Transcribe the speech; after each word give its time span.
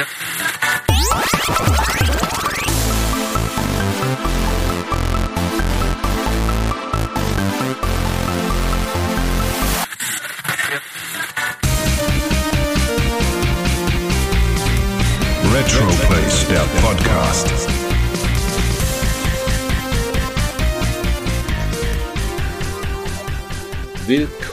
Thank 0.00 0.20
you. 0.22 0.29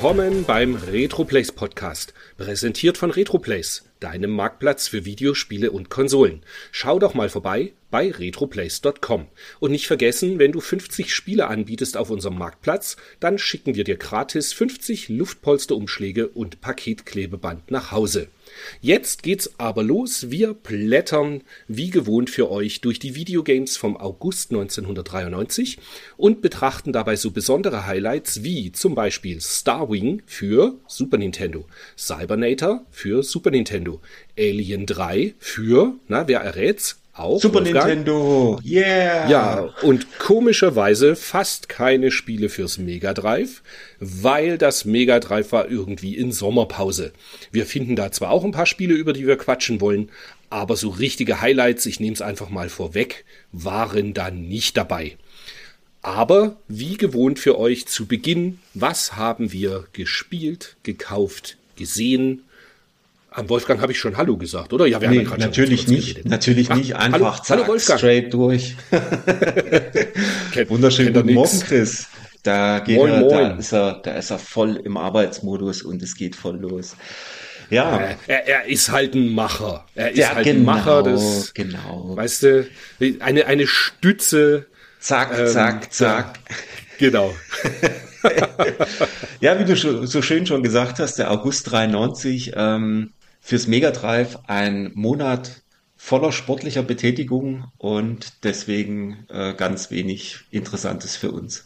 Willkommen 0.07 0.45
beim 0.45 0.75
Retroplays 0.75 1.51
Podcast, 1.51 2.13
präsentiert 2.37 2.97
von 2.97 3.11
Retroplays, 3.11 3.83
deinem 3.99 4.31
Marktplatz 4.31 4.87
für 4.87 5.03
Videospiele 5.03 5.69
und 5.69 5.89
Konsolen. 5.89 6.43
Schau 6.71 6.97
doch 6.97 7.13
mal 7.13 7.27
vorbei 7.27 7.73
bei 7.91 8.09
retroplays.com. 8.11 9.27
Und 9.59 9.71
nicht 9.71 9.85
vergessen, 9.85 10.39
wenn 10.39 10.53
du 10.53 10.61
50 10.61 11.13
Spiele 11.13 11.47
anbietest 11.47 11.97
auf 11.97 12.09
unserem 12.09 12.37
Marktplatz, 12.37 12.95
dann 13.19 13.37
schicken 13.37 13.75
wir 13.75 13.83
dir 13.83 13.97
gratis 13.97 14.53
50 14.53 15.09
Luftpolsterumschläge 15.09 16.29
und 16.29 16.61
Paketklebeband 16.61 17.69
nach 17.69 17.91
Hause. 17.91 18.29
Jetzt 18.81 19.23
geht's 19.23 19.59
aber 19.59 19.83
los. 19.83 20.29
Wir 20.29 20.53
blättern 20.53 21.43
wie 21.67 21.89
gewohnt 21.89 22.29
für 22.29 22.49
euch 22.49 22.81
durch 22.81 22.99
die 22.99 23.15
Videogames 23.15 23.77
vom 23.77 23.97
August 23.97 24.51
1993 24.51 25.77
und 26.17 26.41
betrachten 26.41 26.93
dabei 26.93 27.15
so 27.15 27.31
besondere 27.31 27.85
Highlights 27.85 28.43
wie 28.43 28.71
zum 28.71 28.95
Beispiel 28.95 29.41
Starwing 29.41 30.21
für 30.25 30.75
Super 30.87 31.17
Nintendo, 31.17 31.65
Cybernator 31.97 32.85
für 32.91 33.23
Super 33.23 33.51
Nintendo, 33.51 34.01
Alien 34.37 34.85
3 34.85 35.35
für, 35.39 35.95
na, 36.07 36.27
wer 36.27 36.41
errät's? 36.41 37.01
Auch 37.17 37.41
Super 37.41 37.59
Wolfgang? 37.59 37.87
Nintendo, 37.87 38.59
yeah! 38.63 39.29
Ja, 39.29 39.73
und 39.81 40.19
komischerweise 40.19 41.15
fast 41.15 41.67
keine 41.67 42.11
Spiele 42.11 42.49
fürs 42.49 42.77
Mega 42.77 43.13
Drive, 43.13 43.63
weil 43.99 44.57
das 44.57 44.85
Mega 44.85 45.19
Drive 45.19 45.51
war 45.51 45.69
irgendwie 45.69 46.15
in 46.15 46.31
Sommerpause. 46.31 47.13
Wir 47.51 47.65
finden 47.65 47.95
da 47.95 48.11
zwar 48.11 48.29
auch 48.29 48.43
ein 48.43 48.51
paar 48.51 48.67
Spiele, 48.67 48.93
über 48.93 49.13
die 49.13 49.25
wir 49.25 49.37
quatschen 49.37 49.81
wollen, 49.81 50.09
aber 50.49 50.75
so 50.75 50.89
richtige 50.89 51.41
Highlights, 51.41 51.85
ich 51.87 51.99
nehme 51.99 52.13
es 52.13 52.21
einfach 52.21 52.49
mal 52.49 52.69
vorweg, 52.69 53.25
waren 53.51 54.13
da 54.13 54.29
nicht 54.29 54.77
dabei. 54.77 55.17
Aber 56.01 56.57
wie 56.67 56.97
gewohnt 56.97 57.39
für 57.39 57.57
euch 57.57 57.87
zu 57.87 58.05
Beginn, 58.05 58.59
was 58.73 59.15
haben 59.15 59.51
wir 59.51 59.87
gespielt, 59.91 60.77
gekauft, 60.83 61.57
gesehen? 61.75 62.43
Am 63.37 63.47
Wolfgang 63.49 63.79
habe 63.81 63.91
ich 63.91 63.99
schon 63.99 64.17
Hallo 64.17 64.35
gesagt, 64.35 64.73
oder? 64.73 64.87
Ja, 64.87 64.99
wir 64.99 65.09
Nee, 65.09 65.17
haben 65.17 65.23
ja 65.25 65.29
gerade 65.29 65.41
schon 65.43 65.49
natürlich 65.51 65.87
nicht, 65.87 66.25
natürlich 66.25 66.71
Ach, 66.71 66.75
nicht. 66.75 66.95
hallo- 66.95 67.03
Einfach 67.27 67.47
hallo 67.49 67.61
zack, 67.61 67.67
Wolfgang. 67.67 67.99
straight 67.99 68.33
durch. 68.33 68.75
Kennt- 70.53 70.69
Wunderschönen 70.71 71.13
kennt 71.13 71.17
er 71.17 71.21
guten 71.21 71.33
Morgen, 71.35 71.53
nix. 71.57 71.65
Chris. 71.67 72.07
Da 72.41 72.79
geht 72.79 72.97
Moin, 72.97 73.11
er, 73.11 73.23
da 73.27 73.35
moin. 73.49 73.59
ist 73.59 73.73
er, 73.73 73.93
da 74.03 74.15
ist 74.15 74.31
er 74.31 74.39
voll 74.39 74.77
im 74.83 74.97
Arbeitsmodus 74.97 75.83
und 75.83 76.01
es 76.01 76.15
geht 76.15 76.35
voll 76.35 76.57
los. 76.57 76.95
Ja, 77.69 77.99
Äh, 77.99 78.15
Er, 78.25 78.47
er 78.47 78.65
ist 78.65 78.89
halt 78.91 79.13
ein 79.13 79.31
Macher. 79.35 79.85
Er 79.93 80.09
ist 80.11 80.17
ja, 80.17 80.33
halt 80.33 80.43
genau, 80.45 80.59
ein 80.59 80.65
Macher 80.65 81.03
des, 81.03 81.53
genau. 81.53 82.13
weißt 82.15 82.41
du, 82.43 82.67
eine, 83.19 83.45
eine 83.45 83.67
Stütze, 83.67 84.65
Zack, 84.99 85.37
ähm, 85.37 85.47
zack, 85.47 85.93
zack. 85.93 86.39
genau. 86.97 87.35
Ja, 89.39 89.57
wie 89.59 89.63
du 89.63 89.75
so 90.07 90.21
schön 90.21 90.45
schon 90.45 90.63
gesagt 90.63 90.99
hast, 90.99 91.17
der 91.19 91.31
August 91.31 91.71
93 91.71 92.51
ähm, 92.55 93.11
fürs 93.47 93.65
Mega 93.65 93.91
Drive 93.91 94.37
ein 94.47 94.91
Monat 94.93 95.61
voller 95.95 96.33
sportlicher 96.33 96.83
Betätigung 96.83 97.71
und 97.77 98.43
deswegen 98.43 99.25
äh, 99.29 99.53
ganz 99.53 99.89
wenig 99.89 100.39
Interessantes 100.51 101.15
für 101.15 101.31
uns. 101.31 101.65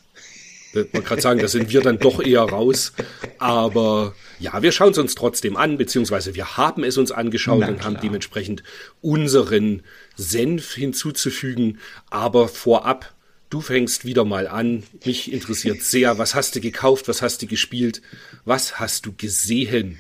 Wollte 0.73 1.01
gerade 1.01 1.21
sagen, 1.23 1.39
da 1.39 1.47
sind 1.47 1.71
wir 1.71 1.81
dann 1.81 1.97
doch 1.97 2.21
eher 2.21 2.43
raus. 2.43 2.93
Aber 3.39 4.13
ja, 4.39 4.61
wir 4.61 4.71
schauen 4.71 4.91
es 4.91 4.99
uns 4.99 5.15
trotzdem 5.15 5.57
an, 5.57 5.79
beziehungsweise 5.79 6.35
wir 6.35 6.55
haben 6.55 6.83
es 6.83 6.99
uns 6.99 7.11
angeschaut 7.11 7.61
Na 7.61 7.69
und 7.69 7.83
haben 7.83 7.93
klar. 7.93 8.03
dementsprechend 8.03 8.61
unseren 9.01 9.81
Senf 10.15 10.75
hinzuzufügen. 10.75 11.79
Aber 12.11 12.47
vorab, 12.47 13.11
du 13.49 13.59
fängst 13.59 14.05
wieder 14.05 14.23
mal 14.23 14.47
an. 14.47 14.83
Mich 15.03 15.33
interessiert 15.33 15.81
sehr, 15.81 16.19
was 16.19 16.35
hast 16.35 16.55
du 16.55 16.61
gekauft, 16.61 17.07
was 17.07 17.23
hast 17.23 17.41
du 17.41 17.47
gespielt, 17.47 18.03
was 18.45 18.79
hast 18.79 19.07
du 19.07 19.13
gesehen? 19.17 19.97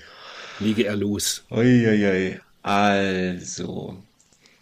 Lege 0.61 0.85
er 0.85 0.95
los. 0.95 1.43
Uiuiui. 1.49 2.39
Also, 2.61 3.97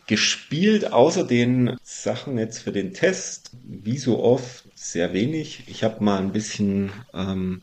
gespielt 0.08 0.94
außer 0.94 1.26
den 1.26 1.78
Sachen 1.84 2.38
jetzt 2.38 2.60
für 2.60 2.72
den 2.72 2.94
Test, 2.94 3.52
wie 3.64 3.98
so 3.98 4.24
oft, 4.24 4.64
sehr 4.76 5.14
wenig. 5.14 5.64
Ich 5.68 5.84
habe 5.84 6.04
mal 6.04 6.20
ein 6.20 6.32
bisschen 6.32 6.92
ähm, 7.14 7.62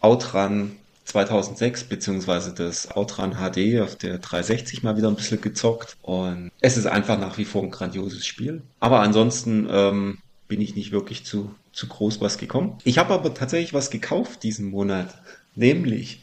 Outrun 0.00 0.76
2006 1.04 1.84
beziehungsweise 1.84 2.54
das 2.54 2.90
Outrun 2.90 3.34
HD 3.34 3.80
auf 3.80 3.96
der 3.96 4.18
360 4.18 4.82
mal 4.82 4.96
wieder 4.96 5.08
ein 5.08 5.16
bisschen 5.16 5.40
gezockt 5.40 5.96
und 6.00 6.50
es 6.60 6.78
ist 6.78 6.86
einfach 6.86 7.18
nach 7.18 7.36
wie 7.36 7.44
vor 7.44 7.62
ein 7.62 7.70
grandioses 7.70 8.24
Spiel. 8.24 8.62
Aber 8.80 9.00
ansonsten 9.00 9.68
ähm, 9.70 10.18
bin 10.48 10.60
ich 10.60 10.74
nicht 10.74 10.90
wirklich 10.90 11.24
zu, 11.24 11.54
zu 11.72 11.86
groß 11.86 12.20
was 12.22 12.38
gekommen. 12.38 12.78
Ich 12.84 12.96
habe 12.96 13.12
aber 13.12 13.34
tatsächlich 13.34 13.74
was 13.74 13.90
gekauft 13.90 14.42
diesen 14.42 14.70
Monat, 14.70 15.14
nämlich 15.54 16.22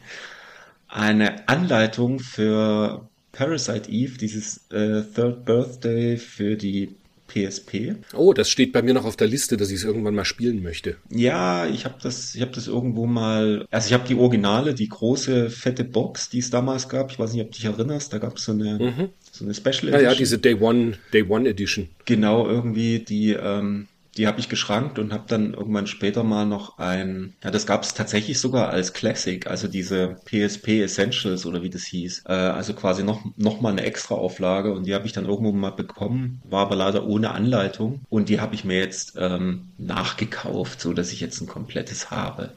eine 0.90 1.48
Anleitung 1.48 2.18
für 2.18 3.08
Parasite 3.32 3.90
Eve, 3.90 4.18
dieses 4.18 4.58
äh, 4.70 5.02
Third 5.14 5.44
Birthday 5.44 6.16
für 6.16 6.56
die 6.56 6.94
PSP. 7.28 7.94
Oh, 8.16 8.32
das 8.32 8.50
steht 8.50 8.72
bei 8.72 8.82
mir 8.82 8.92
noch 8.92 9.04
auf 9.04 9.16
der 9.16 9.28
Liste, 9.28 9.56
dass 9.56 9.70
ich 9.70 9.76
es 9.76 9.84
irgendwann 9.84 10.16
mal 10.16 10.24
spielen 10.24 10.64
möchte. 10.64 10.96
Ja, 11.10 11.64
ich 11.68 11.84
habe 11.84 11.94
das, 12.02 12.34
ich 12.34 12.40
habe 12.42 12.50
das 12.50 12.66
irgendwo 12.66 13.06
mal, 13.06 13.66
also 13.70 13.86
ich 13.86 13.92
habe 13.92 14.08
die 14.08 14.16
Originale, 14.16 14.74
die 14.74 14.88
große 14.88 15.48
fette 15.48 15.84
Box, 15.84 16.28
die 16.30 16.40
es 16.40 16.50
damals 16.50 16.88
gab. 16.88 17.12
Ich 17.12 17.20
weiß 17.20 17.32
nicht, 17.32 17.42
ob 17.42 17.52
du 17.52 17.56
dich 17.56 17.64
erinnerst. 17.66 18.12
Da 18.12 18.18
gab 18.18 18.36
es 18.36 18.44
so 18.46 18.52
eine, 18.52 19.10
so 19.30 19.44
eine 19.44 19.54
Special 19.54 19.92
Ja, 19.92 20.00
ja, 20.00 20.10
Edition. 20.10 20.18
diese 20.18 20.38
Day 20.38 20.54
One, 20.56 20.94
Day 21.12 21.22
One 21.22 21.48
Edition. 21.48 21.88
Genau, 22.04 22.48
irgendwie, 22.48 22.98
die, 22.98 23.30
ähm, 23.30 23.86
die 24.16 24.26
habe 24.26 24.40
ich 24.40 24.48
geschrankt 24.48 24.98
und 24.98 25.12
habe 25.12 25.24
dann 25.28 25.54
irgendwann 25.54 25.86
später 25.86 26.24
mal 26.24 26.46
noch 26.46 26.78
ein, 26.78 27.34
ja, 27.44 27.50
das 27.50 27.66
gab 27.66 27.82
es 27.82 27.94
tatsächlich 27.94 28.38
sogar 28.38 28.70
als 28.70 28.92
Classic, 28.92 29.46
also 29.46 29.68
diese 29.68 30.16
PSP 30.24 30.82
Essentials 30.82 31.46
oder 31.46 31.62
wie 31.62 31.70
das 31.70 31.84
hieß. 31.84 32.24
Äh, 32.26 32.32
also 32.32 32.74
quasi 32.74 33.02
noch, 33.04 33.24
noch 33.36 33.60
mal 33.60 33.72
eine 33.72 33.82
extra 33.82 34.14
Auflage 34.14 34.72
und 34.72 34.86
die 34.86 34.94
habe 34.94 35.06
ich 35.06 35.12
dann 35.12 35.26
irgendwo 35.26 35.52
mal 35.52 35.70
bekommen, 35.70 36.42
war 36.48 36.62
aber 36.66 36.76
leider 36.76 37.06
ohne 37.06 37.30
Anleitung 37.30 38.00
und 38.08 38.28
die 38.28 38.40
habe 38.40 38.54
ich 38.54 38.64
mir 38.64 38.78
jetzt 38.78 39.14
ähm, 39.16 39.68
nachgekauft, 39.78 40.80
so 40.80 40.92
dass 40.92 41.12
ich 41.12 41.20
jetzt 41.20 41.40
ein 41.40 41.46
komplettes 41.46 42.10
habe. 42.10 42.52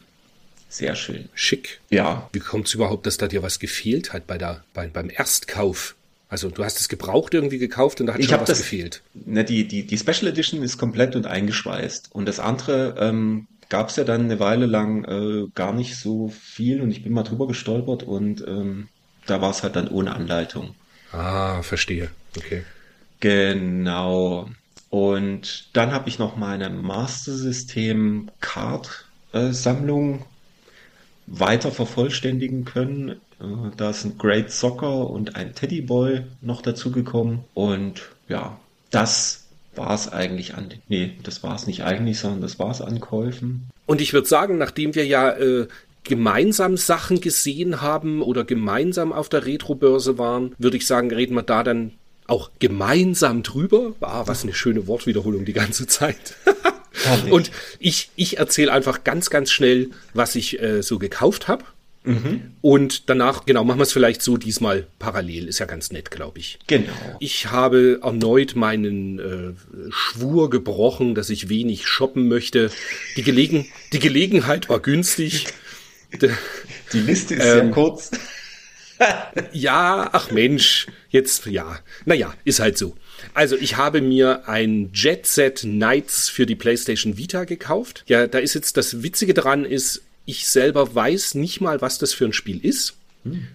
Sehr 0.69 0.96
schön. 0.96 1.30
Schick. 1.36 1.81
Ja, 1.92 2.30
Wie 2.34 2.40
kommt 2.40 2.66
es 2.66 2.74
überhaupt, 2.74 3.06
dass 3.06 3.18
da 3.18 3.28
dir 3.28 3.44
was 3.44 3.59
gefehlt 3.59 4.12
hat 4.12 4.25
bei 4.25 4.40
der, 4.40 4.63
bei, 4.74 4.88
beim 4.88 5.12
Erstkauf? 5.12 5.96
Also 6.34 6.50
du 6.50 6.64
hast 6.66 6.80
es 6.80 6.90
gebraucht 6.90 7.36
irgendwie 7.36 7.60
gekauft 7.60 8.02
und 8.02 8.08
da 8.08 8.16
hat 8.16 8.20
Ich 8.20 8.30
schon 8.30 8.40
was 8.40 8.48
das- 8.48 8.58
gefehlt. 8.58 9.04
Ne, 9.14 9.44
die, 9.44 9.68
die, 9.68 9.86
die 9.86 9.98
Special 10.00 10.26
Edition 10.26 10.64
ist 10.64 10.80
komplett 10.80 11.16
und 11.16 11.28
eingeschweißt. 11.28 12.10
Und 12.12 12.28
das 12.28 12.40
andere 12.40 12.96
ähm, 12.98 13.46
gab 13.70 13.90
es 13.90 13.98
ja 13.98 14.04
dann 14.04 14.22
eine 14.24 14.40
Weile 14.40 14.66
lang 14.66 15.04
äh, 15.06 15.46
gar 15.54 15.74
nicht 15.74 15.96
so 15.96 16.30
viel 16.30 16.82
und 16.82 16.90
ich 16.90 17.04
bin 17.04 17.14
mal 17.14 17.22
drüber 17.22 17.46
gestolpert 17.46 18.02
und 18.02 18.44
ähm, 18.48 18.88
da 19.28 19.42
war 19.42 19.52
es 19.52 19.62
halt 19.62 19.76
dann 19.76 19.88
ohne 19.88 20.16
Anleitung. 20.16 20.74
Ah, 21.12 21.62
verstehe. 21.62 22.10
Okay. 22.36 22.64
Genau. 23.20 24.50
Und 24.90 25.70
dann 25.74 25.92
habe 25.92 26.10
ich 26.10 26.18
noch 26.18 26.36
meine 26.36 26.72
Master 26.72 27.34
System 27.34 28.32
Card 28.42 29.06
äh, 29.34 29.52
Sammlung 29.52 30.26
weiter 31.28 31.72
vervollständigen 31.72 32.66
können. 32.66 33.22
Äh, 33.44 33.72
da 33.78 33.90
ist 33.90 34.06
ein 34.06 34.18
Great 34.18 34.51
Soccer 34.51 35.10
und 35.10 35.36
ein 35.36 35.54
Teddy 35.54 35.81
Boy 35.81 36.22
noch 36.42 36.62
dazugekommen. 36.62 37.40
Und 37.54 38.01
ja, 38.28 38.57
das 38.92 39.44
war 39.75 39.94
es 39.94 40.12
eigentlich 40.12 40.56
an. 40.56 40.69
Nee, 40.88 41.13
das 41.24 41.44
war 41.44 41.56
es 41.56 41.68
nicht 41.68 41.84
eigentlich, 41.84 42.19
sondern 42.19 42.42
das 42.42 42.60
war 42.60 42.72
es 42.72 42.81
an 42.81 43.00
Käufen. 43.00 43.69
Und 43.86 44.01
ich 44.01 44.13
würde 44.13 44.28
sagen, 44.28 44.57
nachdem 44.57 44.95
wir 44.95 45.06
ja 45.06 45.31
äh, 45.31 45.68
gemeinsam 46.04 46.78
Sachen 46.78 47.22
gesehen 47.22 47.81
haben 47.81 48.22
oder 48.22 48.44
gemeinsam 48.44 49.13
auf 49.13 49.30
der 49.30 49.45
Retrobörse 49.45 50.18
waren, 50.18 50.54
würde 50.57 50.78
ich 50.78 50.86
sagen, 50.86 51.12
reden 51.12 51.36
wir 51.36 51.44
da 51.44 51.63
dann 51.63 51.94
auch 52.28 52.51
gemeinsam 52.60 53.44
drüber. 53.44 53.94
Ah, 54.01 54.24
was 54.25 54.44
eine 54.44 54.54
schöne 54.54 54.88
Wortwiederholung 54.88 55.45
die 55.45 55.54
ganze 55.54 55.88
Zeit. 55.88 56.36
Und 57.30 57.51
ich, 57.80 58.12
ich 58.16 58.38
erzähle 58.38 58.72
einfach 58.72 59.04
ganz, 59.04 59.30
ganz 59.30 59.51
schnell, 59.51 59.90
was 60.13 60.36
ich 60.36 60.62
äh, 60.62 60.84
so 60.84 61.00
gekauft 61.00 61.48
habe. 61.48 61.66
Und 62.62 63.10
danach, 63.10 63.46
genau, 63.46 63.64
machen 63.64 63.80
wir 63.80 63.84
es 63.84 63.94
vielleicht 63.94 64.22
so 64.22 64.36
diesmal 64.36 64.88
parallel. 65.00 65.48
Ist 65.48 65.60
ja 65.60 65.66
ganz 65.66 65.92
nett, 65.92 66.12
glaube 66.12 66.40
ich. 66.40 66.60
Genau. 66.68 66.92
Ich 67.20 67.50
habe 67.50 68.00
erneut 68.04 68.56
meinen 68.56 69.20
äh, 69.20 69.54
Schwur 69.90 70.50
gebrochen, 70.50 71.16
dass 71.16 71.30
ich 71.30 71.48
wenig 71.48 71.88
shoppen 71.88 72.28
möchte. 72.28 72.72
Die, 73.16 73.24
Gelegen 73.24 73.68
die 73.94 74.00
Gelegenheit 74.00 74.68
war 74.68 74.80
günstig. 74.80 75.48
Die 76.94 77.00
Liste 77.00 77.36
ist 77.36 77.46
Ähm, 77.46 77.54
sehr 77.54 77.72
kurz. 77.72 78.12
ja, 79.54 80.10
ach 80.12 80.32
Mensch, 80.32 80.88
jetzt, 81.10 81.46
ja, 81.46 81.80
naja, 82.06 82.34
ist 82.44 82.60
halt 82.60 82.78
so. 82.78 82.96
Also 83.34 83.56
ich 83.56 83.78
habe 83.78 84.02
mir 84.02 84.48
ein 84.48 84.92
Jet 84.94 85.26
Set 85.26 85.62
Knights 85.62 86.30
für 86.30 86.46
die 86.46 86.56
PlayStation 86.56 87.18
Vita 87.18 87.46
gekauft. 87.46 88.04
Ja, 88.08 88.28
da 88.28 88.40
ist 88.40 88.54
jetzt 88.54 88.78
das 88.78 89.04
Witzige 89.04 89.34
dran 89.34 89.66
ist, 89.66 90.04
ich 90.25 90.48
selber 90.48 90.94
weiß 90.94 91.36
nicht 91.36 91.62
mal, 91.62 91.81
was 91.81 91.98
das 91.98 92.14
für 92.14 92.25
ein 92.25 92.34
Spiel 92.34 92.64
ist. 92.64 92.96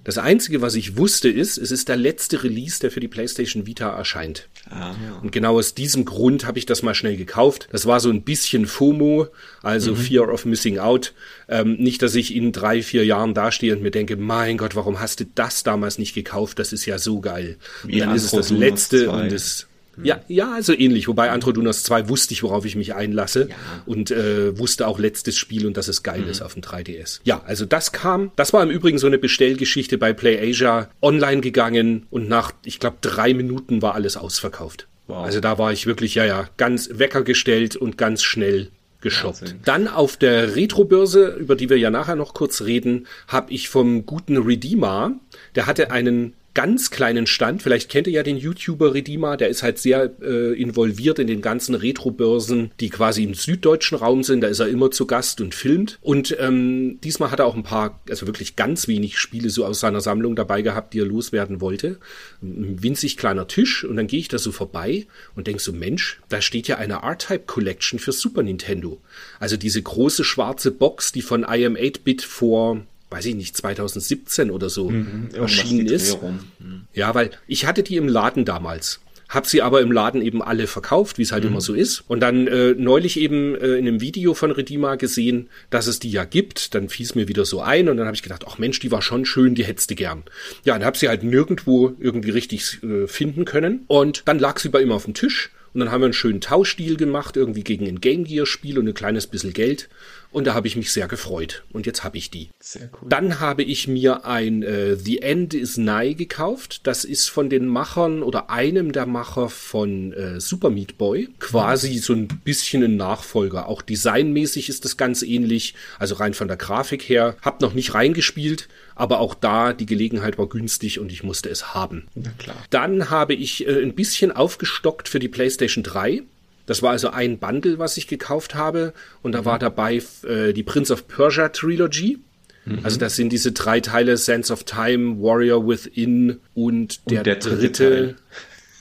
Das 0.02 0.16
Einzige, 0.16 0.62
was 0.62 0.74
ich 0.74 0.96
wusste, 0.96 1.28
ist, 1.28 1.58
es 1.58 1.70
ist 1.70 1.88
der 1.88 1.96
letzte 1.96 2.42
Release, 2.42 2.80
der 2.80 2.90
für 2.90 3.00
die 3.00 3.08
PlayStation 3.08 3.66
Vita 3.66 3.90
erscheint. 3.90 4.48
Ah. 4.70 4.94
Und 5.22 5.30
genau 5.30 5.58
aus 5.58 5.74
diesem 5.74 6.06
Grund 6.06 6.46
habe 6.46 6.58
ich 6.58 6.64
das 6.64 6.82
mal 6.82 6.94
schnell 6.94 7.18
gekauft. 7.18 7.68
Das 7.70 7.84
war 7.84 8.00
so 8.00 8.08
ein 8.08 8.22
bisschen 8.22 8.66
FOMO, 8.66 9.28
also 9.62 9.92
mhm. 9.92 9.96
Fear 9.96 10.32
of 10.32 10.46
Missing 10.46 10.78
Out. 10.78 11.12
Ähm, 11.48 11.74
nicht, 11.74 12.00
dass 12.00 12.14
ich 12.14 12.34
in 12.34 12.52
drei, 12.52 12.82
vier 12.82 13.04
Jahren 13.04 13.34
dastehe 13.34 13.76
und 13.76 13.82
mir 13.82 13.90
denke, 13.90 14.16
mein 14.16 14.56
Gott, 14.56 14.74
warum 14.74 15.00
hast 15.00 15.20
du 15.20 15.26
das 15.34 15.64
damals 15.64 15.98
nicht 15.98 16.14
gekauft? 16.14 16.58
Das 16.58 16.72
ist 16.72 16.86
ja 16.86 16.98
so 16.98 17.20
geil. 17.20 17.58
Und 17.84 17.98
dann 17.98 18.14
ist 18.14 18.24
es 18.24 18.30
das 18.30 18.50
letzte 18.50 19.10
und 19.10 19.30
es 19.32 19.67
ja, 20.02 20.20
ja, 20.28 20.52
also 20.52 20.72
ähnlich. 20.72 21.08
Wobei 21.08 21.30
Antrodunas 21.30 21.82
2 21.82 22.08
wusste 22.08 22.34
ich, 22.34 22.42
worauf 22.42 22.64
ich 22.64 22.76
mich 22.76 22.94
einlasse 22.94 23.48
ja. 23.50 23.56
und 23.86 24.10
äh, 24.10 24.58
wusste 24.58 24.86
auch 24.86 24.98
letztes 24.98 25.36
Spiel 25.36 25.66
und 25.66 25.76
dass 25.76 25.88
es 25.88 26.02
geil 26.02 26.20
mhm. 26.20 26.28
ist 26.28 26.42
auf 26.42 26.54
dem 26.54 26.62
3DS. 26.62 27.20
Ja, 27.24 27.42
also 27.46 27.64
das 27.64 27.92
kam. 27.92 28.30
Das 28.36 28.52
war 28.52 28.62
im 28.62 28.70
Übrigen 28.70 28.98
so 28.98 29.06
eine 29.06 29.18
Bestellgeschichte 29.18 29.98
bei 29.98 30.12
PlayAsia 30.12 30.88
online 31.02 31.40
gegangen 31.40 32.06
und 32.10 32.28
nach, 32.28 32.52
ich 32.64 32.80
glaube, 32.80 32.98
drei 33.00 33.34
Minuten 33.34 33.82
war 33.82 33.94
alles 33.94 34.16
ausverkauft. 34.16 34.86
Wow. 35.06 35.24
Also 35.24 35.40
da 35.40 35.58
war 35.58 35.72
ich 35.72 35.86
wirklich, 35.86 36.14
ja, 36.14 36.24
ja, 36.24 36.48
ganz 36.56 36.90
Wecker 36.92 37.22
gestellt 37.22 37.76
und 37.76 37.96
ganz 37.96 38.22
schnell 38.22 38.70
geshoppt. 39.00 39.40
Wahnsinn. 39.42 39.60
Dann 39.64 39.88
auf 39.88 40.16
der 40.16 40.56
Retro-Börse, 40.56 41.36
über 41.38 41.56
die 41.56 41.70
wir 41.70 41.78
ja 41.78 41.90
nachher 41.90 42.16
noch 42.16 42.34
kurz 42.34 42.62
reden, 42.62 43.06
habe 43.26 43.52
ich 43.52 43.68
vom 43.68 44.06
guten 44.06 44.36
Redeemer, 44.36 45.12
der 45.54 45.66
hatte 45.66 45.90
einen 45.90 46.34
ganz 46.58 46.90
kleinen 46.90 47.28
Stand. 47.28 47.62
Vielleicht 47.62 47.88
kennt 47.88 48.08
ihr 48.08 48.14
ja 48.14 48.24
den 48.24 48.36
YouTuber 48.36 48.92
Redeemer, 48.92 49.36
der 49.36 49.48
ist 49.48 49.62
halt 49.62 49.78
sehr 49.78 50.10
äh, 50.20 50.60
involviert 50.60 51.20
in 51.20 51.28
den 51.28 51.40
ganzen 51.40 51.76
Retro-Börsen, 51.76 52.72
die 52.80 52.90
quasi 52.90 53.22
im 53.22 53.34
süddeutschen 53.34 53.96
Raum 53.96 54.24
sind. 54.24 54.40
Da 54.40 54.48
ist 54.48 54.58
er 54.58 54.66
immer 54.66 54.90
zu 54.90 55.06
Gast 55.06 55.40
und 55.40 55.54
filmt. 55.54 56.00
Und 56.00 56.36
ähm, 56.40 56.98
diesmal 57.00 57.30
hat 57.30 57.38
er 57.38 57.46
auch 57.46 57.54
ein 57.54 57.62
paar, 57.62 58.00
also 58.10 58.26
wirklich 58.26 58.56
ganz 58.56 58.88
wenig 58.88 59.18
Spiele 59.18 59.50
so 59.50 59.64
aus 59.64 59.78
seiner 59.78 60.00
Sammlung 60.00 60.34
dabei 60.34 60.62
gehabt, 60.62 60.94
die 60.94 60.98
er 60.98 61.06
loswerden 61.06 61.60
wollte. 61.60 62.00
Ein 62.42 62.82
winzig 62.82 63.16
kleiner 63.16 63.46
Tisch 63.46 63.84
und 63.84 63.94
dann 63.94 64.08
gehe 64.08 64.18
ich 64.18 64.26
da 64.26 64.38
so 64.38 64.50
vorbei 64.50 65.06
und 65.36 65.46
denk 65.46 65.60
so, 65.60 65.72
Mensch, 65.72 66.20
da 66.28 66.40
steht 66.40 66.66
ja 66.66 66.78
eine 66.78 67.02
R-Type 67.04 67.44
Collection 67.46 68.00
für 68.00 68.10
Super 68.10 68.42
Nintendo. 68.42 69.00
Also 69.38 69.56
diese 69.56 69.80
große 69.80 70.24
schwarze 70.24 70.72
Box, 70.72 71.12
die 71.12 71.22
von 71.22 71.44
IM 71.44 71.76
8-Bit 71.76 72.22
vor 72.22 72.82
weiß 73.10 73.26
ich 73.26 73.34
nicht, 73.34 73.56
2017 73.56 74.50
oder 74.50 74.68
so 74.68 74.90
mhm, 74.90 75.30
erschienen 75.32 75.86
ist. 75.86 76.20
Mhm. 76.22 76.82
Ja, 76.92 77.14
weil 77.14 77.30
ich 77.46 77.66
hatte 77.66 77.82
die 77.82 77.96
im 77.96 78.08
Laden 78.08 78.44
damals. 78.44 79.00
Hab 79.28 79.46
sie 79.46 79.60
aber 79.60 79.82
im 79.82 79.92
Laden 79.92 80.22
eben 80.22 80.40
alle 80.40 80.66
verkauft, 80.66 81.18
wie 81.18 81.22
es 81.22 81.32
halt 81.32 81.44
mhm. 81.44 81.50
immer 81.50 81.60
so 81.60 81.74
ist. 81.74 82.02
Und 82.08 82.20
dann 82.20 82.46
äh, 82.46 82.74
neulich 82.78 83.20
eben 83.20 83.54
äh, 83.56 83.76
in 83.76 83.86
einem 83.86 84.00
Video 84.00 84.32
von 84.32 84.50
Redima 84.50 84.94
gesehen, 84.94 85.50
dass 85.68 85.86
es 85.86 85.98
die 85.98 86.10
ja 86.10 86.24
gibt. 86.24 86.74
Dann 86.74 86.88
fiel 86.88 87.04
es 87.04 87.14
mir 87.14 87.28
wieder 87.28 87.44
so 87.44 87.60
ein 87.60 87.90
und 87.90 87.98
dann 87.98 88.06
habe 88.06 88.14
ich 88.14 88.22
gedacht, 88.22 88.44
ach 88.48 88.56
Mensch, 88.56 88.80
die 88.80 88.90
war 88.90 89.02
schon 89.02 89.26
schön, 89.26 89.54
die 89.54 89.64
hättest 89.64 89.90
du 89.90 89.96
gern. 89.96 90.22
Ja, 90.64 90.76
und 90.76 90.84
habe 90.84 90.96
sie 90.96 91.08
halt 91.08 91.24
nirgendwo 91.24 91.94
irgendwie 92.00 92.30
richtig 92.30 92.82
äh, 92.82 93.06
finden 93.06 93.44
können. 93.44 93.84
Und 93.86 94.22
dann 94.24 94.38
lag 94.38 94.58
sie 94.58 94.70
bei 94.70 94.80
ihm 94.80 94.92
auf 94.92 95.04
dem 95.04 95.12
Tisch 95.12 95.50
und 95.74 95.80
dann 95.80 95.92
haben 95.92 96.00
wir 96.00 96.06
einen 96.06 96.14
schönen 96.14 96.40
Tauschdeal 96.40 96.96
gemacht, 96.96 97.36
irgendwie 97.36 97.62
gegen 97.62 97.86
ein 97.86 98.00
Game 98.00 98.24
Gear 98.24 98.46
Spiel 98.46 98.78
und 98.78 98.88
ein 98.88 98.94
kleines 98.94 99.26
bisschen 99.26 99.52
Geld. 99.52 99.88
Und 100.30 100.46
da 100.46 100.54
habe 100.54 100.66
ich 100.66 100.76
mich 100.76 100.92
sehr 100.92 101.08
gefreut. 101.08 101.64
Und 101.72 101.86
jetzt 101.86 102.04
habe 102.04 102.18
ich 102.18 102.30
die. 102.30 102.50
Sehr 102.60 102.90
cool. 102.92 103.08
Dann 103.08 103.40
habe 103.40 103.62
ich 103.62 103.88
mir 103.88 104.26
ein 104.26 104.62
äh, 104.62 104.96
The 104.96 105.22
End 105.22 105.54
is 105.54 105.78
Nigh 105.78 106.16
gekauft. 106.16 106.86
Das 106.86 107.04
ist 107.04 107.30
von 107.30 107.48
den 107.48 107.66
Machern 107.66 108.22
oder 108.22 108.50
einem 108.50 108.92
der 108.92 109.06
Macher 109.06 109.48
von 109.48 110.12
äh, 110.12 110.40
Super 110.40 110.68
Meat 110.68 110.98
Boy. 110.98 111.28
Quasi 111.38 111.96
so 111.98 112.12
ein 112.12 112.28
bisschen 112.28 112.84
ein 112.84 112.96
Nachfolger. 112.96 113.68
Auch 113.68 113.80
designmäßig 113.80 114.68
ist 114.68 114.84
das 114.84 114.98
ganz 114.98 115.22
ähnlich. 115.22 115.74
Also 115.98 116.16
rein 116.16 116.34
von 116.34 116.48
der 116.48 116.58
Grafik 116.58 117.08
her. 117.08 117.36
Hab 117.40 117.62
noch 117.62 117.72
nicht 117.72 117.94
reingespielt, 117.94 118.68
aber 118.94 119.20
auch 119.20 119.34
da 119.34 119.72
die 119.72 119.86
Gelegenheit 119.86 120.36
war 120.36 120.48
günstig 120.48 121.00
und 121.00 121.10
ich 121.10 121.22
musste 121.22 121.48
es 121.48 121.74
haben. 121.74 122.06
Na 122.14 122.30
klar. 122.36 122.56
Dann 122.68 123.08
habe 123.08 123.32
ich 123.32 123.66
äh, 123.66 123.82
ein 123.82 123.94
bisschen 123.94 124.30
aufgestockt 124.30 125.08
für 125.08 125.20
die 125.20 125.28
PlayStation 125.28 125.82
3. 125.82 126.22
Das 126.68 126.82
war 126.82 126.90
also 126.90 127.08
ein 127.08 127.38
Bundle, 127.38 127.78
was 127.78 127.96
ich 127.96 128.08
gekauft 128.08 128.54
habe. 128.54 128.92
Und 129.22 129.32
da 129.32 129.46
war 129.46 129.58
dabei 129.58 130.02
äh, 130.22 130.52
die 130.52 130.62
Prince 130.62 130.92
of 130.92 131.08
Persia 131.08 131.48
Trilogy. 131.48 132.18
Mhm. 132.66 132.80
Also 132.82 132.98
das 132.98 133.16
sind 133.16 133.30
diese 133.30 133.52
drei 133.52 133.80
Teile, 133.80 134.18
Sense 134.18 134.52
of 134.52 134.64
Time, 134.64 135.18
Warrior 135.18 135.66
Within 135.66 136.40
und 136.52 137.10
der, 137.10 137.20
und 137.20 137.26
der 137.26 137.36
dritte, 137.36 137.56
dritte 137.56 138.14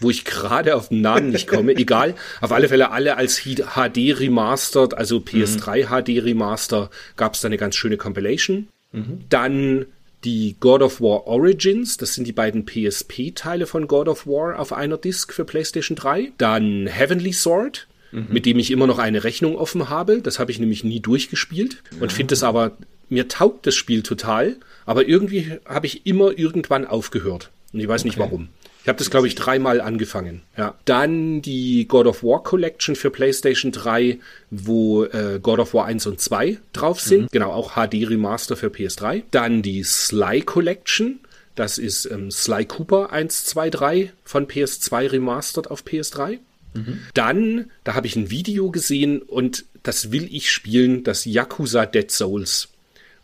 wo 0.01 0.10
ich 0.10 0.25
gerade 0.25 0.75
auf 0.75 0.89
den 0.89 1.00
Namen 1.00 1.30
nicht 1.30 1.48
komme. 1.48 1.72
Egal. 1.78 2.16
Auf 2.42 2.51
alle 2.51 2.68
Fälle 2.68 2.92
alle 2.92 3.16
als 3.16 3.39
HD 3.44 4.19
Remastered, 4.19 4.94
also 4.94 5.19
PS3 5.19 5.86
mhm. 5.86 6.04
HD 6.19 6.24
Remaster, 6.25 6.90
gab 7.16 7.36
es 7.36 7.42
da 7.42 7.48
eine 7.48 7.57
ganz 7.57 7.78
schöne 7.78 7.95
Compilation. 7.95 8.68
Mhm. 8.92 9.22
Dann 9.30 9.86
die 10.27 10.57
God 10.59 10.81
of 10.81 11.00
War 11.00 11.25
Origins, 11.25 11.95
das 11.95 12.13
sind 12.13 12.27
die 12.27 12.33
beiden 12.33 12.65
PSP-Teile 12.65 13.65
von 13.65 13.88
God 13.88 14.09
of 14.09 14.27
War 14.27 14.59
auf 14.59 14.74
einer 14.74 14.97
Disc 14.97 15.31
für 15.31 15.45
PlayStation 15.45 15.95
3. 15.95 16.33
Dann 16.38 16.85
Heavenly 16.85 17.31
Sword, 17.31 17.88
mhm. 18.12 18.27
mit 18.29 18.45
dem 18.45 18.59
ich 18.59 18.69
immer 18.69 18.88
noch 18.88 19.00
eine 19.00 19.24
Rechnung 19.24 19.56
offen 19.56 19.88
habe. 19.88 20.21
Das 20.21 20.38
habe 20.38 20.51
ich 20.51 20.59
nämlich 20.59 20.83
nie 20.83 21.00
durchgespielt 21.00 21.81
und 22.01 22.12
finde 22.12 22.33
es 22.33 22.44
aber, 22.44 22.74
mir 23.07 23.29
taugt 23.29 23.68
das 23.68 23.75
Spiel 23.75 24.03
total, 24.03 24.57
aber 24.85 25.07
irgendwie 25.07 25.59
habe 25.65 25.85
ich 25.85 26.06
immer 26.06 26.38
irgendwann 26.38 26.85
aufgehört. 26.85 27.50
Und 27.71 27.80
ich 27.80 27.88
weiß 27.88 28.01
okay. 28.01 28.09
nicht 28.09 28.19
warum. 28.19 28.50
Ich 28.88 28.89
habe 28.89 29.00
das, 29.00 29.10
glaube 29.10 29.28
ich, 29.28 29.36
dreimal 29.36 29.81
angefangen. 29.81 30.44
Ja. 30.56 30.74
Dann 30.86 31.42
die 31.42 31.89
God 31.89 32.07
of 32.07 32.24
War 32.24 32.42
Collection 32.42 32.95
für 32.95 33.10
PlayStation 33.10 33.74
3, 33.74 34.18
wo 34.50 35.04
äh, 35.04 35.42
God 35.44 35.60
of 35.60 35.74
War 35.74 35.84
1 35.88 36.06
und 36.06 36.22
2 36.22 36.57
drauf 36.72 37.01
sind. 37.01 37.24
Mhm. 37.24 37.28
Genau, 37.31 37.51
auch 37.51 37.74
HD 37.74 38.07
Remaster 38.07 38.56
für 38.56 38.68
PS3. 38.68 39.24
Dann 39.30 39.62
die 39.62 39.84
Sly 39.84 40.39
Collection. 40.44 41.19
Das 41.56 41.80
ist 41.80 42.06
ähm, 42.06 42.31
Sly 42.31 42.63
Cooper 42.63 43.12
1, 43.12 43.44
2, 43.44 43.69
3 43.72 44.13
von 44.24 44.48
PS2 44.48 45.12
Remastered 45.12 45.69
auf 45.69 45.83
PS3. 45.83 46.40
Mhm. 46.74 47.00
Dann, 47.13 47.72
da 47.83 47.94
habe 47.94 48.07
ich 48.07 48.16
ein 48.16 48.30
Video 48.30 48.72
gesehen 48.72 49.22
und 49.22 49.66
das 49.83 50.13
will 50.13 50.30
ich 50.31 50.50
spielen, 50.50 51.04
das 51.04 51.25
Yakuza 51.25 51.86
Dead 51.86 52.10
Souls. 52.10 52.69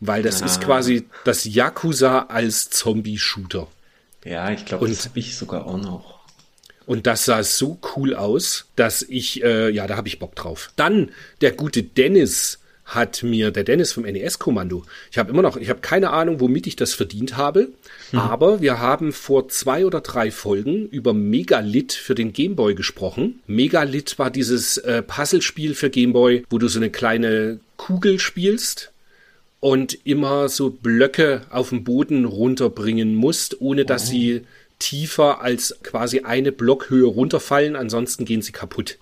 Weil 0.01 0.24
das 0.24 0.42
ah. 0.42 0.45
ist 0.45 0.59
quasi 0.59 1.06
das 1.24 1.45
Yakuza 1.45 2.24
als 2.24 2.69
Zombie-Shooter. 2.69 3.69
Ja, 4.25 4.51
ich 4.51 4.65
glaube, 4.65 4.87
das 4.87 5.06
habe 5.06 5.19
ich 5.19 5.35
sogar 5.35 5.65
auch 5.65 5.77
noch. 5.77 6.19
Und 6.85 7.07
das 7.07 7.25
sah 7.25 7.44
so 7.44 7.77
cool 7.95 8.13
aus, 8.13 8.65
dass 8.75 9.01
ich, 9.03 9.44
äh, 9.44 9.69
ja, 9.69 9.87
da 9.87 9.95
habe 9.95 10.07
ich 10.07 10.19
Bock 10.19 10.35
drauf. 10.35 10.71
Dann 10.75 11.11
der 11.42 11.51
gute 11.51 11.83
Dennis 11.83 12.59
hat 12.85 13.23
mir, 13.23 13.51
der 13.51 13.63
Dennis 13.63 13.94
vom 13.94 14.03
NES-Kommando, 14.03 14.83
ich 15.09 15.18
habe 15.18 15.31
immer 15.31 15.42
noch, 15.42 15.56
ich 15.56 15.69
habe 15.69 15.80
keine 15.80 16.09
Ahnung, 16.09 16.42
womit 16.42 16.68
ich 16.68 16.75
das 16.75 16.94
verdient 16.94 17.37
habe, 17.37 17.69
hm. 18.11 18.19
aber 18.19 18.61
wir 18.61 18.80
haben 18.80 19.13
vor 19.13 19.47
zwei 19.47 19.85
oder 19.85 20.01
drei 20.01 20.31
Folgen 20.31 20.87
über 20.89 21.13
Megalith 21.13 21.94
für 21.94 22.13
den 22.13 22.33
Gameboy 22.33 22.75
gesprochen. 22.75 23.42
Megalith 23.47 24.19
war 24.19 24.30
dieses 24.30 24.77
äh, 24.77 25.01
Puzzlespiel 25.01 25.75
für 25.75 25.89
Gameboy, 25.89 26.44
wo 26.49 26.57
du 26.57 26.68
so 26.68 26.80
eine 26.80 26.89
kleine 26.89 27.59
Kugel 27.77 28.19
spielst 28.19 28.93
und 29.63 30.05
immer 30.05 30.49
so 30.49 30.71
Blöcke 30.71 31.43
auf 31.49 31.69
dem 31.69 31.85
Boden 31.85 32.25
runterbringen 32.25 33.15
musst, 33.15 33.61
ohne 33.61 33.85
dass 33.85 34.07
oh. 34.07 34.11
sie 34.11 34.41
tiefer 34.77 35.39
als 35.39 35.77
quasi 35.83 36.19
eine 36.19 36.51
Blockhöhe 36.51 37.05
runterfallen, 37.05 37.77
ansonsten 37.77 38.25
gehen 38.25 38.41
sie 38.41 38.51
kaputt. 38.51 38.97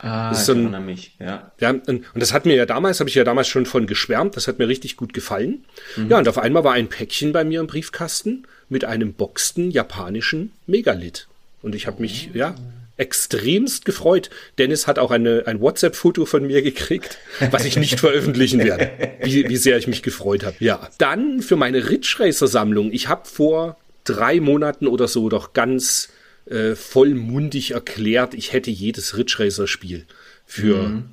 Ah, 0.00 0.28
das 0.28 0.40
ist 0.40 0.44
so 0.46 0.52
ein, 0.52 0.58
ich 0.58 0.64
erinnere 0.64 0.80
mich, 0.82 1.16
ja. 1.18 1.52
ja. 1.58 1.70
Und 1.70 2.04
das 2.14 2.34
hat 2.34 2.44
mir 2.44 2.54
ja 2.54 2.66
damals, 2.66 3.00
habe 3.00 3.08
ich 3.08 3.16
ja 3.16 3.24
damals 3.24 3.48
schon 3.48 3.64
von 3.64 3.86
geschwärmt, 3.86 4.36
das 4.36 4.46
hat 4.46 4.58
mir 4.58 4.68
richtig 4.68 4.98
gut 4.98 5.14
gefallen. 5.14 5.64
Mhm. 5.96 6.10
Ja, 6.10 6.18
und 6.18 6.28
auf 6.28 6.36
einmal 6.36 6.64
war 6.64 6.74
ein 6.74 6.88
Päckchen 6.88 7.32
bei 7.32 7.44
mir 7.44 7.60
im 7.60 7.66
Briefkasten 7.66 8.46
mit 8.68 8.84
einem 8.84 9.14
boxten 9.14 9.70
japanischen 9.70 10.52
Megalith. 10.66 11.28
Und 11.62 11.74
ich 11.74 11.86
habe 11.86 12.02
mich, 12.02 12.28
ja, 12.34 12.54
extremst 12.98 13.84
gefreut. 13.84 14.28
Dennis 14.58 14.86
hat 14.86 14.98
auch 14.98 15.10
eine, 15.10 15.44
ein 15.46 15.60
WhatsApp-Foto 15.60 16.26
von 16.26 16.46
mir 16.46 16.62
gekriegt, 16.62 17.18
was 17.50 17.64
ich 17.64 17.76
nicht 17.76 18.00
veröffentlichen 18.00 18.62
werde. 18.62 18.90
Wie, 19.22 19.48
wie 19.48 19.56
sehr 19.56 19.78
ich 19.78 19.86
mich 19.86 20.02
gefreut 20.02 20.44
habe. 20.44 20.56
Ja. 20.60 20.90
Dann 20.98 21.40
für 21.40 21.56
meine 21.56 21.88
Ridge 21.88 22.16
Racer-Sammlung. 22.18 22.92
Ich 22.92 23.08
habe 23.08 23.26
vor 23.26 23.76
drei 24.04 24.40
Monaten 24.40 24.86
oder 24.86 25.08
so 25.08 25.28
doch 25.28 25.52
ganz 25.52 26.10
äh, 26.46 26.74
vollmundig 26.74 27.72
erklärt, 27.72 28.34
ich 28.34 28.52
hätte 28.52 28.70
jedes 28.70 29.16
Ridge 29.16 29.36
Racer-Spiel 29.38 30.06
für 30.46 30.88
mhm. 30.88 31.04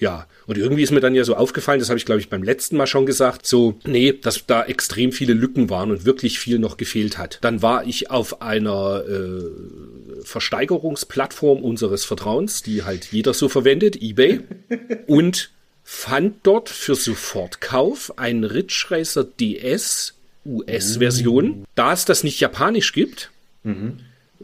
Ja, 0.00 0.26
und 0.50 0.58
irgendwie 0.58 0.82
ist 0.82 0.90
mir 0.90 0.98
dann 0.98 1.14
ja 1.14 1.22
so 1.22 1.36
aufgefallen, 1.36 1.78
das 1.78 1.90
habe 1.90 1.98
ich 1.98 2.04
glaube 2.04 2.20
ich 2.20 2.28
beim 2.28 2.42
letzten 2.42 2.76
Mal 2.76 2.88
schon 2.88 3.06
gesagt, 3.06 3.46
so, 3.46 3.78
nee, 3.86 4.12
dass 4.12 4.46
da 4.46 4.64
extrem 4.64 5.12
viele 5.12 5.32
Lücken 5.32 5.70
waren 5.70 5.92
und 5.92 6.04
wirklich 6.04 6.40
viel 6.40 6.58
noch 6.58 6.76
gefehlt 6.76 7.18
hat. 7.18 7.38
Dann 7.42 7.62
war 7.62 7.86
ich 7.86 8.10
auf 8.10 8.42
einer 8.42 9.04
äh, 9.08 10.24
Versteigerungsplattform 10.24 11.62
unseres 11.62 12.04
Vertrauens, 12.04 12.64
die 12.64 12.82
halt 12.82 13.12
jeder 13.12 13.32
so 13.32 13.48
verwendet, 13.48 14.02
eBay, 14.02 14.40
und 15.06 15.52
fand 15.84 16.38
dort 16.42 16.68
für 16.68 16.96
Sofortkauf 16.96 18.18
einen 18.18 18.42
Ridge 18.42 18.86
Racer 18.88 19.22
DS 19.22 20.14
US-Version. 20.44 21.64
Da 21.76 21.92
es 21.92 22.06
das 22.06 22.24
nicht 22.24 22.40
japanisch 22.40 22.92
gibt, 22.92 23.30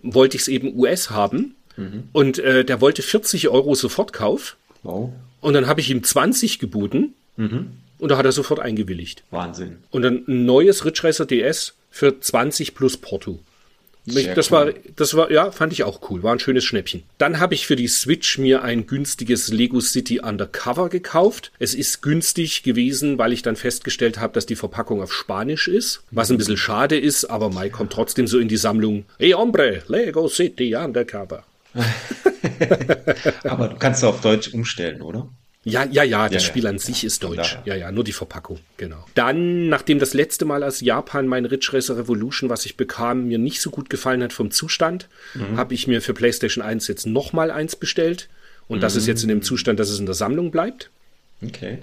wollte 0.02 0.36
ich 0.36 0.42
es 0.42 0.48
eben 0.48 0.78
US 0.78 1.10
haben. 1.10 1.56
Und 2.12 2.38
äh, 2.38 2.64
der 2.64 2.80
wollte 2.80 3.02
40 3.02 3.48
Euro 3.48 3.74
Sofortkauf. 3.74 4.56
Wow. 4.84 5.12
Und 5.40 5.54
dann 5.54 5.66
habe 5.66 5.80
ich 5.80 5.90
ihm 5.90 6.02
20 6.02 6.58
geboten. 6.58 7.14
Und 7.98 8.10
da 8.10 8.16
hat 8.16 8.24
er 8.26 8.32
sofort 8.32 8.60
eingewilligt. 8.60 9.24
Wahnsinn. 9.30 9.78
Und 9.90 10.02
dann 10.02 10.24
ein 10.26 10.44
neues 10.44 10.84
Ridge 10.84 11.04
Racer 11.04 11.26
DS 11.26 11.74
für 11.90 12.20
20 12.20 12.74
plus 12.74 12.96
Porto. 12.96 13.38
Mich, 14.06 14.32
das 14.34 14.52
cool. 14.52 14.56
war, 14.56 14.72
das 14.94 15.16
war, 15.16 15.32
ja, 15.32 15.50
fand 15.50 15.72
ich 15.72 15.82
auch 15.82 16.08
cool. 16.10 16.22
War 16.22 16.32
ein 16.32 16.38
schönes 16.38 16.64
Schnäppchen. 16.64 17.02
Dann 17.18 17.40
habe 17.40 17.54
ich 17.54 17.66
für 17.66 17.74
die 17.74 17.88
Switch 17.88 18.38
mir 18.38 18.62
ein 18.62 18.86
günstiges 18.86 19.48
Lego 19.48 19.80
City 19.80 20.20
Undercover 20.20 20.88
gekauft. 20.88 21.50
Es 21.58 21.74
ist 21.74 22.02
günstig 22.02 22.62
gewesen, 22.62 23.18
weil 23.18 23.32
ich 23.32 23.42
dann 23.42 23.56
festgestellt 23.56 24.20
habe, 24.20 24.32
dass 24.32 24.46
die 24.46 24.54
Verpackung 24.54 25.02
auf 25.02 25.12
Spanisch 25.12 25.66
ist. 25.66 26.04
Was 26.12 26.30
ein 26.30 26.38
bisschen 26.38 26.56
schade 26.56 26.96
ist, 26.96 27.24
aber 27.24 27.50
Mai 27.50 27.68
kommt 27.68 27.92
trotzdem 27.92 28.28
so 28.28 28.38
in 28.38 28.46
die 28.46 28.56
Sammlung. 28.56 29.06
Hey 29.18 29.32
hombre, 29.32 29.82
Lego 29.88 30.28
City 30.28 30.76
Undercover. 30.76 31.42
Aber 33.44 33.68
du 33.68 33.76
kannst 33.76 34.04
auf 34.04 34.20
Deutsch 34.20 34.52
umstellen, 34.52 35.02
oder? 35.02 35.28
Ja, 35.64 35.84
ja, 35.84 36.04
ja, 36.04 36.28
das 36.28 36.44
ja, 36.44 36.48
Spiel 36.48 36.66
an 36.68 36.76
ja, 36.76 36.80
sich 36.80 37.02
ist 37.02 37.24
deutsch. 37.24 37.58
Ja, 37.64 37.74
ja, 37.74 37.90
nur 37.90 38.04
die 38.04 38.12
Verpackung, 38.12 38.60
genau. 38.76 39.04
Dann, 39.16 39.68
nachdem 39.68 39.98
das 39.98 40.14
letzte 40.14 40.44
Mal 40.44 40.62
aus 40.62 40.80
Japan 40.80 41.26
mein 41.26 41.44
Ridge 41.44 41.70
Racer 41.72 41.96
Revolution, 41.96 42.48
was 42.48 42.66
ich 42.66 42.76
bekam, 42.76 43.24
mir 43.26 43.38
nicht 43.38 43.60
so 43.60 43.70
gut 43.70 43.90
gefallen 43.90 44.22
hat 44.22 44.32
vom 44.32 44.52
Zustand, 44.52 45.08
Mhm. 45.34 45.56
habe 45.56 45.74
ich 45.74 45.88
mir 45.88 46.00
für 46.02 46.14
PlayStation 46.14 46.62
1 46.62 46.86
jetzt 46.86 47.06
nochmal 47.06 47.50
eins 47.50 47.74
bestellt. 47.74 48.28
Und 48.68 48.80
das 48.80 48.94
ist 48.94 49.06
jetzt 49.06 49.22
in 49.22 49.28
dem 49.28 49.42
Zustand, 49.42 49.80
dass 49.80 49.90
es 49.90 49.98
in 49.98 50.06
der 50.06 50.14
Sammlung 50.14 50.50
bleibt. 50.52 50.90
Okay. 51.44 51.78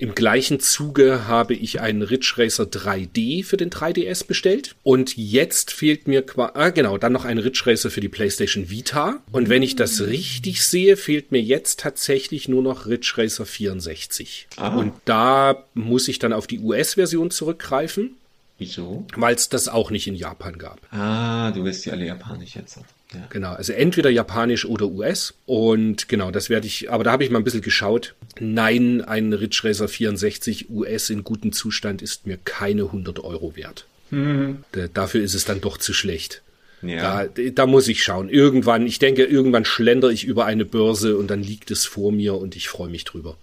Im 0.00 0.14
gleichen 0.14 0.60
Zuge 0.60 1.28
habe 1.28 1.52
ich 1.52 1.82
einen 1.82 2.00
Ridge 2.00 2.32
Racer 2.38 2.64
3D 2.64 3.44
für 3.44 3.58
den 3.58 3.68
3DS 3.68 4.26
bestellt. 4.26 4.74
Und 4.82 5.14
jetzt 5.18 5.72
fehlt 5.72 6.08
mir 6.08 6.22
qua 6.22 6.52
ah, 6.54 6.70
genau, 6.70 6.96
dann 6.96 7.12
noch 7.12 7.26
ein 7.26 7.36
Ridge 7.36 7.64
Racer 7.66 7.90
für 7.90 8.00
die 8.00 8.08
PlayStation 8.08 8.70
Vita. 8.70 9.22
Und 9.30 9.50
wenn 9.50 9.62
ich 9.62 9.76
das 9.76 10.00
richtig 10.00 10.64
sehe, 10.64 10.96
fehlt 10.96 11.32
mir 11.32 11.42
jetzt 11.42 11.80
tatsächlich 11.80 12.48
nur 12.48 12.62
noch 12.62 12.86
Ridge 12.86 13.12
Racer 13.16 13.44
64. 13.44 14.48
Ah. 14.56 14.74
Und 14.74 14.94
da 15.04 15.66
muss 15.74 16.08
ich 16.08 16.18
dann 16.18 16.32
auf 16.32 16.46
die 16.46 16.60
US-Version 16.60 17.30
zurückgreifen, 17.30 18.16
Wieso? 18.60 19.04
weil 19.16 19.34
es 19.34 19.48
das 19.48 19.66
auch 19.68 19.90
nicht 19.90 20.06
in 20.06 20.14
Japan 20.14 20.56
gab. 20.58 20.78
Ah, 20.92 21.50
du 21.50 21.64
willst 21.64 21.84
die 21.86 21.90
alle 21.90 22.04
japanisch 22.06 22.54
jetzt. 22.54 22.76
Ja. 23.12 23.26
Genau, 23.30 23.52
also 23.54 23.72
entweder 23.72 24.08
japanisch 24.10 24.64
oder 24.66 24.86
US. 24.86 25.34
Und 25.46 26.08
genau, 26.08 26.30
das 26.30 26.48
werde 26.50 26.68
ich, 26.68 26.92
aber 26.92 27.02
da 27.02 27.10
habe 27.10 27.24
ich 27.24 27.30
mal 27.30 27.38
ein 27.38 27.44
bisschen 27.44 27.62
geschaut. 27.62 28.14
Nein, 28.38 29.00
ein 29.02 29.32
Ridge 29.32 29.62
Racer 29.64 29.88
64 29.88 30.70
US 30.70 31.10
in 31.10 31.24
gutem 31.24 31.52
Zustand 31.52 32.02
ist 32.02 32.26
mir 32.26 32.38
keine 32.44 32.82
100 32.84 33.18
Euro 33.24 33.56
wert. 33.56 33.86
Da- 34.10 34.88
Dafür 34.92 35.22
ist 35.22 35.34
es 35.34 35.44
dann 35.44 35.60
doch 35.60 35.76
zu 35.78 35.92
schlecht. 35.92 36.42
Ja. 36.82 37.24
Da, 37.26 37.42
da 37.52 37.66
muss 37.66 37.88
ich 37.88 38.02
schauen. 38.02 38.28
Irgendwann, 38.28 38.86
ich 38.86 38.98
denke, 38.98 39.24
irgendwann 39.24 39.64
schlender 39.64 40.10
ich 40.10 40.24
über 40.24 40.46
eine 40.46 40.64
Börse 40.64 41.16
und 41.16 41.28
dann 41.30 41.42
liegt 41.42 41.70
es 41.70 41.86
vor 41.86 42.10
mir 42.12 42.34
und 42.36 42.56
ich 42.56 42.68
freue 42.68 42.88
mich 42.90 43.04
drüber. 43.04 43.36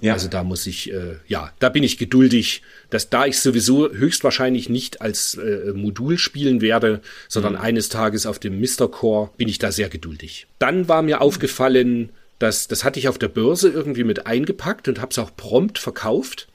Ja. 0.00 0.12
Also 0.12 0.28
da 0.28 0.44
muss 0.44 0.66
ich, 0.66 0.92
äh, 0.92 1.16
ja, 1.26 1.52
da 1.58 1.68
bin 1.68 1.82
ich 1.82 1.98
geduldig, 1.98 2.62
dass 2.90 3.10
da 3.10 3.26
ich 3.26 3.40
sowieso 3.40 3.90
höchstwahrscheinlich 3.90 4.68
nicht 4.68 5.00
als 5.00 5.34
äh, 5.34 5.72
Modul 5.74 6.18
spielen 6.18 6.60
werde, 6.60 7.00
sondern 7.28 7.56
eines 7.56 7.88
Tages 7.88 8.26
auf 8.26 8.38
dem 8.38 8.60
Mr. 8.60 8.88
Core 8.90 9.30
bin 9.36 9.48
ich 9.48 9.58
da 9.58 9.72
sehr 9.72 9.88
geduldig. 9.88 10.46
Dann 10.58 10.88
war 10.88 11.02
mir 11.02 11.20
aufgefallen, 11.20 12.10
dass 12.38 12.68
das 12.68 12.84
hatte 12.84 13.00
ich 13.00 13.08
auf 13.08 13.18
der 13.18 13.28
Börse 13.28 13.68
irgendwie 13.68 14.04
mit 14.04 14.26
eingepackt 14.26 14.88
und 14.88 15.00
habe 15.00 15.10
es 15.10 15.18
auch 15.18 15.34
prompt 15.36 15.78
verkauft. 15.78 16.48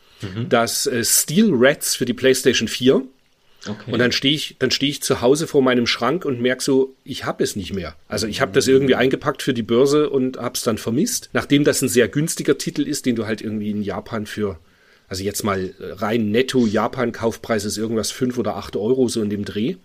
Das 0.50 0.88
äh, 0.88 1.04
Steel 1.04 1.50
Rats 1.52 1.96
für 1.96 2.06
die 2.06 2.14
PlayStation 2.14 2.68
4. 2.68 3.02
okay. 3.67 3.91
Und 3.91 4.00
dann 4.00 4.12
stehe 4.12 4.34
ich, 4.34 4.55
dann 4.60 4.72
stehe 4.72 4.89
ich 4.89 5.01
zu 5.01 5.22
Hause 5.22 5.48
vor 5.48 5.62
meinem 5.62 5.88
Schrank 5.88 6.25
und 6.25 6.41
merke 6.41 6.63
so, 6.63 6.96
ich 7.03 7.25
habe 7.25 7.43
es 7.43 7.55
nicht 7.55 7.74
mehr. 7.74 7.96
Also 8.08 8.27
ich 8.27 8.41
habe 8.41 8.51
das 8.51 8.67
irgendwie 8.67 8.96
eingepackt 8.96 9.41
für 9.41 9.53
die 9.53 9.63
Börse 9.63 10.10
und 10.10 10.38
habe 10.38 10.55
es 10.55 10.63
dann 10.63 10.77
vermisst. 10.77 11.29
Nachdem 11.34 11.63
das 11.63 11.82
ein 11.82 11.89
sehr 11.89 12.08
günstiger 12.08 12.58
Titel 12.58 12.84
ist, 12.84 13.05
den 13.05 13.15
du 13.15 13.25
halt 13.25 13.41
irgendwie 13.41 13.72
in 13.72 13.82
Japan 13.82 14.25
für, 14.25 14.60
also 15.08 15.24
jetzt 15.24 15.43
mal 15.43 15.74
rein 15.79 16.32
netto 16.32 16.65
Japan-Kaufpreis 16.65 17.65
ist 17.65 17.77
irgendwas 17.77 18.12
fünf 18.12 18.38
oder 18.38 18.55
acht 18.55 18.75
Euro 18.75 19.08
so 19.08 19.22
in 19.22 19.29
dem 19.29 19.46
Dreh. 19.46 19.75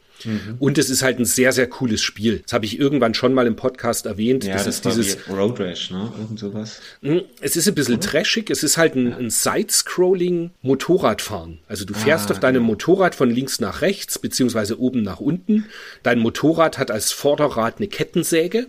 Und 0.59 0.79
es 0.79 0.91
ist 0.91 1.03
halt 1.03 1.19
ein 1.19 1.25
sehr, 1.25 1.53
sehr 1.53 1.69
cooles 1.69 2.01
Spiel. 2.03 2.41
Das 2.45 2.53
habe 2.53 2.65
ich 2.65 2.79
irgendwann 2.79 3.15
schon 3.15 3.35
mal 3.35 3.47
im 3.47 3.57
Podcast 3.57 4.07
erwähnt. 4.07 4.45
ja, 4.45 4.55
das, 4.55 4.65
das, 4.65 4.97
ist 4.97 5.19
dieses, 5.19 5.29
Road 5.29 5.61
Rash, 5.61 5.91
ne? 5.91 6.13
Irgend 6.19 6.39
sowas. 6.39 6.81
Mm, 7.03 7.19
Es 7.41 7.57
ist 7.57 7.69
ein 7.69 7.75
bisschen 7.75 8.01
trashig. 8.01 8.51
Es 8.51 8.63
ist 8.63 8.77
halt 8.77 8.95
ein, 8.97 9.13
ein 9.13 9.31
Side-Scrolling 9.31 10.51
Motorradfahren. 10.63 11.59
Also 11.69 11.85
du 11.85 11.95
fährst 11.95 12.31
Ah, 12.31 12.33
auf 12.35 12.41
deinem 12.41 12.63
Motorrad 12.63 13.15
von 13.15 13.31
links 13.31 13.61
nach 13.61 13.81
rechts, 13.83 14.19
beziehungsweise 14.19 14.81
oben 14.81 15.03
nach 15.03 15.21
unten. 15.21 15.67
Dein 16.03 16.19
Motorrad 16.19 16.79
hat 16.79 16.91
als 16.91 17.13
Vorderrad 17.13 17.79
eine 17.79 17.89
Kettensäge. 17.89 18.67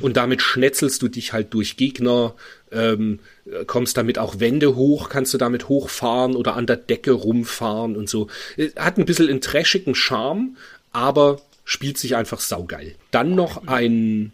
Und 0.00 0.16
damit 0.16 0.40
schnetzelst 0.40 1.02
du 1.02 1.08
dich 1.08 1.34
halt 1.34 1.52
durch 1.52 1.76
Gegner, 1.76 2.34
ähm, 2.72 3.20
kommst 3.66 3.96
damit 3.96 4.18
auch 4.18 4.40
Wände 4.40 4.76
hoch, 4.76 5.08
kannst 5.08 5.34
du 5.34 5.38
damit 5.38 5.68
hochfahren 5.68 6.36
oder 6.36 6.56
an 6.56 6.66
der 6.66 6.76
Decke 6.76 7.12
rumfahren 7.12 7.96
und 7.96 8.08
so. 8.08 8.28
Äh, 8.56 8.70
Hat 8.76 8.98
ein 8.98 9.06
bisschen 9.06 9.28
einen 9.28 9.40
trashigen 9.40 9.94
Charme, 9.94 10.56
aber 10.92 11.40
spielt 11.64 11.98
sich 11.98 12.16
einfach 12.16 12.40
saugeil. 12.40 12.94
Dann 13.10 13.34
noch 13.34 13.66
ein 13.66 14.32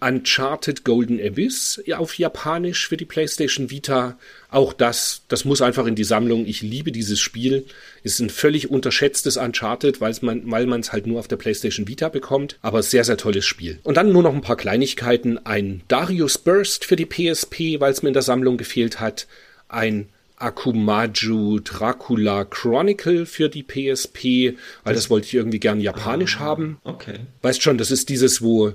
Uncharted 0.00 0.84
Golden 0.84 1.20
Abyss 1.20 1.82
auf 1.96 2.18
Japanisch 2.18 2.88
für 2.88 2.96
die 2.96 3.04
PlayStation 3.04 3.70
Vita. 3.70 4.18
Auch 4.50 4.72
das, 4.72 5.22
das 5.28 5.44
muss 5.44 5.62
einfach 5.62 5.86
in 5.86 5.94
die 5.94 6.04
Sammlung. 6.04 6.46
Ich 6.46 6.62
liebe 6.62 6.90
dieses 6.90 7.20
Spiel. 7.20 7.66
Ist 8.02 8.20
ein 8.20 8.30
völlig 8.30 8.70
unterschätztes 8.70 9.36
Uncharted, 9.36 10.00
weil's 10.00 10.22
man, 10.22 10.50
weil 10.50 10.66
man 10.66 10.80
es 10.80 10.92
halt 10.92 11.06
nur 11.06 11.18
auf 11.18 11.28
der 11.28 11.36
PlayStation 11.36 11.86
Vita 11.86 12.08
bekommt. 12.08 12.58
Aber 12.62 12.82
sehr, 12.82 13.04
sehr 13.04 13.18
tolles 13.18 13.44
Spiel. 13.44 13.78
Und 13.82 13.96
dann 13.96 14.12
nur 14.12 14.22
noch 14.22 14.34
ein 14.34 14.40
paar 14.40 14.56
Kleinigkeiten. 14.56 15.44
Ein 15.44 15.82
Darius 15.88 16.38
Burst 16.38 16.84
für 16.84 16.96
die 16.96 17.06
PSP, 17.06 17.80
weil 17.80 17.92
es 17.92 18.02
mir 18.02 18.08
in 18.08 18.14
der 18.14 18.22
Sammlung 18.22 18.56
gefehlt 18.56 19.00
hat. 19.00 19.26
Ein 19.68 20.08
Akumaju 20.40 21.60
Dracula 21.60 22.44
Chronicle 22.44 23.26
für 23.26 23.48
die 23.48 23.62
PSP, 23.62 24.56
weil 24.84 24.94
das 24.94 25.10
wollte 25.10 25.26
ich 25.26 25.34
irgendwie 25.34 25.60
gern 25.60 25.80
japanisch 25.80 26.38
haben. 26.38 26.78
Okay. 26.84 27.20
Weißt 27.42 27.62
schon, 27.62 27.76
das 27.76 27.90
ist 27.90 28.08
dieses, 28.08 28.40
wo, 28.40 28.72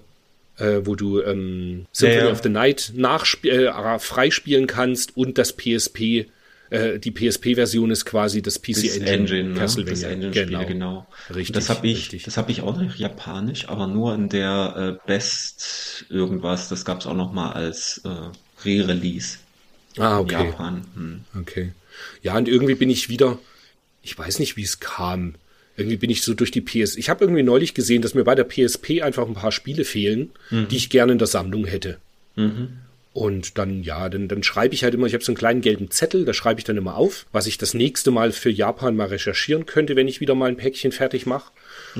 äh, 0.58 0.82
wo 0.84 0.96
du 0.96 1.22
ähm, 1.22 1.86
Symphony 1.92 2.20
Ja, 2.20 2.26
ja. 2.28 2.32
of 2.32 2.42
the 2.44 2.50
Night 2.50 2.94
äh, 3.44 4.00
freispielen 4.00 4.68
kannst 4.68 5.16
und 5.18 5.38
das 5.38 5.54
PSP, 5.56 6.28
äh, 6.70 7.00
die 7.00 7.12
PSP-Version 7.12 7.92
ist 7.92 8.06
quasi 8.06 8.42
das 8.42 8.60
PC 8.60 8.68
Das 8.68 8.84
Engine, 8.98 9.08
Engine, 9.12 9.50
ne? 9.50 9.60
Castlevania. 9.60 9.94
Das 9.94 10.04
Engine-Spiele, 10.04 10.66
genau. 10.66 11.08
Richtig, 11.34 11.56
Das 11.56 11.70
habe 11.70 11.88
ich, 11.88 11.98
richtig. 11.98 12.24
das 12.24 12.38
habe 12.38 12.52
ich 12.52 12.62
auch 12.62 12.80
noch 12.80 12.96
japanisch, 12.96 13.68
aber 13.70 13.88
nur 13.88 14.16
in 14.16 14.30
der 14.30 15.00
äh, 15.04 15.08
Best 15.08 16.06
irgendwas. 16.10 16.70
Das 16.70 16.86
gab's 16.86 17.06
auch 17.06 17.14
noch 17.16 17.32
mal 17.34 17.52
als 17.52 18.02
äh, 18.06 18.10
Re-Release 18.68 19.40
Ah, 19.98 20.18
in 20.18 20.24
okay. 20.26 20.46
Japan. 20.46 20.86
Hm. 20.96 21.22
Okay. 21.42 21.72
Ja, 22.22 22.36
und 22.38 22.48
irgendwie 22.48 22.76
bin 22.76 22.90
ich 22.90 23.08
wieder, 23.10 23.38
ich 24.02 24.18
weiß 24.18 24.40
nicht, 24.40 24.58
wie 24.58 24.64
es 24.64 24.80
kam. 24.80 25.36
Irgendwie 25.78 25.98
bin 25.98 26.10
ich 26.10 26.22
so 26.22 26.34
durch 26.34 26.52
die 26.52 26.62
PS. 26.62 26.96
Ich 26.96 27.10
habe 27.10 27.24
irgendwie 27.24 27.44
neulich 27.44 27.74
gesehen, 27.74 28.02
dass 28.02 28.14
mir 28.14 28.24
bei 28.24 28.36
der 28.36 28.46
PSP 28.46 29.02
einfach 29.02 29.28
ein 29.28 29.34
paar 29.34 29.52
Spiele 29.52 29.84
fehlen, 29.86 30.30
die 30.68 30.78
ich 30.78 30.90
gerne 30.90 31.12
in 31.12 31.18
der 31.18 31.28
Sammlung 31.28 31.66
hätte. 31.66 31.98
Und 33.14 33.58
dann, 33.58 33.82
ja, 33.84 34.10
dann, 34.10 34.28
dann 34.28 34.44
schreibe 34.44 34.74
ich 34.74 34.84
halt 34.84 34.94
immer, 34.94 35.08
ich 35.08 35.14
habe 35.14 35.24
so 35.24 35.32
einen 35.32 35.38
kleinen 35.38 35.62
gelben 35.62 35.90
Zettel, 35.90 36.26
da 36.26 36.34
schreibe 36.34 36.60
ich 36.60 36.66
dann 36.66 36.76
immer 36.76 36.96
auf, 36.98 37.26
was 37.32 37.48
ich 37.48 37.58
das 37.58 37.74
nächste 37.74 38.12
Mal 38.12 38.34
für 38.34 38.50
Japan 38.50 38.96
mal 38.98 39.08
recherchieren 39.08 39.66
könnte, 39.66 39.96
wenn 39.96 40.10
ich 40.10 40.20
wieder 40.20 40.36
mal 40.36 40.50
ein 40.50 40.58
Päckchen 40.58 40.92
fertig 40.92 41.26
mache. 41.26 41.52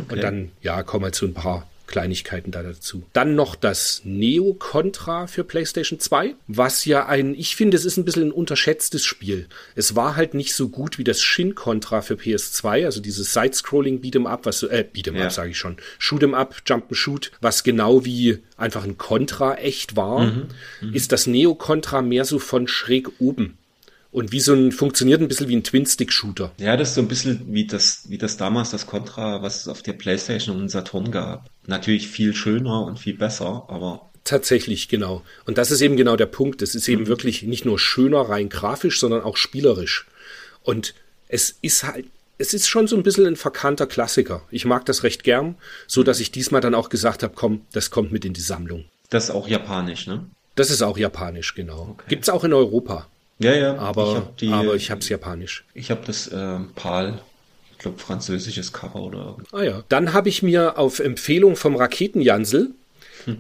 Und 0.10 0.22
dann, 0.24 0.52
ja, 0.62 0.84
kommen 0.84 1.06
halt 1.06 1.16
so 1.16 1.26
ein 1.26 1.34
paar 1.34 1.68
Kleinigkeiten 1.88 2.52
da 2.52 2.64
dazu. 2.64 3.04
Dann 3.14 3.36
noch 3.36 3.56
das 3.56 4.02
Neo 4.04 4.54
Contra 4.54 5.28
für 5.28 5.44
PlayStation 5.44 6.00
2, 6.00 6.36
was 6.48 6.86
ja 6.86 7.06
ein, 7.06 7.36
ich 7.36 7.56
finde, 7.56 7.78
es 7.78 7.86
ist 7.86 7.98
ein 7.98 8.06
bisschen 8.06 8.28
ein 8.30 8.32
unterschätztes 8.32 9.04
Spiel. 9.04 9.48
Es 9.76 9.96
war 9.96 10.16
halt 10.16 10.34
nicht 10.34 10.54
so 10.56 10.70
gut 10.70 10.98
wie 10.98 11.04
das 11.04 11.22
Shin 11.22 11.56
Contra 11.56 12.02
für 12.02 12.16
PS2, 12.16 12.86
also 12.86 13.02
dieses 13.02 13.34
Side-Scrolling 13.34 14.02
Beat'em 14.02 14.26
Up, 14.28 14.46
was 14.46 14.60
so, 14.60 14.70
äh, 14.70 14.86
Beat'em 14.92 15.16
Ja. 15.18 15.26
Up 15.26 15.32
sage 15.32 15.52
ich 15.52 15.58
schon, 15.58 15.78
Shoot'em 16.00 16.34
Up, 16.34 16.56
Jump'em 16.66 16.96
Shoot, 16.96 17.32
was 17.42 17.64
genau 17.64 18.06
wie 18.06 18.40
einfach 18.58 18.84
ein 18.84 18.98
Contra 18.98 19.56
echt 19.56 19.96
war, 19.96 20.32
ist 20.94 21.12
das 21.12 21.28
Neo 21.28 21.56
Contra 21.56 22.02
mehr 22.02 22.26
so 22.26 22.40
von 22.40 22.68
schräg 22.68 23.10
oben. 23.20 23.58
Und 24.12 24.32
wie 24.32 24.40
so 24.40 24.54
ein, 24.54 24.72
funktioniert 24.72 25.20
ein 25.20 25.28
bisschen 25.28 25.50
wie 25.50 25.58
ein 25.58 25.64
Twin-Stick-Shooter. 25.66 26.54
Ja, 26.58 26.78
das 26.78 26.90
ist 26.90 26.96
so 26.96 27.02
ein 27.02 27.10
bisschen 27.10 27.54
wie 27.54 27.68
das, 27.68 28.04
wie 28.08 28.18
das 28.18 28.38
damals 28.38 28.72
das 28.72 28.88
Contra, 28.88 29.42
was 29.42 29.62
es 29.62 29.68
auf 29.68 29.82
der 29.82 29.92
Playstation 29.92 30.56
und 30.56 30.70
Saturn 30.70 31.12
gab. 31.12 31.50
Natürlich 31.68 32.08
viel 32.08 32.34
schöner 32.34 32.86
und 32.86 33.00
viel 33.00 33.18
besser, 33.18 33.66
aber 33.68 34.10
Tatsächlich, 34.26 34.88
genau. 34.88 35.22
Und 35.46 35.60
das 35.60 35.70
ist 35.70 35.82
eben 35.82 35.98
genau 35.98 36.16
der 36.16 36.26
Punkt. 36.26 36.64
Es 36.64 36.74
ist 36.74 36.88
eben 36.88 37.06
wirklich 37.06 37.44
nicht 37.44 37.64
nur 37.64 37.78
schöner 37.78 38.22
rein 38.22 38.50
grafisch, 38.50 39.00
sondern 39.00 39.22
auch 39.22 39.38
spielerisch. 39.38 40.08
Und 40.64 40.96
es 41.28 41.56
ist 41.62 41.84
halt, 41.84 42.08
es 42.40 42.56
ist 42.56 42.68
schon 42.68 42.88
so 42.88 42.96
ein 42.96 43.04
bisschen 43.04 43.28
ein 43.28 43.36
verkannter 43.36 43.86
Klassiker. 43.86 44.42
Ich 44.50 44.66
mag 44.66 44.84
das 44.86 45.04
recht 45.04 45.24
gern, 45.24 45.56
so 45.86 46.02
dass 46.02 46.20
ich 46.20 46.32
diesmal 46.32 46.60
dann 46.60 46.74
auch 46.74 46.90
gesagt 46.90 47.22
habe, 47.22 47.34
komm, 47.36 47.62
das 47.72 47.92
kommt 47.92 48.12
mit 48.12 48.26
in 48.26 48.34
die 48.34 48.42
Sammlung. 48.42 48.86
das 49.12 49.26
ist 49.26 49.30
auch 49.30 49.48
japanisch, 49.48 50.08
ne? 50.08 50.26
Das 50.56 50.72
ist 50.72 50.82
auch 50.82 50.98
japanisch, 50.98 51.54
genau. 51.54 51.96
Gibt's 52.08 52.30
auch 52.30 52.44
in 52.44 52.54
Europa. 52.54 53.08
Ja, 53.40 53.54
ja. 53.54 53.78
Aber 53.78 54.08
ich 54.08 54.16
hab 54.16 54.38
die, 54.38 54.50
aber 54.50 54.76
ich 54.76 54.90
hab's 54.90 55.10
japanisch. 55.10 55.66
Ich 55.74 55.92
habe 55.92 56.02
das 56.06 56.30
äh, 56.30 56.60
PAL, 56.76 57.22
glaube 57.86 58.00
französisches 58.00 58.74
Cover 58.74 59.02
oder 59.02 59.18
irgendwas. 59.20 59.54
Ah 59.54 59.64
ja. 59.64 59.84
Dann 59.90 60.14
habe 60.14 60.30
ich 60.30 60.44
mir 60.44 60.78
auf 60.78 61.00
Empfehlung 61.00 61.56
vom 61.56 61.76
Raketenjansel 61.76 62.72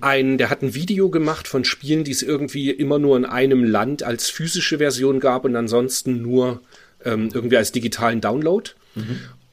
ein, 0.01 0.37
der 0.37 0.49
hat 0.49 0.61
ein 0.61 0.73
Video 0.73 1.09
gemacht 1.09 1.47
von 1.47 1.63
Spielen, 1.63 2.03
die 2.03 2.11
es 2.11 2.23
irgendwie 2.23 2.71
immer 2.71 2.99
nur 2.99 3.17
in 3.17 3.25
einem 3.25 3.63
Land 3.63 4.03
als 4.03 4.29
physische 4.29 4.79
Version 4.79 5.19
gab 5.19 5.45
und 5.45 5.55
ansonsten 5.55 6.21
nur 6.21 6.61
ähm, 7.03 7.29
irgendwie 7.33 7.57
als 7.57 7.71
digitalen 7.71 8.21
Download. 8.21 8.71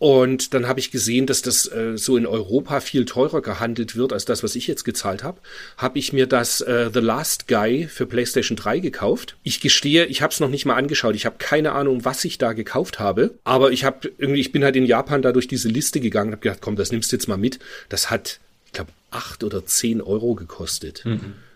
Und 0.03 0.53
dann 0.53 0.67
habe 0.67 0.81
ich 0.81 0.91
gesehen, 0.91 1.27
dass 1.27 1.43
das 1.43 1.71
äh, 1.71 1.97
so 1.97 2.17
in 2.17 2.27
Europa 2.27 2.81
viel 2.81 3.05
teurer 3.05 3.41
gehandelt 3.41 3.95
wird 3.95 4.13
als 4.13 4.25
das, 4.25 4.43
was 4.43 4.57
ich 4.57 4.67
jetzt 4.67 4.83
gezahlt 4.83 5.23
habe. 5.23 5.39
Habe 5.77 6.01
ich 6.01 6.13
mir 6.13 6.27
das 6.27 6.61
äh, 6.61 6.91
The 6.93 6.99
Last 6.99 7.47
Guy 7.47 7.87
für 7.87 8.05
PlayStation 8.07 8.57
3 8.57 8.81
gekauft. 8.81 9.37
Ich 9.45 9.61
gestehe, 9.61 10.07
ich 10.07 10.21
habe 10.21 10.33
es 10.33 10.41
noch 10.41 10.49
nicht 10.49 10.67
mal 10.67 10.75
angeschaut. 10.75 11.15
Ich 11.15 11.25
habe 11.25 11.37
keine 11.39 11.71
Ahnung, 11.71 12.05
was 12.05 12.25
ich 12.25 12.37
da 12.37 12.53
gekauft 12.53 12.99
habe. 12.99 13.35
Aber 13.45 13.71
ich 13.71 13.85
habe 13.85 14.11
irgendwie, 14.19 14.41
ich 14.41 14.51
bin 14.51 14.65
halt 14.65 14.75
in 14.75 14.87
Japan 14.87 15.23
da 15.23 15.31
durch 15.31 15.47
diese 15.47 15.69
Liste 15.69 16.01
gegangen 16.01 16.31
und 16.31 16.33
habe 16.33 16.43
gedacht, 16.43 16.63
komm, 16.63 16.75
das 16.75 16.91
nimmst 16.91 17.13
du 17.13 17.17
jetzt 17.17 17.29
mal 17.29 17.39
mit. 17.39 17.61
Das 17.89 18.11
hat, 18.11 18.41
ich 18.67 18.73
glaube, 18.73 18.91
acht 19.13 19.45
oder 19.45 19.67
zehn 19.67 20.01
Euro 20.01 20.35
gekostet. 20.35 21.05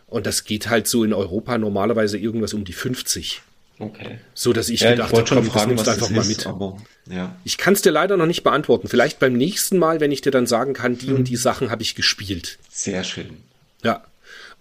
Und 0.07 0.25
das 0.25 0.45
geht 0.45 0.71
halt 0.71 0.87
so 0.87 1.03
in 1.03 1.13
Europa 1.13 1.59
normalerweise 1.59 2.17
irgendwas 2.17 2.55
um 2.55 2.65
die 2.65 2.75
50. 2.75 3.43
Okay. 3.79 4.19
So 4.35 4.53
dass 4.53 4.69
ich 4.69 4.81
Ja, 4.81 4.93
gedacht 4.93 5.13
ich 5.13 5.19
habe, 5.19 5.29
komm, 5.29 5.45
das 5.45 5.53
fragen, 5.53 5.77
du 5.77 5.81
einfach 5.83 5.97
das 5.99 6.11
mal 6.11 6.21
ist, 6.21 6.29
mit. 6.29 6.47
aber 6.47 6.79
ja. 7.11 7.37
Ich 7.45 7.59
kann 7.59 7.75
es 7.75 7.83
dir 7.83 7.91
leider 7.91 8.17
noch 8.17 8.27
nicht 8.27 8.43
beantworten. 8.43 8.89
Vielleicht 8.89 9.19
beim 9.19 9.35
nächsten 9.35 9.79
Mal, 9.79 10.01
wenn 10.01 10.13
ich 10.13 10.23
dir 10.23 10.31
dann 10.31 10.47
sagen 10.47 10.73
kann, 10.73 10.97
die 10.97 11.13
und 11.13 11.25
die 11.29 11.37
Sachen 11.37 11.71
habe 11.71 11.83
ich 11.83 11.95
gespielt. 11.95 12.59
Sehr 12.71 13.05
schön. 13.05 13.37
Ja. 13.83 14.05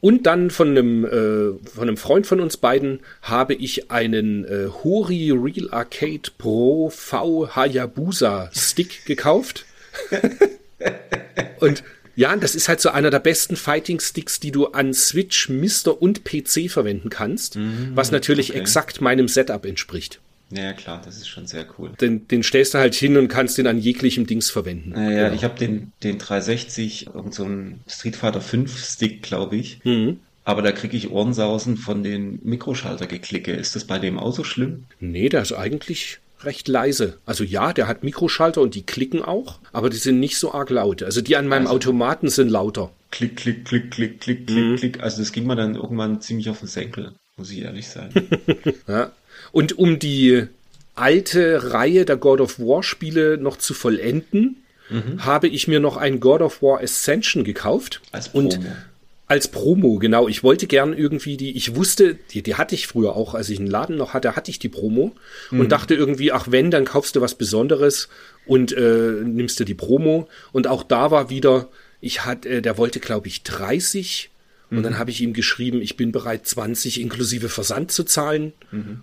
Und 0.01 0.27
dann 0.27 0.51
von 0.51 0.69
einem, 0.69 1.05
äh, 1.05 1.69
von 1.69 1.88
einem 1.88 1.98
Freund 1.98 2.27
von 2.27 2.39
uns 2.39 2.57
beiden 2.57 3.00
habe 3.22 3.53
ich 3.55 3.89
einen 3.89 4.45
äh, 4.45 4.67
Hori 4.84 5.31
Real 5.31 5.69
Arcade 5.72 6.31
Pro 6.38 6.89
V 6.89 7.55
Hayabusa 7.55 8.51
Stick 8.53 9.05
gekauft. 9.05 9.65
und 11.60 11.84
ja, 12.15 12.36
das 12.36 12.55
ist 12.55 12.69
halt 12.69 12.81
so 12.81 12.89
einer 12.89 13.10
der 13.10 13.19
besten 13.19 13.55
Fighting 13.55 14.00
Sticks, 14.00 14.39
die 14.39 14.51
du 14.51 14.67
an 14.67 14.93
Switch, 14.93 15.50
Mister 15.50 16.01
und 16.01 16.24
PC 16.24 16.69
verwenden 16.69 17.10
kannst, 17.10 17.57
was 17.93 18.12
natürlich 18.12 18.51
okay. 18.51 18.60
exakt 18.60 19.01
meinem 19.01 19.27
Setup 19.27 19.65
entspricht. 19.65 20.19
Ja, 20.51 20.74
klar, 20.74 21.01
das 21.03 21.17
ist 21.17 21.27
schon 21.27 21.48
sehr 21.48 21.65
cool. 21.77 21.91
Den, 22.00 22.27
den 22.27 22.43
stellst 22.43 22.74
du 22.74 22.77
halt 22.77 22.93
hin 22.93 23.17
und 23.17 23.27
kannst 23.27 23.57
den 23.57 23.67
an 23.67 23.79
jeglichem 23.79 24.27
Dings 24.27 24.51
verwenden. 24.51 24.91
Naja, 24.91 25.34
ich 25.34 25.43
habe 25.43 25.57
den, 25.57 25.91
den 26.03 26.19
360, 26.19 27.07
irgend 27.07 27.34
so 27.34 27.45
ein 27.45 27.79
Street 27.88 28.15
Fighter 28.15 28.41
5 28.41 28.77
Stick, 28.77 29.24
glaube 29.24 29.55
ich. 29.55 29.79
Mhm. 29.84 30.19
Aber 30.43 30.62
da 30.62 30.72
kriege 30.72 30.95
ich 30.95 31.10
Ohrensausen 31.10 31.75
von 31.75 32.03
den 32.03 32.39
Mikroschaltergeklicke. 32.43 33.51
Ist 33.51 33.75
das 33.75 33.86
bei 33.86 33.98
dem 33.98 34.19
auch 34.19 34.34
so 34.34 34.43
schlimm? 34.43 34.86
Nee, 35.00 35.29
der 35.29 35.41
ist 35.41 35.53
eigentlich 35.53 36.19
recht 36.46 36.68
leise. 36.68 37.18
Also 37.25 37.44
ja, 37.44 37.74
der 37.74 37.88
hat 37.88 38.04
Mikroschalter 38.04 38.62
und 38.62 38.75
die 38.75 38.84
klicken 38.84 39.22
auch, 39.24 39.60
aber 39.74 39.90
die 39.90 39.98
sind 39.98 40.20
nicht 40.20 40.38
so 40.38 40.54
arg 40.54 40.70
laut. 40.70 41.04
Also 41.04 41.22
die 41.22 41.36
an 41.36 41.48
meinem 41.48 41.68
Also- 41.68 41.75
Automaten 41.75 42.30
sind 42.30 42.50
lauter. 42.50 42.92
Klick, 43.12 43.38
klick, 43.38 43.66
klick, 43.66 43.92
klick, 43.92 44.20
klick, 44.22 44.48
klick, 44.48 44.66
Mhm. 44.66 44.75
klick. 44.78 45.02
Also 45.02 45.20
das 45.22 45.32
ging 45.32 45.48
mir 45.48 45.56
dann 45.56 45.75
irgendwann 45.75 46.22
ziemlich 46.22 46.50
auf 46.50 46.60
den 46.60 46.68
Senkel, 46.68 47.12
muss 47.38 47.52
ich 47.52 47.60
ehrlich 47.62 47.88
sein. 47.88 48.10
Ja. 48.88 49.12
Und 49.52 49.78
um 49.78 50.00
die 50.00 50.48
alte 50.96 51.74
Reihe 51.74 52.06
der 52.06 52.18
God 52.18 52.42
of 52.42 52.60
War 52.60 52.84
Spiele 52.84 53.38
noch 53.38 53.58
zu 53.58 53.74
vollenden, 53.74 54.58
habe 55.18 55.48
ich 55.48 55.68
mir 55.68 55.80
noch 55.80 55.98
ein 55.98 56.20
God 56.20 56.42
of 56.42 56.62
War 56.62 56.80
Ascension 56.82 57.44
gekauft. 57.44 58.02
Als 58.12 58.28
Und 58.30 58.56
Promo. 58.60 58.70
Als 59.27 59.48
Promo, 59.48 59.98
genau. 59.98 60.27
Ich 60.27 60.44
wollte 60.44 60.67
gern 60.67 60.94
irgendwie 60.94 61.38
die, 61.38 61.55
ich 61.55 61.75
wusste, 61.75 62.15
die, 62.32 62.44
die 62.44 62.55
hatte 62.55 62.75
ich 62.75 62.88
früher 62.88 63.15
auch, 63.15 63.34
als 63.34 63.50
ich 63.50 63.60
einen 63.60 63.67
Laden 63.67 63.98
noch 63.98 64.13
hatte, 64.13 64.36
hatte 64.36 64.51
ich 64.51 64.60
die 64.60 64.70
Promo 64.70 65.15
und 65.51 65.72
dachte 65.72 65.96
irgendwie, 65.96 66.32
ach 66.32 66.48
wenn, 66.50 66.70
dann 66.72 66.86
kaufst 66.86 67.15
du 67.15 67.22
was 67.22 67.36
Besonderes 67.36 68.08
und 68.46 68.72
äh, 68.72 69.22
nimmst 69.24 69.60
du 69.60 69.63
die 69.63 69.74
Promo. 69.74 70.27
Und 70.51 70.67
auch 70.67 70.84
da 70.84 71.10
war 71.10 71.29
wieder, 71.29 71.70
ich 72.01 72.25
hatte, 72.25 72.50
äh, 72.50 72.62
der 72.62 72.78
wollte, 72.78 73.00
glaube 73.00 73.28
ich, 73.28 73.43
30 73.43 74.30
und 74.71 74.84
dann 74.84 74.97
habe 74.97 75.12
ich 75.12 75.21
ihm 75.21 75.34
geschrieben, 75.34 75.82
ich 75.82 75.95
bin 75.95 76.12
bereit, 76.12 76.45
20 76.47 77.00
inklusive 77.00 77.50
Versand 77.50 77.91
zu 77.91 78.04
zahlen. 78.04 78.54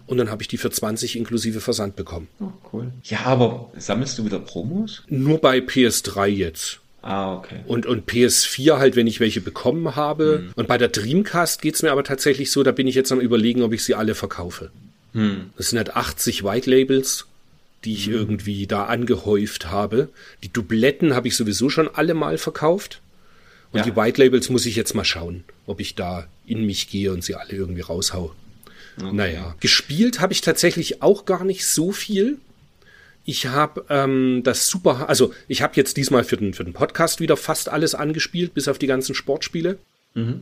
Und 0.07 0.18
dann 0.18 0.31
habe 0.31 0.42
ich 0.42 0.49
die 0.49 0.59
für 0.59 0.70
20 0.70 1.16
inklusive 1.16 1.61
Versand 1.61 1.97
bekommen. 1.97 2.29
Oh, 2.40 2.51
cool. 2.73 2.92
Ja, 3.05 3.20
aber 3.25 3.70
sammelst 3.77 4.18
du 4.18 4.25
wieder 4.25 4.40
Promos? 4.40 5.03
Nur 5.09 5.38
bei 5.38 5.59
PS3 5.59 6.27
jetzt. 6.27 6.82
Ah, 7.03 7.35
okay. 7.35 7.61
Und, 7.67 7.85
und 7.87 8.09
PS4 8.09 8.79
halt, 8.79 8.95
wenn 8.97 9.07
ich 9.09 9.19
welche 9.21 9.41
bekommen 9.41 9.97
habe. 9.97 10.45
Mhm. 10.45 10.53
Und 10.55 10.69
bei 10.69 10.79
der 10.79 10.88
Dreamcast 10.88 11.61
geht's 11.61 11.83
mir 11.83 11.91
aber 11.91 12.05
tatsächlich 12.05 12.51
so, 12.53 12.62
da 12.62 12.71
bin 12.73 12.87
ich 12.87 12.95
jetzt 12.95 13.11
am 13.12 13.21
überlegen, 13.21 13.62
ob 13.62 13.73
ich 13.73 13.85
sie 13.85 13.95
alle 13.95 14.15
verkaufe. 14.15 14.71
Hm. 15.12 15.51
Das 15.59 15.71
sind 15.71 15.79
halt 15.79 15.95
80 15.95 16.43
White 16.45 16.71
Labels, 16.71 17.27
die 17.85 17.93
ich 17.95 18.09
irgendwie 18.09 18.67
da 18.67 18.85
angehäuft 18.85 19.71
habe. 19.71 20.09
Die 20.43 20.53
Dubletten 20.53 21.15
habe 21.15 21.29
ich 21.29 21.37
sowieso 21.37 21.69
schon 21.69 21.88
alle 21.93 22.15
mal 22.15 22.38
verkauft. 22.38 23.01
Und 23.73 23.81
Ja. 23.81 23.85
die 23.85 23.97
White 23.97 24.23
Labels 24.23 24.49
muss 24.49 24.65
ich 24.65 24.77
jetzt 24.77 24.95
mal 24.95 25.05
schauen, 25.05 25.45
ob 25.67 25.81
ich 25.81 25.95
da 25.97 26.27
in 26.47 26.65
mich 26.65 26.88
gehe 26.88 27.12
und 27.12 27.25
sie 27.25 27.35
alle 27.35 27.53
irgendwie 27.53 27.81
raushau. 27.81 28.33
Naja, 28.97 29.55
gespielt 29.61 30.21
habe 30.21 30.35
ich 30.35 30.43
tatsächlich 30.43 31.03
auch 31.03 31.25
gar 31.25 31.45
nicht 31.45 31.67
so 31.67 31.93
viel. 31.93 32.38
Ich 33.25 33.47
habe 33.47 33.85
ähm, 33.89 34.43
das 34.45 34.67
super, 34.67 35.09
also 35.09 35.33
ich 35.49 35.63
habe 35.63 35.75
jetzt 35.77 35.97
diesmal 35.97 36.25
für 36.25 36.37
den, 36.37 36.55
für 36.55 36.65
den 36.65 36.73
Podcast 36.73 37.21
wieder 37.21 37.37
fast 37.37 37.69
alles 37.69 37.95
angespielt, 37.95 38.55
bis 38.55 38.69
auf 38.69 38.79
die 38.79 38.87
ganzen 38.87 39.15
Sportspiele. 39.15 39.79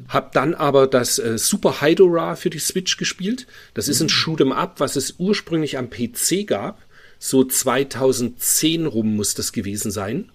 Hab 0.08 0.32
dann 0.32 0.54
aber 0.54 0.86
das 0.86 1.18
äh, 1.18 1.38
Super 1.38 1.80
Hydora 1.80 2.34
für 2.36 2.50
die 2.50 2.58
Switch 2.58 2.96
gespielt. 2.96 3.46
Das 3.74 3.88
ist 3.88 4.00
ein 4.00 4.08
Shoot'em 4.08 4.52
Up, 4.52 4.80
was 4.80 4.96
es 4.96 5.14
ursprünglich 5.18 5.78
am 5.78 5.90
PC 5.90 6.46
gab. 6.46 6.82
So 7.18 7.44
2010 7.44 8.86
rum 8.86 9.14
muss 9.16 9.34
das 9.34 9.52
gewesen 9.52 9.90
sein. 9.90 10.30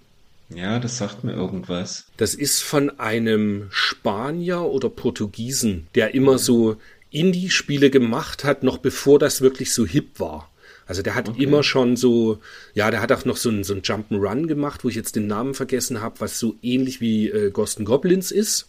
Ja, 0.50 0.80
das 0.80 0.98
sagt 1.00 1.24
mir 1.24 1.34
irgendwas. 1.34 2.06
Das 2.18 2.36
ist 2.36 2.62
von 2.62 3.00
einem 3.00 3.68
Spanier 3.72 4.62
oder 4.62 4.90
Portugiesen, 4.90 5.88
der 5.96 6.14
immer 6.14 6.38
so 6.38 6.78
Indie-Spiele 7.10 7.90
gemacht 7.90 8.44
hat, 8.44 8.62
noch 8.64 8.78
bevor 8.78 9.20
das 9.20 9.42
wirklich 9.42 9.74
so 9.74 9.86
hip 9.86 10.20
war. 10.20 10.50
Also 10.88 11.02
der 11.02 11.15
hat 11.15 11.38
immer 11.39 11.63
schon 11.63 11.95
so, 11.95 12.39
ja, 12.74 12.91
der 12.91 13.02
hat 13.02 13.12
auch 13.12 13.26
noch 13.26 13.38
so 13.38 13.50
ein, 13.50 13.63
so 13.63 13.74
ein 13.74 13.82
Jump'n'Run 13.82 14.48
gemacht, 14.48 14.84
wo 14.84 14.89
ich 14.89 14.95
jetzt 14.95 15.15
den 15.15 15.28
Namen 15.28 15.54
vergessen 15.54 16.02
habe, 16.02 16.19
was 16.19 16.39
so 16.39 16.56
ähnlich 16.62 17.02
wie 17.02 17.30
äh, 17.30 17.50
Ghost 17.52 17.84
Goblins 17.84 18.32
ist. 18.32 18.67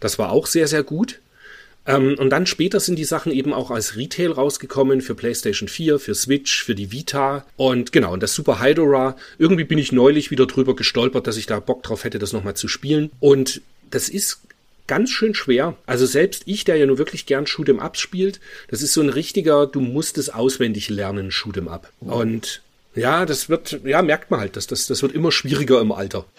Das 0.00 0.18
war 0.18 0.30
auch 0.30 0.46
sehr, 0.46 0.68
sehr 0.68 0.82
gut. 0.82 1.20
Ähm, 1.86 2.16
und 2.18 2.30
dann 2.30 2.46
später 2.46 2.80
sind 2.80 2.98
die 2.98 3.04
Sachen 3.04 3.32
eben 3.32 3.52
auch 3.52 3.70
als 3.70 3.96
Retail 3.96 4.32
rausgekommen 4.32 5.00
für 5.00 5.14
PlayStation 5.14 5.68
4, 5.68 5.98
für 5.98 6.14
Switch, 6.14 6.64
für 6.64 6.74
die 6.74 6.92
Vita. 6.92 7.46
Und 7.56 7.92
genau, 7.92 8.12
und 8.12 8.22
das 8.22 8.34
Super 8.34 8.60
Hydora, 8.60 9.16
irgendwie 9.38 9.64
bin 9.64 9.78
ich 9.78 9.92
neulich 9.92 10.30
wieder 10.30 10.46
drüber 10.46 10.76
gestolpert, 10.76 11.26
dass 11.26 11.36
ich 11.36 11.46
da 11.46 11.60
Bock 11.60 11.82
drauf 11.82 12.04
hätte, 12.04 12.18
das 12.18 12.32
nochmal 12.32 12.54
zu 12.54 12.68
spielen. 12.68 13.10
Und 13.20 13.62
das 13.90 14.08
ist 14.08 14.40
ganz 14.86 15.10
schön 15.10 15.34
schwer. 15.34 15.76
Also 15.86 16.06
selbst 16.06 16.42
ich, 16.46 16.64
der 16.64 16.76
ja 16.76 16.86
nur 16.86 16.98
wirklich 16.98 17.26
gern 17.26 17.44
Shoot'em 17.44 17.78
Up 17.78 17.96
spielt, 17.96 18.40
das 18.68 18.82
ist 18.82 18.92
so 18.92 19.00
ein 19.00 19.08
richtiger, 19.08 19.66
du 19.66 19.80
musst 19.80 20.18
es 20.18 20.30
auswendig 20.30 20.88
lernen, 20.88 21.30
Shoot'em 21.30 21.68
Up. 21.68 21.92
Und 22.00 22.62
ja, 22.94 23.26
das 23.26 23.48
wird, 23.48 23.80
ja, 23.84 24.02
merkt 24.02 24.30
man 24.30 24.40
halt, 24.40 24.56
dass 24.56 24.66
das, 24.66 24.86
das 24.86 25.02
wird 25.02 25.12
immer 25.12 25.32
schwieriger 25.32 25.80
im 25.80 25.92
Alter. 25.92 26.24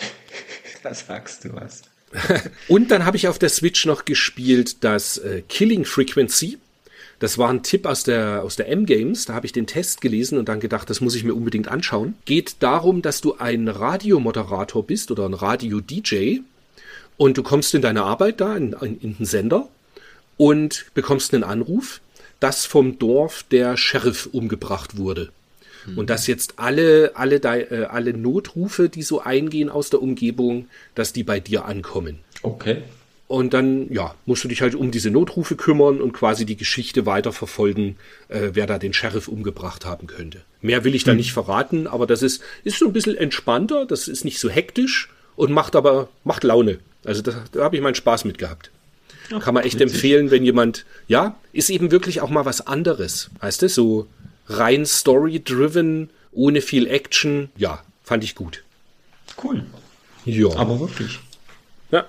Da 0.83 0.93
sagst 0.93 1.43
du 1.43 1.53
was. 1.53 1.81
Und 2.67 2.91
dann 2.91 3.03
habe 3.03 3.17
ich 3.17 3.27
auf 3.27 3.39
der 3.39 3.49
Switch 3.49 3.85
noch 3.85 4.05
gespielt 4.05 4.83
das 4.83 5.17
äh, 5.17 5.41
Killing 5.49 5.85
Frequency. 5.85 6.59
Das 7.19 7.37
war 7.37 7.49
ein 7.49 7.63
Tipp 7.63 7.85
aus 7.85 8.03
der, 8.03 8.43
aus 8.43 8.55
der 8.55 8.69
M-Games. 8.69 9.25
Da 9.25 9.33
habe 9.33 9.47
ich 9.47 9.51
den 9.51 9.65
Test 9.65 10.01
gelesen 10.01 10.37
und 10.37 10.47
dann 10.47 10.59
gedacht, 10.59 10.89
das 10.89 11.01
muss 11.01 11.15
ich 11.15 11.23
mir 11.23 11.33
unbedingt 11.33 11.67
anschauen. 11.67 12.15
Geht 12.25 12.57
darum, 12.59 13.01
dass 13.01 13.21
du 13.21 13.37
ein 13.37 13.67
Radiomoderator 13.67 14.85
bist 14.85 15.09
oder 15.09 15.25
ein 15.25 15.33
Radio-DJ 15.33 16.41
und 17.17 17.37
du 17.37 17.43
kommst 17.43 17.73
in 17.73 17.81
deine 17.81 18.03
Arbeit 18.03 18.41
da, 18.41 18.55
in, 18.55 18.73
in, 18.73 18.99
in 19.01 19.17
den 19.17 19.25
Sender 19.25 19.67
und 20.37 20.85
bekommst 20.93 21.33
einen 21.33 21.43
Anruf, 21.43 21.99
dass 22.39 22.65
vom 22.65 22.99
Dorf 22.99 23.43
der 23.49 23.77
Sheriff 23.77 24.29
umgebracht 24.31 24.97
wurde. 24.97 25.31
Und 25.95 26.09
dass 26.09 26.27
jetzt 26.27 26.55
alle, 26.57 27.11
alle, 27.15 27.37
äh, 27.37 27.85
alle 27.85 28.13
Notrufe, 28.13 28.89
die 28.89 29.03
so 29.03 29.21
eingehen 29.21 29.69
aus 29.69 29.89
der 29.89 30.01
Umgebung, 30.01 30.67
dass 30.95 31.13
die 31.13 31.23
bei 31.23 31.39
dir 31.39 31.65
ankommen. 31.65 32.19
Okay. 32.41 32.81
Und 33.27 33.53
dann, 33.53 33.91
ja, 33.91 34.15
musst 34.25 34.43
du 34.43 34.47
dich 34.47 34.61
halt 34.61 34.75
um 34.75 34.91
diese 34.91 35.11
Notrufe 35.11 35.55
kümmern 35.55 36.01
und 36.01 36.13
quasi 36.13 36.45
die 36.45 36.55
Geschichte 36.55 37.05
weiterverfolgen, 37.05 37.97
äh, 38.29 38.49
wer 38.53 38.67
da 38.67 38.79
den 38.79 38.93
Sheriff 38.93 39.27
umgebracht 39.27 39.85
haben 39.85 40.07
könnte. 40.07 40.41
Mehr 40.61 40.83
will 40.83 40.95
ich 40.95 41.03
da 41.03 41.13
nicht 41.13 41.33
verraten, 41.33 41.87
aber 41.87 42.07
das 42.07 42.21
ist, 42.21 42.41
ist 42.63 42.79
so 42.79 42.87
ein 42.87 42.93
bisschen 42.93 43.15
entspannter, 43.15 43.85
das 43.85 44.07
ist 44.07 44.25
nicht 44.25 44.39
so 44.39 44.49
hektisch 44.49 45.09
und 45.35 45.51
macht 45.51 45.75
aber, 45.75 46.09
macht 46.23 46.43
Laune. 46.43 46.79
Also 47.05 47.21
da, 47.21 47.43
da 47.51 47.63
habe 47.63 47.75
ich 47.75 47.81
meinen 47.81 47.95
Spaß 47.95 48.25
mit 48.25 48.37
gehabt. 48.37 48.71
Kann 49.41 49.53
man 49.53 49.63
echt 49.63 49.81
empfehlen, 49.81 50.31
wenn 50.31 50.43
jemand, 50.43 50.85
ja, 51.07 51.35
ist 51.51 51.69
eben 51.69 51.91
wirklich 51.91 52.21
auch 52.21 52.29
mal 52.29 52.45
was 52.45 52.65
anderes. 52.65 53.29
Weißt 53.41 53.61
du, 53.61 53.67
so 53.69 54.07
rein 54.47 54.85
story-driven, 54.85 56.09
ohne 56.31 56.61
viel 56.61 56.87
Action. 56.87 57.49
Ja, 57.57 57.83
fand 58.03 58.23
ich 58.23 58.35
gut. 58.35 58.63
Cool. 59.43 59.65
Ja. 60.25 60.49
Aber 60.55 60.79
wirklich. 60.79 61.19
Ja. 61.91 62.05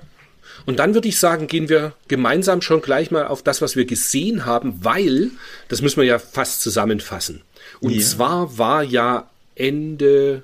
Und 0.66 0.78
dann 0.78 0.94
würde 0.94 1.08
ich 1.08 1.18
sagen, 1.18 1.46
gehen 1.48 1.68
wir 1.68 1.92
gemeinsam 2.08 2.62
schon 2.62 2.82
gleich 2.82 3.10
mal 3.10 3.26
auf 3.26 3.42
das, 3.42 3.62
was 3.62 3.74
wir 3.74 3.84
gesehen 3.84 4.44
haben, 4.44 4.84
weil, 4.84 5.30
das 5.68 5.82
müssen 5.82 5.96
wir 5.98 6.04
ja 6.04 6.18
fast 6.18 6.62
zusammenfassen. 6.62 7.42
Und 7.80 7.92
Ja. 7.92 8.00
zwar 8.06 8.58
war 8.58 8.82
ja 8.84 9.28
Ende, 9.56 10.42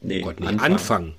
Nee, 0.00 0.20
oh 0.22 0.26
Gott, 0.26 0.40
nee, 0.40 0.46
Anfang. 0.46 0.64
Anfang. 0.72 1.14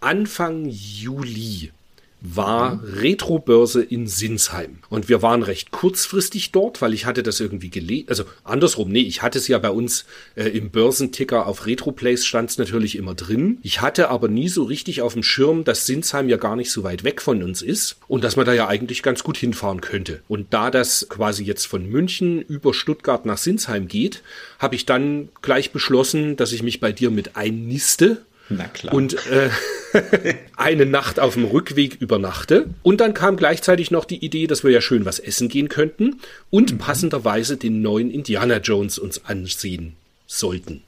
Anfang 0.00 0.64
Juli 0.68 1.72
war 2.20 2.80
Retrobörse 2.82 3.82
in 3.82 4.08
Sinsheim. 4.08 4.78
Und 4.88 5.08
wir 5.08 5.22
waren 5.22 5.42
recht 5.42 5.70
kurzfristig 5.70 6.50
dort, 6.50 6.82
weil 6.82 6.92
ich 6.92 7.06
hatte 7.06 7.22
das 7.22 7.38
irgendwie 7.38 7.70
gelesen. 7.70 8.08
Also 8.08 8.24
andersrum, 8.44 8.90
nee, 8.90 9.02
ich 9.02 9.22
hatte 9.22 9.38
es 9.38 9.46
ja 9.48 9.58
bei 9.58 9.70
uns 9.70 10.04
äh, 10.34 10.48
im 10.48 10.70
Börsenticker 10.70 11.46
auf 11.46 11.66
Retroplace 11.66 12.26
stand 12.26 12.50
es 12.50 12.58
natürlich 12.58 12.96
immer 12.96 13.14
drin. 13.14 13.58
Ich 13.62 13.80
hatte 13.80 14.08
aber 14.08 14.28
nie 14.28 14.48
so 14.48 14.64
richtig 14.64 15.00
auf 15.02 15.12
dem 15.12 15.22
Schirm, 15.22 15.64
dass 15.64 15.86
Sinsheim 15.86 16.28
ja 16.28 16.36
gar 16.36 16.56
nicht 16.56 16.72
so 16.72 16.82
weit 16.82 17.04
weg 17.04 17.22
von 17.22 17.42
uns 17.42 17.62
ist 17.62 17.96
und 18.08 18.24
dass 18.24 18.36
man 18.36 18.46
da 18.46 18.52
ja 18.52 18.66
eigentlich 18.66 19.02
ganz 19.02 19.22
gut 19.22 19.36
hinfahren 19.36 19.80
könnte. 19.80 20.22
Und 20.28 20.52
da 20.52 20.70
das 20.70 21.06
quasi 21.08 21.44
jetzt 21.44 21.66
von 21.66 21.88
München 21.88 22.42
über 22.42 22.74
Stuttgart 22.74 23.26
nach 23.26 23.38
Sinsheim 23.38 23.86
geht, 23.86 24.22
habe 24.58 24.74
ich 24.74 24.86
dann 24.86 25.28
gleich 25.40 25.70
beschlossen, 25.70 26.36
dass 26.36 26.52
ich 26.52 26.62
mich 26.62 26.80
bei 26.80 26.92
dir 26.92 27.10
mit 27.10 27.36
einniste 27.36 28.22
Na 28.50 28.64
klar. 28.68 28.94
und 28.94 29.14
äh, 29.26 29.50
eine 30.56 30.86
Nacht 30.86 31.20
auf 31.20 31.34
dem 31.34 31.44
Rückweg 31.44 31.96
übernachte. 32.00 32.70
Und 32.82 33.00
dann 33.00 33.14
kam 33.14 33.36
gleichzeitig 33.36 33.90
noch 33.90 34.04
die 34.04 34.24
Idee, 34.24 34.46
dass 34.46 34.64
wir 34.64 34.70
ja 34.70 34.80
schön 34.80 35.04
was 35.04 35.18
essen 35.18 35.48
gehen 35.48 35.68
könnten 35.68 36.20
und 36.50 36.72
Mhm. 36.72 36.78
passenderweise 36.78 37.56
den 37.56 37.82
neuen 37.82 38.10
Indiana 38.10 38.58
Jones 38.58 38.98
uns 38.98 39.24
ansehen 39.26 39.96
sollten. 40.26 40.82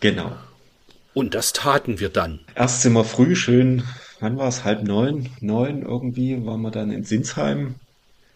Genau. 0.00 0.32
Und 1.14 1.34
das 1.34 1.52
taten 1.54 1.98
wir 2.00 2.10
dann. 2.10 2.40
Erst 2.54 2.82
sind 2.82 2.92
wir 2.92 3.04
früh 3.04 3.34
schön, 3.36 3.82
wann 4.20 4.36
war 4.36 4.48
es? 4.48 4.64
Halb 4.64 4.82
neun, 4.84 5.30
neun 5.40 5.82
irgendwie, 5.82 6.44
waren 6.44 6.60
wir 6.60 6.70
dann 6.70 6.90
in 6.90 7.04
Sinsheim. 7.04 7.76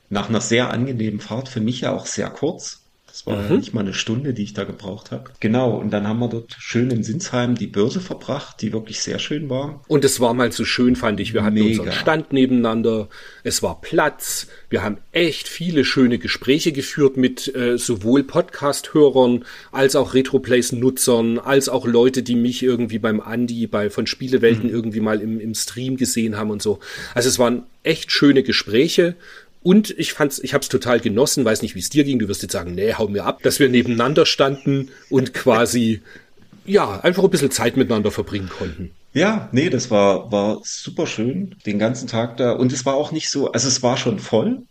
Nach 0.09 0.29
einer 0.29 0.41
sehr 0.41 0.71
angenehmen 0.71 1.21
Fahrt, 1.21 1.49
für 1.49 1.61
mich 1.61 1.83
ja 1.83 1.93
auch 1.93 2.07
sehr 2.07 2.31
kurz. 2.31 2.80
Das 3.25 3.35
war 3.35 3.45
ja 3.45 3.57
nicht 3.57 3.75
mal 3.75 3.81
eine 3.81 3.93
Stunde, 3.93 4.33
die 4.33 4.43
ich 4.43 4.55
da 4.55 4.65
gebraucht 4.65 5.11
habe. 5.11 5.25
Genau, 5.41 5.77
und 5.77 5.91
dann 5.91 6.09
haben 6.09 6.21
wir 6.21 6.29
dort 6.29 6.57
schön 6.59 6.91
in 6.91 7.03
Sinsheim 7.03 7.55
die 7.55 7.67
Börse 7.67 8.01
verbracht, 8.01 8.63
die 8.63 8.73
wirklich 8.73 9.01
sehr 9.01 9.19
schön 9.19 9.51
war. 9.51 9.83
Und 9.89 10.05
es 10.05 10.21
war 10.21 10.33
mal 10.33 10.51
so 10.53 10.65
schön, 10.65 10.97
fand 10.97 11.21
ich. 11.21 11.35
Wir 11.35 11.45
hatten 11.45 11.55
Mega. 11.55 11.83
unseren 11.83 11.93
Stand 11.93 12.33
nebeneinander. 12.33 13.09
Es 13.45 13.63
war 13.63 13.81
Platz. 13.83 14.47
Wir 14.71 14.83
haben 14.83 14.99
echt 15.13 15.49
viele 15.49 15.85
schöne 15.85 16.19
Gespräche 16.19 16.73
geführt 16.73 17.19
mit 17.19 17.55
äh, 17.55 17.77
sowohl 17.77 18.23
Podcast-Hörern 18.23 19.45
als 19.71 19.97
auch 19.97 20.15
Retroplays-Nutzern, 20.15 21.39
als 21.39 21.69
auch 21.69 21.87
Leute, 21.87 22.23
die 22.23 22.37
mich 22.37 22.63
irgendwie 22.63 22.99
beim 22.99 23.21
Andi 23.21 23.67
bei 23.67 23.91
von 23.91 24.07
Spielewelten 24.07 24.71
irgendwie 24.71 25.01
mal 25.01 25.21
im, 25.21 25.41
im 25.41 25.55
Stream 25.55 25.97
gesehen 25.97 26.37
haben 26.39 26.51
und 26.51 26.63
so. 26.63 26.79
Also 27.15 27.29
es 27.29 27.39
waren 27.39 27.65
echt 27.83 28.13
schöne 28.13 28.43
Gespräche. 28.43 29.17
Und 29.63 29.91
ich 29.99 30.13
fand's, 30.13 30.39
ich 30.39 30.55
hab's 30.55 30.69
total 30.69 31.01
genossen, 31.01 31.45
weiß 31.45 31.63
nicht, 31.63 31.75
wie 31.75 31.81
es 31.81 31.91
dir 31.91 32.05
ging. 32.05 32.19
Du 32.19 32.29
wirst 32.29 32.43
jetzt 32.43 32.53
sagen, 32.53 32.75
nee, 32.75 32.95
hau 32.95 33.09
mir 33.09 33.25
ab, 33.25 33.43
dass 33.43 33.59
wir 33.59 33.69
nebeneinander 33.69 34.25
standen 34.25 34.91
und 35.11 35.35
quasi, 35.35 36.03
ja, 36.65 37.01
einfach 37.01 37.25
ein 37.25 37.31
bisschen 37.31 37.51
Zeit 37.51 37.77
miteinander 37.77 38.11
verbringen 38.11 38.49
konnten. 38.49 38.93
Ja, 39.13 39.49
nee, 39.53 39.71
das 39.71 39.91
war, 39.91 40.31
war 40.31 40.61
super 40.63 41.07
schön, 41.07 41.57
den 41.67 41.79
ganzen 41.79 42.07
Tag 42.07 42.37
da. 42.37 42.53
Und 42.53 42.73
es 42.73 42.87
war 42.87 42.95
auch 42.95 43.13
nicht 43.13 43.29
so, 43.29 43.51
also 43.53 43.69
es 43.69 43.83
war 43.83 43.97
schon 43.97 44.19
voll. 44.19 44.63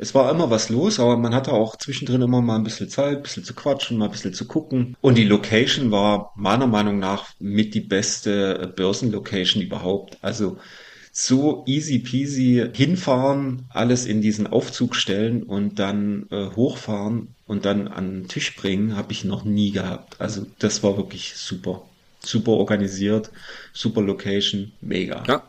Es 0.00 0.14
war 0.14 0.30
immer 0.30 0.48
was 0.48 0.68
los, 0.68 1.00
aber 1.00 1.16
man 1.16 1.34
hatte 1.34 1.52
auch 1.52 1.74
zwischendrin 1.74 2.22
immer 2.22 2.40
mal 2.40 2.54
ein 2.54 2.62
bisschen 2.62 2.88
Zeit, 2.88 3.16
ein 3.16 3.22
bisschen 3.24 3.42
zu 3.42 3.54
quatschen, 3.54 3.98
mal 3.98 4.04
ein 4.04 4.12
bisschen 4.12 4.32
zu 4.32 4.46
gucken. 4.46 4.96
Und 5.00 5.18
die 5.18 5.24
Location 5.24 5.90
war 5.90 6.32
meiner 6.36 6.68
Meinung 6.68 7.00
nach 7.00 7.30
mit 7.40 7.74
die 7.74 7.80
beste 7.80 8.72
Börsenlocation 8.76 9.60
überhaupt. 9.60 10.18
Also 10.20 10.58
so 11.20 11.64
easy 11.66 11.98
peasy 11.98 12.64
hinfahren, 12.72 13.64
alles 13.70 14.06
in 14.06 14.22
diesen 14.22 14.46
Aufzug 14.46 14.94
stellen 14.94 15.42
und 15.42 15.80
dann 15.80 16.26
äh, 16.30 16.46
hochfahren 16.54 17.34
und 17.44 17.64
dann 17.64 17.88
an 17.88 18.20
den 18.20 18.28
Tisch 18.28 18.54
bringen, 18.54 18.96
habe 18.96 19.12
ich 19.12 19.24
noch 19.24 19.44
nie 19.44 19.72
gehabt. 19.72 20.20
Also 20.20 20.46
das 20.60 20.84
war 20.84 20.96
wirklich 20.96 21.34
super. 21.34 21.82
Super 22.20 22.52
organisiert, 22.52 23.30
super 23.72 24.00
Location, 24.00 24.70
mega. 24.80 25.24
Ja, 25.26 25.42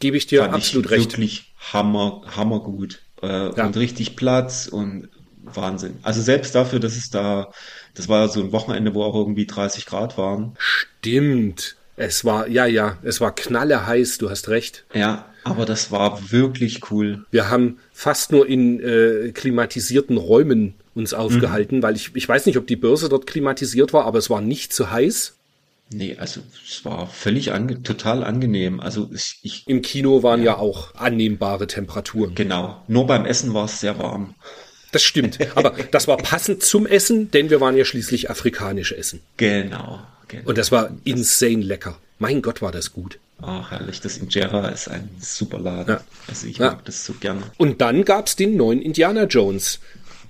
gebe 0.00 0.16
ich 0.16 0.26
dir 0.26 0.40
Fand 0.42 0.54
absolut 0.54 0.86
ich 0.86 0.92
recht. 0.92 1.12
Wirklich 1.12 1.52
hammer, 1.72 2.22
hammergut. 2.34 3.00
Äh, 3.22 3.48
Und 3.50 3.76
richtig 3.76 4.16
Platz 4.16 4.66
und 4.66 5.08
Wahnsinn. 5.44 5.98
Also 6.02 6.20
selbst 6.20 6.54
dafür, 6.56 6.80
dass 6.80 6.96
es 6.96 7.10
da, 7.10 7.52
das 7.94 8.08
war 8.08 8.28
so 8.28 8.40
ein 8.40 8.50
Wochenende, 8.50 8.94
wo 8.94 9.04
auch 9.04 9.14
irgendwie 9.14 9.46
30 9.46 9.86
Grad 9.86 10.18
waren. 10.18 10.56
Stimmt. 10.58 11.76
Es 12.02 12.24
war, 12.24 12.48
ja, 12.48 12.66
ja, 12.66 12.98
es 13.04 13.20
war 13.20 13.32
knalleheiß, 13.32 14.18
du 14.18 14.28
hast 14.28 14.48
recht. 14.48 14.84
Ja, 14.92 15.26
aber 15.44 15.64
das 15.64 15.92
war 15.92 16.32
wirklich 16.32 16.90
cool. 16.90 17.24
Wir 17.30 17.48
haben 17.48 17.78
fast 17.92 18.32
nur 18.32 18.48
in 18.48 18.80
äh, 18.80 19.30
klimatisierten 19.32 20.16
Räumen 20.16 20.74
uns 20.94 21.14
aufgehalten, 21.14 21.80
weil 21.82 21.94
ich, 21.94 22.10
ich 22.14 22.28
weiß 22.28 22.46
nicht, 22.46 22.58
ob 22.58 22.66
die 22.66 22.76
Börse 22.76 23.08
dort 23.08 23.28
klimatisiert 23.28 23.92
war, 23.92 24.04
aber 24.04 24.18
es 24.18 24.30
war 24.30 24.40
nicht 24.40 24.72
zu 24.72 24.90
heiß. 24.90 25.36
Nee, 25.92 26.16
also 26.18 26.40
es 26.66 26.84
war 26.84 27.06
völlig 27.06 27.52
ange 27.52 27.82
total 27.84 28.24
angenehm. 28.24 28.80
Also 28.80 29.08
ich, 29.14 29.38
ich, 29.42 29.68
Im 29.68 29.80
Kino 29.82 30.24
waren 30.24 30.42
ja, 30.42 30.56
auch 30.56 30.96
annehmbare 30.96 31.68
Temperaturen. 31.68 32.34
genau, 32.34 32.82
nur 32.88 33.06
beim 33.06 33.26
Essen 33.26 33.54
war 33.54 33.66
es 33.66 33.78
sehr 33.78 33.98
warm. 33.98 34.34
Das 34.90 35.04
stimmt. 35.04 35.38
Aber 35.54 35.70
das 35.92 36.08
war 36.08 36.16
passend 36.16 36.64
zum 36.64 36.86
Essen, 36.86 37.30
denn 37.30 37.48
wir 37.48 37.60
waren 37.60 37.76
ja 37.76 37.84
schließlich 37.84 38.28
afrikanisch 38.28 38.92
essen. 38.92 39.20
Genau, 39.36 40.00
genau. 40.32 40.48
Und 40.48 40.58
das 40.58 40.72
war 40.72 40.90
insane 41.04 41.62
lecker. 41.62 41.96
Mein 42.18 42.42
Gott, 42.42 42.60
war 42.62 42.72
das 42.72 42.92
gut. 42.92 43.18
Ach, 43.40 43.70
herrlich, 43.72 44.00
das 44.00 44.18
Injera 44.18 44.68
ist 44.68 44.88
ein 44.88 45.10
super 45.20 45.58
Laden. 45.58 45.94
Ja. 45.94 46.00
Also 46.28 46.46
ich 46.46 46.58
Ja. 46.58 46.72
mag 46.72 46.84
das 46.84 47.04
so 47.04 47.12
gerne. 47.14 47.42
Und 47.58 47.80
dann 47.80 48.04
gab's 48.04 48.36
den 48.36 48.56
neuen 48.56 48.80
Indiana 48.82 49.24
Jones. 49.24 49.80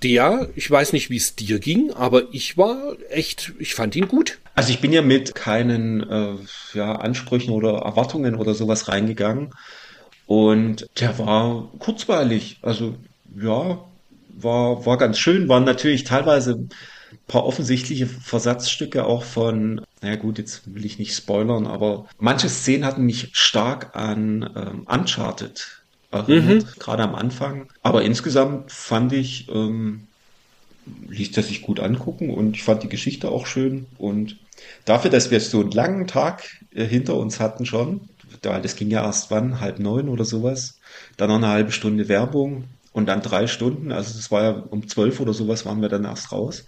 Der, 0.02 0.48
ich 0.56 0.68
weiß 0.70 0.92
nicht, 0.94 1.10
wie 1.10 1.16
es 1.16 1.36
dir 1.36 1.58
ging, 1.60 1.92
aber 1.92 2.24
ich 2.32 2.56
war 2.58 2.96
echt, 3.10 3.52
ich 3.58 3.74
fand 3.74 3.94
ihn 3.94 4.08
gut. 4.08 4.38
Also 4.54 4.70
ich 4.72 4.80
bin 4.80 4.92
ja 4.92 5.00
mit 5.02 5.34
keinen 5.34 6.02
äh, 6.10 6.34
ja, 6.74 6.96
Ansprüchen 6.96 7.52
oder 7.52 7.78
Erwartungen 7.82 8.34
oder 8.34 8.54
sowas 8.54 8.88
reingegangen. 8.88 9.50
Und 10.26 10.88
der 10.98 11.18
war 11.18 11.68
kurzweilig. 11.78 12.58
Also 12.62 12.94
ja, 13.40 13.78
war, 14.30 14.86
war 14.86 14.98
ganz 14.98 15.18
schön. 15.18 15.48
Waren 15.48 15.64
natürlich 15.64 16.04
teilweise 16.04 16.52
ein 16.54 16.70
paar 17.28 17.44
offensichtliche 17.44 18.06
Versatzstücke 18.06 19.04
auch 19.04 19.22
von, 19.24 19.82
naja 20.02 20.16
gut, 20.16 20.38
jetzt 20.38 20.74
will 20.74 20.84
ich 20.84 20.98
nicht 20.98 21.14
spoilern, 21.14 21.66
aber 21.66 22.06
manche 22.18 22.48
Szenen 22.48 22.84
hatten 22.84 23.04
mich 23.04 23.30
stark 23.32 23.94
an 23.96 24.50
ähm, 24.56 24.86
Uncharted 24.86 25.82
erinnert, 26.10 26.78
gerade 26.78 27.02
am 27.04 27.14
Anfang. 27.14 27.68
Aber 27.82 28.02
insgesamt 28.02 28.70
fand 28.70 29.12
ich, 29.12 29.48
ähm, 29.48 30.06
ließ 31.08 31.30
das 31.32 31.48
sich 31.48 31.62
gut 31.62 31.80
angucken 31.80 32.30
und 32.30 32.56
ich 32.56 32.64
fand 32.64 32.82
die 32.82 32.88
Geschichte 32.88 33.30
auch 33.30 33.46
schön. 33.46 33.86
Und 33.96 34.36
dafür, 34.84 35.10
dass 35.10 35.30
wir 35.30 35.40
so 35.40 35.60
einen 35.60 35.70
langen 35.70 36.06
Tag 36.06 36.42
äh, 36.74 36.84
hinter 36.84 37.14
uns 37.16 37.40
hatten 37.40 37.64
schon, 37.64 38.02
da, 38.42 38.58
das 38.60 38.76
ging 38.76 38.90
ja 38.90 39.04
erst 39.04 39.30
wann, 39.30 39.60
halb 39.60 39.78
neun 39.78 40.08
oder 40.08 40.24
sowas, 40.24 40.80
dann 41.16 41.28
noch 41.28 41.36
eine 41.36 41.48
halbe 41.48 41.72
Stunde 41.72 42.08
Werbung 42.08 42.64
und 42.92 43.06
dann 43.06 43.22
drei 43.22 43.46
Stunden, 43.46 43.92
also 43.92 44.14
das 44.14 44.30
war 44.30 44.42
ja 44.42 44.50
um 44.50 44.88
zwölf 44.88 45.20
oder 45.20 45.32
sowas 45.32 45.64
waren 45.64 45.80
wir 45.80 45.88
dann 45.88 46.04
erst 46.04 46.32
raus. 46.32 46.66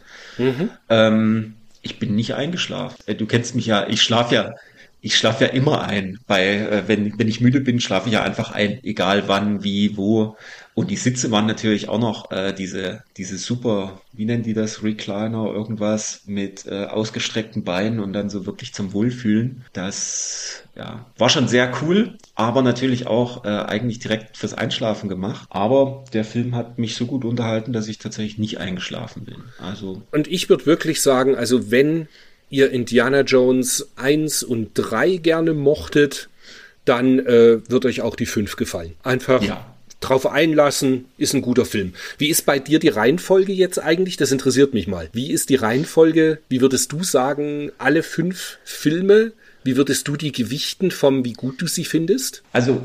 Ähm, 0.89 1.55
ich 1.85 1.99
bin 1.99 2.15
nicht 2.15 2.35
eingeschlafen. 2.35 2.97
Äh, 3.07 3.15
Du 3.15 3.27
kennst 3.27 3.55
mich 3.55 3.67
ja, 3.67 3.87
ich 3.89 4.03
schlafe 4.03 4.35
ja, 4.35 4.55
ich 5.01 5.17
schlafe 5.17 5.45
ja 5.45 5.51
immer 5.51 5.83
ein. 5.85 6.19
Bei, 6.27 6.45
äh, 6.57 6.89
wenn, 6.89 7.19
wenn 7.19 7.29
ich 7.29 7.41
müde 7.41 7.61
bin, 7.61 7.81
schlafe 7.81 8.09
ich 8.09 8.15
ja 8.15 8.23
einfach 8.23 8.53
ein, 8.53 8.83
egal 8.83 9.29
wann, 9.29 9.63
wie, 9.65 9.97
wo. 9.97 10.37
Und 10.75 10.91
die 10.91 10.97
Sitze 10.97 11.31
waren 11.31 11.47
natürlich 11.47 11.89
auch 11.89 12.01
noch 12.01 12.33
äh, 12.33 12.53
diese, 12.53 13.05
diese 13.17 13.39
super, 13.39 14.01
wie 14.13 14.25
nennen 14.25 14.43
die 14.43 14.55
das, 14.55 14.83
Recliner, 14.83 15.47
irgendwas 15.47 16.23
mit 16.27 16.67
äh, 16.67 16.87
ausgestreckten 16.87 17.63
Beinen 17.63 18.01
und 18.01 18.13
dann 18.13 18.29
so 18.29 18.45
wirklich 18.45 18.75
zum 18.75 18.93
Wohlfühlen. 18.93 19.65
Das 19.73 20.65
ja, 20.75 21.07
war 21.17 21.29
schon 21.29 21.47
sehr 21.47 21.73
cool, 21.81 22.19
aber 22.35 22.63
natürlich 22.63 23.07
auch 23.07 23.45
äh, 23.45 23.49
eigentlich 23.49 24.01
direkt 24.01 24.37
fürs 24.37 24.55
Einschlafen 24.55 25.09
gemacht. 25.09 25.47
Aber 25.51 26.05
der 26.13 26.25
Film 26.25 26.57
hat 26.57 26.77
mich 26.77 26.97
so 26.97 27.07
gut 27.07 27.25
unterhalten, 27.25 27.73
dass 27.73 27.87
ich 27.87 27.99
tatsächlich 27.99 28.39
nicht 28.39 28.59
eingeschlafen 28.59 29.25
bin. 29.25 29.37
Also 29.59 30.03
Und 30.11 30.27
ich 30.27 30.49
würde 30.49 30.67
wirklich 30.67 31.01
sagen, 31.01 31.37
also 31.37 31.71
wenn 31.71 32.09
ihr 32.51 32.73
Indiana 32.73 33.21
Jones 33.21 33.91
1 33.95 34.43
und 34.43 34.71
3 34.75 35.19
gerne 35.19 35.55
mochtet, 35.55 36.29
dann 36.85 37.21
äh, 37.21 37.61
wird 37.69 37.87
euch 37.87 38.03
auch 38.03 38.17
die 38.17 38.27
5 38.27 38.57
gefallen. 38.57 38.95
Einfach 39.05 39.41
Ja. 39.43 39.74
Drauf 40.05 40.27
einlassen, 40.27 41.07
ist 41.19 41.35
ein 41.35 41.43
guter 41.43 41.65
Film. 41.65 41.95
Wie 42.19 42.29
ist 42.29 42.47
bei 42.47 42.59
dir 42.59 42.79
die 42.79 42.89
Reihenfolge 42.89 43.53
jetzt 43.53 43.79
eigentlich? 43.79 44.17
Das 44.17 44.33
interessiert 44.33 44.75
mich 44.75 44.87
mal. 44.87 45.09
Wie 45.13 45.31
ist 45.31 45.51
die 45.51 45.57
Reihenfolge? 45.57 46.39
Wie 46.49 46.61
würdest 46.61 46.93
du 46.93 47.03
sagen, 47.03 47.73
alle 47.79 48.03
fünf 48.03 48.59
Filme? 48.65 49.33
Wie 49.65 49.77
würdest 49.77 50.07
du 50.09 50.17
die 50.17 50.33
gewichten 50.33 50.91
vom, 50.91 51.25
wie 51.25 51.33
gut 51.33 51.63
du 51.63 51.67
sie 51.67 51.85
findest? 51.85 52.43
Also 52.53 52.83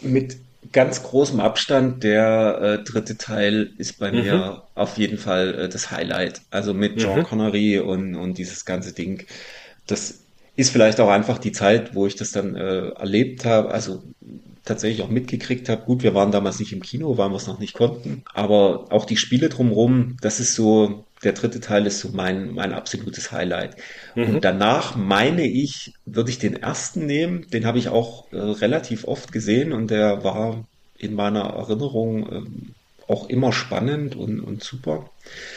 mit 0.00 0.36
ganz 0.72 1.02
großem 1.02 1.40
Abstand, 1.40 2.02
der 2.02 2.78
äh, 2.80 2.84
dritte 2.84 3.18
Teil 3.18 3.70
ist 3.76 3.98
bei 3.98 4.10
mir 4.10 4.62
auf 4.74 4.96
jeden 4.96 5.18
Fall 5.18 5.54
äh, 5.54 5.68
das 5.68 5.90
Highlight. 5.90 6.40
Also 6.50 6.72
mit 6.72 7.00
John 7.00 7.24
Connery 7.24 7.78
und, 7.78 8.14
und 8.14 8.38
dieses 8.38 8.64
ganze 8.64 8.92
Ding. 8.92 9.26
Das 9.86 10.20
ist 10.56 10.70
vielleicht 10.70 11.00
auch 11.00 11.08
einfach 11.08 11.38
die 11.38 11.52
Zeit, 11.52 11.94
wo 11.94 12.06
ich 12.06 12.16
das 12.16 12.30
dann 12.30 12.54
äh, 12.54 12.88
erlebt 12.90 13.44
habe. 13.44 13.70
Also 13.72 14.02
tatsächlich 14.64 15.02
auch 15.02 15.10
mitgekriegt 15.10 15.68
habe. 15.68 15.84
Gut, 15.84 16.02
wir 16.02 16.14
waren 16.14 16.30
damals 16.30 16.60
nicht 16.60 16.72
im 16.72 16.82
Kino, 16.82 17.18
weil 17.18 17.30
wir 17.30 17.36
es 17.36 17.46
noch 17.46 17.58
nicht 17.58 17.74
konnten, 17.74 18.22
aber 18.32 18.86
auch 18.90 19.04
die 19.04 19.16
Spiele 19.16 19.48
drumherum, 19.48 20.16
das 20.20 20.40
ist 20.40 20.54
so, 20.54 21.04
der 21.24 21.32
dritte 21.32 21.60
Teil 21.60 21.86
ist 21.86 22.00
so 22.00 22.10
mein, 22.12 22.52
mein 22.52 22.72
absolutes 22.72 23.32
Highlight. 23.32 23.76
Mhm. 24.14 24.24
Und 24.24 24.44
danach 24.44 24.96
meine 24.96 25.46
ich, 25.46 25.94
würde 26.04 26.30
ich 26.30 26.38
den 26.38 26.56
ersten 26.56 27.06
nehmen, 27.06 27.46
den 27.50 27.66
habe 27.66 27.78
ich 27.78 27.88
auch 27.88 28.32
äh, 28.32 28.36
relativ 28.36 29.04
oft 29.04 29.32
gesehen 29.32 29.72
und 29.72 29.90
der 29.90 30.24
war 30.24 30.64
in 30.98 31.14
meiner 31.14 31.42
Erinnerung 31.42 32.28
äh, 32.28 33.10
auch 33.10 33.28
immer 33.28 33.52
spannend 33.52 34.14
und, 34.14 34.40
und 34.40 34.62
super. 34.62 35.10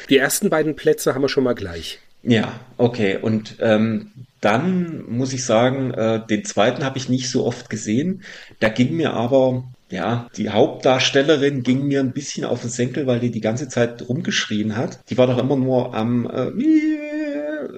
Die 0.10 0.18
ersten 0.18 0.50
beiden 0.50 0.76
Plätze 0.76 1.14
haben 1.14 1.22
wir 1.22 1.30
schon 1.30 1.44
mal 1.44 1.54
gleich. 1.54 2.00
Ja, 2.24 2.60
okay. 2.78 3.18
Und 3.22 3.58
ähm, 3.60 4.12
dann 4.46 5.04
muss 5.10 5.34
ich 5.34 5.44
sagen, 5.44 5.92
äh, 5.92 6.26
den 6.26 6.46
zweiten 6.46 6.84
habe 6.86 7.00
ich 7.00 7.10
nicht 7.10 7.32
so 7.32 7.46
oft 7.46 7.68
gesehen. 7.68 8.22
Da 8.60 8.70
ging 8.70 8.96
mir 8.96 9.14
aber, 9.14 9.64
ja, 9.90 10.30
die 10.38 10.52
Hauptdarstellerin 10.52 11.64
ging 11.64 11.88
mir 11.88 12.00
ein 12.00 12.14
bisschen 12.14 12.46
auf 12.46 12.62
den 12.62 12.70
Senkel, 12.70 13.08
weil 13.08 13.20
die 13.20 13.32
die 13.32 13.42
ganze 13.42 13.70
Zeit 13.70 14.08
rumgeschrien 14.08 14.78
hat. 14.78 15.00
Die 15.10 15.18
war 15.18 15.26
doch 15.26 15.40
immer 15.40 15.56
nur 15.56 15.96
am, 15.96 16.30
äh, 16.30 16.52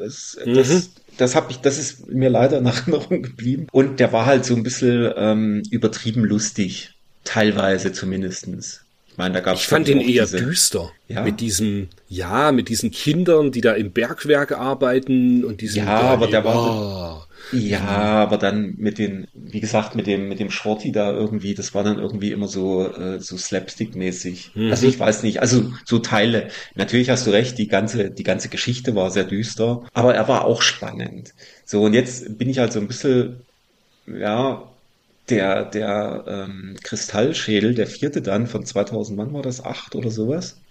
das, 0.04 0.38
mhm. 0.46 0.54
das, 0.56 0.90
das 1.16 1.36
habe 1.36 1.52
ich, 1.52 1.58
das 1.60 1.80
ist 1.80 2.10
mir 2.10 2.30
leider 2.30 2.58
in 2.58 2.66
Erinnerung 2.66 3.22
geblieben. 3.22 3.68
Und 3.72 4.02
der 4.02 4.12
war 4.12 4.26
halt 4.26 4.44
so 4.44 4.54
ein 4.54 4.64
bisschen 4.64 5.10
ähm, 5.16 5.64
übertrieben 5.72 6.26
lustig, 6.26 6.96
teilweise 7.24 7.94
zumindestens 7.94 8.82
meine, 9.18 9.34
da 9.34 9.40
gab's 9.42 9.62
ich 9.62 9.68
fand 9.68 9.88
ihn 9.90 10.00
eher 10.00 10.26
diese, 10.26 10.38
düster. 10.38 10.92
Ja? 11.08 11.24
Mit 11.24 11.42
diesem, 11.42 11.90
ja, 12.08 12.52
mit 12.52 12.70
diesen 12.70 12.92
Kindern, 12.92 13.52
die 13.52 13.62
da 13.62 13.74
im 13.74 13.92
Bergwerk 13.92 14.52
arbeiten 14.52 15.44
und 15.44 15.62
diesem. 15.62 15.86
Ja, 15.86 16.02
aber 16.02 16.28
der 16.28 16.44
war. 16.44 17.24
Oh. 17.24 17.28
Ja, 17.52 17.82
aber 17.82 18.38
dann 18.38 18.76
mit 18.78 18.98
den, 18.98 19.28
wie 19.34 19.62
gesagt, 19.62 19.96
mit 19.96 20.06
dem, 20.06 20.28
mit 20.28 20.40
dem 20.40 20.52
Shorty 20.52 20.92
da 20.92 21.12
irgendwie, 21.12 21.54
das 21.54 21.74
war 21.74 21.84
dann 21.84 21.98
irgendwie 21.98 22.32
immer 22.32 22.48
so, 22.48 22.88
äh, 22.88 23.20
so 23.20 23.38
slapstick-mäßig. 23.38 24.52
Mhm. 24.56 24.72
Also 24.72 24.88
ich 24.88 25.00
weiß 25.00 25.24
nicht, 25.24 25.42
also 25.42 25.72
so 25.86 26.00
Teile. 26.00 26.50
Natürlich 26.76 27.10
hast 27.10 27.26
du 27.26 27.32
recht, 27.32 27.58
die 27.58 27.68
ganze, 27.68 28.12
die 28.12 28.24
ganze 28.24 28.50
Geschichte 28.50 28.96
war 28.96 29.12
sehr 29.12 29.24
düster, 29.24 29.84
aber 29.94 30.14
er 30.14 30.28
war 30.28 30.46
auch 30.46 30.62
spannend. 30.62 31.34
So, 31.66 31.84
und 31.84 31.94
jetzt 31.94 32.38
bin 32.38 32.50
ich 32.50 32.60
halt 32.60 32.74
so 32.74 32.80
ein 32.80 32.88
bisschen, 32.88 33.42
ja, 34.08 34.64
der, 35.30 35.66
der 35.66 36.26
ähm, 36.28 36.76
Kristallschädel, 36.84 37.74
der 37.76 37.88
vierte 37.88 38.22
dann 38.22 38.48
von 38.48 38.66
2000, 38.66 39.18
wann 39.18 39.34
war 39.34 39.42
das? 39.42 39.64
Acht 39.64 39.96
oder 39.96 40.12
sowas? 40.12 40.64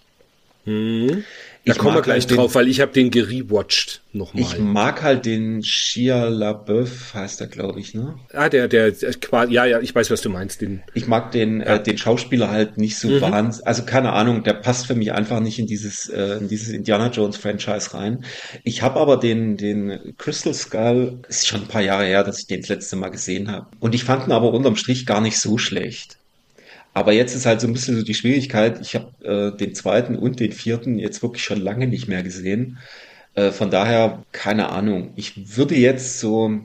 Hm. 0.64 1.26
Da 1.66 1.72
ich 1.72 1.78
kommen 1.78 1.96
wir 1.96 2.02
gleich 2.02 2.28
halt 2.28 2.36
drauf, 2.36 2.52
den, 2.52 2.54
weil 2.54 2.68
ich 2.68 2.80
habe 2.80 2.92
den 2.92 3.10
gerewatcht 3.10 4.00
nochmal. 4.12 4.40
Ich 4.40 4.56
mag 4.60 5.02
halt 5.02 5.26
den 5.26 5.64
Shia 5.64 6.28
LaBeouf, 6.28 7.12
heißt 7.12 7.40
er, 7.40 7.48
glaube 7.48 7.80
ich, 7.80 7.92
ne? 7.92 8.14
Ah, 8.32 8.48
der, 8.48 8.68
der, 8.68 8.92
quasi, 8.92 9.52
ja, 9.52 9.64
ja, 9.64 9.80
ich 9.80 9.92
weiß, 9.92 10.12
was 10.12 10.20
du 10.20 10.30
meinst. 10.30 10.60
Den, 10.60 10.84
ich 10.94 11.08
mag 11.08 11.32
den, 11.32 11.58
ja. 11.58 11.74
äh, 11.74 11.82
den 11.82 11.98
Schauspieler 11.98 12.50
halt 12.50 12.78
nicht 12.78 12.96
so 12.96 13.08
mhm. 13.08 13.20
wahnsinnig, 13.20 13.66
also 13.66 13.82
keine 13.82 14.12
Ahnung, 14.12 14.44
der 14.44 14.54
passt 14.54 14.86
für 14.86 14.94
mich 14.94 15.12
einfach 15.12 15.40
nicht 15.40 15.58
in 15.58 15.66
dieses, 15.66 16.08
äh, 16.08 16.38
in 16.38 16.46
dieses 16.46 16.68
Indiana 16.68 17.08
Jones 17.08 17.36
Franchise 17.36 17.94
rein. 17.94 18.24
Ich 18.62 18.82
habe 18.82 19.00
aber 19.00 19.16
den, 19.16 19.56
den 19.56 20.14
Crystal 20.18 20.54
Skull, 20.54 21.18
ist 21.28 21.48
schon 21.48 21.62
ein 21.62 21.68
paar 21.68 21.82
Jahre 21.82 22.04
her, 22.04 22.22
dass 22.22 22.38
ich 22.38 22.46
den 22.46 22.60
das 22.60 22.68
letzte 22.68 22.94
Mal 22.94 23.08
gesehen 23.08 23.50
habe. 23.50 23.66
Und 23.80 23.96
ich 23.96 24.04
fand 24.04 24.28
ihn 24.28 24.32
aber 24.32 24.52
unterm 24.52 24.76
Strich 24.76 25.04
gar 25.04 25.20
nicht 25.20 25.40
so 25.40 25.58
schlecht. 25.58 26.18
Aber 26.96 27.12
jetzt 27.12 27.34
ist 27.34 27.44
halt 27.44 27.60
so 27.60 27.66
ein 27.66 27.74
bisschen 27.74 27.94
so 27.94 28.02
die 28.02 28.14
Schwierigkeit, 28.14 28.80
ich 28.80 28.94
habe 28.94 29.12
äh, 29.22 29.54
den 29.54 29.74
zweiten 29.74 30.16
und 30.16 30.40
den 30.40 30.50
vierten 30.50 30.98
jetzt 30.98 31.22
wirklich 31.22 31.44
schon 31.44 31.60
lange 31.60 31.86
nicht 31.86 32.08
mehr 32.08 32.22
gesehen. 32.22 32.78
Äh, 33.34 33.50
von 33.50 33.70
daher, 33.70 34.24
keine 34.32 34.70
Ahnung. 34.70 35.12
Ich 35.14 35.58
würde 35.58 35.74
jetzt 35.74 36.20
so 36.20 36.58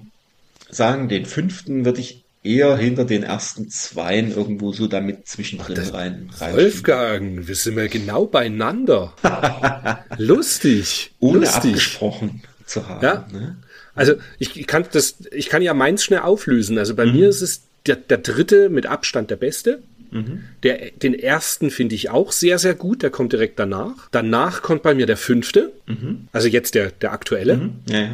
sagen, 0.69 1.09
den 1.09 1.25
fünften 1.25 1.83
würde 1.83 1.99
ich 1.99 2.23
eher 2.45 2.77
hinter 2.77 3.03
den 3.03 3.23
ersten 3.23 3.69
zweien 3.69 4.33
irgendwo 4.33 4.71
so 4.71 4.87
damit 4.87 5.27
zwischendrin 5.27 5.75
das, 5.75 5.93
rein. 5.93 6.29
Wolfgang, 6.39 7.45
wir 7.45 7.55
sind 7.55 7.77
ja 7.77 7.87
genau 7.87 8.25
beieinander. 8.25 9.13
lustig. 10.17 11.11
Ohne 11.19 11.39
lustig. 11.39 11.71
abgesprochen 11.71 12.41
zu 12.65 12.87
haben. 12.87 13.03
Ja. 13.03 13.27
Ne? 13.33 13.57
Also 13.95 14.13
ich, 14.39 14.57
ich, 14.57 14.65
kann 14.65 14.85
das, 14.93 15.15
ich 15.33 15.49
kann 15.49 15.61
ja 15.61 15.73
meins 15.73 16.05
schnell 16.05 16.21
auflösen. 16.21 16.77
Also 16.77 16.95
bei 16.95 17.05
mhm. 17.05 17.11
mir 17.17 17.27
ist 17.27 17.41
es 17.41 17.63
der, 17.85 17.97
der 17.97 18.19
dritte 18.19 18.69
mit 18.69 18.85
Abstand 18.85 19.29
der 19.29 19.35
beste. 19.35 19.81
Mhm. 20.12 20.43
Der, 20.63 20.91
den 20.91 21.13
ersten 21.13 21.71
finde 21.71 21.95
ich 21.95 22.10
auch 22.10 22.32
sehr, 22.32 22.60
sehr 22.60 22.76
gut. 22.76 23.02
Der 23.02 23.10
kommt 23.10 23.34
direkt 23.34 23.58
danach. 23.60 24.10
Danach 24.12 24.62
kommt 24.62 24.84
bei 24.84 24.93
mir 24.93 25.06
der 25.06 25.17
fünfte. 25.17 25.71
Mhm. 25.88 26.28
Also 26.32 26.47
jetzt 26.47 26.76
der, 26.76 26.91
der 26.91 27.12
aktuelle. 27.12 27.58
Mhm. 27.58 27.74
Ja, 27.88 28.00
ja. 28.00 28.10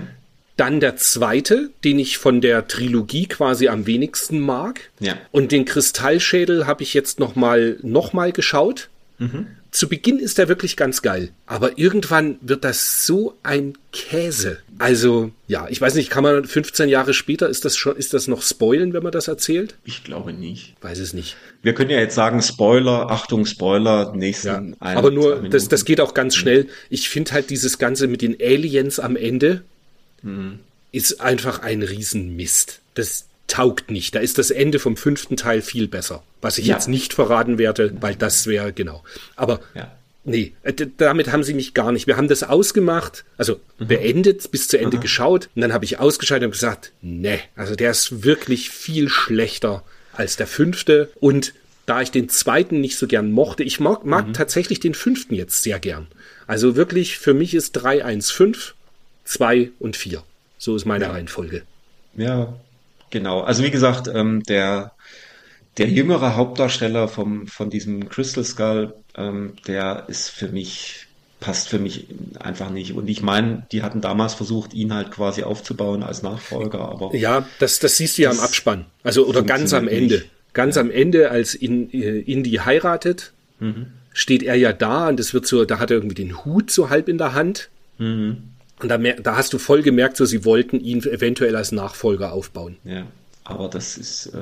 Dann 0.55 0.79
der 0.79 0.97
zweite, 0.97 1.69
den 1.83 1.99
ich 1.99 2.17
von 2.17 2.41
der 2.41 2.67
Trilogie 2.67 3.27
quasi 3.27 3.67
am 3.67 3.85
wenigsten 3.85 4.39
mag. 4.39 4.89
Ja. 4.99 5.15
Und 5.31 5.51
den 5.51 5.65
Kristallschädel 5.65 6.65
habe 6.65 6.81
ich 6.81 6.95
jetzt 6.95 7.19
noch 7.19 7.35
mal, 7.35 7.77
noch 7.83 8.13
mal 8.13 8.31
geschaut. 8.31 8.89
Mhm. 9.19 9.47
Zu 9.77 9.87
Beginn 9.87 10.17
ist 10.17 10.39
er 10.39 10.47
wirklich 10.47 10.75
ganz 10.75 11.03
geil, 11.03 11.29
aber 11.45 11.77
irgendwann 11.77 12.39
wird 12.41 12.63
das 12.63 13.05
so 13.05 13.37
ein 13.43 13.77
Käse. 13.91 14.57
Also, 14.79 15.29
ja, 15.45 15.67
ich 15.69 15.79
weiß 15.79 15.93
nicht, 15.93 16.09
kann 16.09 16.23
man 16.23 16.45
15 16.45 16.89
Jahre 16.89 17.13
später, 17.13 17.47
ist 17.47 17.63
das 17.63 17.77
schon, 17.77 17.95
ist 17.95 18.15
das 18.15 18.27
noch 18.27 18.41
spoilen, 18.41 18.93
wenn 18.93 19.03
man 19.03 19.11
das 19.11 19.27
erzählt? 19.27 19.75
Ich 19.83 20.03
glaube 20.03 20.33
nicht. 20.33 20.73
Weiß 20.81 20.97
es 20.97 21.13
nicht. 21.13 21.37
Wir 21.61 21.75
können 21.75 21.91
ja 21.91 21.99
jetzt 21.99 22.15
sagen, 22.15 22.41
Spoiler, 22.41 23.11
Achtung, 23.11 23.45
Spoiler, 23.45 24.15
nächsten 24.15 24.47
ja, 24.47 24.57
ein, 24.57 24.97
Aber 24.97 25.11
nur, 25.11 25.47
das, 25.47 25.67
das 25.67 25.85
geht 25.85 26.01
auch 26.01 26.15
ganz 26.15 26.35
schnell. 26.35 26.65
Ich 26.89 27.07
finde 27.07 27.33
halt 27.33 27.51
dieses 27.51 27.77
Ganze 27.77 28.07
mit 28.07 28.23
den 28.23 28.35
Aliens 28.41 28.99
am 28.99 29.15
Ende 29.15 29.61
hm. 30.23 30.57
ist 30.91 31.21
einfach 31.21 31.59
ein 31.59 31.83
Riesenmist. 31.83 32.79
Das, 32.95 33.26
taugt 33.47 33.91
nicht. 33.91 34.13
Da 34.13 34.19
ist 34.19 34.37
das 34.37 34.51
Ende 34.51 34.79
vom 34.79 34.97
fünften 34.97 35.37
Teil 35.37 35.61
viel 35.61 35.87
besser. 35.87 36.23
Was 36.41 36.57
ich 36.57 36.67
ja. 36.67 36.75
jetzt 36.75 36.87
nicht 36.87 37.13
verraten 37.13 37.57
werde, 37.57 37.93
weil 38.01 38.15
das 38.15 38.45
wäre, 38.45 38.73
genau. 38.73 39.03
Aber 39.35 39.61
ja. 39.73 39.91
nee, 40.25 40.53
äh, 40.63 40.73
damit 40.97 41.31
haben 41.31 41.43
sie 41.43 41.53
mich 41.53 41.73
gar 41.73 41.91
nicht. 41.91 42.07
Wir 42.07 42.17
haben 42.17 42.27
das 42.27 42.43
ausgemacht, 42.43 43.23
also 43.37 43.59
mhm. 43.79 43.87
beendet, 43.87 44.51
bis 44.51 44.67
zu 44.67 44.77
Ende 44.77 44.97
mhm. 44.97 45.01
geschaut 45.01 45.49
und 45.55 45.61
dann 45.61 45.73
habe 45.73 45.85
ich 45.85 45.99
ausgeschaltet 45.99 46.45
und 46.45 46.51
gesagt, 46.51 46.91
nee, 47.01 47.39
also 47.55 47.75
der 47.75 47.91
ist 47.91 48.23
wirklich 48.23 48.69
viel 48.69 49.09
schlechter 49.09 49.83
als 50.13 50.35
der 50.35 50.47
fünfte 50.47 51.09
und 51.19 51.53
da 51.85 52.01
ich 52.01 52.11
den 52.11 52.27
zweiten 52.27 52.81
nicht 52.81 52.97
so 52.97 53.07
gern 53.07 53.31
mochte, 53.31 53.63
ich 53.63 53.79
mag, 53.79 54.03
mag 54.03 54.27
mhm. 54.27 54.33
tatsächlich 54.33 54.81
den 54.81 54.93
fünften 54.93 55.33
jetzt 55.33 55.63
sehr 55.63 55.79
gern. 55.79 56.07
Also 56.45 56.75
wirklich, 56.75 57.17
für 57.17 57.33
mich 57.33 57.53
ist 57.53 57.71
3, 57.73 58.03
1, 58.03 58.29
5, 58.29 58.75
2 59.23 59.71
und 59.79 59.95
4. 59.95 60.21
So 60.57 60.75
ist 60.75 60.85
meine 60.85 61.05
ja. 61.05 61.11
Reihenfolge. 61.11 61.63
Ja, 62.17 62.53
Genau, 63.09 63.41
also 63.41 63.63
wie 63.63 63.71
gesagt, 63.71 64.09
ähm, 64.13 64.43
der, 64.43 64.91
der 65.77 65.87
jüngere 65.87 66.35
Hauptdarsteller 66.35 67.07
vom, 67.07 67.47
von 67.47 67.69
diesem 67.69 68.09
Crystal 68.09 68.43
Skull, 68.43 68.93
ähm, 69.15 69.53
der 69.67 70.05
ist 70.07 70.29
für 70.29 70.49
mich, 70.49 71.07
passt 71.39 71.69
für 71.69 71.79
mich 71.79 72.07
einfach 72.39 72.69
nicht. 72.69 72.93
Und 72.93 73.07
ich 73.07 73.21
meine, 73.21 73.65
die 73.71 73.83
hatten 73.83 74.01
damals 74.01 74.33
versucht, 74.33 74.73
ihn 74.73 74.93
halt 74.93 75.11
quasi 75.11 75.43
aufzubauen 75.43 76.03
als 76.03 76.23
Nachfolger, 76.23 76.79
aber. 76.79 77.15
Ja, 77.15 77.47
das, 77.59 77.79
das 77.79 77.97
siehst 77.97 78.17
du 78.17 78.23
ja 78.23 78.31
am 78.31 78.39
Abspann. 78.39 78.85
Also, 79.03 79.25
oder 79.25 79.43
ganz 79.43 79.73
am 79.73 79.87
Ende. 79.87 80.15
Nicht. 80.15 80.29
Ganz 80.53 80.75
ja. 80.75 80.81
am 80.81 80.91
Ende, 80.91 81.31
als 81.31 81.55
in, 81.55 81.91
äh, 81.93 82.19
Indy 82.19 82.51
heiratet, 82.51 83.31
mhm. 83.59 83.87
steht 84.11 84.43
er 84.43 84.55
ja 84.55 84.73
da 84.73 85.07
und 85.07 85.19
es 85.19 85.33
wird 85.33 85.45
so, 85.45 85.63
da 85.65 85.79
hat 85.79 85.91
er 85.91 85.97
irgendwie 85.97 86.15
den 86.15 86.43
Hut 86.43 86.71
so 86.71 86.89
halb 86.89 87.07
in 87.07 87.17
der 87.17 87.33
Hand. 87.33 87.69
Mhm. 87.99 88.56
Und 88.79 88.89
da, 88.89 88.97
da, 88.97 89.35
hast 89.35 89.53
du 89.53 89.57
voll 89.57 89.81
gemerkt, 89.81 90.17
so 90.17 90.25
sie 90.25 90.45
wollten 90.45 90.79
ihn 90.79 91.01
eventuell 91.03 91.55
als 91.55 91.71
Nachfolger 91.71 92.31
aufbauen. 92.31 92.77
Ja, 92.83 93.07
aber 93.43 93.69
das 93.69 93.97
ist, 93.97 94.27
äh, 94.27 94.37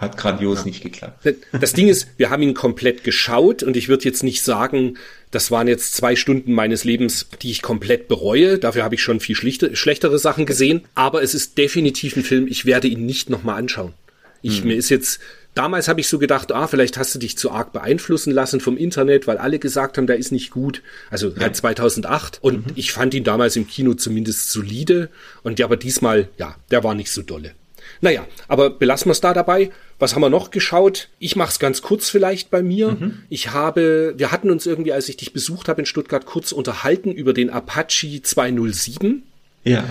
hat 0.00 0.16
grandios 0.16 0.60
ja. 0.60 0.64
nicht 0.64 0.82
geklappt. 0.82 1.28
Das 1.52 1.74
Ding 1.74 1.88
ist, 1.88 2.08
wir 2.16 2.30
haben 2.30 2.42
ihn 2.42 2.54
komplett 2.54 3.04
geschaut 3.04 3.62
und 3.62 3.76
ich 3.76 3.88
würde 3.88 4.04
jetzt 4.04 4.22
nicht 4.22 4.42
sagen, 4.42 4.96
das 5.30 5.50
waren 5.50 5.68
jetzt 5.68 5.94
zwei 5.94 6.16
Stunden 6.16 6.54
meines 6.54 6.84
Lebens, 6.84 7.26
die 7.42 7.50
ich 7.50 7.60
komplett 7.60 8.08
bereue. 8.08 8.58
Dafür 8.58 8.82
habe 8.82 8.94
ich 8.94 9.02
schon 9.02 9.20
viel 9.20 9.36
schlichte, 9.36 9.76
schlechtere 9.76 10.18
Sachen 10.18 10.46
gesehen. 10.46 10.86
Aber 10.94 11.22
es 11.22 11.34
ist 11.34 11.58
definitiv 11.58 12.16
ein 12.16 12.24
Film, 12.24 12.46
ich 12.46 12.64
werde 12.64 12.88
ihn 12.88 13.04
nicht 13.04 13.28
nochmal 13.28 13.58
anschauen. 13.58 13.92
Ich, 14.40 14.60
hm. 14.60 14.68
Mir 14.68 14.76
ist 14.76 14.88
jetzt 14.88 15.20
Damals 15.54 15.88
habe 15.88 16.00
ich 16.00 16.08
so 16.08 16.18
gedacht, 16.18 16.52
ah, 16.52 16.68
vielleicht 16.68 16.96
hast 16.96 17.14
du 17.14 17.18
dich 17.18 17.36
zu 17.36 17.50
arg 17.50 17.72
beeinflussen 17.72 18.32
lassen 18.32 18.60
vom 18.60 18.76
Internet, 18.76 19.26
weil 19.26 19.38
alle 19.38 19.58
gesagt 19.58 19.98
haben, 19.98 20.06
der 20.06 20.16
ist 20.16 20.30
nicht 20.30 20.50
gut. 20.50 20.82
Also 21.10 21.28
ja. 21.30 21.40
halt 21.40 21.56
2008. 21.56 22.38
Und 22.40 22.68
mhm. 22.68 22.72
ich 22.76 22.92
fand 22.92 23.14
ihn 23.14 23.24
damals 23.24 23.56
im 23.56 23.66
Kino 23.66 23.94
zumindest 23.94 24.50
solide. 24.50 25.08
Und 25.42 25.58
ja, 25.58 25.66
aber 25.66 25.76
diesmal, 25.76 26.28
ja, 26.38 26.54
der 26.70 26.84
war 26.84 26.94
nicht 26.94 27.10
so 27.10 27.22
dolle. 27.22 27.54
Naja, 28.00 28.26
aber 28.48 28.70
belassen 28.70 29.08
wir 29.08 29.12
es 29.12 29.20
da 29.20 29.34
dabei. 29.34 29.70
Was 29.98 30.14
haben 30.14 30.22
wir 30.22 30.30
noch 30.30 30.50
geschaut? 30.50 31.08
Ich 31.18 31.36
mache 31.36 31.50
es 31.50 31.58
ganz 31.58 31.82
kurz 31.82 32.08
vielleicht 32.08 32.50
bei 32.50 32.62
mir. 32.62 32.92
Mhm. 32.92 33.18
Ich 33.28 33.50
habe, 33.50 34.14
wir 34.16 34.32
hatten 34.32 34.50
uns 34.50 34.66
irgendwie, 34.66 34.92
als 34.92 35.08
ich 35.08 35.16
dich 35.16 35.32
besucht 35.32 35.68
habe 35.68 35.82
in 35.82 35.86
Stuttgart, 35.86 36.24
kurz 36.26 36.52
unterhalten 36.52 37.12
über 37.12 37.32
den 37.32 37.50
Apache 37.50 38.22
207. 38.22 39.24
Ja. 39.64 39.84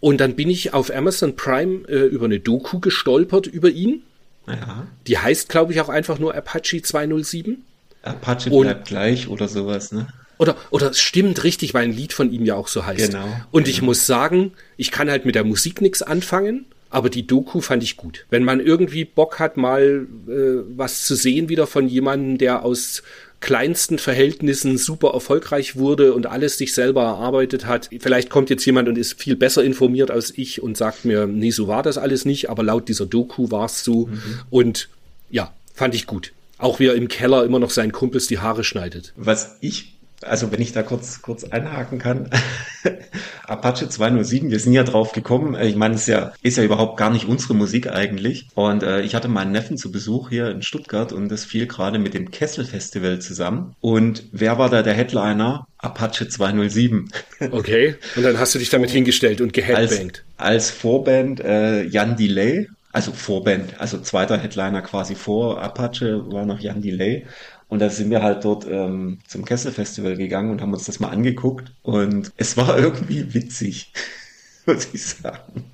Und 0.00 0.20
dann 0.20 0.36
bin 0.36 0.50
ich 0.50 0.74
auf 0.74 0.94
Amazon 0.94 1.36
Prime 1.36 1.88
äh, 1.88 2.06
über 2.06 2.26
eine 2.26 2.40
Doku 2.40 2.80
gestolpert 2.80 3.46
über 3.46 3.70
ihn. 3.70 4.02
Ja. 4.48 4.86
Die 5.06 5.18
heißt, 5.18 5.48
glaube 5.48 5.72
ich, 5.72 5.80
auch 5.80 5.88
einfach 5.88 6.18
nur 6.18 6.34
Apache 6.34 6.82
207. 6.82 7.64
Apache 8.02 8.50
und, 8.50 8.62
bleibt 8.62 8.88
gleich 8.88 9.28
oder 9.28 9.48
sowas, 9.48 9.92
ne? 9.92 10.08
Oder, 10.38 10.56
oder 10.70 10.90
es 10.90 11.00
stimmt 11.00 11.42
richtig, 11.42 11.74
weil 11.74 11.84
ein 11.84 11.92
Lied 11.92 12.12
von 12.12 12.30
ihm 12.30 12.44
ja 12.44 12.54
auch 12.54 12.68
so 12.68 12.86
heißt. 12.86 13.10
Genau. 13.10 13.26
Und 13.50 13.64
genau. 13.64 13.68
ich 13.68 13.82
muss 13.82 14.06
sagen, 14.06 14.52
ich 14.76 14.92
kann 14.92 15.10
halt 15.10 15.24
mit 15.24 15.34
der 15.34 15.44
Musik 15.44 15.80
nichts 15.80 16.00
anfangen. 16.02 16.66
aber 16.90 17.10
die 17.10 17.26
Doku 17.26 17.60
fand 17.60 17.82
ich 17.82 17.96
gut. 17.96 18.24
Wenn 18.30 18.44
man 18.44 18.60
irgendwie 18.60 19.04
Bock 19.04 19.38
hat, 19.40 19.56
mal 19.56 20.06
äh, 20.26 20.62
was 20.76 21.04
zu 21.04 21.16
sehen 21.16 21.48
wieder 21.48 21.66
von 21.66 21.88
jemandem, 21.88 22.38
der 22.38 22.64
aus 22.64 23.02
kleinsten 23.40 23.98
Verhältnissen 23.98 24.78
super 24.78 25.10
erfolgreich 25.14 25.76
wurde 25.76 26.12
und 26.12 26.26
alles 26.26 26.58
sich 26.58 26.74
selber 26.74 27.02
erarbeitet 27.02 27.66
hat. 27.66 27.88
Vielleicht 28.00 28.30
kommt 28.30 28.50
jetzt 28.50 28.64
jemand 28.64 28.88
und 28.88 28.98
ist 28.98 29.20
viel 29.20 29.36
besser 29.36 29.62
informiert 29.62 30.10
als 30.10 30.36
ich 30.36 30.62
und 30.62 30.76
sagt 30.76 31.04
mir, 31.04 31.26
nee, 31.26 31.50
so 31.50 31.68
war 31.68 31.82
das 31.82 31.98
alles 31.98 32.24
nicht, 32.24 32.50
aber 32.50 32.62
laut 32.62 32.88
dieser 32.88 33.06
Doku 33.06 33.50
war 33.50 33.66
es 33.66 33.84
so. 33.84 34.06
Mhm. 34.06 34.40
Und 34.50 34.88
ja, 35.30 35.52
fand 35.74 35.94
ich 35.94 36.06
gut. 36.06 36.32
Auch 36.58 36.80
wie 36.80 36.86
er 36.86 36.94
im 36.94 37.06
Keller 37.06 37.44
immer 37.44 37.60
noch 37.60 37.70
seinen 37.70 37.92
Kumpels 37.92 38.26
die 38.26 38.40
Haare 38.40 38.64
schneidet. 38.64 39.12
Was 39.16 39.56
ich 39.60 39.97
also 40.22 40.50
wenn 40.52 40.60
ich 40.60 40.72
da 40.72 40.82
kurz, 40.82 41.22
kurz 41.22 41.44
einhaken 41.44 41.98
kann. 41.98 42.30
Apache 43.46 43.88
207, 43.88 44.50
wir 44.50 44.60
sind 44.60 44.72
ja 44.74 44.82
drauf 44.82 45.12
gekommen. 45.12 45.58
Ich 45.60 45.76
meine, 45.76 45.94
es 45.94 46.02
ist 46.02 46.08
ja, 46.08 46.32
ist 46.42 46.58
ja 46.58 46.64
überhaupt 46.64 46.98
gar 46.98 47.10
nicht 47.10 47.26
unsere 47.26 47.54
Musik 47.54 47.90
eigentlich. 47.90 48.48
Und 48.54 48.82
äh, 48.82 49.00
ich 49.00 49.14
hatte 49.14 49.28
meinen 49.28 49.52
Neffen 49.52 49.78
zu 49.78 49.90
Besuch 49.90 50.28
hier 50.28 50.50
in 50.50 50.62
Stuttgart 50.62 51.12
und 51.12 51.28
das 51.30 51.44
fiel 51.44 51.66
gerade 51.66 51.98
mit 51.98 52.14
dem 52.14 52.30
Kessel 52.30 52.64
Festival 52.64 53.20
zusammen. 53.20 53.74
Und 53.80 54.24
wer 54.32 54.58
war 54.58 54.68
da 54.68 54.82
der 54.82 54.94
Headliner? 54.94 55.66
Apache 55.78 56.28
207. 56.28 57.08
Okay, 57.50 57.94
und 58.16 58.24
dann 58.24 58.38
hast 58.38 58.54
du 58.54 58.58
dich 58.58 58.68
damit 58.68 58.90
hingestellt 58.90 59.40
und 59.40 59.52
geheadbangt. 59.52 60.24
Als, 60.36 60.68
als 60.68 60.70
Vorband 60.70 61.40
äh, 61.40 61.84
Jan 61.84 62.16
Delay, 62.16 62.68
also 62.92 63.12
Vorband, 63.12 63.80
also 63.80 64.00
zweiter 64.00 64.38
Headliner 64.38 64.82
quasi 64.82 65.14
vor 65.14 65.62
Apache 65.62 66.24
war 66.32 66.44
noch 66.44 66.58
Jan 66.58 66.82
Delay 66.82 67.26
und 67.68 67.80
da 67.80 67.90
sind 67.90 68.10
wir 68.10 68.22
halt 68.22 68.44
dort 68.44 68.66
ähm, 68.66 69.18
zum 69.26 69.44
Kessel 69.44 69.72
Festival 69.72 70.16
gegangen 70.16 70.50
und 70.50 70.62
haben 70.62 70.72
uns 70.72 70.84
das 70.84 71.00
mal 71.00 71.10
angeguckt. 71.10 71.72
Und 71.82 72.32
es 72.36 72.56
war 72.56 72.78
irgendwie 72.78 73.34
witzig, 73.34 73.92
muss 74.66 74.88
ich 74.92 75.04
sagen. 75.04 75.64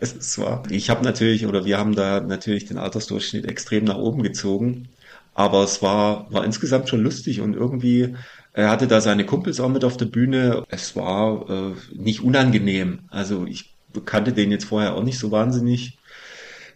Also 0.00 0.16
es 0.18 0.38
war, 0.38 0.62
ich 0.70 0.90
habe 0.90 1.04
natürlich, 1.04 1.46
oder 1.46 1.64
wir 1.64 1.78
haben 1.78 1.94
da 1.94 2.20
natürlich 2.20 2.66
den 2.66 2.78
Altersdurchschnitt 2.78 3.46
extrem 3.46 3.84
nach 3.84 3.98
oben 3.98 4.22
gezogen. 4.22 4.88
Aber 5.34 5.64
es 5.64 5.82
war, 5.82 6.30
war 6.32 6.44
insgesamt 6.44 6.88
schon 6.88 7.02
lustig 7.02 7.40
und 7.40 7.54
irgendwie, 7.54 8.14
er 8.52 8.70
hatte 8.70 8.86
da 8.86 9.00
seine 9.00 9.24
Kumpels 9.24 9.60
auch 9.60 9.68
mit 9.68 9.84
auf 9.84 9.96
der 9.96 10.06
Bühne. 10.06 10.64
Es 10.68 10.94
war 10.94 11.48
äh, 11.48 11.74
nicht 11.94 12.22
unangenehm. 12.22 13.00
Also 13.08 13.46
ich 13.46 13.72
kannte 14.04 14.32
den 14.32 14.50
jetzt 14.50 14.66
vorher 14.66 14.94
auch 14.94 15.02
nicht 15.02 15.18
so 15.18 15.30
wahnsinnig 15.30 15.98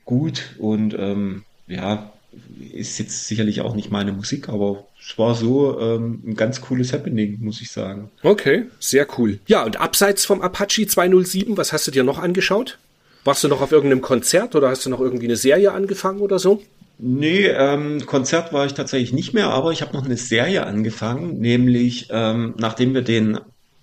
gut 0.04 0.54
und 0.58 0.94
ähm, 0.98 1.44
ja, 1.66 2.12
ist 2.72 2.98
jetzt 2.98 3.26
sicherlich 3.26 3.60
auch 3.60 3.74
nicht 3.74 3.90
meine 3.90 4.12
Musik, 4.12 4.48
aber 4.48 4.84
es 5.00 5.16
war 5.18 5.34
so 5.34 5.78
ähm, 5.80 6.22
ein 6.26 6.34
ganz 6.34 6.60
cooles 6.60 6.92
Happening, 6.92 7.38
muss 7.40 7.60
ich 7.60 7.70
sagen. 7.70 8.10
Okay, 8.22 8.66
sehr 8.78 9.06
cool. 9.18 9.38
Ja, 9.46 9.64
und 9.64 9.80
abseits 9.80 10.24
vom 10.24 10.42
Apache 10.42 10.86
207, 10.86 11.56
was 11.56 11.72
hast 11.72 11.86
du 11.86 11.90
dir 11.90 12.04
noch 12.04 12.18
angeschaut? 12.18 12.78
Warst 13.24 13.42
du 13.44 13.48
noch 13.48 13.60
auf 13.60 13.72
irgendeinem 13.72 14.02
Konzert 14.02 14.54
oder 14.54 14.68
hast 14.68 14.86
du 14.86 14.90
noch 14.90 15.00
irgendwie 15.00 15.26
eine 15.26 15.36
Serie 15.36 15.72
angefangen 15.72 16.20
oder 16.20 16.38
so? 16.38 16.62
Nee, 16.98 17.46
ähm, 17.46 18.06
Konzert 18.06 18.52
war 18.52 18.66
ich 18.66 18.72
tatsächlich 18.72 19.12
nicht 19.12 19.34
mehr, 19.34 19.48
aber 19.48 19.72
ich 19.72 19.82
habe 19.82 19.94
noch 19.94 20.04
eine 20.04 20.16
Serie 20.16 20.64
angefangen, 20.64 21.40
nämlich 21.40 22.08
ähm, 22.10 22.54
nachdem 22.58 22.94
wir 22.94 23.02
den 23.02 23.38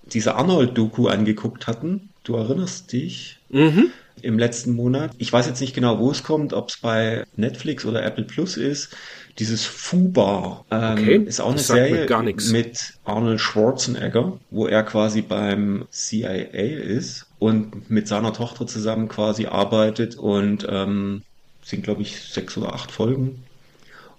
diese 0.06 0.36
Arnold-Doku 0.36 1.08
angeguckt 1.08 1.68
hatten, 1.68 2.10
du 2.24 2.36
erinnerst 2.36 2.92
dich, 2.92 3.39
mhm 3.50 3.92
im 4.24 4.40
letzten 4.40 4.74
Monat. 4.74 5.12
Ich 5.18 5.32
weiß 5.32 5.46
jetzt 5.48 5.62
nicht 5.62 5.76
genau, 5.76 6.00
wo 6.00 6.10
es 6.10 6.24
kommt, 6.24 6.54
ob 6.54 6.70
es 6.70 6.78
bei 6.78 7.26
Netflix 7.36 7.86
oder 7.86 8.04
Apple 8.04 8.24
Plus 8.24 8.58
ist. 8.58 8.96
Dieses 9.38 9.66
Fubar 9.66 10.66
ähm, 10.72 10.94
okay, 10.94 11.18
ist 11.18 11.42
auch 11.42 11.52
eine 11.52 11.60
Serie 11.60 12.08
mit 12.52 12.94
Arnold 13.04 13.42
Schwarzenegger, 13.42 14.40
wo 14.52 14.68
er 14.68 14.84
quasi 14.84 15.22
beim 15.22 15.86
CIA 15.92 16.30
ist 16.30 17.26
und 17.40 17.90
mit 17.90 18.08
seiner 18.08 18.32
Tochter 18.32 18.66
zusammen 18.68 19.10
quasi 19.10 19.48
arbeitet 19.48 20.16
und 20.16 20.66
ähm, 20.70 21.24
sind 21.64 21.84
glaube 21.84 22.04
ich 22.04 22.22
sechs 22.22 22.58
oder 22.58 22.74
acht 22.74 22.92
Folgen 22.92 23.44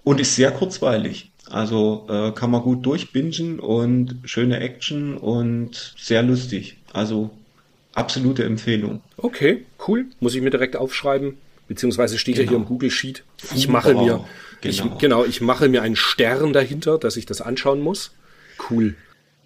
und 0.03 0.21
ist 0.21 0.37
sehr 0.37 0.51
kurzweilig. 0.51 1.31
Also 1.49 2.07
äh, 2.09 2.33
kann 2.33 2.51
man 2.51 2.62
gut 2.62 2.85
durchbingen 2.85 3.61
und 3.61 4.19
schöne 4.25 4.61
Action 4.61 5.17
und 5.17 5.95
sehr 5.97 6.23
lustig. 6.23 6.79
Also 6.93 7.31
absolute 7.94 8.44
Empfehlung. 8.44 9.02
Okay, 9.16 9.64
cool. 9.87 10.07
Muss 10.20 10.35
ich 10.35 10.42
mir 10.42 10.50
direkt 10.50 10.76
aufschreiben. 10.76 11.38
Beziehungsweise 11.68 12.18
steht 12.18 12.37
genau. 12.37 12.44
ja 12.44 12.48
hier 12.50 12.59
im 12.59 12.66
Google 12.66 12.90
Sheet. 12.90 13.24
Ich 13.54 13.68
mache 13.68 13.94
mir, 13.94 14.00
genau. 14.00 14.26
Ich, 14.62 14.98
genau, 14.98 15.24
ich 15.24 15.40
mache 15.40 15.68
mir 15.68 15.83
einen 15.83 15.96
Stern 15.96 16.52
dahinter, 16.52 16.98
dass 16.98 17.16
ich 17.16 17.26
das 17.26 17.40
anschauen 17.40 17.80
muss. 17.80 18.12
Cool. 18.70 18.94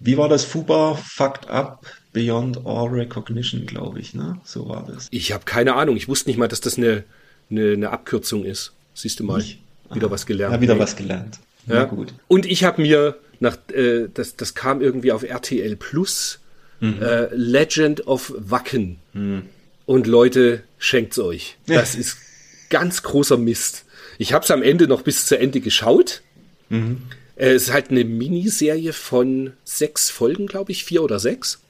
Wie 0.01 0.17
war 0.17 0.29
das 0.29 0.45
Fuba 0.45 0.95
Fucked 0.95 1.49
Up 1.49 1.87
Beyond 2.13 2.67
All 2.67 2.89
Recognition, 2.89 3.67
glaube 3.67 4.01
ich, 4.01 4.15
ne? 4.15 4.41
So 4.45 4.69
war 4.69 4.85
das. 4.87 5.09
Ich 5.11 5.33
habe 5.33 5.45
keine 5.45 5.75
Ahnung. 5.75 5.97
Ich 5.97 6.09
wusste 6.09 6.31
nicht 6.31 6.39
mal, 6.39 6.49
dass 6.49 6.61
das 6.61 6.77
eine, 6.77 7.05
eine, 7.51 7.73
eine 7.73 7.91
Abkürzung 7.91 8.45
ist. 8.45 8.73
Siehst 8.95 9.21
du 9.21 9.25
mal. 9.25 9.41
Ich, 9.41 9.61
wieder 9.93 10.11
was 10.11 10.27
gelernt. 10.27 10.55
Ja, 10.55 10.61
wieder 10.61 10.75
hey. 10.75 10.81
was 10.81 10.97
gelernt. 10.97 11.39
Ja, 11.67 11.77
ja, 11.77 11.85
gut. 11.85 12.15
Und 12.27 12.47
ich 12.47 12.65
habe 12.65 12.83
mir 12.83 13.17
nach, 13.41 13.57
äh, 13.73 14.09
das, 14.13 14.37
das 14.37 14.55
kam 14.55 14.81
irgendwie 14.81 15.13
auf 15.13 15.23
RTL 15.23 15.77
Plus 15.77 16.41
Mhm. 16.81 17.03
Äh, 17.03 17.35
Legend 17.35 18.07
of 18.07 18.33
Wacken. 18.37 18.99
Mhm. 19.13 19.43
Und 19.87 20.07
Leute, 20.07 20.63
schenkt's 20.79 21.19
euch. 21.19 21.57
Das 21.67 21.95
ist 21.95 22.19
ganz 22.71 23.03
großer 23.03 23.37
Mist. 23.37 23.85
Ich 24.19 24.33
habe 24.33 24.45
es 24.45 24.51
am 24.51 24.63
Ende 24.63 24.87
noch 24.87 25.03
bis 25.03 25.27
zu 25.27 25.39
Ende 25.39 25.61
geschaut. 25.61 26.23
Mhm. 26.69 27.03
Äh, 27.37 27.53
es 27.53 27.65
ist 27.65 27.73
halt 27.73 27.91
eine 27.91 28.05
Miniserie 28.05 28.93
von 28.93 29.53
sechs 29.65 30.11
Folgen, 30.11 30.47
glaube 30.47 30.73
ich, 30.73 30.85
vier 30.85 31.03
oder 31.03 31.19
sechs. 31.19 31.61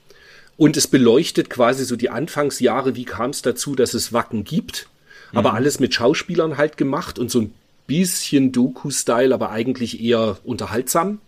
Und 0.57 0.77
es 0.77 0.89
beleuchtet 0.89 1.51
quasi 1.51 1.85
so 1.85 1.95
die 1.95 2.11
Anfangsjahre, 2.11 2.97
wie 2.97 3.05
kam 3.05 3.31
es 3.31 3.43
dazu, 3.43 3.77
dass 3.77 3.95
es 3.95 4.13
Wacken 4.13 4.45
gibt. 4.45 4.89
Aber 5.33 5.51
mhm. 5.51 5.57
alles 5.57 5.79
mit 5.79 5.95
Schauspielern 5.95 6.57
halt 6.57 6.77
gemacht 6.77 7.19
und 7.19 7.31
so 7.31 7.43
ein 7.43 7.55
bisschen 7.87 8.51
Doku-Style, 8.51 9.33
aber 9.33 9.51
eigentlich 9.51 10.01
eher 10.01 10.39
unterhaltsam. 10.43 11.21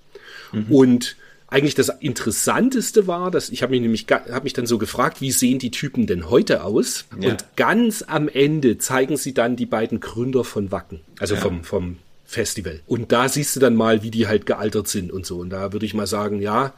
Mhm. 0.52 0.66
Und 0.68 1.16
eigentlich 1.50 1.74
das 1.74 1.88
Interessanteste 1.88 3.06
war, 3.06 3.30
dass 3.30 3.50
ich 3.50 3.62
habe 3.62 3.72
mich 3.72 3.80
nämlich 3.80 4.06
habe 4.08 4.44
mich 4.44 4.52
dann 4.52 4.66
so 4.66 4.78
gefragt, 4.78 5.20
wie 5.20 5.32
sehen 5.32 5.58
die 5.58 5.70
Typen 5.70 6.06
denn 6.06 6.30
heute 6.30 6.64
aus? 6.64 7.06
Ja. 7.20 7.30
Und 7.30 7.44
ganz 7.56 8.02
am 8.06 8.28
Ende 8.28 8.78
zeigen 8.78 9.16
sie 9.16 9.34
dann 9.34 9.56
die 9.56 9.66
beiden 9.66 10.00
Gründer 10.00 10.44
von 10.44 10.70
Wacken, 10.70 11.00
also 11.18 11.34
ja. 11.34 11.40
vom 11.40 11.64
vom 11.64 11.98
Festival. 12.24 12.80
Und 12.86 13.10
da 13.10 13.28
siehst 13.28 13.56
du 13.56 13.60
dann 13.60 13.74
mal, 13.74 14.04
wie 14.04 14.12
die 14.12 14.28
halt 14.28 14.46
gealtert 14.46 14.86
sind 14.86 15.10
und 15.10 15.26
so. 15.26 15.38
Und 15.38 15.50
da 15.50 15.72
würde 15.72 15.84
ich 15.84 15.94
mal 15.94 16.06
sagen, 16.06 16.40
ja, 16.40 16.72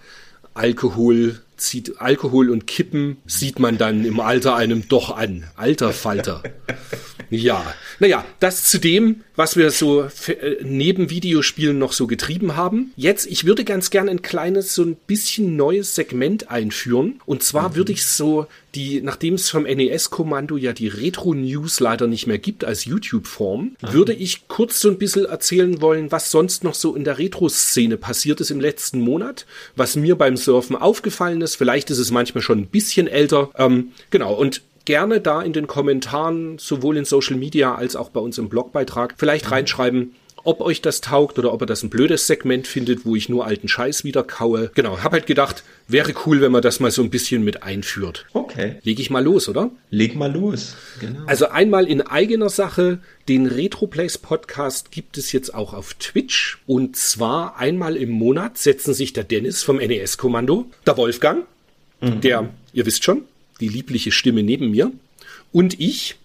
Alkohol 0.54 1.40
zieht 1.62 2.01
Alkohol 2.01 2.51
und 2.51 2.66
Kippen 2.66 3.16
sieht 3.27 3.59
man 3.59 3.79
dann 3.79 4.05
im 4.05 4.20
Alter 4.20 4.57
einem 4.57 4.88
doch 4.88 5.16
an. 5.16 5.44
Alter 5.57 5.92
Falter. 5.92 6.42
Ja, 7.31 7.75
naja, 7.98 8.27
das 8.40 8.64
zu 8.64 8.79
dem, 8.79 9.22
was 9.37 9.57
wir 9.57 9.70
so 9.70 10.03
äh, 10.03 10.57
neben 10.62 11.09
Videospielen 11.09 11.79
noch 11.79 11.92
so 11.92 12.07
getrieben 12.07 12.57
haben. 12.57 12.92
Jetzt, 12.96 13.27
ich 13.27 13.46
würde 13.46 13.64
ganz 13.64 13.88
gerne 13.88 14.11
ein 14.11 14.20
kleines, 14.20 14.75
so 14.75 14.83
ein 14.83 14.96
bisschen 15.07 15.57
neues 15.57 15.94
Segment 15.94 16.51
einführen. 16.51 17.20
Und 17.25 17.42
zwar 17.42 17.70
mhm. 17.70 17.77
würde 17.77 17.92
ich 17.92 18.05
so 18.05 18.46
die, 18.75 19.03
nachdem 19.03 19.35
es 19.35 19.51
vom 19.51 19.64
NES-Kommando 19.64 20.57
ja 20.57 20.72
die 20.72 20.88
Retro-News 20.88 21.81
leider 21.81 22.07
nicht 22.07 22.27
mehr 22.27 22.38
gibt 22.38 22.64
als 22.64 22.85
YouTube-Form, 22.85 23.77
mhm. 23.81 23.92
würde 23.92 24.12
ich 24.12 24.48
kurz 24.48 24.81
so 24.81 24.88
ein 24.88 24.98
bisschen 24.98 25.25
erzählen 25.25 25.81
wollen, 25.81 26.12
was 26.12 26.31
sonst 26.31 26.64
noch 26.64 26.75
so 26.75 26.94
in 26.94 27.05
der 27.05 27.18
Retro-Szene 27.18 27.96
passiert 27.96 28.40
ist 28.40 28.51
im 28.51 28.61
letzten 28.61 29.01
Monat, 29.01 29.46
was 29.77 29.96
mir 29.96 30.16
beim 30.16 30.37
Surfen 30.37 30.77
aufgefallen 30.77 31.40
ist. 31.40 31.52
Vielleicht 31.57 31.91
ist 31.91 31.99
es 31.99 32.11
manchmal 32.11 32.43
schon 32.43 32.59
ein 32.59 32.67
bisschen 32.67 33.07
älter. 33.07 33.51
Ähm, 33.57 33.93
genau, 34.11 34.35
und 34.35 34.62
gerne 34.85 35.21
da 35.21 35.43
in 35.43 35.53
den 35.53 35.67
Kommentaren, 35.67 36.59
sowohl 36.59 36.97
in 36.97 37.05
Social 37.05 37.37
Media 37.37 37.75
als 37.75 37.97
auch 37.97 38.11
bei 38.11 38.21
uns 38.21 38.38
im 38.38 38.49
Blogbeitrag, 38.49 39.15
vielleicht 39.17 39.51
reinschreiben, 39.51 40.15
ob 40.44 40.61
euch 40.61 40.83
das 40.83 41.00
taugt 41.00 41.38
oder 41.38 41.52
ob 41.52 41.62
ihr 41.62 41.66
das 41.66 41.83
ein 41.83 41.90
blödes 41.90 42.26
Segment 42.26 42.66
findet, 42.66 43.05
wo 43.05 43.16
ich 43.16 43.28
nur 43.28 43.46
alten 43.46 43.68
Scheiß 43.68 44.05
wieder 44.05 44.22
kaue. 44.22 44.70
Genau, 44.74 45.02
hab 45.02 45.12
halt 45.12 45.26
gedacht, 45.26 45.62
wäre 45.88 46.14
cool, 46.26 46.40
wenn 46.40 46.52
man 46.52 46.62
das 46.62 46.81
mal 46.81 46.90
so 46.90 47.02
ein 47.02 47.11
bisschen 47.11 47.44
mit 47.44 47.62
einführt. 47.62 48.26
Okay. 48.33 48.76
Leg 48.83 48.98
ich 48.98 49.11
mal 49.11 49.22
los, 49.22 49.48
oder? 49.48 49.70
Leg 49.90 50.14
mal 50.14 50.33
los. 50.33 50.74
Genau. 51.00 51.20
Also 51.26 51.48
einmal 51.48 51.87
in 51.87 52.02
eigener 52.02 52.48
Sache, 52.48 52.98
den 53.28 53.46
Retroplays 53.46 54.18
Podcast 54.18 54.90
gibt 54.90 55.18
es 55.18 55.33
jetzt 55.33 55.55
auch 55.55 55.74
auf 55.74 55.94
Twitch 55.94 56.59
und 56.66 56.96
zwar 56.96 57.57
einmal 57.59 57.96
im 57.96 58.11
Monat 58.11 58.59
setzen 58.59 58.94
sich 58.94 59.12
der 59.12 59.24
Dennis 59.24 59.62
vom 59.62 59.76
NES 59.76 60.19
Kommando, 60.19 60.67
der 60.87 60.96
Wolfgang, 60.96 61.46
mhm. 62.00 62.21
der, 62.21 62.48
ihr 62.73 62.87
wisst 62.87 63.04
schon, 63.04 63.23
die 63.60 63.69
liebliche 63.69 64.10
Stimme 64.10 64.42
neben 64.42 64.71
mir, 64.71 64.90
und 65.52 65.79
ich 65.79 66.17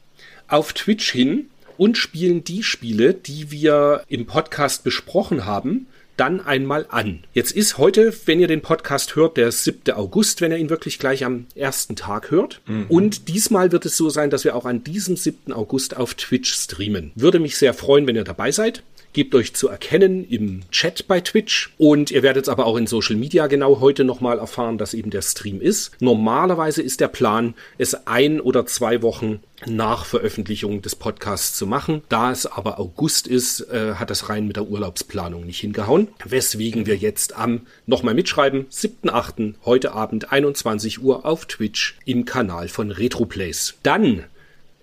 auf 0.47 0.73
Twitch 0.73 1.11
hin 1.11 1.47
und 1.77 1.97
spielen 1.97 2.43
die 2.43 2.63
Spiele, 2.63 3.13
die 3.13 3.51
wir 3.51 4.03
im 4.07 4.25
Podcast 4.25 4.83
besprochen 4.83 5.45
haben, 5.45 5.87
dann 6.17 6.41
einmal 6.41 6.87
an. 6.89 7.23
Jetzt 7.33 7.51
ist 7.51 7.77
heute, 7.77 8.13
wenn 8.25 8.39
ihr 8.39 8.47
den 8.47 8.61
Podcast 8.61 9.15
hört, 9.15 9.37
der 9.37 9.51
7. 9.51 9.93
August, 9.93 10.41
wenn 10.41 10.51
ihr 10.51 10.57
ihn 10.57 10.69
wirklich 10.69 10.99
gleich 10.99 11.23
am 11.23 11.45
ersten 11.55 11.95
Tag 11.95 12.31
hört. 12.31 12.61
Mhm. 12.65 12.85
Und 12.89 13.27
diesmal 13.27 13.71
wird 13.71 13.85
es 13.85 13.95
so 13.95 14.09
sein, 14.09 14.31
dass 14.31 14.43
wir 14.43 14.55
auch 14.55 14.65
an 14.65 14.83
diesem 14.83 15.15
7. 15.15 15.53
August 15.53 15.95
auf 15.95 16.15
Twitch 16.15 16.53
streamen. 16.53 17.11
Würde 17.15 17.39
mich 17.39 17.57
sehr 17.57 17.73
freuen, 17.73 18.07
wenn 18.07 18.15
ihr 18.15 18.23
dabei 18.23 18.51
seid. 18.51 18.83
Gebt 19.13 19.33
euch 19.35 19.53
zu 19.53 19.67
erkennen 19.67 20.23
im 20.29 20.61
Chat 20.71 21.07
bei 21.07 21.21
Twitch 21.21 21.73
und 21.77 22.11
ihr 22.11 22.23
werdet 22.23 22.49
aber 22.49 22.65
auch 22.65 22.77
in 22.77 22.87
Social 22.87 23.15
Media 23.15 23.47
genau 23.47 23.79
heute 23.79 24.03
nochmal 24.03 24.39
erfahren, 24.39 24.77
dass 24.77 24.93
eben 24.93 25.09
der 25.09 25.21
Stream 25.21 25.61
ist. 25.61 25.91
Normalerweise 25.99 26.81
ist 26.81 26.99
der 26.99 27.07
Plan, 27.07 27.55
es 27.77 28.07
ein 28.07 28.39
oder 28.39 28.65
zwei 28.65 29.01
Wochen 29.01 29.39
nach 29.65 30.05
Veröffentlichung 30.05 30.81
des 30.81 30.95
Podcasts 30.95 31.57
zu 31.57 31.65
machen. 31.65 32.03
Da 32.09 32.31
es 32.31 32.45
aber 32.45 32.79
August 32.79 33.27
ist, 33.27 33.61
äh, 33.61 33.95
hat 33.95 34.09
das 34.09 34.29
rein 34.29 34.45
mit 34.45 34.55
der 34.55 34.67
Urlaubsplanung 34.67 35.45
nicht 35.45 35.59
hingehauen. 35.59 36.09
Weswegen 36.23 36.85
wir 36.85 36.95
jetzt 36.95 37.35
am, 37.35 37.61
nochmal 37.85 38.13
mitschreiben, 38.13 38.67
7.8. 38.69 39.55
heute 39.65 39.93
Abend 39.93 40.31
21 40.31 41.01
Uhr 41.01 41.25
auf 41.25 41.45
Twitch 41.45 41.97
im 42.05 42.25
Kanal 42.25 42.67
von 42.67 42.91
Retroplays. 42.91 43.75
Dann 43.81 44.25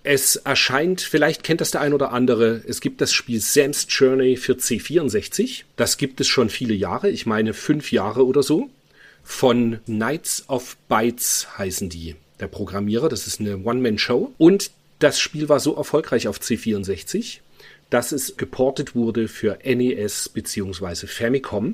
es 0.05 0.35
erscheint, 0.35 1.01
vielleicht 1.01 1.43
kennt 1.43 1.61
das 1.61 1.71
der 1.71 1.81
ein 1.81 1.93
oder 1.93 2.11
andere, 2.11 2.61
es 2.67 2.79
gibt 2.79 3.01
das 3.01 3.11
Spiel 3.11 3.41
Sam's 3.41 3.87
Journey 3.89 4.37
für 4.37 4.53
C64. 4.53 5.63
Das 5.75 5.97
gibt 5.97 6.21
es 6.21 6.27
schon 6.27 6.49
viele 6.49 6.73
Jahre, 6.73 7.09
ich 7.09 7.25
meine 7.25 7.53
fünf 7.53 7.91
Jahre 7.91 8.25
oder 8.25 8.43
so. 8.43 8.69
Von 9.23 9.79
Knights 9.85 10.45
of 10.47 10.77
Bytes 10.87 11.47
heißen 11.57 11.89
die, 11.89 12.15
der 12.39 12.47
Programmierer. 12.47 13.09
Das 13.09 13.25
ist 13.25 13.39
eine 13.39 13.57
One-Man-Show. 13.57 14.33
Und 14.37 14.69
das 14.99 15.19
Spiel 15.19 15.49
war 15.49 15.59
so 15.59 15.75
erfolgreich 15.75 16.27
auf 16.27 16.39
C64, 16.39 17.39
dass 17.89 18.11
es 18.11 18.37
geportet 18.37 18.93
wurde 18.93 19.27
für 19.27 19.57
NES 19.63 20.29
bzw. 20.29 21.07
Famicom 21.07 21.73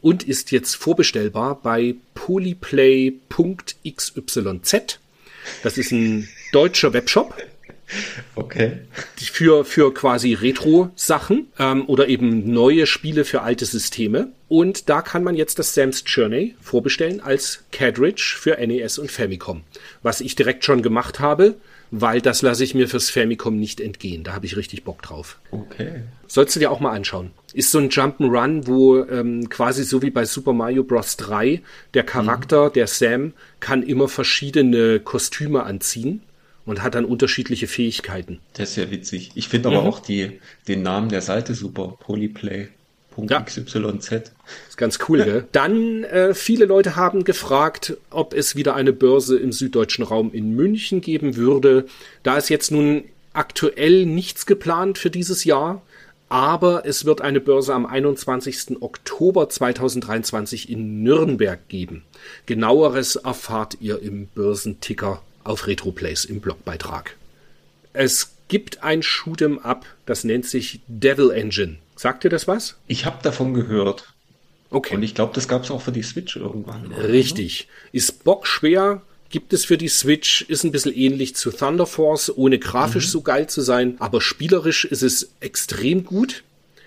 und 0.00 0.22
ist 0.22 0.50
jetzt 0.50 0.74
vorbestellbar 0.74 1.60
bei 1.62 1.96
polyplay.xyz. 2.14 3.20
Das 5.62 5.78
ist 5.78 5.92
ein 5.92 6.28
deutscher 6.52 6.92
Webshop 6.94 7.34
Okay. 8.34 8.78
Für, 9.16 9.64
für 9.64 9.94
quasi 9.94 10.34
Retro-Sachen 10.34 11.48
ähm, 11.58 11.84
oder 11.86 12.08
eben 12.08 12.52
neue 12.52 12.86
Spiele 12.86 13.24
für 13.24 13.42
alte 13.42 13.64
Systeme. 13.64 14.28
Und 14.48 14.88
da 14.88 15.02
kann 15.02 15.24
man 15.24 15.36
jetzt 15.36 15.58
das 15.58 15.74
Sam's 15.74 16.04
Journey 16.06 16.54
vorbestellen 16.60 17.20
als 17.20 17.64
Cartridge 17.72 18.36
für 18.38 18.56
NES 18.64 18.98
und 18.98 19.10
Famicom. 19.10 19.62
Was 20.02 20.20
ich 20.20 20.34
direkt 20.34 20.64
schon 20.64 20.82
gemacht 20.82 21.20
habe, 21.20 21.56
weil 21.90 22.20
das 22.20 22.42
lasse 22.42 22.64
ich 22.64 22.74
mir 22.74 22.88
fürs 22.88 23.10
Famicom 23.10 23.58
nicht 23.58 23.80
entgehen. 23.80 24.24
Da 24.24 24.34
habe 24.34 24.46
ich 24.46 24.56
richtig 24.56 24.84
Bock 24.84 25.02
drauf. 25.02 25.38
Okay. 25.50 26.02
Sollst 26.26 26.56
du 26.56 26.60
dir 26.60 26.70
auch 26.70 26.80
mal 26.80 26.92
anschauen. 26.92 27.30
Ist 27.54 27.70
so 27.70 27.78
ein 27.78 27.90
Jump'n'Run, 27.90 28.66
wo 28.66 28.98
ähm, 29.04 29.48
quasi 29.48 29.84
so 29.84 30.02
wie 30.02 30.10
bei 30.10 30.24
Super 30.24 30.52
Mario 30.52 30.82
Bros. 30.82 31.16
3 31.16 31.62
der 31.94 32.02
Charakter, 32.02 32.68
mhm. 32.68 32.72
der 32.72 32.86
Sam, 32.86 33.32
kann 33.60 33.82
immer 33.82 34.08
verschiedene 34.08 35.00
Kostüme 35.00 35.62
anziehen 35.62 36.22
und 36.66 36.82
hat 36.82 36.94
dann 36.94 37.04
unterschiedliche 37.04 37.68
Fähigkeiten. 37.68 38.40
Das 38.54 38.70
ist 38.70 38.76
ja 38.76 38.90
witzig. 38.90 39.30
Ich 39.34 39.48
finde 39.48 39.68
aber 39.68 39.82
mhm. 39.82 39.86
auch 39.86 40.00
die, 40.00 40.40
den 40.68 40.82
Namen 40.82 41.08
der 41.08 41.22
Seite 41.22 41.54
super. 41.54 41.96
Polyplay. 42.00 42.68
Ja. 43.16 43.40
XYZ. 43.40 44.32
Ist 44.68 44.76
ganz 44.76 44.98
cool, 45.08 45.24
gell? 45.24 45.48
Dann, 45.52 46.04
äh, 46.04 46.34
viele 46.34 46.66
Leute 46.66 46.96
haben 46.96 47.24
gefragt, 47.24 47.96
ob 48.10 48.34
es 48.34 48.56
wieder 48.56 48.74
eine 48.74 48.92
Börse 48.92 49.38
im 49.38 49.52
süddeutschen 49.52 50.04
Raum 50.04 50.34
in 50.34 50.54
München 50.54 51.00
geben 51.00 51.36
würde. 51.36 51.86
Da 52.22 52.36
ist 52.36 52.50
jetzt 52.50 52.70
nun 52.70 53.04
aktuell 53.32 54.04
nichts 54.04 54.44
geplant 54.44 54.98
für 54.98 55.08
dieses 55.08 55.44
Jahr, 55.44 55.80
aber 56.28 56.84
es 56.84 57.06
wird 57.06 57.22
eine 57.22 57.40
Börse 57.40 57.72
am 57.72 57.86
21. 57.86 58.82
Oktober 58.82 59.48
2023 59.48 60.68
in 60.68 61.02
Nürnberg 61.02 61.68
geben. 61.68 62.02
Genaueres 62.44 63.16
erfahrt 63.16 63.78
ihr 63.80 64.02
im 64.02 64.26
Börsenticker 64.26 65.22
auf 65.46 65.66
Retroplays 65.66 66.24
im 66.24 66.40
Blogbeitrag. 66.40 67.16
Es 67.92 68.32
gibt 68.48 68.82
ein 68.82 69.02
Shoot'em 69.02 69.58
Up, 69.60 69.86
das 70.04 70.24
nennt 70.24 70.46
sich 70.46 70.80
Devil 70.86 71.30
Engine. 71.30 71.78
Sagt 71.96 72.24
dir 72.24 72.28
das 72.28 72.46
was? 72.46 72.76
Ich 72.86 73.06
habe 73.06 73.22
davon 73.22 73.54
gehört. 73.54 74.12
Okay. 74.70 74.96
Und 74.96 75.02
ich 75.02 75.14
glaube, 75.14 75.32
das 75.34 75.48
gab 75.48 75.64
es 75.64 75.70
auch 75.70 75.80
für 75.80 75.92
die 75.92 76.02
Switch 76.02 76.36
irgendwann. 76.36 76.92
Richtig. 76.92 77.68
Ist 77.92 78.24
bockschwer, 78.24 79.02
gibt 79.30 79.52
es 79.52 79.64
für 79.64 79.78
die 79.78 79.88
Switch, 79.88 80.42
ist 80.42 80.64
ein 80.64 80.72
bisschen 80.72 80.94
ähnlich 80.94 81.34
zu 81.36 81.50
Thunder 81.50 81.86
Force, 81.86 82.36
ohne 82.36 82.58
grafisch 82.58 83.06
mhm. 83.06 83.10
so 83.10 83.20
geil 83.22 83.48
zu 83.48 83.62
sein, 83.62 83.96
aber 83.98 84.20
spielerisch 84.20 84.84
ist 84.84 85.02
es 85.02 85.32
extrem 85.40 86.04
gut. 86.04 86.42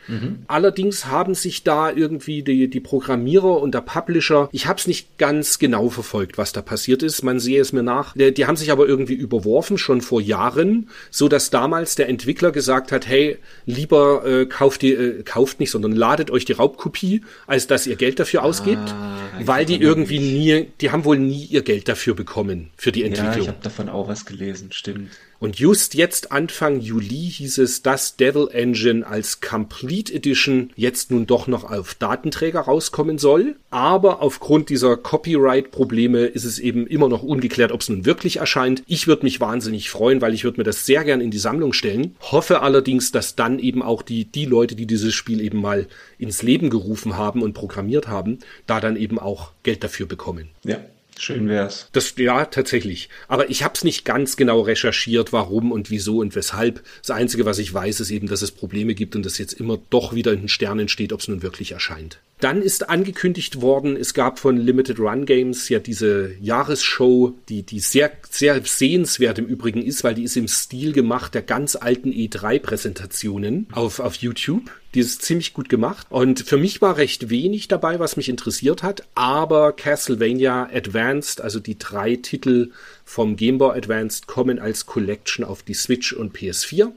Mhm. 0.10 0.40
Allerdings 0.48 1.06
haben 1.06 1.36
sich 1.36 1.64
da 1.64 1.92
irgendwie 1.92 2.42
die, 2.42 2.70
die 2.70 2.80
Programmierer 2.80 3.62
und 3.62 3.74
der 3.74 3.82
Publisher, 3.82 4.50
ich 4.52 4.68
habe 4.68 4.80
es 4.80 4.88
nicht 4.88 5.18
ganz 5.18 5.60
genau 5.60 5.90
verfolgt, 5.90 6.38
was 6.38 6.52
da 6.52 6.62
passiert 6.62 7.04
ist. 7.04 7.24
Man 7.24 7.40
sehe 7.40 7.62
es 7.62 7.72
mir 7.72 7.84
nach. 7.84 8.14
Die, 8.14 8.34
die 8.34 8.46
haben 8.48 8.56
sich 8.56 8.72
aber 8.72 8.88
irgendwie 8.88 9.14
überworfen, 9.14 9.78
schon 9.78 10.02
vor 10.02 10.20
Jahren, 10.20 10.90
so 11.12 11.30
dass 11.30 11.52
damals 11.52 11.96
der 11.96 12.10
Entwickler 12.10 12.52
gesagt 12.52 12.92
hat, 12.92 13.08
hey, 13.08 13.38
lieber 13.66 14.26
äh, 14.26 14.46
kauft 14.46 14.82
die, 14.82 14.94
äh, 14.94 15.24
kauft 15.24 15.60
nicht, 15.60 15.72
sondern 15.72 15.92
ladet 15.92 16.32
euch 16.32 16.46
die 16.46 16.54
Raubkopie, 16.54 17.22
als 17.46 17.68
dass 17.68 17.86
ihr 17.86 17.96
Geld 17.96 18.20
dafür 18.20 18.44
ausgibt, 18.44 18.90
ah, 18.90 19.20
weil 19.44 19.66
die 19.66 19.80
irgendwie 19.80 20.20
nie, 20.20 20.68
die 20.82 20.92
haben 20.92 21.06
wohl 21.06 21.20
nie 21.20 21.46
ihr 21.46 21.62
Geld 21.62 21.88
dafür 21.88 22.16
bekommen 22.16 22.72
für 22.76 22.92
die 22.92 23.04
Entwicklung. 23.04 23.36
Ja, 23.36 23.42
ich 23.42 23.48
habe 23.48 23.60
davon 23.62 23.90
auch 23.90 24.08
was 24.08 24.26
gelesen, 24.26 24.72
stimmt. 24.72 25.10
Und 25.40 25.58
just 25.58 25.94
jetzt 25.94 26.34
Anfang 26.34 26.82
Juli 26.82 27.32
hieß 27.32 27.60
es, 27.60 27.82
dass 27.82 28.18
Devil 28.18 28.50
Engine 28.52 29.08
als 29.08 29.40
Complete 29.40 30.14
Edition 30.14 30.72
jetzt 30.76 31.12
nun 31.12 31.28
doch 31.28 31.48
noch 31.48 31.64
auf 31.64 31.96
Datenträger 31.96 32.62
rauskommen 32.62 33.18
soll. 33.18 33.56
Aber 33.70 34.22
aufgrund 34.22 34.70
dieser 34.70 34.98
Copyright-Probleme 34.98 36.26
ist 36.26 36.44
es 36.44 36.60
eben 36.60 36.86
immer 36.88 37.08
noch 37.08 37.24
ungeklärt, 37.24 37.72
ob 37.72 37.82
es 37.82 37.90
nun 37.90 38.06
wirklich 38.06 38.38
erscheint. 38.38 38.84
Ich 38.86 39.08
würde 39.08 39.24
mich 39.24 39.40
wahnsinnig 39.40 39.90
freuen, 39.90 40.22
weil 40.22 40.34
ich 40.34 40.44
würde 40.44 40.60
mir 40.60 40.66
das 40.66 40.86
sehr 40.86 41.06
gern 41.06 41.22
in 41.22 41.32
die 41.32 41.38
Sammlung 41.38 41.72
stellen. 41.72 42.18
Hoffe 42.20 42.62
allerdings, 42.62 43.14
dass 43.14 43.36
dann 43.36 43.60
eben 43.60 43.82
auch 43.82 44.02
die, 44.02 44.26
die 44.26 44.46
Leute, 44.46 44.76
die 44.76 44.88
dieses 44.88 45.14
Spiel 45.14 45.40
eben 45.40 45.62
mal 45.62 45.88
ins 46.18 46.42
Leben 46.42 46.70
gerufen 46.70 47.16
haben 47.16 47.44
und 47.44 47.54
programmiert 47.54 48.10
haben, 48.10 48.40
da 48.68 48.82
dann 48.82 48.98
eben 48.98 49.18
auch 49.18 49.52
Geld 49.64 49.86
dafür 49.86 50.06
bekommen. 50.06 50.50
Ja. 50.66 50.80
Schön 51.20 51.50
wär's. 51.50 51.90
Das 51.92 52.14
ja 52.18 52.46
tatsächlich. 52.46 53.10
Aber 53.28 53.50
ich 53.50 53.64
habe 53.64 53.74
es 53.76 53.84
nicht 53.84 54.06
ganz 54.06 54.38
genau 54.38 54.62
recherchiert, 54.62 55.34
warum 55.34 55.74
und 55.74 55.90
wieso 55.90 56.20
und 56.20 56.34
weshalb. 56.34 56.82
Das 57.02 57.12
Einzige, 57.12 57.46
was 57.46 57.60
ich 57.60 57.74
weiß, 57.74 58.00
ist 58.00 58.10
eben, 58.10 58.28
dass 58.28 58.42
es 58.42 58.52
Probleme 58.52 58.96
gibt 58.96 59.18
und 59.18 59.26
dass 59.26 59.38
jetzt 59.38 59.52
immer 59.52 59.78
doch 59.90 60.16
wieder 60.16 60.32
in 60.32 60.40
den 60.40 60.48
Sternen 60.48 60.88
steht, 60.88 61.12
ob 61.12 61.20
es 61.20 61.28
nun 61.28 61.42
wirklich 61.42 61.74
erscheint. 61.74 62.20
Dann 62.40 62.62
ist 62.62 62.90
angekündigt 62.90 63.62
worden, 63.62 63.98
es 63.98 64.14
gab 64.14 64.40
von 64.40 64.56
Limited 64.56 64.98
Run 64.98 65.26
Games 65.26 65.68
ja 65.68 65.80
diese 65.80 66.32
Jahresshow, 66.40 67.34
die, 67.50 67.64
die 67.64 67.82
sehr, 67.82 68.12
sehr 68.30 68.64
sehenswert 68.64 69.40
im 69.40 69.46
Übrigen 69.46 69.82
ist, 69.82 70.06
weil 70.06 70.16
die 70.16 70.24
ist 70.24 70.38
im 70.38 70.48
Stil 70.48 70.94
gemacht 70.94 71.34
der 71.34 71.42
ganz 71.42 71.76
alten 71.76 72.12
E3-Präsentationen 72.12 73.68
auf, 73.74 74.00
auf 74.00 74.16
YouTube. 74.16 74.72
Die 74.94 75.02
ist 75.02 75.22
ziemlich 75.22 75.54
gut 75.54 75.70
gemacht. 75.70 76.08
Und 76.10 76.40
für 76.40 76.58
mich 76.58 76.82
war 76.82 76.98
recht 76.98 77.30
wenig 77.30 77.68
dabei, 77.68 78.00
was 78.00 78.18
mich 78.18 78.30
interessiert 78.30 78.82
hat. 78.82 79.04
Aber 79.14 79.72
Castlevania 79.72 80.70
Advanced, 80.74 81.42
also 81.42 81.60
die 81.60 81.78
drei 81.78 82.16
Titel 82.16 82.72
vom 83.06 83.36
Game 83.36 83.60
Boy 83.60 83.78
Advanced, 83.78 84.28
kommen 84.28 84.60
als 84.60 84.86
Collection 84.86 85.46
auf 85.46 85.62
die 85.62 85.76
Switch 85.76 86.14
und 86.14 86.36
PS4 86.36 86.92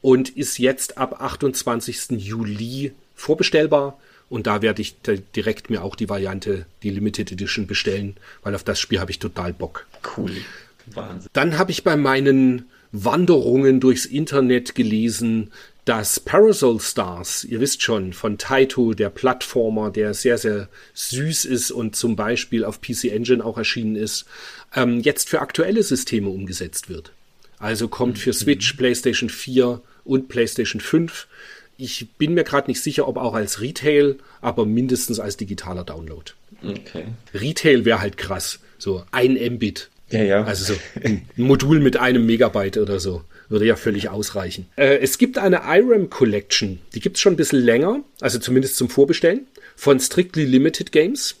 und 0.00 0.30
ist 0.30 0.58
jetzt 0.58 0.98
ab 0.98 1.20
28. 1.20 2.10
Juli 2.18 2.92
vorbestellbar 3.14 3.98
und 4.32 4.46
da 4.46 4.62
werde 4.62 4.80
ich 4.80 4.96
direkt 5.36 5.68
mir 5.68 5.82
auch 5.82 5.94
die 5.94 6.08
Variante, 6.08 6.64
die 6.82 6.88
Limited 6.88 7.32
Edition 7.32 7.66
bestellen, 7.66 8.16
weil 8.42 8.54
auf 8.54 8.64
das 8.64 8.80
Spiel 8.80 8.98
habe 8.98 9.10
ich 9.10 9.18
total 9.18 9.52
Bock. 9.52 9.86
Cool. 10.16 10.32
Wahnsinn. 10.86 11.28
Dann 11.34 11.58
habe 11.58 11.70
ich 11.70 11.84
bei 11.84 11.96
meinen 11.96 12.64
Wanderungen 12.92 13.78
durchs 13.78 14.06
Internet 14.06 14.74
gelesen, 14.74 15.52
dass 15.84 16.20
Parasol 16.20 16.80
Stars, 16.80 17.44
ihr 17.44 17.60
wisst 17.60 17.82
schon, 17.82 18.12
von 18.12 18.38
Taito, 18.38 18.94
der 18.94 19.10
Plattformer, 19.10 19.90
der 19.90 20.14
sehr, 20.14 20.38
sehr 20.38 20.68
süß 20.94 21.44
ist 21.44 21.70
und 21.70 21.96
zum 21.96 22.14
Beispiel 22.14 22.64
auf 22.64 22.80
PC 22.80 23.04
Engine 23.06 23.44
auch 23.44 23.58
erschienen 23.58 23.96
ist, 23.96 24.26
ähm, 24.74 25.00
jetzt 25.00 25.28
für 25.28 25.40
aktuelle 25.40 25.82
Systeme 25.82 26.28
umgesetzt 26.28 26.88
wird. 26.88 27.12
Also 27.58 27.88
kommt 27.88 28.18
für 28.18 28.30
mhm. 28.30 28.34
Switch, 28.34 28.72
PlayStation 28.74 29.28
4 29.28 29.80
und 30.04 30.28
PlayStation 30.28 30.80
5 30.80 31.26
ich 31.82 32.08
bin 32.16 32.34
mir 32.34 32.44
gerade 32.44 32.70
nicht 32.70 32.80
sicher, 32.80 33.08
ob 33.08 33.16
auch 33.16 33.34
als 33.34 33.60
Retail, 33.60 34.16
aber 34.40 34.66
mindestens 34.66 35.18
als 35.18 35.36
digitaler 35.36 35.82
Download. 35.82 36.30
Okay. 36.62 37.06
Retail 37.34 37.84
wäre 37.84 38.00
halt 38.00 38.16
krass. 38.16 38.60
So 38.78 39.04
ein 39.10 39.32
Mbit. 39.32 39.90
Ja, 40.10 40.22
ja. 40.22 40.44
Also 40.44 40.74
so 40.74 40.80
ein 41.02 41.26
Modul 41.36 41.80
mit 41.80 41.96
einem 41.96 42.24
Megabyte 42.24 42.78
oder 42.78 43.00
so. 43.00 43.24
Würde 43.52 43.66
ja 43.66 43.76
völlig 43.76 44.08
ausreichen. 44.08 44.66
Äh, 44.76 44.98
es 44.98 45.18
gibt 45.18 45.36
eine 45.36 45.62
IRAM 45.66 46.08
Collection. 46.08 46.78
Die 46.94 47.00
gibt 47.00 47.16
es 47.16 47.20
schon 47.20 47.34
ein 47.34 47.36
bisschen 47.36 47.60
länger, 47.60 48.00
also 48.20 48.38
zumindest 48.38 48.76
zum 48.76 48.88
Vorbestellen, 48.88 49.46
von 49.76 50.00
Strictly 50.00 50.46
Limited 50.46 50.90
Games 50.90 51.36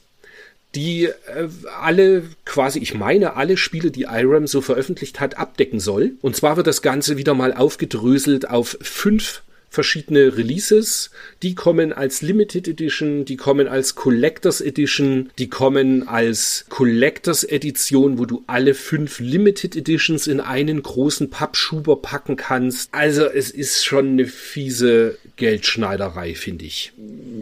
die 0.74 1.04
äh, 1.04 1.48
alle 1.80 2.22
quasi, 2.44 2.78
ich 2.78 2.94
meine, 2.94 3.36
alle 3.36 3.56
Spiele, 3.56 3.90
die 3.90 4.02
IRAM 4.02 4.46
so 4.46 4.60
veröffentlicht 4.60 5.20
hat, 5.20 5.36
abdecken 5.36 5.80
soll. 5.80 6.12
Und 6.22 6.36
zwar 6.36 6.56
wird 6.56 6.66
das 6.66 6.82
Ganze 6.82 7.16
wieder 7.16 7.34
mal 7.34 7.52
aufgedröselt 7.52 8.48
auf 8.48 8.78
fünf 8.80 9.42
verschiedene 9.72 10.36
Releases. 10.36 11.10
Die 11.42 11.54
kommen 11.54 11.94
als 11.94 12.20
Limited 12.20 12.68
Edition, 12.68 13.24
die 13.24 13.36
kommen 13.36 13.66
als 13.66 13.94
Collectors 13.94 14.60
Edition, 14.60 15.30
die 15.38 15.48
kommen 15.48 16.06
als 16.06 16.66
Collectors 16.68 17.42
Edition, 17.42 18.18
wo 18.18 18.26
du 18.26 18.44
alle 18.46 18.74
fünf 18.74 19.18
Limited 19.18 19.74
Editions 19.74 20.26
in 20.26 20.40
einen 20.40 20.82
großen 20.82 21.30
Pappschuber 21.30 21.96
packen 21.96 22.36
kannst. 22.36 22.92
Also 22.92 23.24
es 23.24 23.50
ist 23.50 23.84
schon 23.84 24.08
eine 24.08 24.26
fiese 24.26 25.16
Geldschneiderei, 25.36 26.34
finde 26.34 26.66
ich. 26.66 26.92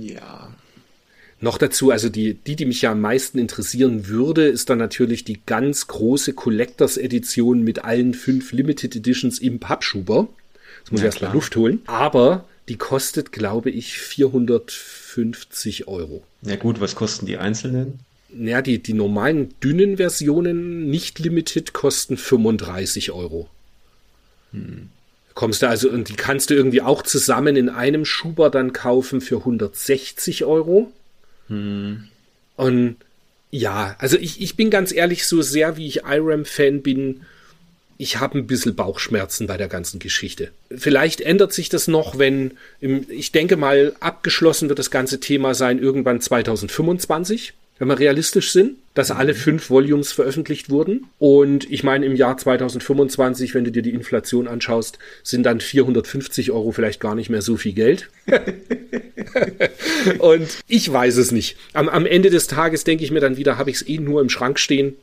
Ja. 0.01 0.55
Noch 1.41 1.59
dazu, 1.59 1.91
also 1.91 2.11
die, 2.11 2.35
die, 2.35 2.55
die 2.55 2.67
mich 2.67 2.83
ja 2.83 2.93
am 2.93 3.01
meisten 3.01 3.39
interessieren 3.39 4.07
würde, 4.07 4.47
ist 4.47 4.71
dann 4.71 4.79
natürlich 4.79 5.25
die 5.25 5.41
ganz 5.47 5.89
große 5.89 6.35
Collectors 6.35 6.97
Edition 6.97 7.63
mit 7.63 7.85
allen 7.85 8.15
fünf 8.15 8.53
Limited 8.53 8.95
Editions 8.95 9.41
im 9.41 9.59
Pappschuber. 9.59 10.29
Das 10.83 10.93
muss 10.93 11.01
Ja, 11.01 11.07
ich 11.07 11.13
erst 11.13 11.21
mal 11.21 11.27
klar. 11.29 11.35
Luft 11.35 11.57
holen. 11.57 11.81
Aber 11.87 12.45
die 12.69 12.77
kostet, 12.77 13.33
glaube 13.33 13.71
ich, 13.71 13.99
450 13.99 15.89
Euro. 15.89 16.23
Ja 16.43 16.57
gut, 16.57 16.81
was 16.81 16.95
kosten 16.95 17.27
die 17.27 17.37
einzelnen? 17.37 18.01
Ja, 18.33 18.63
die, 18.63 18.79
die 18.81 18.93
normalen 18.93 19.53
dünnen 19.61 19.97
Versionen, 19.97 20.89
nicht 20.89 21.19
limited, 21.19 21.73
kosten 21.73 22.17
35 22.17 23.11
Euro. 23.11 23.49
Kommst 25.35 25.63
du 25.63 25.69
also, 25.69 25.91
und 25.91 26.09
die 26.09 26.15
kannst 26.15 26.51
du 26.51 26.55
irgendwie 26.55 26.83
auch 26.83 27.03
zusammen 27.03 27.57
in 27.57 27.69
einem 27.69 28.05
Schuber 28.05 28.51
dann 28.51 28.73
kaufen 28.73 29.21
für 29.21 29.39
160 29.39 30.45
Euro. 30.45 30.93
Und 31.49 32.97
ja, 33.51 33.97
also 33.99 34.17
ich, 34.17 34.41
ich 34.41 34.55
bin 34.55 34.71
ganz 34.71 34.93
ehrlich, 34.93 35.27
so 35.27 35.43
sehr 35.43 35.77
wie 35.77 35.89
ich 35.89 36.05
IRAM-Fan 36.05 36.83
bin, 36.83 37.23
ich 38.01 38.19
habe 38.19 38.39
ein 38.39 38.47
bisschen 38.47 38.75
Bauchschmerzen 38.75 39.47
bei 39.47 39.59
der 39.59 39.69
ganzen 39.69 39.99
Geschichte. 39.99 40.53
Vielleicht 40.75 41.21
ändert 41.21 41.53
sich 41.53 41.69
das 41.69 41.87
noch, 41.87 42.19
wenn, 42.19 42.53
im, 42.81 43.05
ich 43.11 43.31
denke 43.31 43.59
mal, 43.59 43.93
abgeschlossen 44.01 44.71
wird 44.71 44.79
das 44.79 44.91
ganze 44.91 45.21
Thema 45.21 45.53
sein 45.53 45.79
irgendwann 45.79 46.19
2025, 46.19 47.53
wenn 47.79 47.89
wir 47.89 47.99
realistisch 47.99 48.53
sind, 48.53 48.77
dass 48.95 49.11
alle 49.11 49.35
fünf 49.35 49.69
Volumes 49.69 50.13
veröffentlicht 50.13 50.71
wurden. 50.71 51.09
Und 51.19 51.71
ich 51.71 51.85
meine, 51.85 52.07
im 52.07 52.17
Jahr 52.17 52.39
2025, 52.39 53.55
wenn 53.55 53.65
du 53.65 53.71
dir 53.71 53.83
die 53.83 53.91
Inflation 53.91 54.49
anschaust, 54.49 54.99
sind 55.23 55.45
dann 55.45 55.61
450 55.61 56.53
Euro 56.53 56.73
vielleicht 56.73 57.01
gar 57.01 57.15
nicht 57.15 57.29
mehr 57.29 57.43
so 57.43 57.59
viel 57.59 57.75
Geld. 57.75 58.09
Und 60.19 60.49
ich 60.67 60.91
weiß 60.91 61.19
es 61.19 61.33
nicht. 61.33 61.59
Am, 61.75 61.91
am 61.91 62.07
Ende 62.07 62.31
des 62.31 62.47
Tages 62.47 62.85
denke 62.85 63.05
ich 63.05 63.11
mir 63.11 63.21
dann 63.21 63.37
wieder, 63.37 63.59
habe 63.59 63.69
ich 63.69 63.77
es 63.77 63.89
eh 63.89 63.99
nur 63.99 64.23
im 64.23 64.31
Schrank 64.31 64.59
stehen. 64.59 64.97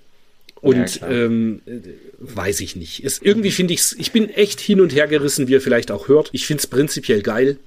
Und 0.61 0.85
klar. 0.85 1.11
ähm, 1.11 1.61
äh, 1.65 1.79
weiß 2.19 2.61
ich 2.61 2.75
nicht. 2.75 3.03
Es, 3.03 3.21
irgendwie 3.21 3.51
finde 3.51 3.73
ich 3.73 3.81
es, 3.81 3.93
ich 3.93 4.11
bin 4.11 4.29
echt 4.29 4.59
hin 4.59 4.81
und 4.81 4.93
her 4.93 5.07
gerissen, 5.07 5.47
wie 5.47 5.53
ihr 5.53 5.61
vielleicht 5.61 5.91
auch 5.91 6.07
hört. 6.07 6.29
Ich 6.31 6.45
finde 6.47 6.61
es 6.61 6.67
prinzipiell 6.67 7.21
geil, 7.21 7.57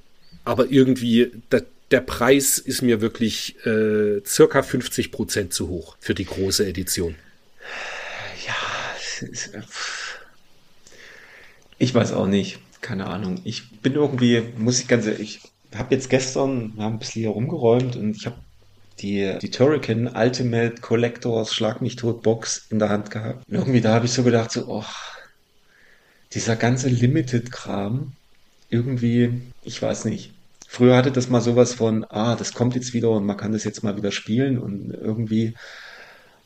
aber 0.45 0.70
irgendwie, 0.70 1.30
da, 1.51 1.61
der 1.91 2.01
Preis 2.01 2.59
ist 2.59 2.82
mir 2.82 3.01
wirklich 3.01 3.57
äh, 3.64 4.20
circa 4.26 4.62
50 4.62 5.12
Prozent 5.12 5.53
zu 5.53 5.68
hoch 5.68 5.97
für 6.01 6.14
die 6.14 6.24
große 6.24 6.66
Edition. 6.66 7.14
Ist, 9.22 9.55
äh. 9.55 9.62
Ich 11.78 11.95
weiß 11.95 12.12
auch 12.12 12.26
nicht. 12.26 12.59
Keine 12.80 13.07
Ahnung. 13.07 13.41
Ich 13.45 13.80
bin 13.82 13.95
irgendwie, 13.95 14.43
muss 14.57 14.80
ich 14.80 14.88
ganz 14.88 15.07
ehrlich, 15.07 15.41
ich 15.70 15.78
habe 15.78 15.95
jetzt 15.95 16.09
gestern 16.09 16.74
wir 16.76 16.84
haben 16.84 16.95
ein 16.95 16.99
bisschen 16.99 17.22
hier 17.22 17.30
rumgeräumt 17.30 17.97
und 17.97 18.16
ich 18.16 18.26
habe 18.26 18.36
die, 19.01 19.36
die 19.40 19.51
Turrican 19.51 20.09
Ultimate 20.14 20.80
Collectors 20.80 21.55
Schlag 21.55 21.80
mich 21.80 21.96
tot 21.96 22.22
Box 22.22 22.66
in 22.70 22.78
der 22.78 22.88
Hand 22.88 23.11
gehabt. 23.11 23.48
Und 23.48 23.55
irgendwie 23.55 23.80
da 23.80 23.94
habe 23.94 24.07
ich 24.07 24.12
so 24.12 24.22
gedacht, 24.22 24.51
so, 24.51 24.66
oh, 24.68 24.84
dieser 26.32 26.57
ganze 26.57 26.88
Limited-Kram, 26.88 28.12
irgendwie, 28.68 29.40
ich 29.62 29.80
weiß 29.80 30.05
nicht. 30.05 30.32
Früher 30.68 30.96
hatte 30.96 31.11
das 31.11 31.28
mal 31.28 31.40
sowas 31.40 31.74
von, 31.74 32.05
ah, 32.05 32.36
das 32.36 32.55
kommt 32.55 32.76
jetzt 32.76 32.94
wieder 32.94 33.11
und 33.11 33.26
man 33.26 33.36
kann 33.36 33.53
das 33.53 33.64
jetzt 33.64 33.82
mal 33.82 33.96
wieder 33.96 34.12
spielen 34.12 34.59
und 34.59 34.92
irgendwie, 34.92 35.55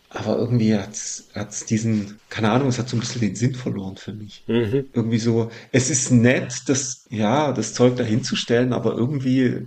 aber 0.08 0.38
irgendwie 0.38 0.74
hat's 0.74 1.28
hat's 1.34 1.66
diesen, 1.66 2.18
keine 2.30 2.50
Ahnung, 2.50 2.68
es 2.68 2.78
hat 2.78 2.88
so 2.88 2.96
ein 2.96 3.00
bisschen 3.00 3.20
den 3.20 3.34
Sinn 3.36 3.54
verloren 3.54 3.96
für 3.96 4.14
mich. 4.14 4.42
Irgendwie 4.46 5.18
so, 5.18 5.50
es 5.72 5.90
ist 5.90 6.10
nett, 6.10 6.62
das, 6.68 7.04
ja, 7.10 7.52
das 7.52 7.74
Zeug 7.74 7.96
da 7.96 8.04
hinzustellen, 8.04 8.72
aber 8.72 8.94
irgendwie, 8.94 9.58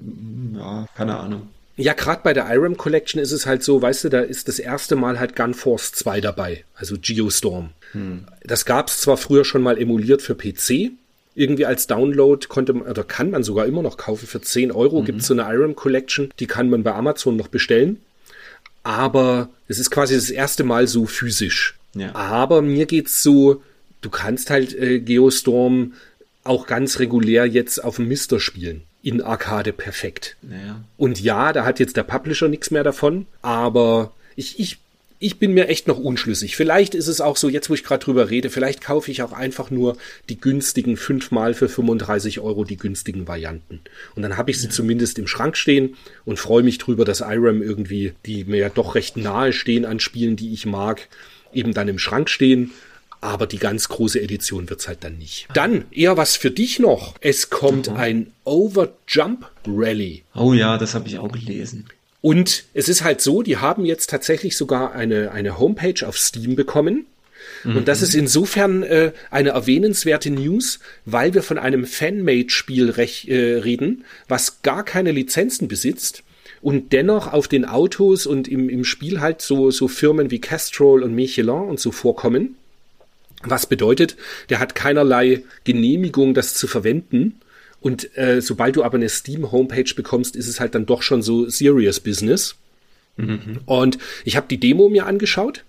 ja, 0.56 0.88
keine 0.96 1.20
Ahnung. 1.20 1.50
Ja, 1.78 1.94
gerade 1.94 2.22
bei 2.24 2.34
der 2.34 2.50
IRAM 2.50 2.76
Collection 2.76 3.22
ist 3.22 3.32
es 3.32 3.46
halt 3.46 3.64
so, 3.64 3.82
weißt 3.82 4.06
du, 4.06 4.10
da 4.10 4.22
ist 4.22 4.48
das 4.48 4.58
erste 4.58 4.96
Mal 4.96 5.20
halt 5.20 5.36
Gunforce 5.36 5.92
2 5.94 6.22
dabei, 6.22 6.64
also 6.76 6.96
Geostorm. 7.00 7.70
Das 8.44 8.66
gab 8.66 8.88
es 8.88 9.00
zwar 9.00 9.16
früher 9.16 9.46
schon 9.46 9.62
mal 9.62 9.78
emuliert 9.80 10.24
für 10.24 10.36
PC, 10.36 10.92
irgendwie 11.36 11.68
als 11.68 11.86
Download 11.86 12.48
konnte 12.48 12.74
man, 12.74 12.88
oder 12.88 13.04
kann 13.04 13.30
man 13.30 13.44
sogar 13.44 13.68
immer 13.68 13.84
noch 13.84 13.98
kaufen 13.98 14.26
für 14.26 14.42
10 14.42 14.72
Euro, 14.72 15.04
gibt's 15.04 15.28
so 15.28 15.36
eine 15.36 15.44
IRAM 15.44 15.76
Collection, 15.76 16.32
die 16.40 16.48
kann 16.48 16.70
man 16.70 16.82
bei 16.82 16.94
Amazon 16.94 17.36
noch 17.38 17.48
bestellen. 17.48 18.02
Aber 18.82 19.50
es 19.68 19.78
ist 19.78 19.92
quasi 19.92 20.16
das 20.16 20.32
erste 20.32 20.64
Mal 20.64 20.88
so 20.88 21.06
physisch. 21.06 21.76
Ja. 21.94 22.16
Aber 22.16 22.64
mir 22.64 22.88
geht's 22.88 23.22
so, 23.22 23.62
du 24.02 24.10
kannst 24.10 24.50
halt 24.50 24.74
äh, 24.74 25.00
Geostorm 25.00 25.94
auch 26.44 26.66
ganz 26.66 27.00
regulär 27.00 27.46
jetzt 27.46 27.84
auf 27.84 27.98
dem 27.98 28.08
Mister 28.08 28.40
spielen. 28.40 28.82
In 29.08 29.22
Arcade 29.22 29.72
perfekt. 29.72 30.36
Naja. 30.42 30.84
Und 30.98 31.22
ja, 31.22 31.54
da 31.54 31.64
hat 31.64 31.80
jetzt 31.80 31.96
der 31.96 32.04
Publisher 32.04 32.50
nichts 32.50 32.72
mehr 32.72 32.84
davon, 32.84 33.26
aber 33.42 34.12
ich, 34.36 34.60
ich, 34.60 34.80
ich 35.18 35.40
bin 35.40 35.54
mir 35.54 35.70
echt 35.70 35.88
noch 35.88 35.98
unschlüssig. 35.98 36.58
Vielleicht 36.58 36.94
ist 36.94 37.08
es 37.08 37.22
auch 37.22 37.38
so, 37.38 37.48
jetzt 37.48 37.70
wo 37.70 37.74
ich 37.74 37.86
gerade 37.86 38.04
drüber 38.04 38.30
rede, 38.30 38.50
vielleicht 38.50 38.82
kaufe 38.82 39.10
ich 39.10 39.22
auch 39.22 39.32
einfach 39.32 39.72
nur 39.72 39.96
die 40.28 40.38
günstigen 40.38 40.98
fünfmal 40.98 41.54
für 41.54 41.70
35 41.70 42.42
Euro 42.42 42.66
die 42.66 42.76
günstigen 42.76 43.30
Varianten. 43.30 43.80
Und 44.18 44.24
dann 44.24 44.36
habe 44.36 44.52
ich 44.52 44.60
sie 44.60 44.68
zumindest 44.68 45.20
im 45.20 45.28
Schrank 45.28 45.56
stehen 45.56 45.96
und 46.26 46.38
freue 46.38 46.64
mich 46.64 46.78
drüber, 46.78 47.06
dass 47.06 47.22
IRAM 47.22 47.62
irgendwie, 47.62 48.12
die 48.26 48.44
mir 48.44 48.58
ja 48.58 48.70
doch 48.70 48.96
recht 48.96 49.16
nahe 49.16 49.54
stehen 49.54 49.86
an 49.86 50.02
Spielen, 50.02 50.36
die 50.36 50.52
ich 50.52 50.66
mag, 50.66 51.08
eben 51.54 51.74
dann 51.74 51.88
im 51.88 51.98
Schrank 51.98 52.30
stehen. 52.30 52.72
Aber 53.28 53.46
die 53.46 53.58
ganz 53.60 53.90
große 53.90 54.22
Edition 54.22 54.70
wird's 54.70 54.88
halt 54.88 55.04
dann 55.04 55.18
nicht. 55.18 55.50
Dann 55.54 55.84
eher 55.92 56.16
was 56.16 56.38
für 56.38 56.50
dich 56.50 56.80
noch. 56.80 57.16
Es 57.20 57.50
kommt 57.50 57.90
ein 57.90 58.32
Overjump 58.46 59.52
Rally. 59.68 60.24
Oh 60.34 60.54
ja, 60.54 60.78
das 60.78 60.96
habe 60.96 61.10
ich 61.10 61.20
auch 61.20 61.30
gelesen. 61.34 61.88
Und 62.22 62.64
es 62.74 62.88
ist 62.88 63.04
halt 63.04 63.20
so, 63.20 63.42
die 63.42 63.58
haben 63.58 63.84
jetzt 63.84 64.10
tatsächlich 64.10 64.56
sogar 64.56 64.94
eine, 64.94 65.32
eine 65.32 65.60
Homepage 65.60 66.08
auf 66.08 66.18
Steam 66.18 66.56
bekommen. 66.56 67.06
Und 67.66 67.90
das 67.90 68.02
ist 68.02 68.16
insofern 68.16 68.84
äh, 68.84 69.12
eine 69.30 69.50
erwähnenswerte 69.50 70.30
News, 70.30 70.80
weil 71.04 71.34
wir 71.34 71.44
von 71.44 71.58
einem 71.58 71.86
Fanmade-Spiel 71.86 72.94
äh, 72.98 73.36
reden, 73.60 74.06
was 74.30 74.62
gar 74.62 74.86
keine 74.86 75.12
Lizenzen 75.12 75.68
besitzt 75.68 76.24
und 76.62 76.94
dennoch 76.94 77.32
auf 77.34 77.50
den 77.50 77.66
Autos 77.66 78.26
und 78.26 78.48
im, 78.48 78.70
im 78.70 78.86
Spiel 78.86 79.20
halt 79.20 79.42
so, 79.42 79.70
so 79.70 79.88
Firmen 79.88 80.32
wie 80.32 80.40
Castrol 80.40 81.04
und 81.04 81.14
Michelin 81.14 81.50
und 81.50 81.80
so 81.80 81.92
vorkommen. 81.92 82.56
Was 83.50 83.66
bedeutet, 83.66 84.18
der 84.50 84.60
hat 84.60 84.76
keinerlei 84.76 85.44
Genehmigung, 85.64 86.34
das 86.34 86.54
zu 86.54 86.68
verwenden. 86.68 87.40
Und 87.80 88.18
äh, 88.18 88.42
sobald 88.42 88.76
du 88.76 88.84
aber 88.84 88.98
eine 88.98 89.10
Steam-Homepage 89.10 89.94
bekommst, 89.96 90.36
ist 90.36 90.48
es 90.48 90.60
halt 90.60 90.76
dann 90.76 90.86
doch 90.86 91.02
schon 91.02 91.22
so 91.22 91.48
Serious 91.50 92.00
Business. 92.00 92.56
Und 93.66 93.98
ich 94.26 94.36
habe 94.36 94.48
die 94.48 94.60
Demo 94.60 94.90
mir 94.90 95.08
angeschaut 95.08 95.64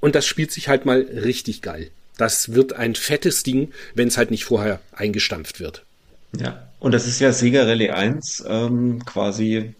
und 0.00 0.14
das 0.14 0.26
spielt 0.26 0.50
sich 0.52 0.68
halt 0.68 0.86
mal 0.86 1.00
richtig 1.00 1.60
geil. 1.60 1.90
Das 2.16 2.54
wird 2.54 2.72
ein 2.72 2.94
fettes 2.94 3.42
Ding, 3.42 3.72
wenn 3.94 4.08
es 4.08 4.16
halt 4.16 4.30
nicht 4.30 4.44
vorher 4.44 4.80
eingestampft 4.92 5.60
wird. 5.60 5.84
Ja. 6.38 6.68
Und 6.80 6.92
das 6.92 7.06
ist 7.06 7.20
ja 7.20 7.32
Sega 7.32 7.64
Rally 7.64 7.90
1 7.90 8.44
ähm, 8.48 9.04
quasi 9.04 9.74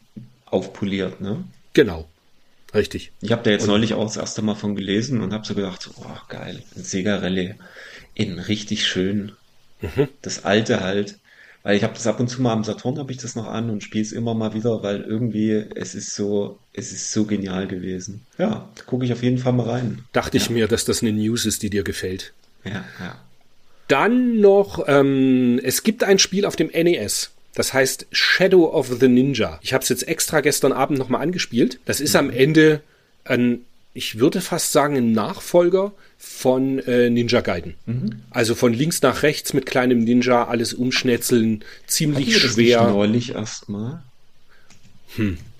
aufpoliert, 0.47 1.21
ne? 1.21 1.45
Genau. 1.73 2.09
Richtig. 2.75 3.13
Ich 3.21 3.33
habe 3.33 3.43
da 3.43 3.51
jetzt 3.51 3.67
neulich 3.67 3.95
auch 3.95 4.05
das 4.05 4.17
erste 4.17 4.43
Mal 4.43 4.55
von 4.55 4.77
gelesen 4.77 5.21
und 5.23 5.33
habe 5.33 5.47
so 5.47 5.55
gedacht, 5.55 5.91
oh, 5.97 6.07
geil, 6.29 6.63
ein 6.77 6.85
Sega 6.85 7.17
Rally 7.17 7.55
in 8.15 8.39
richtig 8.39 8.87
schön. 8.87 9.33
Das 10.23 10.45
alte 10.45 10.81
halt. 10.81 11.19
Weil 11.63 11.77
ich 11.77 11.83
habe 11.83 11.95
das 11.95 12.07
ab 12.07 12.21
und 12.21 12.29
zu 12.29 12.41
mal 12.41 12.53
am 12.53 12.65
Saturn 12.65 12.99
habe 12.99 13.13
ich 13.13 13.19
das 13.19 13.37
noch 13.37 13.47
an 13.47 13.69
und 13.69 13.83
spiele 13.83 14.03
es 14.03 14.13
immer 14.13 14.35
mal 14.35 14.55
wieder, 14.55 14.83
weil 14.83 15.03
irgendwie 15.03 15.65
es 15.75 15.95
ist 15.95 16.15
so, 16.15 16.59
es 16.73 16.93
ist 16.93 17.13
so 17.13 17.25
genial 17.25 17.67
gewesen. 17.67 18.25
Ja, 18.39 18.69
gucke 18.87 19.05
ich 19.05 19.13
auf 19.13 19.23
jeden 19.23 19.39
Fall 19.39 19.53
mal 19.53 19.69
rein. 19.69 20.05
Dachte 20.13 20.37
ich 20.37 20.51
mir, 20.51 20.69
dass 20.69 20.85
das 20.85 21.03
eine 21.03 21.13
News 21.13 21.47
ist, 21.47 21.63
die 21.63 21.71
dir 21.71 21.83
gefällt. 21.83 22.33
Ja, 22.65 22.85
ja. 23.01 23.21
Dann 23.89 24.41
noch, 24.41 24.85
ähm, 24.87 25.61
es 25.63 25.83
gibt 25.83 26.05
ein 26.05 26.19
Spiel 26.19 26.45
auf 26.45 26.57
dem 26.57 26.69
NES. 26.69 27.31
Das 27.59 27.73
heißt 27.75 28.07
Shadow 28.13 28.73
of 28.73 28.89
the 29.01 29.09
Ninja. 29.09 29.59
Ich 29.63 29.73
habe 29.73 29.83
es 29.83 29.89
jetzt 29.89 30.07
extra 30.07 30.43
gestern 30.43 30.71
Abend 30.71 30.97
nochmal 30.97 31.23
angespielt. 31.23 31.81
Das 31.87 31.99
ist 31.99 32.15
am 32.15 32.31
Ende 32.31 32.83
ein, 33.25 33.63
ich 33.95 34.21
würde 34.21 34.41
fast 34.41 34.71
sagen, 34.71 34.97
ein 34.97 35.11
Nachfolger 35.11 35.91
von 36.19 36.79
äh, 36.79 37.11
Ninja 37.11 37.41
Gaiden. 37.41 37.75
Also 38.31 38.55
von 38.55 38.73
links 38.73 39.03
nach 39.03 39.25
rechts 39.25 39.55
mit 39.55 39.67
kleinem 39.67 40.05
Ninja, 40.05 40.47
alles 40.47 40.73
umschnetzeln, 40.73 41.65
ziemlich 41.89 42.29
Hatten 42.29 42.35
wir 42.37 42.43
das 42.43 42.53
schwer. 42.53 42.91
neulich 42.91 43.35
erst 43.35 43.69
mal. 43.69 44.05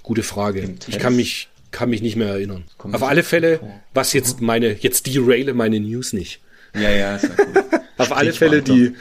Gute 0.05 0.23
Frage. 0.23 0.77
Ich 0.87 1.01
kann 1.01 1.17
mich, 1.17 1.49
kann 1.73 1.91
mich 1.91 2.01
nicht 2.01 2.15
mehr 2.15 2.29
erinnern. 2.29 2.63
Auf 2.79 3.03
alle 3.03 3.25
Fälle, 3.25 3.59
was 3.93 4.13
jetzt 4.13 4.41
meine, 4.41 4.73
jetzt 4.73 5.09
deraile 5.09 5.53
meine 5.53 5.81
News 5.81 6.13
nicht. 6.13 6.39
Ja, 6.75 6.91
ja, 6.91 7.17
ist 7.17 7.25
ja 7.25 7.45
gut. 7.45 7.65
Auf 7.99 8.13
alle 8.13 8.33
Fälle 8.33 8.63
die, 8.63 8.95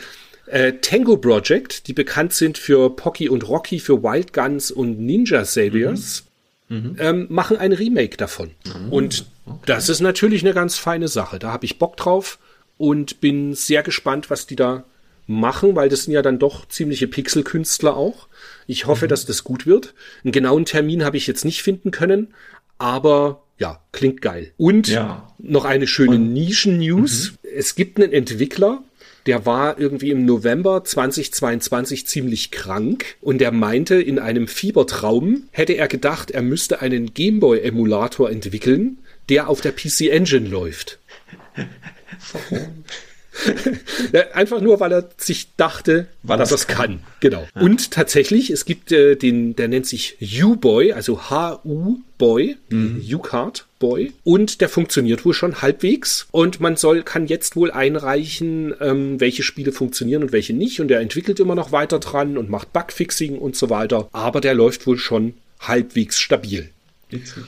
Äh, 0.47 0.73
Tango 0.81 1.17
Project, 1.17 1.87
die 1.87 1.93
bekannt 1.93 2.33
sind 2.33 2.57
für 2.57 2.89
Pocky 2.95 3.29
und 3.29 3.47
Rocky, 3.47 3.79
für 3.79 4.01
Wild 4.03 4.33
Guns 4.33 4.71
und 4.71 4.99
Ninja 4.99 5.43
Saviors, 5.45 6.25
mhm. 6.69 6.95
ähm, 6.99 7.27
machen 7.29 7.57
ein 7.57 7.73
Remake 7.73 8.17
davon. 8.17 8.51
Mhm. 8.65 8.93
Und 8.93 9.25
okay. 9.45 9.59
das 9.65 9.89
ist 9.89 9.99
natürlich 9.99 10.43
eine 10.43 10.53
ganz 10.53 10.77
feine 10.77 11.07
Sache. 11.07 11.39
Da 11.39 11.51
habe 11.51 11.65
ich 11.65 11.79
Bock 11.79 11.97
drauf 11.97 12.39
und 12.77 13.19
bin 13.19 13.53
sehr 13.55 13.83
gespannt, 13.83 14.29
was 14.29 14.47
die 14.47 14.55
da 14.55 14.85
machen, 15.27 15.75
weil 15.75 15.89
das 15.89 16.03
sind 16.03 16.13
ja 16.13 16.21
dann 16.21 16.39
doch 16.39 16.67
ziemliche 16.67 17.07
Pixelkünstler 17.07 17.95
auch. 17.95 18.27
Ich 18.65 18.85
hoffe, 18.85 19.05
mhm. 19.05 19.09
dass 19.09 19.25
das 19.25 19.43
gut 19.43 19.65
wird. 19.65 19.93
Einen 20.23 20.31
genauen 20.31 20.65
Termin 20.65 21.03
habe 21.03 21.17
ich 21.17 21.27
jetzt 21.27 21.43
nicht 21.43 21.61
finden 21.61 21.91
können, 21.91 22.33
aber 22.77 23.43
ja, 23.59 23.81
klingt 23.91 24.21
geil. 24.21 24.53
Und 24.57 24.87
ja. 24.87 25.27
noch 25.39 25.65
eine 25.65 25.87
schöne 25.87 26.19
Nischen-News. 26.19 27.31
Mhm. 27.31 27.49
Es 27.55 27.75
gibt 27.75 27.99
einen 27.99 28.13
Entwickler, 28.13 28.83
der 29.28 29.45
war 29.45 29.78
irgendwie 29.78 30.09
im 30.09 30.25
November 30.25 30.84
2022 30.84 32.07
ziemlich 32.07 32.49
krank 32.49 33.17
und 33.21 33.39
der 33.39 33.51
meinte, 33.51 33.95
in 33.95 34.19
einem 34.19 34.47
Fiebertraum 34.47 35.43
hätte 35.51 35.73
er 35.73 35.88
gedacht, 35.88 36.32
er 36.32 36.41
müsste 36.41 36.82
einen 36.82 37.13
Gameboy-Emulator 37.13 38.32
entwickeln, 38.32 38.99
der 39.30 39.49
auf 39.49 39.59
der 39.61 39.73
PC 39.73 40.09
Engine 40.09 40.47
läuft. 40.47 40.99
Einfach 44.34 44.61
nur, 44.61 44.80
weil 44.80 44.91
er 44.93 45.09
sich 45.17 45.55
dachte, 45.57 46.07
weil 46.23 46.39
dass 46.39 46.51
er 46.51 46.55
es 46.55 46.65
kann. 46.67 47.01
Genau. 47.19 47.47
Ja. 47.53 47.61
Und 47.61 47.91
tatsächlich, 47.91 48.49
es 48.49 48.65
gibt 48.65 48.91
äh, 48.91 49.15
den, 49.15 49.55
der 49.55 49.67
nennt 49.67 49.86
sich 49.86 50.17
U-Boy, 50.41 50.93
also 50.93 51.30
H-U-Boy, 51.30 52.57
mhm. 52.69 53.03
U-Card 53.13 53.66
Boy. 53.80 54.13
Und 54.23 54.61
der 54.61 54.69
funktioniert 54.69 55.25
wohl 55.25 55.34
schon 55.34 55.61
halbwegs. 55.61 56.28
Und 56.32 56.59
man 56.59 56.75
soll, 56.75 57.03
kann 57.03 57.28
jetzt 57.28 57.55
wohl 57.55 57.71
einreichen, 57.71 58.73
ähm, 58.80 59.19
welche 59.19 59.43
Spiele 59.43 59.71
funktionieren 59.71 60.23
und 60.23 60.32
welche 60.32 60.53
nicht. 60.53 60.80
Und 60.80 60.88
der 60.88 60.99
entwickelt 60.99 61.39
immer 61.39 61.55
noch 61.55 61.71
weiter 61.71 61.99
dran 61.99 62.38
und 62.38 62.49
macht 62.49 62.73
Bugfixing 62.73 63.38
und 63.38 63.55
so 63.55 63.69
weiter. 63.69 64.09
Aber 64.11 64.41
der 64.41 64.53
läuft 64.53 64.88
wohl 64.88 64.97
schon 64.97 65.34
halbwegs 65.59 66.19
stabil. 66.19 66.69
Witzig. 67.09 67.43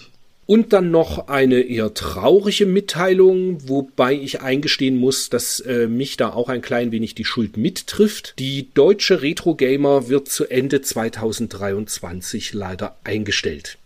Und 0.49 0.73
dann 0.73 0.89
noch 0.89 1.27
eine 1.27 1.61
eher 1.61 1.93
traurige 1.93 2.65
Mitteilung, 2.65 3.69
wobei 3.69 4.15
ich 4.15 4.41
eingestehen 4.41 4.95
muss, 4.97 5.29
dass 5.29 5.59
äh, 5.59 5.85
mich 5.85 6.17
da 6.17 6.33
auch 6.33 6.49
ein 6.49 6.63
klein 6.63 6.91
wenig 6.91 7.13
die 7.13 7.23
Schuld 7.23 7.55
mittrifft. 7.55 8.33
Die 8.39 8.67
deutsche 8.73 9.21
Retro 9.21 9.53
Gamer 9.53 10.09
wird 10.09 10.27
zu 10.27 10.49
Ende 10.49 10.81
2023 10.81 12.53
leider 12.53 12.97
eingestellt. 13.03 13.77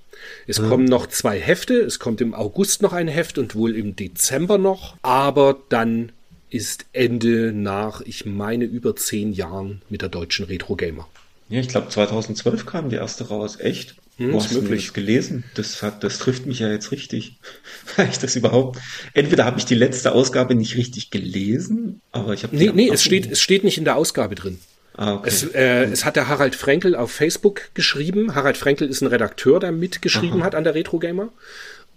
Es 0.47 0.59
mhm. 0.59 0.69
kommen 0.69 0.85
noch 0.85 1.07
zwei 1.07 1.39
Hefte, 1.39 1.75
es 1.75 1.99
kommt 1.99 2.21
im 2.21 2.33
August 2.33 2.81
noch 2.81 2.93
ein 2.93 3.07
Heft 3.07 3.37
und 3.37 3.55
wohl 3.55 3.75
im 3.75 3.95
Dezember 3.95 4.57
noch, 4.57 4.95
aber 5.01 5.57
dann 5.69 6.11
ist 6.49 6.85
Ende 6.93 7.51
nach, 7.51 8.01
ich 8.01 8.25
meine, 8.25 8.65
über 8.65 8.95
zehn 8.95 9.33
Jahren 9.33 9.81
mit 9.89 10.01
der 10.01 10.09
deutschen 10.09 10.45
Retro 10.45 10.75
Gamer. 10.75 11.07
Ja, 11.49 11.59
ich 11.59 11.67
glaube 11.67 11.89
2012 11.89 12.65
kam 12.65 12.89
die 12.89 12.95
erste 12.95 13.27
raus, 13.27 13.59
echt? 13.59 13.95
Hm, 14.17 14.33
Wo 14.33 14.37
hast 14.37 14.53
möglich. 14.53 14.69
du 14.69 14.75
das 14.87 14.93
gelesen? 14.93 15.43
Das, 15.55 15.81
hat, 15.81 16.03
das 16.03 16.19
trifft 16.19 16.45
mich 16.45 16.59
ja 16.59 16.69
jetzt 16.69 16.91
richtig. 16.91 17.37
Weil 17.95 18.09
ich 18.09 18.19
das 18.19 18.35
überhaupt. 18.35 18.79
Entweder 19.13 19.45
habe 19.45 19.57
ich 19.57 19.65
die 19.65 19.75
letzte 19.75 20.11
Ausgabe 20.11 20.53
nicht 20.53 20.77
richtig 20.77 21.09
gelesen, 21.09 22.01
aber 22.11 22.33
ich 22.33 22.43
habe. 22.43 22.55
Nee, 22.55 22.71
nee, 22.73 22.89
es 22.89 23.03
steht, 23.03 23.31
es 23.31 23.41
steht 23.41 23.63
nicht 23.63 23.79
in 23.79 23.85
der 23.85 23.95
Ausgabe 23.95 24.35
drin. 24.35 24.59
Ah, 24.95 25.15
okay. 25.15 25.29
es, 25.29 25.43
äh, 25.43 25.85
es 25.85 26.05
hat 26.05 26.15
der 26.15 26.27
Harald 26.27 26.55
Frenkel 26.55 26.95
auf 26.95 27.11
Facebook 27.11 27.61
geschrieben. 27.73 28.35
Harald 28.35 28.57
Frenkel 28.57 28.87
ist 28.89 29.01
ein 29.01 29.07
Redakteur, 29.07 29.59
der 29.59 29.71
mitgeschrieben 29.71 30.41
Aha. 30.41 30.45
hat 30.45 30.55
an 30.55 30.63
der 30.63 30.75
Retro 30.75 30.99
Gamer. 30.99 31.29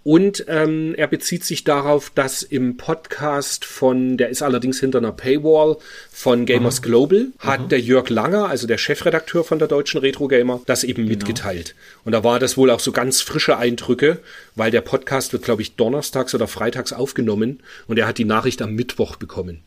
Und 0.06 0.44
ähm, 0.46 0.94
er 0.96 1.08
bezieht 1.08 1.42
sich 1.42 1.64
darauf, 1.64 2.10
dass 2.10 2.44
im 2.44 2.76
Podcast 2.76 3.64
von, 3.64 4.16
der 4.16 4.28
ist 4.28 4.40
allerdings 4.40 4.78
hinter 4.78 4.98
einer 4.98 5.10
Paywall, 5.10 5.78
von 6.12 6.46
Gamers 6.46 6.78
Aha. 6.78 6.86
Global, 6.86 7.26
hat 7.40 7.58
Aha. 7.58 7.66
der 7.66 7.80
Jörg 7.80 8.08
Langer, 8.08 8.48
also 8.48 8.68
der 8.68 8.78
Chefredakteur 8.78 9.42
von 9.42 9.58
der 9.58 9.66
deutschen 9.66 9.98
Retro 9.98 10.28
Gamer, 10.28 10.60
das 10.66 10.84
eben 10.84 11.02
genau. 11.02 11.08
mitgeteilt. 11.08 11.74
Und 12.04 12.12
da 12.12 12.22
war 12.22 12.38
das 12.38 12.56
wohl 12.56 12.70
auch 12.70 12.78
so 12.78 12.92
ganz 12.92 13.20
frische 13.20 13.58
Eindrücke, 13.58 14.20
weil 14.54 14.70
der 14.70 14.80
Podcast 14.80 15.32
wird, 15.32 15.42
glaube 15.42 15.62
ich, 15.62 15.74
donnerstags 15.74 16.36
oder 16.36 16.46
freitags 16.46 16.92
aufgenommen 16.92 17.58
und 17.88 17.98
er 17.98 18.06
hat 18.06 18.18
die 18.18 18.24
Nachricht 18.24 18.62
am 18.62 18.76
Mittwoch 18.76 19.16
bekommen. 19.16 19.64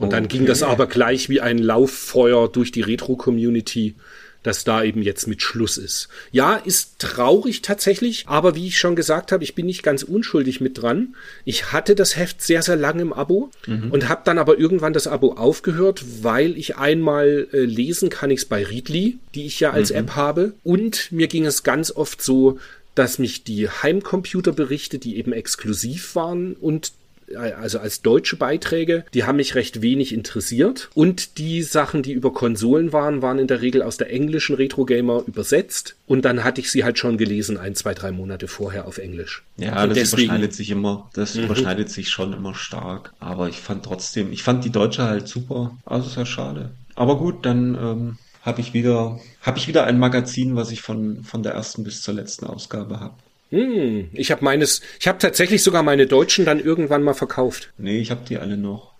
Und 0.00 0.06
okay. 0.06 0.16
dann 0.16 0.28
ging 0.28 0.46
das 0.46 0.62
aber 0.62 0.86
gleich 0.86 1.28
wie 1.28 1.40
ein 1.40 1.58
Lauffeuer 1.58 2.48
durch 2.48 2.72
die 2.72 2.80
Retro-Community 2.80 3.94
dass 4.42 4.64
da 4.64 4.82
eben 4.82 5.02
jetzt 5.02 5.26
mit 5.26 5.42
Schluss 5.42 5.76
ist. 5.76 6.08
Ja, 6.32 6.54
ist 6.54 6.98
traurig 6.98 7.62
tatsächlich, 7.62 8.24
aber 8.26 8.54
wie 8.54 8.68
ich 8.68 8.78
schon 8.78 8.96
gesagt 8.96 9.32
habe, 9.32 9.44
ich 9.44 9.54
bin 9.54 9.66
nicht 9.66 9.82
ganz 9.82 10.02
unschuldig 10.02 10.60
mit 10.60 10.80
dran. 10.80 11.14
Ich 11.44 11.72
hatte 11.72 11.94
das 11.94 12.16
Heft 12.16 12.42
sehr, 12.42 12.62
sehr 12.62 12.76
lange 12.76 13.02
im 13.02 13.12
Abo 13.12 13.50
mhm. 13.66 13.90
und 13.90 14.08
habe 14.08 14.22
dann 14.24 14.38
aber 14.38 14.58
irgendwann 14.58 14.92
das 14.92 15.06
Abo 15.06 15.34
aufgehört, 15.34 16.02
weil 16.22 16.56
ich 16.56 16.76
einmal 16.76 17.48
äh, 17.52 17.60
lesen 17.60 18.08
kann 18.08 18.30
ich 18.30 18.40
es 18.40 18.44
bei 18.46 18.64
Readly, 18.64 19.18
die 19.34 19.46
ich 19.46 19.60
ja 19.60 19.72
als 19.72 19.90
mhm. 19.90 19.96
App 19.96 20.16
habe. 20.16 20.54
Und 20.64 21.12
mir 21.12 21.28
ging 21.28 21.44
es 21.44 21.62
ganz 21.62 21.90
oft 21.90 22.22
so, 22.22 22.58
dass 22.94 23.18
mich 23.18 23.44
die 23.44 23.68
Heimcomputerberichte, 23.68 24.98
die 24.98 25.16
eben 25.18 25.32
exklusiv 25.32 26.14
waren 26.14 26.54
und 26.54 26.92
also 27.36 27.78
als 27.78 28.02
deutsche 28.02 28.36
Beiträge, 28.36 29.04
die 29.14 29.24
haben 29.24 29.36
mich 29.36 29.54
recht 29.54 29.82
wenig 29.82 30.12
interessiert. 30.12 30.90
Und 30.94 31.38
die 31.38 31.62
Sachen, 31.62 32.02
die 32.02 32.12
über 32.12 32.32
Konsolen 32.32 32.92
waren, 32.92 33.22
waren 33.22 33.38
in 33.38 33.46
der 33.46 33.62
Regel 33.62 33.82
aus 33.82 33.96
der 33.96 34.12
englischen 34.12 34.56
Retro 34.56 34.84
Gamer 34.84 35.22
übersetzt. 35.26 35.96
Und 36.06 36.24
dann 36.24 36.44
hatte 36.44 36.60
ich 36.60 36.70
sie 36.70 36.84
halt 36.84 36.98
schon 36.98 37.18
gelesen, 37.18 37.56
ein, 37.56 37.74
zwei, 37.74 37.94
drei 37.94 38.12
Monate 38.12 38.48
vorher 38.48 38.86
auf 38.86 38.98
Englisch. 38.98 39.42
Ja, 39.56 39.82
und 39.82 39.90
das 39.90 39.98
deswegen, 39.98 40.24
überschneidet 40.24 40.54
sich 40.54 40.70
immer, 40.70 41.10
das 41.12 41.34
mhm. 41.34 41.44
überschneidet 41.44 41.90
sich 41.90 42.10
schon 42.10 42.32
immer 42.32 42.54
stark. 42.54 43.12
Aber 43.20 43.48
ich 43.48 43.60
fand 43.60 43.84
trotzdem, 43.84 44.32
ich 44.32 44.42
fand 44.42 44.64
die 44.64 44.70
deutsche 44.70 45.04
halt 45.04 45.28
super. 45.28 45.76
Also 45.84 46.08
ist 46.08 46.16
ja 46.16 46.26
schade. 46.26 46.70
Aber 46.94 47.16
gut, 47.16 47.46
dann 47.46 47.74
ähm, 47.74 48.18
habe 48.42 48.60
ich 48.60 48.74
wieder, 48.74 49.20
habe 49.42 49.58
ich 49.58 49.68
wieder 49.68 49.84
ein 49.84 49.98
Magazin, 49.98 50.56
was 50.56 50.70
ich 50.70 50.82
von, 50.82 51.22
von 51.24 51.42
der 51.42 51.52
ersten 51.52 51.84
bis 51.84 52.02
zur 52.02 52.14
letzten 52.14 52.46
Ausgabe 52.46 53.00
habe. 53.00 53.14
Hm, 53.50 54.10
ich 54.12 54.30
habe 54.30 54.44
meines, 54.44 54.80
ich 54.98 55.08
habe 55.08 55.18
tatsächlich 55.18 55.62
sogar 55.62 55.82
meine 55.82 56.06
deutschen 56.06 56.44
dann 56.44 56.60
irgendwann 56.60 57.02
mal 57.02 57.14
verkauft. 57.14 57.72
Nee, 57.78 57.98
ich 57.98 58.10
habe 58.10 58.22
die 58.28 58.38
alle 58.38 58.56
noch. 58.56 58.94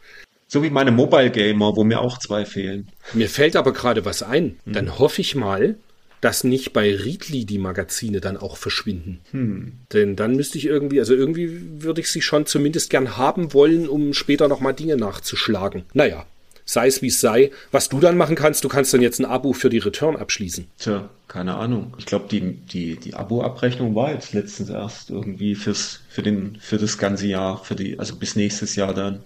So 0.48 0.62
wie 0.64 0.70
meine 0.70 0.90
Mobile 0.90 1.30
Gamer, 1.30 1.76
wo 1.76 1.84
mir 1.84 2.00
auch 2.00 2.18
zwei 2.18 2.44
fehlen. 2.44 2.88
Mir 3.12 3.28
fällt 3.28 3.54
aber 3.54 3.72
gerade 3.72 4.04
was 4.04 4.22
ein. 4.22 4.58
Hm. 4.64 4.72
Dann 4.72 4.98
hoffe 4.98 5.20
ich 5.20 5.36
mal, 5.36 5.76
dass 6.20 6.44
nicht 6.44 6.72
bei 6.72 6.94
Readly 6.94 7.44
die 7.44 7.58
Magazine 7.58 8.20
dann 8.20 8.36
auch 8.36 8.56
verschwinden. 8.56 9.20
Hm. 9.30 9.72
Denn 9.92 10.16
dann 10.16 10.34
müsste 10.34 10.58
ich 10.58 10.66
irgendwie, 10.66 10.98
also 10.98 11.14
irgendwie 11.14 11.82
würde 11.82 12.00
ich 12.00 12.10
sie 12.10 12.20
schon 12.20 12.46
zumindest 12.46 12.90
gern 12.90 13.16
haben 13.16 13.54
wollen, 13.54 13.88
um 13.88 14.12
später 14.12 14.48
nochmal 14.48 14.74
Dinge 14.74 14.96
nachzuschlagen. 14.96 15.84
Naja, 15.94 16.26
sei 16.64 16.86
es 16.86 17.02
wie 17.02 17.08
es 17.08 17.20
sei. 17.20 17.50
Was 17.70 17.88
du 17.88 18.00
dann 18.00 18.16
machen 18.16 18.36
kannst, 18.36 18.64
du 18.64 18.68
kannst 18.68 18.92
dann 18.94 19.02
jetzt 19.02 19.18
ein 19.18 19.24
Abo 19.24 19.52
für 19.52 19.70
die 19.70 19.78
Return 19.78 20.16
abschließen. 20.16 20.66
Tja, 20.78 21.08
keine 21.28 21.56
Ahnung. 21.56 21.94
Ich 21.98 22.06
glaube, 22.06 22.26
die, 22.30 22.54
die, 22.54 22.96
die 22.96 23.14
Abo-Abrechnung 23.14 23.94
war 23.94 24.12
jetzt 24.12 24.32
letztens 24.32 24.68
erst 24.68 25.10
irgendwie 25.10 25.54
fürs, 25.54 26.00
für 26.08 26.22
den, 26.22 26.58
für 26.60 26.78
das 26.78 26.98
ganze 26.98 27.26
Jahr, 27.26 27.62
für 27.64 27.74
die, 27.74 27.98
also 27.98 28.16
bis 28.16 28.36
nächstes 28.36 28.76
Jahr 28.76 28.94
dann. 28.94 29.20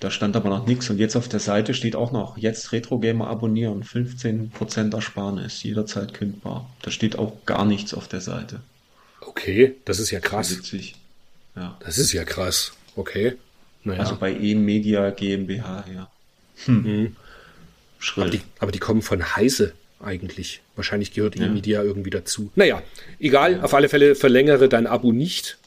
Da 0.00 0.10
stand 0.10 0.34
aber 0.34 0.48
noch 0.48 0.66
nichts. 0.66 0.88
Und 0.88 0.98
jetzt 0.98 1.14
auf 1.14 1.28
der 1.28 1.40
Seite 1.40 1.74
steht 1.74 1.94
auch 1.94 2.10
noch, 2.10 2.38
jetzt 2.38 2.72
Retro 2.72 2.98
Gamer 2.98 3.28
abonnieren, 3.28 3.84
15% 3.84 4.94
Ersparnis, 4.94 5.62
jederzeit 5.62 6.14
kündbar. 6.14 6.70
Da 6.80 6.90
steht 6.90 7.18
auch 7.18 7.44
gar 7.44 7.66
nichts 7.66 7.92
auf 7.92 8.08
der 8.08 8.22
Seite. 8.22 8.60
Okay, 9.20 9.76
das 9.84 9.98
ist 9.98 10.10
ja 10.10 10.20
krass. 10.20 10.56
Witzig. 10.56 10.96
Ja. 11.54 11.76
Das 11.80 11.98
ist 11.98 12.12
ja 12.12 12.24
krass. 12.24 12.72
Okay. 12.96 13.36
Naja. 13.84 14.00
Also 14.00 14.16
bei 14.16 14.32
E-Media 14.32 15.10
GmbH, 15.10 15.84
ja. 15.92 16.08
Hm. 16.66 16.82
Mhm. 16.82 17.16
Aber, 18.16 18.30
die, 18.30 18.40
aber 18.58 18.72
die 18.72 18.78
kommen 18.78 19.02
von 19.02 19.36
Heise 19.36 19.72
eigentlich. 20.02 20.62
Wahrscheinlich 20.76 21.12
gehört 21.12 21.36
ja. 21.36 21.46
E-Media 21.46 21.82
irgendwie 21.82 22.10
dazu. 22.10 22.50
Naja, 22.54 22.82
egal, 23.18 23.52
ja. 23.52 23.62
auf 23.62 23.74
alle 23.74 23.88
Fälle 23.88 24.14
verlängere 24.14 24.68
dein 24.68 24.86
Abo 24.86 25.12
nicht. 25.12 25.58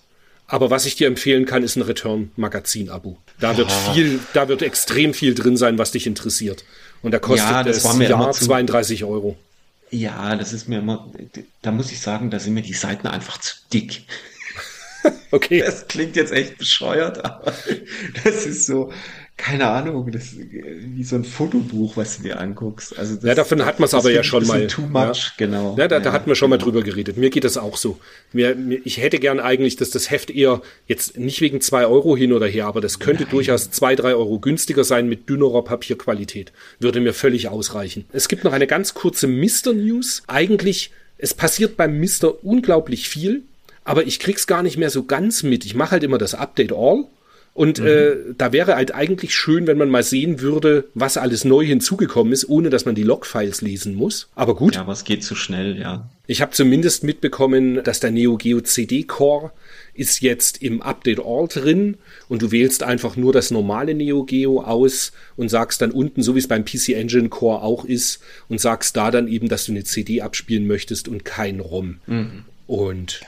Aber 0.48 0.70
was 0.70 0.86
ich 0.86 0.96
dir 0.96 1.08
empfehlen 1.08 1.46
kann, 1.46 1.64
ist 1.64 1.78
ein 1.78 1.84
Return-Magazin-Abo. 1.84 3.18
Da 3.39 3.58
wird 3.58 3.72
viel, 3.72 4.20
da 4.34 4.48
wird 4.48 4.62
extrem 4.62 5.14
viel 5.14 5.36
drin 5.36 5.58
sein, 5.58 5.78
was 5.78 5.91
dich 5.91 6.06
interessiert. 6.06 6.64
Und 7.02 7.12
da 7.12 7.20
kostet 7.20 7.50
ja, 7.50 7.64
das 7.64 7.78
es 7.78 8.10
Jahr 8.10 8.32
32 8.32 9.04
Euro. 9.04 9.38
Ja, 9.89 10.36
das 10.36 10.54
ist 10.54 10.68
mir 10.68 10.80
immer, 10.80 11.12
da 11.62 11.72
muss 11.72 11.91
ich 11.91 12.00
sagen, 12.00 12.30
da 12.30 12.39
sind 12.39 12.56
mir 12.56 12.62
die 12.62 12.74
Seiten 12.74 13.08
einfach 13.08 13.38
zu 13.38 13.56
dick. 13.72 14.04
okay. 15.32 15.62
Das 15.66 15.88
klingt 15.88 16.16
jetzt 16.16 16.32
echt 16.32 16.58
bescheuert, 16.58 17.24
aber 17.24 17.54
das 18.24 18.46
ist 18.46 18.66
so, 18.66 18.91
keine 19.36 19.68
Ahnung, 19.68 20.12
das 20.12 20.26
ist 20.26 20.38
wie 20.52 21.04
so 21.04 21.16
ein 21.16 21.24
Fotobuch, 21.24 21.98
was 21.98 22.18
du 22.18 22.24
dir 22.24 22.40
anguckst. 22.40 22.98
Also 22.98 23.16
das, 23.16 23.24
ja, 23.24 23.34
davon 23.34 23.66
hat 23.66 23.80
man 23.80 23.88
es 23.88 23.94
aber 23.96 24.12
ja 24.12 24.24
schon 24.24 24.46
mal. 24.46 24.68
Too 24.68 24.84
much, 24.84 24.94
ja. 24.94 25.32
genau. 25.38 25.76
Ja, 25.78 25.88
da, 25.88 26.00
da 26.00 26.12
hatten 26.14 26.28
wir 26.28 26.36
schon 26.36 26.52
mal 26.52 26.60
drüber 26.60 26.84
geredet. 26.84 27.18
Mir 27.18 27.32
geht 27.32 27.44
das 27.44 27.58
auch 27.58 27.78
so. 27.78 28.00
Mir, 28.32 28.56
mir, 28.56 28.80
ich 28.86 29.00
hätte 29.00 29.18
gern 29.18 29.40
eigentlich, 29.40 29.76
dass 29.76 29.90
das 29.90 30.12
Heft 30.12 30.30
eher 30.30 30.62
jetzt 30.88 31.18
nicht 31.18 31.42
wegen 31.42 31.62
zwei 31.62 31.88
Euro 31.88 32.16
hin 32.16 32.32
oder 32.32 32.46
her, 32.46 32.68
aber 32.68 32.80
das 32.80 33.00
könnte 33.00 33.24
Nein. 33.24 33.32
durchaus 33.32 33.72
zwei, 33.72 33.96
drei 33.96 34.14
Euro 34.14 34.38
günstiger 34.38 34.84
sein 34.84 35.10
mit 35.10 35.28
dünnerer 35.28 35.64
Papierqualität. 35.64 36.52
Würde 36.80 37.00
mir 37.00 37.14
völlig 37.14 37.50
ausreichen. 37.50 38.06
Es 38.14 38.28
gibt 38.28 38.44
noch 38.44 38.54
eine 38.54 38.68
ganz 38.68 38.94
kurze 38.94 39.26
Mister 39.26 39.74
News. 39.74 40.22
Eigentlich, 40.28 40.92
es 41.18 41.34
passiert 41.34 41.76
beim 41.76 42.00
Mister 42.00 42.46
unglaublich 42.46 43.10
viel, 43.10 43.42
aber 43.84 44.06
ich 44.06 44.20
krieg's 44.20 44.46
gar 44.46 44.62
nicht 44.62 44.78
mehr 44.78 44.92
so 44.92 45.04
ganz 45.04 45.42
mit. 45.42 45.66
Ich 45.66 45.74
mache 45.74 45.92
halt 45.92 46.04
immer 46.04 46.20
das 46.20 46.36
Update 46.36 46.72
All 46.72 47.06
Und 47.56 47.78
Mhm. 47.80 47.86
äh, 47.86 48.16
da 48.36 48.51
wäre 48.51 48.76
halt 48.76 48.95
eigentlich 48.95 49.36
schön, 49.36 49.68
wenn 49.68 49.78
man 49.78 49.89
mal 49.89 50.01
sehen 50.01 50.41
würde, 50.41 50.86
was 50.95 51.18
alles 51.18 51.45
neu 51.45 51.64
hinzugekommen 51.64 52.34
ist, 52.34 52.49
ohne 52.49 52.72
dass 52.72 52.86
man 52.86 52.95
die 52.95 53.04
Logfiles 53.04 53.62
lesen 53.62 53.93
muss. 53.93 54.28
Aber 54.34 54.56
gut, 54.56 54.74
Ja, 54.76 54.82
aber 54.82 54.93
es 54.93 55.04
geht 55.04 55.24
zu 55.24 55.36
schnell, 55.36 55.78
ja. 55.80 56.10
ich 56.26 56.41
habe 56.41 56.51
zumindest 56.54 57.04
mitbekommen, 57.04 57.84
dass 57.84 57.99
der 57.99 58.10
Neo 58.10 58.38
Geo 58.38 58.60
CD 58.62 59.04
Core 59.04 59.51
ist 59.93 60.22
jetzt 60.22 60.64
im 60.64 60.82
Update 60.82 61.20
All 61.24 61.47
drin 61.47 61.97
und 62.28 62.41
du 62.41 62.51
wählst 62.51 62.82
einfach 62.82 63.16
nur 63.18 63.32
das 63.34 63.51
normale 63.51 63.93
Neo 63.93 64.24
Geo 64.24 64.62
aus 64.64 65.12
und 65.36 65.49
sagst 65.49 65.80
dann 65.84 65.91
unten, 65.91 66.24
so 66.24 66.34
wie 66.34 66.39
es 66.39 66.47
beim 66.47 66.66
PC 66.66 66.89
Engine 66.95 67.30
Core 67.30 67.62
auch 67.62 67.86
ist, 67.86 68.20
und 68.49 68.60
sagst 68.62 68.97
da 68.97 69.12
dann 69.12 69.28
eben, 69.28 69.47
dass 69.47 69.66
du 69.66 69.74
eine 69.74 69.84
CD 69.84 70.22
abspielen 70.22 70.66
möchtest 70.66 71.08
und 71.08 71.24
kein 71.24 71.60
ROM. 71.60 71.99
Und 72.66 73.22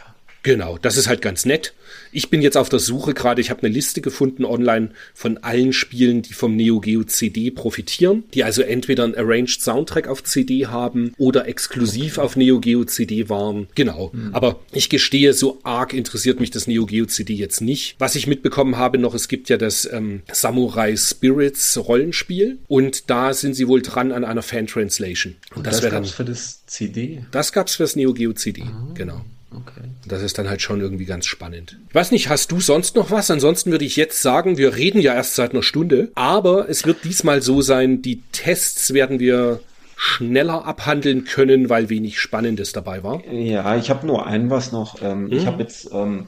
genau, 0.46 0.78
das 0.78 0.96
ist 0.96 1.08
halt 1.08 1.22
ganz 1.22 1.44
nett. 1.44 1.74
Ich 2.12 2.30
bin 2.30 2.42
jetzt 2.42 2.56
auf 2.56 2.70
der 2.70 2.80
Suche 2.80 3.14
gerade, 3.14 3.42
ich 3.42 3.50
habe 3.50 3.64
eine 3.64 3.74
Liste 3.74 4.00
gefunden 4.00 4.46
online 4.46 4.92
von 5.14 5.40
allen 5.40 5.74
Spielen, 5.74 6.22
die 6.22 6.34
vom 6.34 6.56
Neo 6.56 6.80
Geo 6.80 7.04
CD 7.04 7.52
profitieren, 7.52 8.24
die 8.34 8.44
also 8.44 8.62
entweder 8.62 9.04
einen 9.04 9.16
Arranged 9.16 9.62
Soundtrack 9.62 10.08
auf 10.08 10.24
CD 10.24 10.68
haben 10.68 11.14
oder 11.18 11.48
exklusiv 11.48 12.20
auf 12.20 12.36
Neo 12.36 12.60
Geo 12.60 12.86
CD 12.86 13.28
waren. 13.28 13.68
Genau, 13.76 14.12
aber 14.32 14.60
ich 14.72 14.90
gestehe, 14.90 15.34
so 15.34 15.60
arg 15.64 15.94
interessiert 15.94 16.40
mich 16.40 16.52
das 16.52 16.68
Neo 16.68 16.86
Geo 16.86 17.06
CD 17.08 17.34
jetzt 17.34 17.60
nicht. 17.60 17.96
Was 17.98 18.16
ich 18.16 18.28
mitbekommen 18.28 18.78
habe 18.78 19.00
noch, 19.00 19.16
es 19.16 19.28
gibt 19.28 19.50
ja 19.50 19.58
das 19.58 19.90
ähm, 19.92 20.22
Samurai 20.32 20.96
Spirits 20.96 21.78
Rollenspiel 21.78 22.60
und 22.68 23.10
da 23.10 23.34
sind 23.34 23.56
sie 23.56 23.68
wohl 23.68 23.82
dran 23.82 24.12
an 24.12 24.24
einer 24.24 24.44
Fan-Translation. 24.44 25.36
Und 25.56 25.66
das, 25.66 25.78
das 25.78 25.84
wäre 25.84 25.96
dann, 25.96 26.04
gab's 26.04 26.16
für 26.16 26.26
das 26.26 26.66
CD. 26.68 27.26
das 27.32 27.52
gab's 27.52 27.76
fürs 27.76 27.96
Neo 27.96 28.14
Geo 28.14 28.34
CD, 28.34 28.64
genau. 28.94 29.26
Okay. 29.56 29.82
Das 30.08 30.22
ist 30.22 30.38
dann 30.38 30.50
halt 30.50 30.62
schon 30.62 30.82
irgendwie 30.82 31.06
ganz 31.06 31.26
spannend. 31.26 31.78
Ich 31.90 31.96
weiß 31.96 32.12
nicht, 32.12 32.30
hast 32.30 32.52
du 32.52 32.60
sonst 32.60 32.96
noch 32.96 33.12
was? 33.12 33.32
Ansonsten 33.32 33.72
würde 33.72 33.86
ich 33.86 33.96
jetzt 33.96 34.22
sagen, 34.22 34.58
wir 34.58 34.76
reden 34.76 35.00
ja 35.02 35.14
erst 35.14 35.36
seit 35.36 35.52
einer 35.54 35.64
Stunde, 35.64 36.12
aber 36.16 36.70
es 36.70 36.86
wird 36.86 37.04
diesmal 37.04 37.42
so 37.42 37.62
sein, 37.62 38.02
die 38.02 38.22
Tests 38.32 38.94
werden 38.94 39.20
wir 39.20 39.60
schneller 39.98 40.66
abhandeln 40.66 41.24
können, 41.24 41.70
weil 41.70 41.90
wenig 41.90 42.20
Spannendes 42.20 42.74
dabei 42.74 43.04
war. 43.04 43.24
Ja, 43.32 43.78
ich 43.78 43.90
habe 43.90 44.06
nur 44.06 44.28
ein 44.28 44.50
was 44.50 44.72
noch. 44.72 45.02
Ähm, 45.02 45.26
Mhm. 45.26 45.32
Ich 45.32 45.46
habe 45.48 45.64
jetzt 45.64 45.90
ähm, 45.94 46.28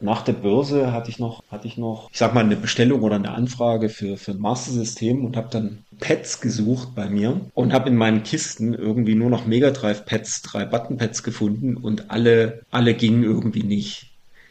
nach 0.00 0.22
der 0.22 0.32
Börse 0.32 0.92
hatte 0.92 1.10
ich 1.10 1.18
noch, 1.18 1.42
hatte 1.50 1.66
ich 1.66 1.76
noch, 1.76 2.08
ich 2.12 2.18
sag 2.18 2.34
mal, 2.34 2.44
eine 2.44 2.56
Bestellung 2.56 3.02
oder 3.02 3.16
eine 3.16 3.32
Anfrage 3.32 3.88
für, 3.88 4.16
für 4.16 4.32
ein 4.32 4.38
Master-System 4.40 5.24
und 5.24 5.36
habe 5.36 5.48
dann 5.50 5.84
Pads 5.98 6.40
gesucht 6.40 6.94
bei 6.94 7.08
mir 7.08 7.40
und 7.54 7.72
habe 7.72 7.88
in 7.88 7.96
meinen 7.96 8.22
Kisten 8.22 8.74
irgendwie 8.74 9.14
nur 9.14 9.30
noch 9.30 9.46
Mega 9.46 9.70
Drive 9.70 10.04
Pads, 10.04 10.42
drei 10.42 10.64
Button 10.64 10.96
Pads 10.96 11.22
gefunden 11.22 11.76
und 11.76 12.10
alle, 12.10 12.62
alle 12.70 12.94
gingen 12.94 13.24
irgendwie 13.24 13.62
nicht. 13.62 14.10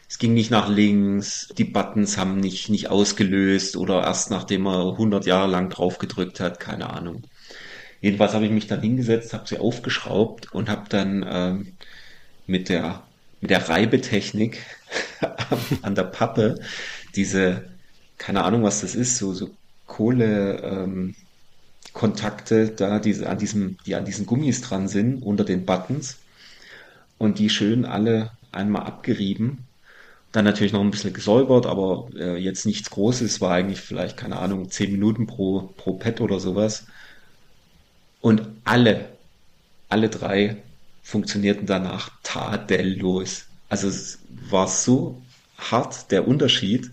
Es 0.10 0.20
ging 0.20 0.34
nicht 0.34 0.52
nach 0.52 0.70
links, 0.70 1.50
die 1.58 1.66
Buttons 1.66 2.18
haben 2.18 2.40
nicht, 2.40 2.70
nicht 2.70 2.90
ausgelöst 2.90 3.76
oder 3.76 4.04
erst 4.04 4.32
nachdem 4.32 4.66
er 4.66 4.92
100 4.92 5.26
Jahre 5.26 5.50
lang 5.50 5.70
drauf 5.70 5.98
gedrückt 5.98 6.40
hat, 6.40 6.60
keine 6.60 6.90
Ahnung. 6.90 7.24
Jedenfalls 8.00 8.34
habe 8.34 8.46
ich 8.46 8.52
mich 8.52 8.68
dann 8.68 8.82
hingesetzt, 8.82 9.34
habe 9.34 9.48
sie 9.48 9.58
aufgeschraubt 9.58 10.54
und 10.54 10.70
habe 10.70 10.86
dann 10.90 11.26
ähm, 11.28 11.74
mit 12.46 12.70
der 12.70 13.04
mit 13.42 13.52
der 13.52 13.70
Reibetechnik 13.70 14.64
an 15.82 15.96
der 15.96 16.04
Pappe 16.04 16.60
diese, 17.16 17.66
keine 18.18 18.44
Ahnung, 18.44 18.64
was 18.64 18.82
das 18.82 18.96
ist, 18.96 19.18
so, 19.18 19.34
so 19.34 19.50
Kohle 19.86 20.62
ähm, 20.64 21.16
Kontakte 21.98 22.70
da, 22.70 23.00
diese, 23.00 23.28
an 23.28 23.40
diesem, 23.40 23.78
die 23.88 23.96
an 23.96 24.06
diesen 24.06 24.28
Gummis 24.28 24.62
dran 24.62 24.88
sind, 24.88 25.24
unter 25.24 25.44
den 25.44 25.66
Buttons 25.66 26.18
und 27.18 27.40
die 27.40 27.50
schön 27.50 27.86
alle 27.86 28.30
einmal 28.52 28.84
abgerieben. 28.84 29.66
Dann 30.32 30.46
natürlich 30.46 30.74
noch 30.74 30.82
ein 30.82 30.92
bisschen 30.92 31.14
gesäubert, 31.14 31.66
aber 31.66 32.08
äh, 32.16 32.38
jetzt 32.38 32.68
nichts 32.68 32.92
Großes, 32.92 33.42
war 33.42 33.56
eigentlich 33.56 33.82
vielleicht, 33.82 34.16
keine 34.16 34.38
Ahnung, 34.38 34.70
10 34.70 34.92
Minuten 34.92 35.26
pro, 35.26 35.74
pro 35.76 35.94
Pad 35.94 36.22
oder 36.22 36.40
sowas. 36.40 36.86
Und 38.22 38.44
alle, 38.64 39.10
alle 39.90 40.10
drei 40.10 40.58
funktionierten 41.02 41.66
danach 41.66 42.12
tadellos. 42.22 43.48
Also 43.70 43.88
es 43.88 44.20
war 44.52 44.68
so 44.68 45.20
hart 45.58 46.12
der 46.12 46.28
Unterschied. 46.28 46.92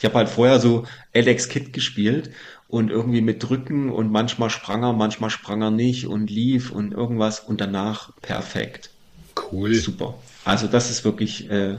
Ich 0.00 0.04
habe 0.04 0.16
halt 0.16 0.28
vorher 0.28 0.58
so 0.58 0.84
Alex 1.14 1.48
Kid 1.48 1.72
gespielt 1.72 2.32
und 2.72 2.90
irgendwie 2.90 3.20
mit 3.20 3.42
Drücken 3.42 3.90
und 3.90 4.10
manchmal 4.10 4.48
sprang 4.48 4.82
er, 4.82 4.94
manchmal 4.94 5.28
sprang 5.28 5.60
er 5.60 5.70
nicht 5.70 6.06
und 6.06 6.30
lief 6.30 6.72
und 6.72 6.92
irgendwas 6.92 7.38
und 7.38 7.60
danach 7.60 8.16
perfekt. 8.22 8.88
Cool. 9.36 9.74
Super. 9.74 10.14
Also 10.46 10.68
das 10.68 10.88
ist 10.88 11.04
wirklich, 11.04 11.50
äh, 11.50 11.76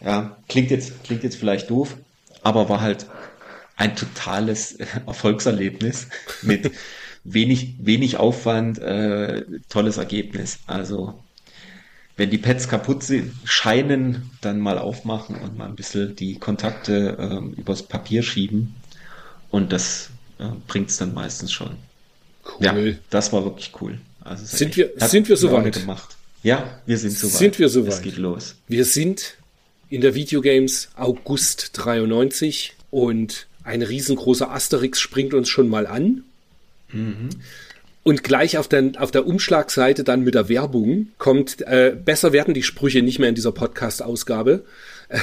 ja, 0.00 0.36
klingt 0.48 0.72
jetzt, 0.72 1.04
klingt 1.04 1.22
jetzt 1.22 1.36
vielleicht 1.36 1.70
doof, 1.70 1.96
aber 2.42 2.68
war 2.68 2.80
halt 2.80 3.06
ein 3.76 3.94
totales 3.94 4.72
äh, 4.72 4.86
Erfolgserlebnis 5.06 6.08
mit 6.42 6.72
wenig, 7.22 7.76
wenig 7.78 8.16
Aufwand, 8.16 8.80
äh, 8.80 9.44
tolles 9.68 9.96
Ergebnis. 9.96 10.58
Also 10.66 11.22
wenn 12.16 12.30
die 12.30 12.38
Pads 12.38 12.66
kaputt 12.68 13.04
sind, 13.04 13.32
scheinen, 13.44 14.32
dann 14.40 14.58
mal 14.58 14.78
aufmachen 14.78 15.36
und 15.36 15.56
mal 15.56 15.68
ein 15.68 15.76
bisschen 15.76 16.16
die 16.16 16.40
Kontakte 16.40 17.16
ähm, 17.20 17.52
übers 17.52 17.84
Papier 17.84 18.24
schieben 18.24 18.74
und 19.52 19.72
das 19.72 20.10
äh, 20.38 20.44
bringt's 20.66 20.96
dann 20.98 21.14
meistens 21.14 21.52
schon. 21.52 21.70
Ja, 22.60 22.74
Cool. 22.74 22.98
das 23.10 23.32
war 23.32 23.44
wirklich 23.44 23.72
cool. 23.80 23.98
Also 24.20 24.44
es 24.44 24.52
Sind 24.52 24.68
echt- 24.68 24.76
wir- 24.98 25.08
sind 25.08 25.28
wir 25.28 25.36
soweit? 25.36 25.72
Gemacht. 25.74 26.16
Ja, 26.42 26.80
wir 26.86 26.98
sind 26.98 27.12
soweit. 27.12 27.38
Sind 27.38 27.58
wir 27.58 27.68
soweit? 27.68 27.92
Es 27.94 28.02
geht 28.02 28.16
los. 28.18 28.54
Wir 28.68 28.84
sind 28.84 29.34
in 29.90 30.00
der 30.00 30.14
Videogames 30.14 30.88
August 30.96 31.70
93 31.74 32.74
und 32.90 33.46
ein 33.64 33.82
riesengroßer 33.82 34.50
Asterix 34.50 35.00
springt 35.00 35.34
uns 35.34 35.48
schon 35.48 35.68
mal 35.68 35.86
an. 35.86 36.22
Und 38.04 38.22
gleich 38.22 38.58
auf 38.58 38.68
der, 38.68 38.92
auf 38.98 39.10
der 39.10 39.26
Umschlagseite 39.26 40.04
dann 40.04 40.22
mit 40.22 40.34
der 40.34 40.48
Werbung 40.48 41.08
kommt, 41.18 41.62
äh, 41.62 41.96
besser 42.04 42.32
werden 42.32 42.54
die 42.54 42.62
Sprüche 42.62 43.02
nicht 43.02 43.18
mehr 43.18 43.28
in 43.28 43.34
dieser 43.34 43.50
Podcast-Ausgabe. 43.52 44.64
Äh, 45.08 45.18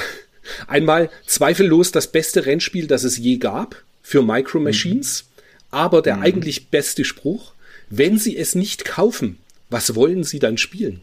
einmal 0.66 1.08
zweifellos 1.26 1.90
das 1.90 2.08
beste 2.12 2.44
Rennspiel, 2.44 2.86
das 2.86 3.04
es 3.04 3.16
je 3.16 3.38
gab 3.38 3.82
für 4.04 4.22
Micro 4.22 4.60
Machines, 4.60 5.24
aber 5.70 6.02
der 6.02 6.20
eigentlich 6.20 6.68
beste 6.68 7.04
Spruch, 7.04 7.54
wenn 7.88 8.18
Sie 8.18 8.36
es 8.36 8.54
nicht 8.54 8.84
kaufen, 8.84 9.38
was 9.70 9.96
wollen 9.96 10.22
Sie 10.22 10.38
dann 10.38 10.58
spielen? 10.58 11.00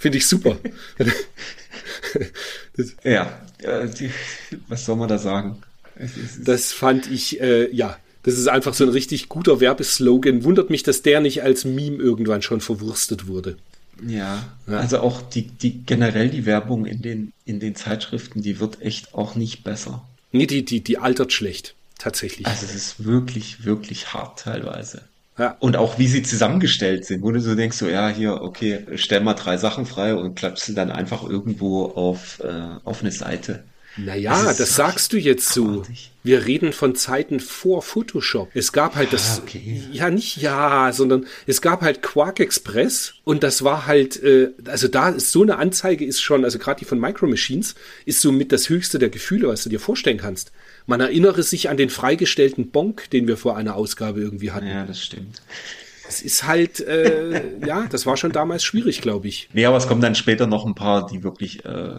Finde 0.00 0.18
ich 0.18 0.26
super. 0.26 0.58
Ja, 3.04 3.40
äh, 3.62 3.88
was 4.68 4.84
soll 4.84 4.96
man 4.96 5.08
da 5.08 5.18
sagen? 5.18 5.62
Das 6.44 6.72
fand 6.72 7.10
ich, 7.10 7.40
äh, 7.40 7.70
ja, 7.72 7.96
das 8.24 8.36
ist 8.36 8.48
einfach 8.48 8.74
so 8.74 8.84
ein 8.84 8.90
richtig 8.90 9.28
guter 9.28 9.60
Werbeslogan. 9.60 10.42
Wundert 10.44 10.70
mich, 10.70 10.82
dass 10.82 11.02
der 11.02 11.20
nicht 11.20 11.42
als 11.42 11.64
Meme 11.64 11.98
irgendwann 11.98 12.42
schon 12.42 12.60
verwurstet 12.60 13.28
wurde. 13.28 13.56
ja, 14.04 14.44
also 14.66 15.00
auch 15.00 15.22
die, 15.22 15.42
die 15.42 15.84
generell 15.84 16.30
die 16.30 16.46
Werbung 16.46 16.86
in 16.86 17.00
den, 17.02 17.32
in 17.44 17.60
den 17.60 17.76
Zeitschriften, 17.76 18.42
die 18.42 18.58
wird 18.58 18.82
echt 18.82 19.14
auch 19.14 19.36
nicht 19.36 19.62
besser. 19.62 20.04
Nee, 20.32 20.46
die, 20.46 20.64
die, 20.64 20.80
die 20.80 20.98
altert 20.98 21.32
schlecht. 21.32 21.74
Tatsächlich. 21.98 22.46
Also 22.46 22.66
es 22.66 22.74
ist 22.74 23.04
wirklich, 23.04 23.64
wirklich 23.64 24.12
hart 24.12 24.40
teilweise. 24.40 25.02
Ja. 25.38 25.56
Und 25.58 25.76
auch 25.76 25.98
wie 25.98 26.06
sie 26.06 26.22
zusammengestellt 26.22 27.06
sind, 27.06 27.22
wo 27.22 27.32
du 27.32 27.40
so 27.40 27.54
denkst, 27.54 27.76
so 27.76 27.88
ja, 27.88 28.08
hier, 28.08 28.40
okay, 28.42 28.86
stell 28.96 29.20
mal 29.20 29.34
drei 29.34 29.56
Sachen 29.56 29.84
frei 29.86 30.14
und 30.14 30.36
klappst 30.36 30.66
sie 30.66 30.74
dann 30.74 30.92
einfach 30.92 31.24
irgendwo 31.28 31.86
auf, 31.86 32.40
äh, 32.40 32.52
auf 32.84 33.00
eine 33.00 33.10
Seite. 33.10 33.64
Naja, 33.96 34.42
Das 34.44 34.56
das, 34.58 34.76
sagst 34.76 35.12
du 35.12 35.18
jetzt 35.18 35.48
so. 35.50 35.66
abartig. 35.66 36.10
Wir 36.24 36.46
reden 36.46 36.72
von 36.72 36.96
Zeiten 36.96 37.38
vor 37.38 37.82
Photoshop. 37.82 38.50
Es 38.54 38.72
gab 38.72 38.96
halt 38.96 39.12
das, 39.12 39.38
Ah, 39.38 39.42
okay. 39.42 39.82
ja 39.92 40.10
nicht 40.10 40.38
ja, 40.38 40.90
sondern 40.92 41.26
es 41.46 41.60
gab 41.60 41.82
halt 41.82 42.02
Quark 42.02 42.40
Express 42.40 43.14
und 43.24 43.42
das 43.42 43.62
war 43.62 43.86
halt, 43.86 44.20
äh, 44.22 44.50
also 44.66 44.88
da 44.88 45.10
ist 45.10 45.30
so 45.32 45.42
eine 45.42 45.58
Anzeige 45.58 46.04
ist 46.04 46.20
schon, 46.22 46.44
also 46.44 46.58
gerade 46.58 46.78
die 46.80 46.86
von 46.86 46.98
Micro 46.98 47.26
Machines 47.26 47.74
ist 48.04 48.20
so 48.20 48.32
mit 48.32 48.52
das 48.52 48.68
höchste 48.68 48.98
der 48.98 49.10
Gefühle, 49.10 49.48
was 49.48 49.62
du 49.64 49.68
dir 49.68 49.80
vorstellen 49.80 50.18
kannst. 50.18 50.50
Man 50.86 51.00
erinnere 51.00 51.42
sich 51.42 51.68
an 51.70 51.76
den 51.76 51.90
freigestellten 51.90 52.70
Bonk, 52.70 53.10
den 53.10 53.26
wir 53.26 53.36
vor 53.36 53.56
einer 53.56 53.74
Ausgabe 53.74 54.20
irgendwie 54.20 54.52
hatten. 54.52 54.66
Ja, 54.66 54.84
das 54.84 55.02
stimmt. 55.02 55.42
Es 56.06 56.20
ist 56.20 56.44
halt, 56.44 56.80
äh, 56.80 57.42
ja, 57.66 57.86
das 57.90 58.06
war 58.06 58.16
schon 58.16 58.32
damals 58.32 58.64
schwierig, 58.64 59.00
glaube 59.00 59.28
ich. 59.28 59.48
Nee, 59.52 59.64
aber 59.64 59.78
es 59.78 59.88
kommen 59.88 60.02
dann 60.02 60.14
später 60.14 60.46
noch 60.46 60.66
ein 60.66 60.74
paar, 60.74 61.06
die 61.06 61.22
wirklich 61.22 61.64
äh, 61.64 61.94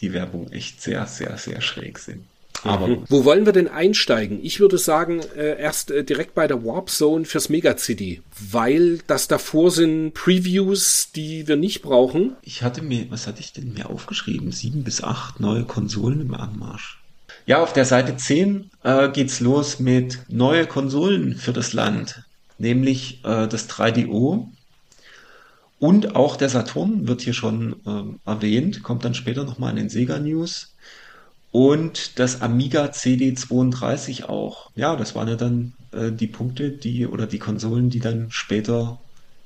die 0.00 0.12
Werbung 0.12 0.50
echt 0.52 0.82
sehr, 0.82 1.06
sehr, 1.06 1.38
sehr 1.38 1.60
schräg 1.60 1.98
sind. 1.98 2.24
Aber 2.62 2.86
gut. 2.88 3.04
Wo 3.08 3.24
wollen 3.24 3.46
wir 3.46 3.52
denn 3.52 3.68
einsteigen? 3.68 4.40
Ich 4.42 4.60
würde 4.60 4.78
sagen, 4.78 5.20
äh, 5.36 5.60
erst 5.60 5.90
äh, 5.90 6.04
direkt 6.04 6.34
bei 6.34 6.46
der 6.46 6.64
Warp 6.64 6.90
Zone 6.90 7.24
fürs 7.24 7.48
Mega-CD, 7.48 8.22
weil 8.50 8.98
das 9.06 9.28
davor 9.28 9.70
sind 9.70 10.14
Previews, 10.14 11.12
die 11.14 11.46
wir 11.48 11.56
nicht 11.56 11.82
brauchen. 11.82 12.36
ich 12.42 12.62
hatte 12.62 12.82
mir, 12.82 13.10
was 13.10 13.26
hatte 13.26 13.40
ich 13.40 13.52
denn 13.52 13.72
mir 13.72 13.88
aufgeschrieben? 13.90 14.52
Sieben 14.52 14.84
bis 14.84 15.02
acht 15.02 15.40
neue 15.40 15.64
Konsolen 15.64 16.20
im 16.20 16.34
Anmarsch. 16.34 16.98
Ja, 17.46 17.62
auf 17.62 17.72
der 17.72 17.84
Seite 17.84 18.16
10 18.16 18.70
äh, 18.82 19.08
geht's 19.10 19.40
los 19.40 19.78
mit 19.78 20.20
neue 20.28 20.66
Konsolen 20.66 21.36
für 21.36 21.52
das 21.52 21.72
Land, 21.72 22.24
nämlich 22.58 23.24
äh, 23.24 23.46
das 23.46 23.68
3DO 23.70 24.48
und 25.78 26.16
auch 26.16 26.36
der 26.36 26.48
Saturn 26.48 27.06
wird 27.06 27.20
hier 27.22 27.34
schon 27.34 27.76
ähm, 27.86 28.20
erwähnt, 28.24 28.82
kommt 28.82 29.04
dann 29.04 29.14
später 29.14 29.44
nochmal 29.44 29.70
in 29.70 29.76
den 29.76 29.88
Sega 29.90 30.18
News. 30.18 30.74
und 31.52 32.18
das 32.18 32.42
Amiga 32.42 32.86
CD32 32.86 34.24
auch. 34.24 34.70
Ja, 34.76 34.96
das 34.96 35.14
waren 35.14 35.28
ja 35.28 35.36
dann 35.36 35.74
äh, 35.92 36.12
die 36.12 36.26
Punkte, 36.26 36.70
die 36.70 37.06
oder 37.06 37.26
die 37.26 37.38
Konsolen, 37.38 37.90
die 37.90 38.00
dann 38.00 38.30
später 38.30 39.00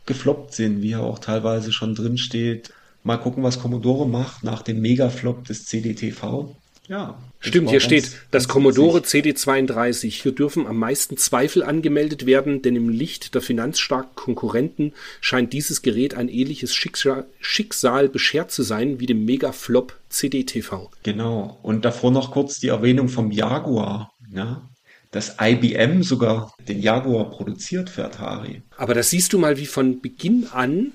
gefloppt 0.06 0.54
sind, 0.54 0.82
wie 0.82 0.90
ja 0.90 1.00
auch 1.00 1.18
teilweise 1.20 1.72
schon 1.72 1.94
drin 1.94 2.18
steht. 2.18 2.72
Mal 3.04 3.18
gucken, 3.18 3.42
was 3.44 3.60
Commodore 3.60 4.08
macht 4.08 4.44
nach 4.44 4.62
dem 4.62 4.80
Megaflop 4.80 5.44
des 5.44 5.66
CDTV. 5.66 6.56
Ja. 6.88 7.18
Stimmt, 7.42 7.70
hier 7.70 7.80
steht, 7.80 8.10
das 8.30 8.48
Commodore 8.48 9.00
CD32. 9.00 10.10
Hier 10.10 10.32
dürfen 10.32 10.66
am 10.66 10.76
meisten 10.76 11.16
Zweifel 11.16 11.62
angemeldet 11.62 12.26
werden, 12.26 12.60
denn 12.60 12.76
im 12.76 12.90
Licht 12.90 13.34
der 13.34 13.40
finanzstarken 13.40 14.14
Konkurrenten 14.14 14.92
scheint 15.22 15.54
dieses 15.54 15.80
Gerät 15.80 16.14
ein 16.14 16.28
ähnliches 16.28 16.74
Schicksal, 16.74 17.26
Schicksal 17.40 18.10
beschert 18.10 18.50
zu 18.50 18.62
sein 18.62 19.00
wie 19.00 19.06
dem 19.06 19.24
Megaflop 19.24 19.98
CDTV. 20.10 20.90
Genau. 21.02 21.58
Und 21.62 21.86
davor 21.86 22.10
noch 22.10 22.30
kurz 22.30 22.60
die 22.60 22.68
Erwähnung 22.68 23.08
vom 23.08 23.30
Jaguar. 23.30 24.12
Ja? 24.32 24.70
dass 25.10 25.36
IBM 25.40 26.02
sogar 26.02 26.54
den 26.68 26.80
Jaguar 26.80 27.30
produziert 27.30 27.90
für 27.90 28.04
Atari. 28.04 28.62
Aber 28.76 28.94
da 28.94 29.02
siehst 29.02 29.32
du 29.32 29.38
mal, 29.38 29.58
wie 29.58 29.66
von 29.66 30.00
Beginn 30.00 30.46
an 30.52 30.92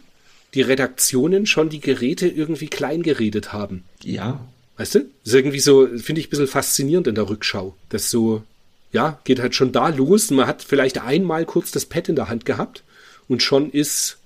die 0.54 0.62
Redaktionen 0.62 1.46
schon 1.46 1.70
die 1.70 1.82
Geräte 1.82 2.28
irgendwie 2.28 2.68
klein 2.68 3.04
geredet 3.04 3.52
haben. 3.52 3.84
Ja. 4.02 4.48
Weißt 4.78 4.96
du? 4.96 5.00
Das 5.00 5.10
ist 5.24 5.34
irgendwie 5.34 5.60
so, 5.60 5.88
finde 5.88 6.20
ich 6.22 6.28
ein 6.28 6.30
bisschen 6.32 6.48
faszinierend 6.48 7.08
in 7.08 7.16
der 7.16 7.30
Rückschau. 7.30 7.76
Das 7.90 8.10
so, 8.10 8.44
ja, 8.92 9.20
geht 9.24 9.40
halt 9.40 9.56
schon 9.56 9.72
da 9.72 9.90
los. 9.90 10.32
Man 10.32 10.48
hat 10.48 10.64
vielleicht 10.64 11.02
einmal 11.02 11.46
kurz 11.46 11.72
das 11.72 11.86
Pad 11.86 12.10
in 12.10 12.16
der 12.16 12.30
Hand 12.30 12.46
gehabt 12.46 12.84
und 13.28 13.42
schon 13.42 13.72
ist, 13.72 14.18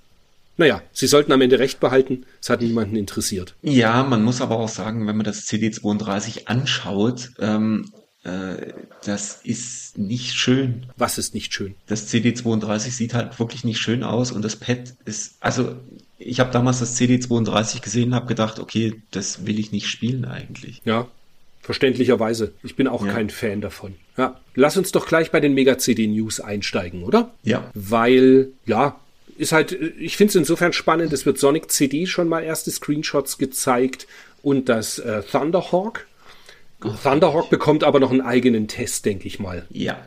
naja, 0.58 0.82
sie 0.92 1.08
sollten 1.08 1.32
am 1.32 1.42
Ende 1.42 1.60
recht 1.60 1.80
behalten. 1.80 2.26
Es 2.42 2.50
hat 2.50 2.62
niemanden 2.62 2.96
interessiert. 2.96 3.56
Ja, 3.62 4.04
man 4.04 4.24
muss 4.24 4.42
aber 4.42 4.58
auch 4.60 4.70
sagen, 4.70 5.08
wenn 5.08 5.18
man 5.18 5.26
das 5.26 5.48
CD32 5.48 6.48
anschaut, 6.48 7.32
ähm, 7.40 7.92
äh, 8.24 8.74
das 9.06 9.40
ist 9.44 9.98
nicht 9.98 10.34
schön. 10.34 10.88
Was 10.98 11.18
ist 11.18 11.34
nicht 11.34 11.54
schön? 11.54 11.76
Das 11.88 12.12
CD32 12.12 12.92
sieht 12.92 13.14
halt 13.14 13.40
wirklich 13.40 13.64
nicht 13.64 13.80
schön 13.80 14.04
aus 14.04 14.32
und 14.32 14.44
das 14.44 14.56
Pad 14.56 14.96
ist, 15.06 15.36
also 15.40 15.76
ich 16.20 16.40
habe 16.40 16.52
damals 16.52 16.80
das 16.80 17.00
CD32 17.00 17.82
gesehen 17.82 18.10
und 18.10 18.16
habe 18.16 18.28
gedacht, 18.28 18.60
okay, 18.60 19.02
das 19.12 19.46
will 19.46 19.58
ich 19.58 19.72
nicht 19.72 19.88
spielen 19.88 20.26
eigentlich. 20.26 20.82
Ja, 20.84 21.08
verständlicherweise. 21.62 22.54
Ich 22.62 22.76
bin 22.76 22.88
auch 22.88 23.06
ja. 23.06 23.14
kein 23.14 23.30
Fan 23.30 23.62
davon. 23.62 23.96
Ja, 24.18 24.40
lass 24.54 24.76
uns 24.76 24.92
doch 24.92 25.08
gleich 25.08 25.32
bei 25.32 25.40
den 25.40 25.54
Mega-CD-News 25.54 26.42
einsteigen, 26.42 27.04
oder? 27.04 27.34
Ja. 27.44 27.72
Weil, 27.74 28.50
ja, 28.66 29.00
ist 29.38 29.54
halt, 29.54 29.72
ich 29.72 30.18
finde 30.18 30.32
es 30.32 30.36
insofern 30.36 30.74
spannend, 30.74 31.14
es 31.14 31.26
wird 31.26 31.40
Sonic 31.40 31.72
CD 31.72 32.06
schon 32.06 32.28
mal 32.28 32.44
erste 32.44 32.70
Screenshots 32.70 33.38
gezeigt 33.38 34.06
und 34.44 34.68
das 34.68 35.00
äh, 35.00 35.24
Thunderhawk. 35.24 36.06
Thunderhawk 37.04 37.50
bekommt 37.50 37.86
aber 37.86 38.00
noch 38.00 38.12
einen 38.12 38.22
eigenen 38.22 38.68
Test, 38.68 39.06
denke 39.06 39.28
ich 39.28 39.40
mal. 39.40 39.66
Ja. 39.70 39.98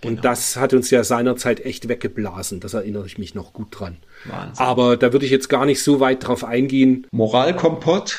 Genau. 0.00 0.14
Und 0.14 0.24
das 0.24 0.56
hat 0.56 0.74
uns 0.74 0.90
ja 0.90 1.02
seinerzeit 1.02 1.60
echt 1.60 1.88
weggeblasen. 1.88 2.60
Das 2.60 2.74
erinnere 2.74 3.06
ich 3.06 3.18
mich 3.18 3.34
noch 3.34 3.52
gut 3.52 3.68
dran. 3.70 3.96
Wahnsinn. 4.24 4.64
Aber 4.64 4.96
da 4.96 5.12
würde 5.12 5.26
ich 5.26 5.32
jetzt 5.32 5.48
gar 5.48 5.66
nicht 5.66 5.82
so 5.82 5.98
weit 5.98 6.26
drauf 6.26 6.44
eingehen. 6.44 7.06
Moralkompott 7.10 8.18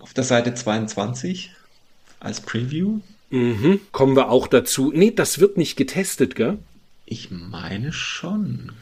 auf 0.00 0.12
der 0.12 0.24
Seite 0.24 0.54
22 0.54 1.50
als 2.20 2.40
Preview. 2.40 3.00
Mhm. 3.30 3.80
Kommen 3.90 4.16
wir 4.16 4.28
auch 4.30 4.46
dazu. 4.46 4.92
Nee, 4.94 5.12
das 5.12 5.38
wird 5.38 5.56
nicht 5.56 5.76
getestet, 5.76 6.34
gell? 6.34 6.58
Ich 7.06 7.30
meine 7.30 7.92
schon. 7.92 8.72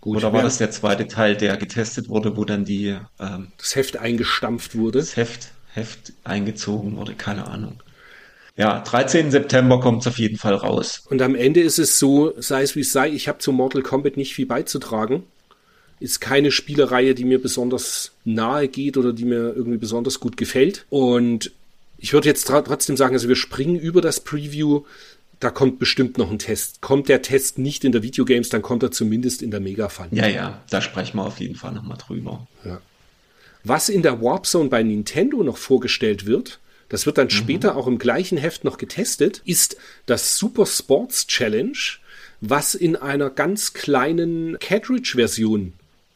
Gut, 0.00 0.18
Oder 0.18 0.32
war 0.32 0.42
das 0.42 0.58
der 0.58 0.70
zweite 0.70 1.08
Teil, 1.08 1.36
der 1.36 1.56
getestet 1.56 2.08
wurde, 2.08 2.36
wo 2.36 2.44
dann 2.44 2.64
die 2.64 2.96
ähm, 3.18 3.48
das 3.58 3.74
Heft 3.74 3.96
eingestampft 3.96 4.76
wurde? 4.76 5.00
Das 5.00 5.16
Heft, 5.16 5.50
Heft 5.72 6.12
eingezogen 6.22 6.96
wurde, 6.96 7.14
keine 7.14 7.48
Ahnung. 7.48 7.80
Ja, 8.56 8.80
13. 8.80 9.30
September 9.30 9.80
kommt 9.80 10.00
es 10.00 10.06
auf 10.06 10.18
jeden 10.18 10.38
Fall 10.38 10.54
raus. 10.54 11.02
Und 11.10 11.20
am 11.20 11.34
Ende 11.34 11.60
ist 11.60 11.78
es 11.78 11.98
so, 11.98 12.32
sei 12.38 12.62
es 12.62 12.74
wie 12.74 12.80
es 12.80 12.92
sei, 12.92 13.10
ich 13.10 13.28
habe 13.28 13.38
zu 13.38 13.52
Mortal 13.52 13.82
Kombat 13.82 14.16
nicht 14.16 14.34
viel 14.34 14.46
beizutragen. 14.46 15.24
Ist 16.00 16.20
keine 16.20 16.50
Spielereihe, 16.50 17.14
die 17.14 17.24
mir 17.24 17.40
besonders 17.40 18.12
nahe 18.24 18.68
geht 18.68 18.96
oder 18.96 19.12
die 19.12 19.24
mir 19.24 19.54
irgendwie 19.54 19.78
besonders 19.78 20.20
gut 20.20 20.36
gefällt. 20.36 20.86
Und 20.88 21.52
ich 21.98 22.12
würde 22.12 22.28
jetzt 22.28 22.46
trotzdem 22.46 22.96
sagen, 22.96 23.14
also 23.14 23.28
wir 23.28 23.36
springen 23.36 23.76
über 23.76 24.00
das 24.00 24.20
Preview. 24.20 24.84
Da 25.38 25.50
kommt 25.50 25.78
bestimmt 25.78 26.16
noch 26.16 26.30
ein 26.30 26.38
Test. 26.38 26.80
Kommt 26.80 27.10
der 27.10 27.20
Test 27.20 27.58
nicht 27.58 27.84
in 27.84 27.92
der 27.92 28.02
Videogames, 28.02 28.48
dann 28.48 28.62
kommt 28.62 28.82
er 28.82 28.90
zumindest 28.90 29.42
in 29.42 29.50
der 29.50 29.60
Mega-Fun. 29.60 30.08
Ja, 30.12 30.26
ja, 30.26 30.62
da 30.70 30.80
sprechen 30.80 31.18
wir 31.18 31.26
auf 31.26 31.40
jeden 31.40 31.56
Fall 31.56 31.72
nochmal 31.72 31.98
drüber. 31.98 32.46
Ja. 32.64 32.80
Was 33.62 33.90
in 33.90 34.00
der 34.00 34.22
Warp 34.22 34.46
Zone 34.46 34.70
bei 34.70 34.82
Nintendo 34.82 35.42
noch 35.42 35.58
vorgestellt 35.58 36.24
wird, 36.24 36.58
das 36.88 37.06
wird 37.06 37.18
dann 37.18 37.26
mhm. 37.26 37.30
später 37.30 37.76
auch 37.76 37.86
im 37.86 37.98
gleichen 37.98 38.38
Heft 38.38 38.64
noch 38.64 38.78
getestet, 38.78 39.42
ist 39.44 39.76
das 40.06 40.38
Super 40.38 40.66
Sports 40.66 41.26
Challenge, 41.26 41.78
was 42.40 42.74
in 42.74 42.96
einer 42.96 43.30
ganz 43.30 43.72
kleinen 43.72 44.58
Cartridge-Version 44.58 45.72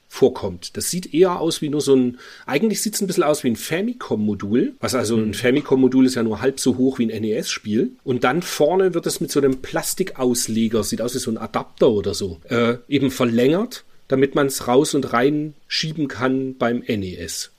vorkommt. 0.08 0.76
Das 0.76 0.90
sieht 0.90 1.14
eher 1.14 1.38
aus 1.38 1.62
wie 1.62 1.68
nur 1.68 1.80
so 1.80 1.94
ein, 1.94 2.18
eigentlich 2.44 2.82
sieht 2.82 2.94
es 2.94 3.00
ein 3.00 3.06
bisschen 3.06 3.22
aus 3.22 3.44
wie 3.44 3.50
ein 3.50 3.56
Famicom-Modul, 3.56 4.74
was 4.80 4.96
also 4.96 5.16
ein 5.16 5.28
mhm. 5.28 5.34
Famicom-Modul 5.34 6.06
ist 6.06 6.16
ja 6.16 6.24
nur 6.24 6.40
halb 6.40 6.58
so 6.58 6.76
hoch 6.76 6.98
wie 6.98 7.10
ein 7.10 7.22
NES-Spiel. 7.22 7.92
Und 8.02 8.24
dann 8.24 8.42
vorne 8.42 8.92
wird 8.92 9.06
es 9.06 9.20
mit 9.20 9.30
so 9.30 9.40
einem 9.40 9.62
Plastikausleger, 9.62 10.82
sieht 10.82 11.00
aus 11.00 11.14
wie 11.14 11.20
so 11.20 11.30
ein 11.30 11.38
Adapter 11.38 11.90
oder 11.90 12.14
so, 12.14 12.40
äh, 12.48 12.78
eben 12.88 13.12
verlängert, 13.12 13.84
damit 14.08 14.34
man 14.34 14.48
es 14.48 14.66
raus 14.66 14.94
und 14.94 15.12
rein 15.12 15.54
schieben 15.68 16.08
kann 16.08 16.56
beim 16.56 16.80
NES 16.80 17.52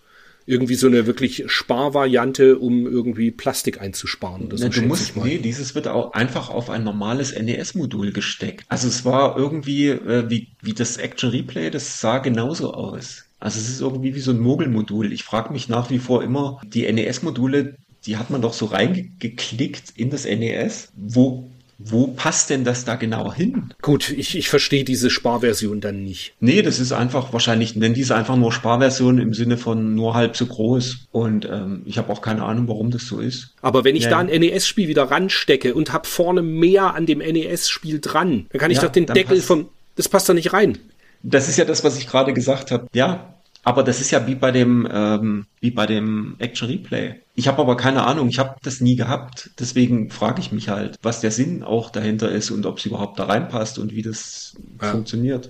irgendwie 0.45 0.75
so 0.75 0.87
eine 0.87 1.05
wirklich 1.05 1.43
Sparvariante, 1.47 2.57
um 2.57 2.87
irgendwie 2.87 3.31
Plastik 3.31 3.81
einzusparen. 3.81 4.47
Oder 4.47 4.57
so, 4.57 4.69
du 4.69 4.81
musst, 4.81 5.15
nee, 5.17 5.37
dieses 5.37 5.75
wird 5.75 5.87
auch 5.87 6.13
einfach 6.13 6.49
auf 6.49 6.69
ein 6.69 6.83
normales 6.83 7.37
NES-Modul 7.37 8.11
gesteckt. 8.11 8.65
Also 8.69 8.87
es 8.87 9.05
war 9.05 9.37
irgendwie, 9.37 9.89
äh, 9.89 10.29
wie, 10.29 10.49
wie 10.61 10.73
das 10.73 10.97
Action 10.97 11.29
Replay, 11.29 11.69
das 11.69 11.99
sah 12.01 12.17
genauso 12.19 12.73
aus. 12.73 13.25
Also 13.39 13.59
es 13.59 13.69
ist 13.69 13.81
irgendwie 13.81 14.15
wie 14.15 14.19
so 14.19 14.31
ein 14.31 14.39
Mogelmodul. 14.39 15.11
Ich 15.11 15.23
frage 15.23 15.51
mich 15.51 15.67
nach 15.67 15.89
wie 15.89 15.99
vor 15.99 16.23
immer, 16.23 16.61
die 16.65 16.91
NES-Module, 16.91 17.75
die 18.05 18.17
hat 18.17 18.29
man 18.29 18.41
doch 18.41 18.53
so 18.53 18.65
reingeklickt 18.65 19.93
in 19.95 20.09
das 20.09 20.25
NES. 20.25 20.91
Wo 20.95 21.50
wo 21.83 22.07
passt 22.07 22.49
denn 22.49 22.63
das 22.63 22.85
da 22.85 22.95
genau 22.95 23.33
hin? 23.33 23.73
Gut, 23.81 24.09
ich, 24.09 24.37
ich 24.37 24.49
verstehe 24.49 24.83
diese 24.83 25.09
Sparversion 25.09 25.81
dann 25.81 26.03
nicht. 26.03 26.33
Nee, 26.39 26.61
das 26.61 26.79
ist 26.79 26.91
einfach 26.91 27.33
wahrscheinlich, 27.33 27.75
nennen 27.75 27.93
diese 27.93 28.15
einfach 28.15 28.35
nur 28.35 28.51
Sparversion 28.51 29.19
im 29.19 29.33
Sinne 29.33 29.57
von 29.57 29.95
nur 29.95 30.13
halb 30.13 30.35
so 30.35 30.45
groß. 30.45 31.07
Und 31.11 31.45
ähm, 31.45 31.83
ich 31.85 31.97
habe 31.97 32.11
auch 32.11 32.21
keine 32.21 32.43
Ahnung, 32.43 32.67
warum 32.67 32.91
das 32.91 33.03
so 33.03 33.19
ist. 33.19 33.53
Aber 33.61 33.83
wenn 33.83 33.95
ich 33.95 34.03
ja. 34.03 34.11
da 34.11 34.19
ein 34.19 34.27
NES-Spiel 34.27 34.87
wieder 34.87 35.03
ranstecke 35.03 35.73
und 35.73 35.93
habe 35.93 36.07
vorne 36.07 36.41
mehr 36.41 36.93
an 36.93 37.05
dem 37.05 37.19
NES-Spiel 37.19 37.99
dran, 37.99 38.47
dann 38.51 38.59
kann 38.59 38.71
ich 38.71 38.77
ja, 38.77 38.83
doch 38.83 38.91
den 38.91 39.05
Deckel 39.05 39.41
vom. 39.41 39.69
Das 39.95 40.07
passt 40.07 40.29
doch 40.29 40.33
nicht 40.33 40.53
rein. 40.53 40.77
Das 41.23 41.47
ist 41.47 41.57
ja 41.57 41.65
das, 41.65 41.83
was 41.83 41.97
ich 41.97 42.07
gerade 42.07 42.33
gesagt 42.33 42.71
habe. 42.71 42.87
Ja, 42.93 43.35
aber 43.63 43.83
das 43.83 44.01
ist 44.01 44.11
ja 44.11 44.25
wie 44.27 44.35
bei 44.35 44.51
dem, 44.51 44.87
ähm, 44.91 45.45
wie 45.59 45.71
bei 45.71 45.85
dem 45.85 46.35
Action 46.39 46.67
Replay. 46.67 47.21
Ich 47.35 47.47
habe 47.47 47.61
aber 47.61 47.77
keine 47.77 48.05
Ahnung, 48.05 48.27
ich 48.27 48.39
habe 48.39 48.55
das 48.63 48.81
nie 48.81 48.95
gehabt. 48.95 49.51
Deswegen 49.59 50.09
frage 50.09 50.41
ich 50.41 50.51
mich 50.51 50.69
halt, 50.69 50.97
was 51.03 51.21
der 51.21 51.31
Sinn 51.31 51.63
auch 51.63 51.91
dahinter 51.91 52.31
ist 52.31 52.49
und 52.49 52.65
ob 52.65 52.79
es 52.79 52.85
überhaupt 52.85 53.19
da 53.19 53.25
reinpasst 53.25 53.77
und 53.77 53.91
wie 53.91 54.01
das 54.01 54.55
ja. 54.81 54.91
funktioniert. 54.91 55.49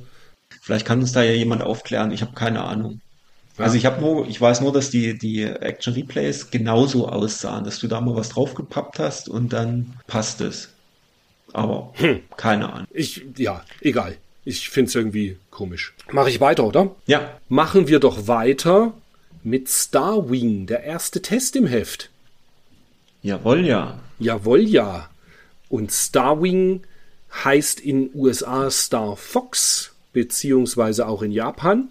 Vielleicht 0.62 0.86
kann 0.86 1.00
uns 1.00 1.14
da 1.14 1.24
ja 1.24 1.32
jemand 1.32 1.64
aufklären. 1.64 2.12
Ich 2.12 2.22
habe 2.22 2.34
keine 2.34 2.64
Ahnung. 2.64 3.00
Ja. 3.58 3.66
Also 3.66 3.78
ich 3.78 3.86
habe 3.86 4.02
nur, 4.02 4.28
ich 4.28 4.40
weiß 4.40 4.62
nur, 4.62 4.74
dass 4.74 4.90
die 4.90 5.18
die 5.18 5.44
Action 5.44 5.94
Replays 5.94 6.52
genauso 6.52 7.08
aussahen, 7.08 7.64
dass 7.64 7.80
du 7.80 7.88
da 7.88 8.02
mal 8.02 8.16
was 8.16 8.30
draufgepappt 8.30 9.00
hast 9.00 9.30
und 9.30 9.54
dann 9.54 9.94
passt 10.08 10.42
es. 10.42 10.70
Aber 11.54 11.94
hm. 11.96 12.22
keine 12.36 12.72
Ahnung. 12.72 12.88
Ich 12.92 13.26
ja, 13.38 13.64
egal. 13.82 14.18
Ich 14.44 14.70
finde 14.70 14.90
es 14.90 14.96
irgendwie 14.96 15.38
komisch. 15.52 15.94
Mache 16.12 16.30
ich 16.30 16.42
weiter, 16.42 16.66
oder? 16.66 16.96
Ja. 17.06 17.40
Machen 17.48 17.88
wir 17.88 18.00
doch 18.00 18.28
weiter 18.28 18.94
mit 19.44 19.70
Starwing, 19.70 20.66
der 20.66 20.84
erste 20.84 21.22
Test 21.22 21.56
im 21.56 21.68
Heft. 21.68 22.10
Jawohl, 23.22 23.66
ja. 23.66 24.00
Jawohl, 24.20 24.62
ja. 24.62 25.10
Und 25.70 25.92
Starwing 25.92 26.82
heißt 27.44 27.80
in 27.80 28.10
USA 28.14 28.70
Star 28.72 29.16
Fox, 29.16 29.94
beziehungsweise 30.12 31.08
auch 31.08 31.22
in 31.22 31.32
Japan, 31.32 31.90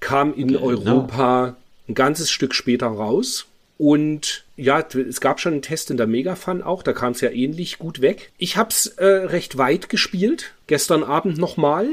kam 0.00 0.34
in 0.34 0.48
genau. 0.48 0.62
Europa 0.62 1.56
ein 1.88 1.94
ganzes 1.94 2.30
Stück 2.30 2.54
später 2.54 2.86
raus. 2.86 3.46
Und 3.78 4.43
ja, 4.56 4.80
es 4.80 5.20
gab 5.20 5.40
schon 5.40 5.54
einen 5.54 5.62
Test 5.62 5.90
in 5.90 5.96
der 5.96 6.06
Megafun 6.06 6.62
auch, 6.62 6.82
da 6.82 6.92
kam 6.92 7.12
es 7.12 7.20
ja 7.20 7.30
ähnlich 7.30 7.78
gut 7.78 8.00
weg. 8.00 8.30
Ich 8.38 8.56
habe 8.56 8.70
es 8.70 8.86
äh, 8.86 9.04
recht 9.04 9.58
weit 9.58 9.88
gespielt, 9.88 10.52
gestern 10.66 11.02
Abend 11.02 11.38
nochmal, 11.38 11.88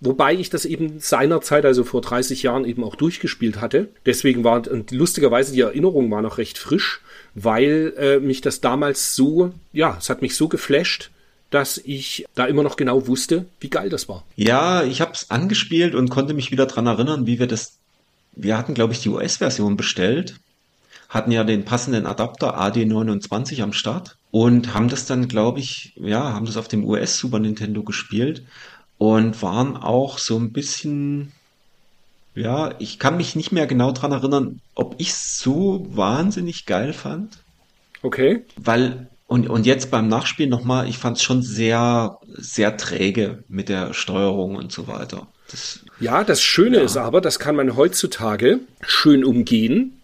wobei 0.00 0.34
ich 0.34 0.50
das 0.50 0.64
eben 0.64 0.98
seinerzeit, 0.98 1.64
also 1.64 1.84
vor 1.84 2.00
30 2.00 2.42
Jahren, 2.42 2.64
eben 2.64 2.82
auch 2.82 2.96
durchgespielt 2.96 3.60
hatte. 3.60 3.88
Deswegen 4.06 4.42
war, 4.42 4.66
und 4.68 4.90
lustigerweise 4.90 5.52
die 5.52 5.60
Erinnerung 5.60 6.10
war 6.10 6.22
noch 6.22 6.38
recht 6.38 6.58
frisch, 6.58 7.00
weil 7.34 7.94
äh, 7.96 8.18
mich 8.18 8.40
das 8.40 8.60
damals 8.60 9.14
so, 9.14 9.52
ja, 9.72 9.96
es 9.98 10.10
hat 10.10 10.20
mich 10.20 10.34
so 10.34 10.48
geflasht, 10.48 11.10
dass 11.50 11.78
ich 11.78 12.26
da 12.34 12.46
immer 12.46 12.62
noch 12.62 12.76
genau 12.76 13.06
wusste, 13.06 13.44
wie 13.60 13.70
geil 13.70 13.88
das 13.88 14.08
war. 14.08 14.24
Ja, 14.36 14.82
ich 14.84 15.00
habe 15.00 15.12
es 15.12 15.30
angespielt 15.30 15.94
und 15.94 16.08
konnte 16.08 16.34
mich 16.34 16.50
wieder 16.50 16.66
dran 16.66 16.86
erinnern, 16.86 17.26
wie 17.26 17.38
wir 17.38 17.46
das, 17.46 17.74
wir 18.34 18.56
hatten, 18.56 18.74
glaube 18.74 18.92
ich, 18.92 19.00
die 19.00 19.08
US-Version 19.08 19.76
bestellt 19.76 20.36
hatten 21.10 21.32
ja 21.32 21.42
den 21.42 21.64
passenden 21.64 22.06
Adapter 22.06 22.58
AD29 22.58 23.62
am 23.62 23.72
Start 23.72 24.16
und 24.30 24.72
haben 24.72 24.88
das 24.88 25.06
dann, 25.06 25.26
glaube 25.26 25.58
ich, 25.58 25.92
ja, 25.96 26.32
haben 26.32 26.46
das 26.46 26.56
auf 26.56 26.68
dem 26.68 26.84
US 26.84 27.18
Super 27.18 27.40
Nintendo 27.40 27.82
gespielt 27.82 28.44
und 28.96 29.42
waren 29.42 29.76
auch 29.76 30.18
so 30.18 30.38
ein 30.38 30.52
bisschen, 30.52 31.32
ja, 32.36 32.74
ich 32.78 33.00
kann 33.00 33.16
mich 33.16 33.34
nicht 33.34 33.50
mehr 33.50 33.66
genau 33.66 33.90
dran 33.90 34.12
erinnern, 34.12 34.60
ob 34.76 34.94
ich 34.98 35.10
es 35.10 35.38
so 35.40 35.84
wahnsinnig 35.90 36.64
geil 36.64 36.92
fand. 36.92 37.38
Okay. 38.02 38.44
Weil, 38.56 39.08
und, 39.26 39.50
und 39.50 39.66
jetzt 39.66 39.90
beim 39.90 40.06
Nachspielen 40.06 40.50
nochmal, 40.50 40.88
ich 40.88 40.98
fand 40.98 41.16
es 41.16 41.24
schon 41.24 41.42
sehr, 41.42 42.18
sehr 42.28 42.76
träge 42.76 43.42
mit 43.48 43.68
der 43.68 43.94
Steuerung 43.94 44.54
und 44.54 44.70
so 44.70 44.86
weiter. 44.86 45.26
Das, 45.50 45.80
ja, 45.98 46.22
das 46.22 46.40
Schöne 46.40 46.76
ja. 46.76 46.84
ist 46.84 46.96
aber, 46.96 47.20
das 47.20 47.40
kann 47.40 47.56
man 47.56 47.74
heutzutage 47.74 48.60
schön 48.80 49.24
umgehen, 49.24 49.96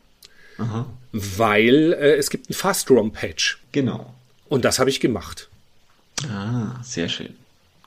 Aha. 0.58 0.86
Weil 1.16 1.92
äh, 1.94 2.16
es 2.16 2.30
gibt 2.30 2.50
ein 2.50 2.54
Fast-ROM-Patch. 2.54 3.58
Genau. 3.72 4.14
Und 4.48 4.64
das 4.64 4.78
habe 4.78 4.90
ich 4.90 5.00
gemacht. 5.00 5.48
Ah, 6.30 6.80
sehr 6.82 7.08
schön. 7.08 7.34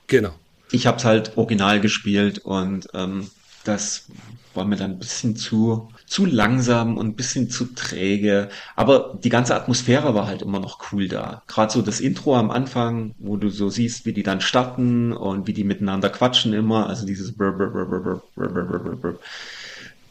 Genau. 0.06 0.34
Ich 0.70 0.86
habe 0.86 0.98
es 0.98 1.04
halt 1.04 1.36
original 1.36 1.80
gespielt 1.80 2.38
und 2.38 2.88
ähm, 2.94 3.30
das 3.64 4.06
war 4.54 4.64
mir 4.64 4.76
dann 4.76 4.92
ein 4.92 4.98
bisschen 4.98 5.36
zu, 5.36 5.90
zu 6.06 6.26
langsam 6.26 6.96
und 6.96 7.06
ein 7.06 7.14
bisschen 7.14 7.50
zu 7.50 7.66
träge. 7.66 8.48
Aber 8.74 9.18
die 9.22 9.28
ganze 9.28 9.54
Atmosphäre 9.54 10.14
war 10.14 10.26
halt 10.26 10.42
immer 10.42 10.58
noch 10.58 10.92
cool 10.92 11.08
da. 11.08 11.42
Gerade 11.46 11.72
so 11.72 11.82
das 11.82 12.00
Intro 12.00 12.36
am 12.36 12.50
Anfang, 12.50 13.14
wo 13.18 13.36
du 13.36 13.48
so 13.48 13.68
siehst, 13.68 14.06
wie 14.06 14.12
die 14.12 14.22
dann 14.22 14.40
starten 14.40 15.12
und 15.12 15.46
wie 15.46 15.52
die 15.52 15.64
miteinander 15.64 16.10
quatschen 16.10 16.52
immer. 16.52 16.88
Also 16.88 17.06
dieses 17.06 17.34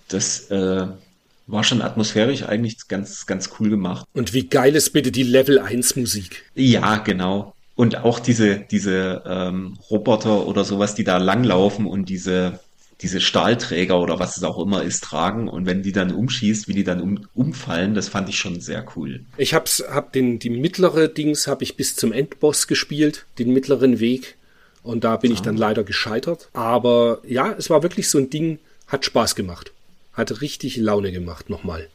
das 0.08 0.52
äh, 0.52 0.88
war 1.52 1.64
schon 1.64 1.82
atmosphärisch 1.82 2.44
eigentlich 2.44 2.88
ganz, 2.88 3.26
ganz 3.26 3.50
cool 3.60 3.70
gemacht. 3.70 4.06
Und 4.14 4.34
wie 4.34 4.48
geil 4.48 4.76
ist 4.76 4.92
bitte 4.92 5.12
die 5.12 5.24
Level 5.24 5.60
1 5.60 5.96
Musik? 5.96 6.46
Ja, 6.56 6.98
genau. 6.98 7.54
Und 7.76 8.04
auch 8.04 8.20
diese, 8.20 8.60
diese 8.60 9.24
ähm, 9.26 9.78
Roboter 9.90 10.46
oder 10.46 10.64
sowas, 10.64 10.96
die 10.96 11.04
da 11.04 11.18
langlaufen 11.18 11.86
und 11.86 12.10
diese 12.10 12.60
diese 13.02 13.22
Stahlträger 13.22 14.00
oder 14.00 14.20
was 14.20 14.36
es 14.36 14.44
auch 14.44 14.60
immer 14.60 14.84
ist, 14.84 15.04
tragen 15.04 15.48
und 15.48 15.66
wenn 15.66 15.84
die 15.84 15.94
dann 15.94 16.12
umschießt, 16.12 16.68
wie 16.68 16.74
die 16.74 16.84
dann 16.84 17.00
um, 17.00 17.26
umfallen, 17.34 17.94
das 17.94 18.10
fand 18.10 18.28
ich 18.28 18.38
schon 18.38 18.60
sehr 18.60 18.86
cool. 18.96 19.22
Ich 19.38 19.54
hab's, 19.54 19.84
hab 19.90 20.12
den, 20.12 20.40
die 20.40 20.50
mittlere 20.50 21.08
Dings 21.08 21.48
habe 21.48 21.64
ich 21.64 21.78
bis 21.78 21.96
zum 21.96 22.12
Endboss 22.12 22.68
gespielt, 22.68 23.26
den 23.38 23.54
mittleren 23.54 24.02
Weg 24.02 24.36
und 24.84 25.06
da 25.06 25.16
bin 25.16 25.32
ah. 25.32 25.34
ich 25.36 25.42
dann 25.42 25.56
leider 25.56 25.84
gescheitert. 25.84 26.50
Aber 26.52 27.22
ja, 27.26 27.56
es 27.58 27.70
war 27.70 27.84
wirklich 27.84 28.10
so 28.10 28.18
ein 28.18 28.30
Ding, 28.30 28.60
hat 28.88 29.06
Spaß 29.06 29.36
gemacht. 29.36 29.72
Hat 30.20 30.42
richtig 30.42 30.76
Laune 30.76 31.14
gemacht 31.14 31.50
nochmal. 31.50 31.88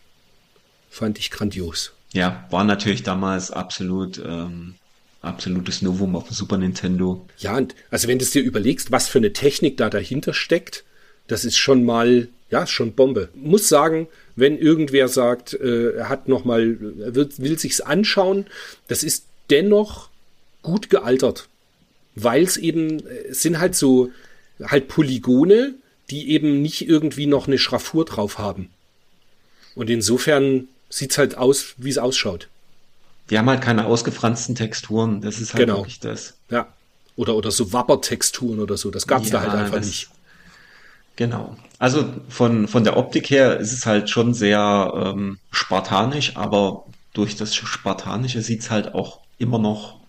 Fand 0.88 1.18
ich 1.18 1.30
grandios. 1.30 1.92
Ja, 2.14 2.46
war 2.48 2.64
natürlich 2.64 3.02
damals 3.02 3.50
absolut 3.50 4.16
ähm, 4.16 4.76
absolutes 5.20 5.82
Novum 5.82 6.16
auf 6.16 6.28
dem 6.28 6.32
Super 6.32 6.56
Nintendo. 6.56 7.26
Ja, 7.36 7.60
also 7.90 8.08
wenn 8.08 8.18
du 8.18 8.24
es 8.24 8.30
dir 8.30 8.42
überlegst, 8.42 8.90
was 8.90 9.08
für 9.08 9.18
eine 9.18 9.34
Technik 9.34 9.76
da 9.76 9.90
dahinter 9.90 10.32
steckt, 10.32 10.84
das 11.26 11.44
ist 11.44 11.58
schon 11.58 11.84
mal, 11.84 12.28
ja, 12.48 12.66
schon 12.66 12.94
Bombe. 12.94 13.28
Muss 13.34 13.68
sagen, 13.68 14.08
wenn 14.36 14.56
irgendwer 14.56 15.08
sagt, 15.08 15.52
äh, 15.52 15.92
er 15.92 16.08
hat 16.08 16.26
noch 16.26 16.46
mal, 16.46 16.78
er 17.00 17.14
will, 17.14 17.28
will 17.36 17.58
sich's 17.58 17.82
anschauen, 17.82 18.46
das 18.88 19.02
ist 19.02 19.26
dennoch 19.50 20.08
gut 20.62 20.88
gealtert, 20.88 21.50
weil 22.14 22.42
es 22.42 22.56
eben 22.56 23.06
es 23.28 23.42
sind 23.42 23.58
halt 23.58 23.74
so 23.74 24.10
halt 24.62 24.88
Polygone, 24.88 25.74
die 26.10 26.30
eben 26.30 26.62
nicht 26.62 26.88
irgendwie 26.88 27.26
noch 27.26 27.46
eine 27.46 27.58
Schraffur 27.58 28.04
drauf 28.04 28.38
haben. 28.38 28.70
Und 29.74 29.90
insofern 29.90 30.68
sieht's 30.88 31.18
halt 31.18 31.36
aus, 31.36 31.74
wie 31.76 31.90
es 31.90 31.98
ausschaut. 31.98 32.48
Die 33.30 33.38
haben 33.38 33.48
halt 33.48 33.62
keine 33.62 33.86
ausgefransten 33.86 34.54
Texturen. 34.54 35.20
Das 35.20 35.40
ist 35.40 35.54
halt 35.54 35.66
genau. 35.66 35.78
wirklich 35.78 36.00
das. 36.00 36.34
Ja. 36.50 36.68
Oder, 37.16 37.34
oder 37.36 37.50
so 37.50 37.72
Wappertexturen 37.72 38.60
oder 38.60 38.76
so. 38.76 38.90
Das 38.90 39.06
gab's 39.06 39.30
ja, 39.30 39.34
da 39.34 39.40
halt 39.42 39.52
einfach 39.52 39.76
das, 39.76 39.86
nicht. 39.86 40.08
Genau. 41.16 41.56
Also 41.78 42.12
von, 42.28 42.68
von 42.68 42.84
der 42.84 42.96
Optik 42.96 43.30
her 43.30 43.58
ist 43.58 43.72
es 43.72 43.86
halt 43.86 44.10
schon 44.10 44.34
sehr 44.34 44.92
ähm, 44.94 45.38
spartanisch, 45.52 46.36
aber 46.36 46.84
durch 47.12 47.36
das 47.36 47.54
Spartanische 47.54 48.42
sieht's 48.42 48.70
halt 48.70 48.94
auch 48.94 49.20
immer 49.38 49.58
noch, 49.58 50.00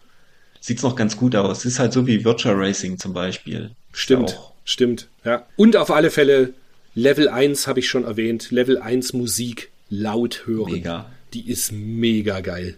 sieht's 0.60 0.84
noch 0.84 0.96
ganz 0.96 1.16
gut 1.16 1.36
aus. 1.36 1.60
Es 1.60 1.66
ist 1.66 1.80
halt 1.80 1.94
so 1.94 2.08
wie 2.08 2.26
Virtual 2.26 2.56
Racing 2.56 2.98
zum 2.98 3.14
Beispiel. 3.14 3.72
Stimmt, 3.94 4.40
stimmt, 4.66 5.08
ja. 5.24 5.46
Und 5.56 5.78
auf 5.78 5.92
alle 5.92 6.12
Fälle 6.12 6.54
Level 6.96 7.30
1 7.30 7.68
habe 7.68 7.80
ich 7.80 7.88
schon 7.88 8.04
erwähnt. 8.04 8.52
Level 8.52 8.78
1 8.78 9.14
Musik 9.14 9.70
laut 9.90 10.44
hören. 10.46 10.74
Mega. 10.74 11.12
Die 11.34 11.50
ist 11.50 11.72
mega 11.72 12.42
geil. 12.42 12.76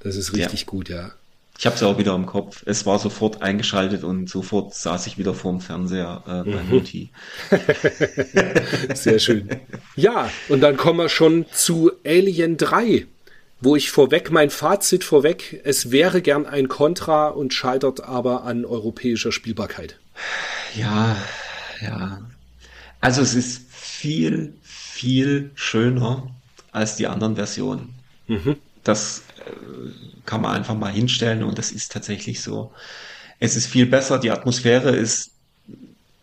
Das 0.00 0.16
ist 0.16 0.34
richtig 0.34 0.60
ja. 0.60 0.66
gut, 0.66 0.88
ja. 0.88 1.12
Ich 1.58 1.66
habe 1.66 1.76
es 1.76 1.82
auch 1.84 1.96
wieder 1.96 2.14
im 2.16 2.26
Kopf. 2.26 2.64
Es 2.66 2.86
war 2.86 2.98
sofort 2.98 3.40
eingeschaltet 3.40 4.02
und 4.02 4.28
sofort 4.28 4.74
saß 4.74 5.06
ich 5.06 5.16
wieder 5.16 5.32
vorm 5.32 5.60
Fernseher 5.60 6.24
äh, 6.26 6.50
bei 6.50 6.62
mhm. 6.62 6.70
Mutti. 6.70 7.10
Sehr 8.94 9.20
schön. 9.20 9.48
Ja, 9.94 10.28
und 10.48 10.60
dann 10.60 10.76
kommen 10.76 10.98
wir 10.98 11.08
schon 11.08 11.46
zu 11.52 11.92
Alien 12.04 12.56
3, 12.56 13.06
wo 13.60 13.76
ich 13.76 13.92
vorweg 13.92 14.32
mein 14.32 14.50
Fazit 14.50 15.04
vorweg, 15.04 15.60
es 15.62 15.92
wäre 15.92 16.20
gern 16.20 16.46
ein 16.46 16.66
Contra 16.66 17.28
und 17.28 17.54
scheitert 17.54 18.02
aber 18.02 18.42
an 18.42 18.64
europäischer 18.64 19.30
Spielbarkeit. 19.30 20.00
Ja, 20.74 21.16
ja. 21.80 22.20
Also 23.00 23.22
es 23.22 23.34
ist 23.34 23.62
viel, 23.70 24.54
viel 24.62 25.50
schöner 25.54 26.30
als 26.70 26.96
die 26.96 27.06
anderen 27.06 27.36
Versionen. 27.36 27.94
Mhm. 28.28 28.56
Das 28.84 29.22
kann 30.26 30.40
man 30.40 30.56
einfach 30.56 30.74
mal 30.74 30.92
hinstellen 30.92 31.42
und 31.42 31.58
das 31.58 31.72
ist 31.72 31.92
tatsächlich 31.92 32.40
so. 32.40 32.72
Es 33.38 33.56
ist 33.56 33.66
viel 33.66 33.86
besser, 33.86 34.18
die 34.18 34.30
Atmosphäre 34.30 34.90
ist 34.90 35.32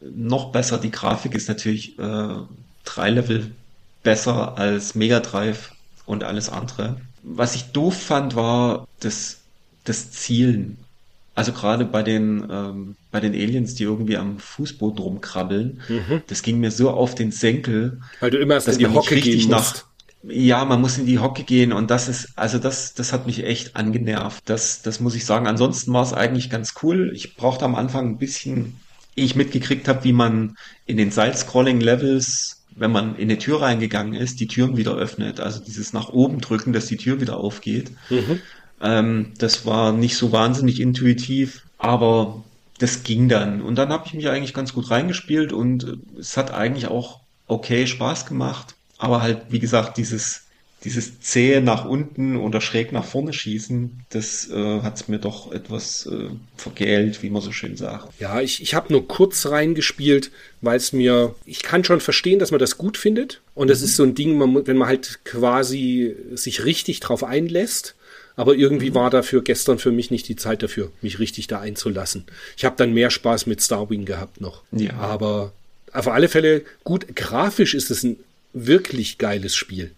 noch 0.02 0.52
besser, 0.52 0.78
die 0.78 0.92
Grafik 0.92 1.36
ist 1.36 1.50
natürlich 1.50 2.00
äh, 2.00 2.36
drei 2.86 3.10
Level 3.10 3.52
besser 4.04 4.58
als 4.58 4.96
Mega 4.96 5.20
Drive 5.20 5.72
und 6.06 6.24
alles 6.24 6.50
andere. 6.50 7.02
Was 7.24 7.56
ich 7.56 7.66
doof 7.72 8.02
fand, 8.02 8.36
war 8.36 8.88
das, 9.02 9.42
das 9.84 10.12
Zielen. 10.12 10.78
Also 11.40 11.54
gerade 11.54 11.86
bei 11.86 12.04
den, 12.04 12.46
ähm, 12.52 12.96
bei 13.12 13.22
den 13.22 13.32
Aliens, 13.32 13.74
die 13.74 13.84
irgendwie 13.84 14.18
am 14.18 14.40
Fußboden 14.40 15.00
rumkrabbeln, 15.00 15.80
mhm. 15.88 16.22
das 16.28 16.42
ging 16.42 16.60
mir 16.60 16.70
so 16.70 16.90
auf 16.90 17.16
den 17.16 17.32
Senkel. 17.32 18.02
Weil 18.20 18.30
du 18.30 18.40
immer 18.40 18.56
erst 18.56 18.68
in 18.68 18.80
die 18.80 18.88
Hocke 18.88 19.16
gehen 19.16 19.38
musst. 19.38 19.50
Nach, 19.50 19.86
ja, 20.24 20.66
man 20.66 20.82
muss 20.82 20.98
in 20.98 21.06
die 21.06 21.20
Hocke 21.20 21.44
gehen 21.44 21.72
und 21.72 21.92
das 21.92 22.10
ist, 22.10 22.34
also 22.36 22.58
das, 22.58 22.94
das 22.94 23.14
hat 23.14 23.26
mich 23.26 23.46
echt 23.46 23.78
angenervt. 23.78 24.50
Das, 24.50 24.82
das 24.82 25.00
muss 25.00 25.16
ich 25.16 25.24
sagen. 25.24 25.48
Ansonsten 25.48 25.94
war 25.94 26.04
es 26.04 26.12
eigentlich 26.12 26.50
ganz 26.50 26.74
cool. 26.84 27.14
Ich 27.16 27.38
brauchte 27.38 27.64
am 27.64 27.76
Anfang 27.76 28.10
ein 28.10 28.18
bisschen, 28.18 28.76
ehe 29.16 29.24
ich 29.24 29.38
mitgekriegt 29.38 29.88
habe, 29.88 30.04
wie 30.04 30.12
man 30.12 30.58
in 30.88 30.98
den 30.98 31.10
Side-Scrolling-Levels, 31.10 32.66
wenn 32.76 32.92
man 32.92 33.16
in 33.16 33.30
eine 33.30 33.38
Tür 33.38 33.62
reingegangen 33.62 34.14
ist, 34.14 34.42
die 34.42 34.48
Türen 34.48 34.76
wieder 34.76 34.94
öffnet. 34.94 35.40
Also 35.40 35.62
dieses 35.66 35.94
nach 35.94 36.10
oben 36.10 36.42
drücken, 36.42 36.74
dass 36.74 36.88
die 36.88 36.98
Tür 36.98 37.22
wieder 37.22 37.38
aufgeht. 37.38 37.92
Mhm. 38.10 38.42
Ähm, 38.82 39.34
das 39.38 39.66
war 39.66 39.92
nicht 39.92 40.16
so 40.16 40.32
wahnsinnig 40.32 40.80
intuitiv, 40.80 41.64
aber 41.78 42.44
das 42.78 43.04
ging 43.04 43.30
dann. 43.30 43.62
Und 43.62 43.76
dann 43.76 43.90
habe 43.90 44.06
ich 44.06 44.14
mich 44.14 44.30
eigentlich 44.30 44.54
ganz 44.54 44.74
gut 44.74 44.90
reingespielt 44.90 45.52
und 45.54 45.98
es 46.18 46.38
hat 46.38 46.52
eigentlich 46.52 46.88
auch 46.88 47.20
okay 47.48 47.88
Spaß 47.88 48.26
gemacht 48.26 48.76
aber 49.00 49.22
halt, 49.22 49.46
wie 49.50 49.60
gesagt, 49.60 49.98
dieses, 49.98 50.44
dieses 50.84 51.22
zähe 51.22 51.62
nach 51.62 51.86
unten 51.86 52.36
oder 52.36 52.62
schräg 52.62 52.92
nach 52.92 53.06
vorne 53.06 53.34
schießen, 53.34 54.06
das 54.10 54.50
äh, 54.50 54.82
hat 54.82 54.98
es 54.98 55.08
mir 55.08 55.20
doch 55.20 55.52
etwas 55.54 56.06
äh, 56.06 56.30
vergällt, 56.58 57.24
wie 57.24 57.30
man 57.30 57.42
so 57.42 57.54
schön 57.54 57.78
sagt. 57.78 58.10
Ja, 58.20 58.42
ich, 58.42 58.62
ich 58.62 58.76
habe 58.76 58.92
nur 58.92 59.08
kurz 59.08 59.46
reingespielt, 59.48 60.32
weil 60.62 60.76
es 60.76 60.92
mir, 60.92 61.34
ich 61.46 61.64
kann 61.64 61.86
schon 61.86 62.02
verstehen, 62.02 62.40
dass 62.40 62.52
man 62.52 62.60
das 62.60 62.78
gut 62.78 62.98
findet. 62.98 63.42
Und 63.56 63.70
das 63.70 63.80
mhm. 63.80 63.86
ist 63.86 63.96
so 63.96 64.04
ein 64.04 64.16
Ding, 64.16 64.38
man, 64.38 64.68
wenn 64.68 64.78
man 64.78 64.90
halt 64.90 65.22
quasi 65.24 66.14
sich 66.34 66.66
richtig 66.66 67.00
drauf 67.00 67.24
einlässt. 67.24 67.96
Aber 68.40 68.56
irgendwie 68.56 68.96
war 68.96 69.10
dafür 69.10 69.42
gestern 69.44 69.80
für 69.80 69.92
mich 69.92 70.12
nicht 70.12 70.30
die 70.30 70.38
Zeit 70.38 70.64
dafür, 70.64 70.94
mich 71.02 71.20
richtig 71.20 71.48
da 71.48 71.60
einzulassen. 71.60 72.24
Ich 72.56 72.64
habe 72.64 72.78
dann 72.78 72.94
mehr 72.94 73.10
Spaß 73.10 73.48
mit 73.48 73.62
Starwing 73.62 74.06
gehabt 74.06 74.40
noch. 74.40 74.64
Ja. 74.72 74.94
Aber 74.94 75.52
auf 75.92 76.08
alle 76.08 76.30
Fälle 76.30 76.62
gut, 76.86 77.18
grafisch 77.18 77.74
ist 77.74 77.92
es 77.92 78.04
ein 78.04 78.16
wirklich 78.54 79.18
geiles 79.18 79.58
Spiel. 79.58 79.92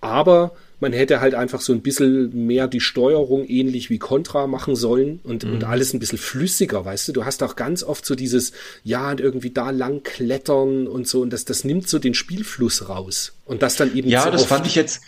Aber 0.00 0.56
man 0.80 0.94
hätte 0.94 1.20
halt 1.20 1.34
einfach 1.34 1.60
so 1.60 1.74
ein 1.74 1.82
bisschen 1.82 2.46
mehr 2.46 2.66
die 2.66 2.80
Steuerung 2.80 3.46
ähnlich 3.46 3.90
wie 3.90 3.98
Contra 3.98 4.46
machen 4.46 4.74
sollen 4.74 5.20
und, 5.22 5.44
mhm. 5.44 5.52
und 5.52 5.64
alles 5.64 5.92
ein 5.92 5.98
bisschen 5.98 6.16
flüssiger, 6.16 6.86
weißt 6.86 7.08
du? 7.08 7.12
Du 7.12 7.26
hast 7.26 7.42
auch 7.42 7.56
ganz 7.56 7.82
oft 7.82 8.06
so 8.06 8.14
dieses, 8.14 8.52
ja, 8.84 9.10
und 9.10 9.20
irgendwie 9.20 9.50
da 9.50 9.68
lang 9.68 10.02
klettern 10.02 10.86
und 10.86 11.06
so, 11.06 11.20
und 11.20 11.30
das, 11.30 11.44
das 11.44 11.64
nimmt 11.64 11.90
so 11.90 11.98
den 11.98 12.14
Spielfluss 12.14 12.88
raus. 12.88 13.34
Und 13.44 13.60
das 13.60 13.76
dann 13.76 13.94
eben. 13.94 14.08
Ja, 14.08 14.30
das 14.30 14.46
fand 14.46 14.66
ich 14.66 14.76
jetzt, 14.76 15.02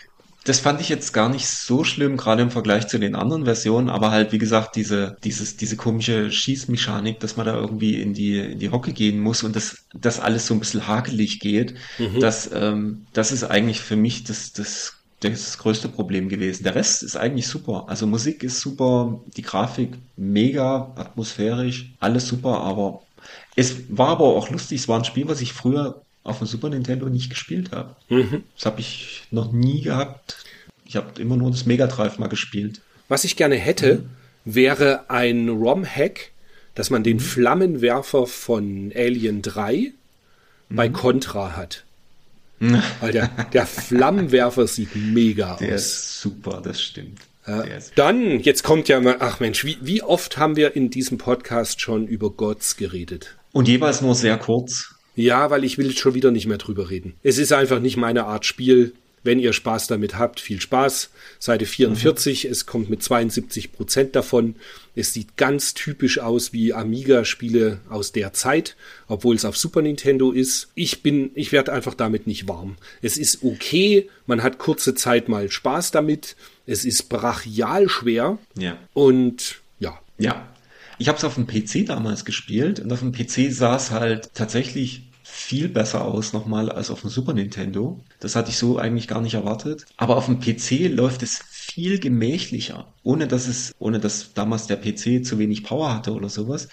das 0.44 0.60
fand 0.60 0.80
ich 0.82 0.90
jetzt 0.90 1.12
gar 1.12 1.30
nicht 1.30 1.46
so 1.46 1.84
schlimm, 1.84 2.18
gerade 2.18 2.42
im 2.42 2.50
Vergleich 2.50 2.86
zu 2.86 2.98
den 2.98 3.14
anderen 3.14 3.44
Versionen, 3.44 3.88
aber 3.88 4.10
halt, 4.10 4.32
wie 4.32 4.38
gesagt, 4.38 4.76
diese, 4.76 5.16
dieses, 5.24 5.56
diese 5.56 5.76
komische 5.76 6.30
Schießmechanik, 6.30 7.18
dass 7.18 7.36
man 7.36 7.46
da 7.46 7.54
irgendwie 7.54 8.00
in 8.00 8.12
die, 8.12 8.38
in 8.38 8.58
die 8.58 8.70
Hocke 8.70 8.92
gehen 8.92 9.20
muss 9.20 9.42
und 9.42 9.56
das, 9.56 9.86
das 9.94 10.20
alles 10.20 10.46
so 10.46 10.54
ein 10.54 10.60
bisschen 10.60 10.86
hakelig 10.86 11.40
geht, 11.40 11.74
mhm. 11.98 12.20
das, 12.20 12.50
ähm, 12.52 13.06
das 13.14 13.32
ist 13.32 13.44
eigentlich 13.44 13.80
für 13.80 13.96
mich 13.96 14.24
das, 14.24 14.52
das, 14.52 14.98
das 15.20 15.56
größte 15.56 15.88
Problem 15.88 16.28
gewesen. 16.28 16.64
Der 16.64 16.74
Rest 16.74 17.02
ist 17.02 17.16
eigentlich 17.16 17.46
super. 17.46 17.86
Also 17.88 18.06
Musik 18.06 18.42
ist 18.42 18.60
super, 18.60 19.20
die 19.36 19.42
Grafik 19.42 19.94
mega, 20.16 20.92
atmosphärisch, 20.96 21.94
alles 22.00 22.28
super, 22.28 22.60
aber 22.60 23.00
es 23.56 23.76
war 23.88 24.08
aber 24.08 24.24
auch 24.24 24.50
lustig. 24.50 24.80
Es 24.80 24.88
war 24.88 24.98
ein 24.98 25.04
Spiel, 25.04 25.26
was 25.28 25.40
ich 25.40 25.52
früher 25.52 26.03
auf 26.24 26.38
dem 26.38 26.46
Super 26.46 26.70
Nintendo 26.70 27.08
nicht 27.08 27.30
gespielt 27.30 27.70
habe. 27.70 27.94
Mhm. 28.08 28.42
Das 28.56 28.66
habe 28.66 28.80
ich 28.80 29.24
noch 29.30 29.52
nie 29.52 29.82
gehabt. 29.82 30.44
Ich 30.84 30.96
habe 30.96 31.20
immer 31.20 31.36
nur 31.36 31.50
das 31.50 31.66
Mega 31.66 31.86
Drive 31.86 32.18
mal 32.18 32.28
gespielt. 32.28 32.80
Was 33.08 33.24
ich 33.24 33.36
gerne 33.36 33.56
hätte, 33.56 33.96
mhm. 33.96 34.08
wäre 34.44 35.10
ein 35.10 35.48
ROM-Hack, 35.48 36.30
dass 36.74 36.90
man 36.90 37.04
den 37.04 37.18
mhm. 37.18 37.20
Flammenwerfer 37.20 38.26
von 38.26 38.90
Alien 38.94 39.42
3 39.42 39.92
bei 40.70 40.88
mhm. 40.88 40.92
Contra 40.94 41.56
hat. 41.56 41.84
Weil 43.00 43.12
der, 43.12 43.28
der 43.52 43.66
Flammenwerfer 43.66 44.66
sieht 44.66 44.96
mega 44.96 45.46
der 45.46 45.52
aus. 45.54 45.58
Der 45.58 45.74
ist 45.74 46.20
super, 46.20 46.62
das 46.64 46.80
stimmt. 46.80 47.20
Ja. 47.46 47.62
Dann, 47.94 48.40
jetzt 48.40 48.62
kommt 48.62 48.88
ja 48.88 49.00
mal, 49.00 49.16
ach 49.20 49.38
Mensch, 49.38 49.66
wie, 49.66 49.76
wie 49.82 50.02
oft 50.02 50.38
haben 50.38 50.56
wir 50.56 50.74
in 50.74 50.88
diesem 50.88 51.18
Podcast 51.18 51.82
schon 51.82 52.06
über 52.06 52.30
Gods 52.30 52.76
geredet? 52.76 53.36
Und 53.52 53.68
jeweils 53.68 54.00
nur 54.00 54.14
sehr 54.14 54.38
kurz. 54.38 54.93
Ja, 55.16 55.50
weil 55.50 55.64
ich 55.64 55.78
will 55.78 55.96
schon 55.96 56.14
wieder 56.14 56.30
nicht 56.30 56.46
mehr 56.46 56.58
drüber 56.58 56.90
reden. 56.90 57.14
Es 57.22 57.38
ist 57.38 57.52
einfach 57.52 57.80
nicht 57.80 57.96
meine 57.96 58.24
Art 58.24 58.44
Spiel. 58.44 58.92
Wenn 59.24 59.38
ihr 59.38 59.54
Spaß 59.54 59.86
damit 59.86 60.18
habt, 60.18 60.38
viel 60.38 60.60
Spaß. 60.60 61.08
Seite 61.38 61.64
44, 61.64 62.44
mhm. 62.44 62.50
es 62.50 62.66
kommt 62.66 62.90
mit 62.90 63.02
72 63.02 63.72
Prozent 63.72 64.14
davon. 64.14 64.56
Es 64.94 65.14
sieht 65.14 65.38
ganz 65.38 65.72
typisch 65.72 66.18
aus 66.18 66.52
wie 66.52 66.74
Amiga-Spiele 66.74 67.80
aus 67.88 68.12
der 68.12 68.34
Zeit, 68.34 68.76
obwohl 69.08 69.34
es 69.34 69.46
auf 69.46 69.56
Super 69.56 69.80
Nintendo 69.80 70.30
ist. 70.30 70.68
Ich 70.74 71.02
bin, 71.02 71.30
ich 71.34 71.52
werde 71.52 71.72
einfach 71.72 71.94
damit 71.94 72.26
nicht 72.26 72.48
warm. 72.48 72.76
Es 73.00 73.16
ist 73.16 73.42
okay, 73.42 74.10
man 74.26 74.42
hat 74.42 74.58
kurze 74.58 74.94
Zeit 74.94 75.30
mal 75.30 75.50
Spaß 75.50 75.90
damit. 75.90 76.36
Es 76.66 76.84
ist 76.84 77.08
brachial 77.08 77.88
schwer. 77.88 78.38
Ja. 78.58 78.76
Und 78.92 79.62
ja. 79.78 79.98
Ja. 80.18 80.53
Ich 81.04 81.08
habe 81.08 81.18
es 81.18 81.24
auf 81.24 81.34
dem 81.34 81.46
PC 81.46 81.84
damals 81.84 82.24
gespielt 82.24 82.80
und 82.80 82.90
auf 82.90 83.00
dem 83.00 83.12
PC 83.12 83.52
sah 83.52 83.76
es 83.76 83.90
halt 83.90 84.32
tatsächlich 84.32 85.02
viel 85.22 85.68
besser 85.68 86.02
aus 86.02 86.32
nochmal 86.32 86.72
als 86.72 86.90
auf 86.90 87.02
dem 87.02 87.10
Super 87.10 87.34
Nintendo. 87.34 88.02
Das 88.20 88.34
hatte 88.34 88.48
ich 88.48 88.56
so 88.56 88.78
eigentlich 88.78 89.06
gar 89.06 89.20
nicht 89.20 89.34
erwartet. 89.34 89.84
Aber 89.98 90.16
auf 90.16 90.24
dem 90.24 90.40
PC 90.40 90.88
läuft 90.88 91.22
es 91.22 91.42
viel 91.50 91.98
gemächlicher, 91.98 92.86
ohne 93.02 93.28
dass 93.28 93.48
es, 93.48 93.74
ohne 93.78 94.00
dass 94.00 94.32
damals 94.32 94.66
der 94.66 94.76
PC 94.78 95.26
zu 95.26 95.38
wenig 95.38 95.62
Power 95.62 95.94
hatte 95.94 96.14
oder 96.14 96.30
sowas. 96.30 96.68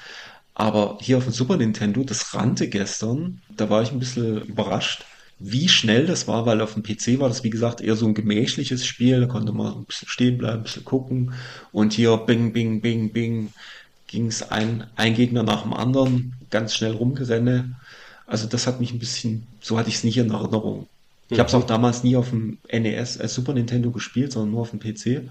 Aber 0.53 0.97
hier 1.01 1.17
auf 1.17 1.25
dem 1.25 1.33
Super 1.33 1.57
Nintendo, 1.57 2.05
das 2.05 2.33
rannte 2.33 2.69
gestern, 2.69 3.41
da 3.57 3.69
war 3.69 3.81
ich 3.81 3.91
ein 3.91 3.99
bisschen 3.99 4.43
überrascht, 4.43 5.03
wie 5.39 5.67
schnell 5.67 6.05
das 6.05 6.29
war, 6.29 6.45
weil 6.45 6.61
auf 6.61 6.75
dem 6.75 6.83
PC 6.83 7.19
war 7.19 7.27
das, 7.27 7.43
wie 7.43 7.49
gesagt, 7.49 7.81
eher 7.81 7.95
so 7.95 8.05
ein 8.05 8.13
gemächliches 8.13 8.85
Spiel, 8.85 9.19
da 9.19 9.25
konnte 9.25 9.51
man 9.51 9.73
ein 9.73 9.85
bisschen 9.85 10.07
stehen 10.07 10.37
bleiben, 10.37 10.59
ein 10.59 10.63
bisschen 10.63 10.85
gucken. 10.85 11.33
Und 11.71 11.93
hier 11.93 12.15
bing, 12.15 12.53
bing, 12.53 12.79
bing, 12.79 13.11
bing, 13.11 13.51
ging 14.11 14.27
es 14.27 14.51
ein, 14.51 14.85
ein 14.95 15.15
Gegner 15.15 15.43
nach 15.43 15.63
dem 15.63 15.73
anderen, 15.73 16.33
ganz 16.49 16.75
schnell 16.75 16.91
rumgerenne. 16.91 17.75
Also 18.27 18.47
das 18.47 18.67
hat 18.67 18.79
mich 18.79 18.91
ein 18.91 18.99
bisschen, 18.99 19.47
so 19.61 19.77
hatte 19.79 19.89
ich 19.89 19.95
es 19.95 20.03
nicht 20.03 20.17
in 20.17 20.31
Erinnerung. 20.31 20.87
Ich 21.29 21.39
habe 21.39 21.47
es 21.47 21.55
auch 21.55 21.65
damals 21.65 22.03
nie 22.03 22.17
auf 22.17 22.29
dem 22.29 22.57
NES, 22.71 23.17
als 23.17 23.33
Super 23.33 23.53
Nintendo 23.53 23.89
gespielt, 23.91 24.33
sondern 24.33 24.51
nur 24.51 24.61
auf 24.61 24.71
dem 24.71 24.79
PC. 24.79 25.29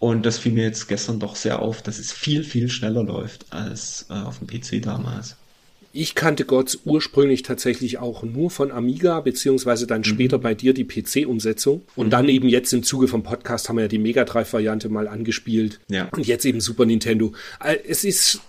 Und 0.00 0.26
das 0.26 0.38
fiel 0.38 0.52
mir 0.52 0.64
jetzt 0.64 0.88
gestern 0.88 1.20
doch 1.20 1.36
sehr 1.36 1.60
auf, 1.60 1.82
dass 1.82 1.98
es 1.98 2.10
viel, 2.10 2.42
viel 2.42 2.68
schneller 2.68 3.04
läuft 3.04 3.46
als 3.52 4.06
äh, 4.10 4.14
auf 4.14 4.38
dem 4.38 4.48
PC 4.48 4.82
damals. 4.82 5.36
Ich 5.92 6.14
kannte 6.14 6.44
Gods 6.44 6.80
ursprünglich 6.84 7.42
tatsächlich 7.42 7.98
auch 7.98 8.22
nur 8.22 8.50
von 8.50 8.70
Amiga, 8.70 9.20
beziehungsweise 9.20 9.86
dann 9.86 10.00
mhm. 10.00 10.04
später 10.04 10.38
bei 10.38 10.54
dir 10.54 10.72
die 10.72 10.84
PC-Umsetzung. 10.84 11.82
Und 11.96 12.06
mhm. 12.06 12.10
dann 12.10 12.28
eben 12.28 12.48
jetzt 12.48 12.72
im 12.72 12.82
Zuge 12.82 13.08
vom 13.08 13.22
Podcast 13.22 13.68
haben 13.68 13.76
wir 13.76 13.82
ja 13.82 13.88
die 13.88 13.98
Mega 13.98 14.24
Drive-Variante 14.24 14.88
mal 14.88 15.08
angespielt. 15.08 15.80
Ja. 15.88 16.08
Und 16.12 16.26
jetzt 16.26 16.44
eben 16.44 16.60
Super 16.60 16.86
Nintendo. 16.86 17.32
Äh, 17.62 17.78
es 17.88 18.04
ist, 18.04 18.40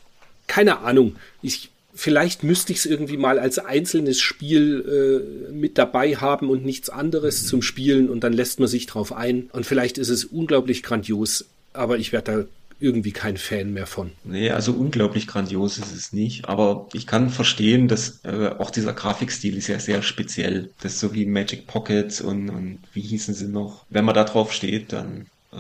keine 0.48 0.80
Ahnung, 0.80 1.16
ich 1.42 1.72
Vielleicht 1.94 2.44
müsste 2.44 2.72
ich 2.72 2.80
es 2.80 2.86
irgendwie 2.86 3.18
mal 3.18 3.38
als 3.38 3.60
einzelnes 3.60 4.20
Spiel 4.20 5.50
äh, 5.50 5.52
mit 5.52 5.78
dabei 5.78 6.16
haben 6.16 6.50
und 6.50 6.64
nichts 6.66 6.90
anderes 6.90 7.46
zum 7.46 7.62
Spielen 7.62 8.10
und 8.10 8.24
dann 8.24 8.32
lässt 8.32 8.60
man 8.60 8.70
sich 8.70 8.86
drauf 8.86 9.12
ein. 9.12 9.50
Und 9.52 9.66
vielleicht 9.66 9.98
ist 9.98 10.10
es 10.10 10.24
unglaublich 10.24 10.84
grandios, 10.84 11.46
aber 11.74 11.98
ich 11.98 12.14
werde 12.14 12.32
da 12.32 12.46
irgendwie 12.82 13.12
kein 13.12 13.38
Fan 13.38 13.74
mehr 13.74 13.88
von. 13.88 14.12
Nee, 14.24 14.50
also 14.50 14.74
unglaublich 14.74 15.28
grandios 15.28 15.78
ist 15.78 15.94
es 15.94 16.14
nicht, 16.14 16.48
aber 16.48 16.88
ich 16.94 17.08
kann 17.08 17.30
verstehen, 17.30 17.88
dass 17.88 18.22
äh, 18.24 18.50
auch 18.58 18.72
dieser 18.72 18.94
Grafikstil 18.94 19.56
ist 19.58 19.68
ja 19.68 19.80
sehr 19.80 20.02
speziell. 20.02 20.72
Das 20.82 20.94
ist 20.94 21.00
so 21.00 21.14
wie 21.14 21.26
Magic 21.26 21.68
Pockets 21.68 22.22
und, 22.22 22.50
und 22.50 22.80
wie 22.94 23.02
hießen 23.02 23.34
sie 23.34 23.48
noch. 23.48 23.86
Wenn 23.90 24.06
man 24.06 24.16
da 24.16 24.24
drauf 24.24 24.52
steht, 24.52 24.94
dann 24.94 25.28
äh, 25.54 25.58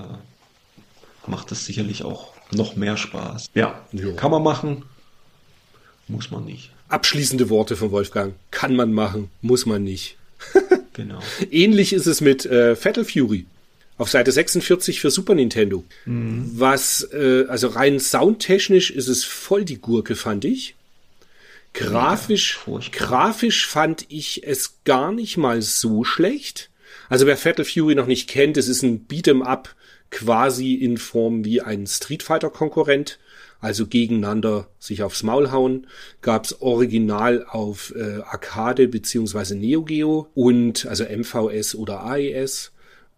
macht 1.28 1.52
das 1.52 1.66
sicherlich 1.66 2.04
auch 2.04 2.34
noch 2.52 2.76
mehr 2.76 2.98
Spaß. 2.98 3.48
Ja, 3.54 3.86
jo. 3.92 4.16
kann 4.16 4.32
man 4.32 4.44
machen, 4.44 4.84
muss 6.08 6.32
man 6.32 6.46
nicht. 6.46 6.72
Abschließende 6.90 7.50
Worte 7.50 7.78
von 7.78 7.92
Wolfgang. 7.92 8.34
Kann 8.52 8.76
man 8.76 8.92
machen, 8.92 9.30
muss 9.42 9.66
man 9.66 9.84
nicht. 9.84 10.18
genau. 10.94 11.20
Ähnlich 11.50 11.94
ist 11.94 12.08
es 12.08 12.20
mit 12.20 12.46
äh, 12.46 12.76
Fatal 12.76 13.06
Fury. 13.06 13.46
Auf 14.02 14.10
Seite 14.10 14.32
46 14.32 15.00
für 15.00 15.12
Super 15.12 15.36
Nintendo. 15.36 15.84
Mhm. 16.06 16.50
Was, 16.56 17.08
äh, 17.14 17.46
also 17.48 17.68
rein 17.68 18.00
soundtechnisch 18.00 18.90
ist 18.90 19.08
es 19.08 19.24
voll 19.24 19.64
die 19.64 19.80
Gurke, 19.80 20.16
fand 20.16 20.44
ich. 20.44 20.74
Grafisch, 21.76 22.60
ja, 22.66 22.80
grafisch 22.92 23.68
fand 23.68 24.08
ich 24.10 24.42
es 24.44 24.80
gar 24.86 25.12
nicht 25.12 25.38
mal 25.38 25.62
so 25.62 26.04
schlecht. 26.04 26.72
Also 27.10 27.28
wer 27.28 27.38
Fatal 27.38 27.64
Fury 27.64 27.94
noch 27.94 28.08
nicht 28.08 28.28
kennt, 28.28 28.58
es 28.58 28.68
ist 28.68 28.82
ein 28.82 29.06
Beat'em 29.08 29.44
Up 29.44 29.76
quasi 30.10 30.74
in 30.74 30.98
Form 30.98 31.46
wie 31.46 31.62
ein 31.62 31.86
Street 31.86 32.24
Fighter 32.24 32.50
Konkurrent 32.50 33.20
also 33.60 33.86
gegeneinander 33.86 34.68
sich 34.80 35.04
aufs 35.04 35.22
Maul 35.22 35.52
hauen, 35.52 35.86
gab's 36.24 36.60
original 36.62 37.46
auf 37.48 37.94
äh, 37.96 38.22
Arcade 38.24 38.88
beziehungsweise 38.88 39.56
Neo 39.56 39.84
Geo 39.84 40.28
und 40.34 40.88
also 40.88 41.04
MVS 41.04 41.76
oder 41.76 42.04
AES. 42.04 42.72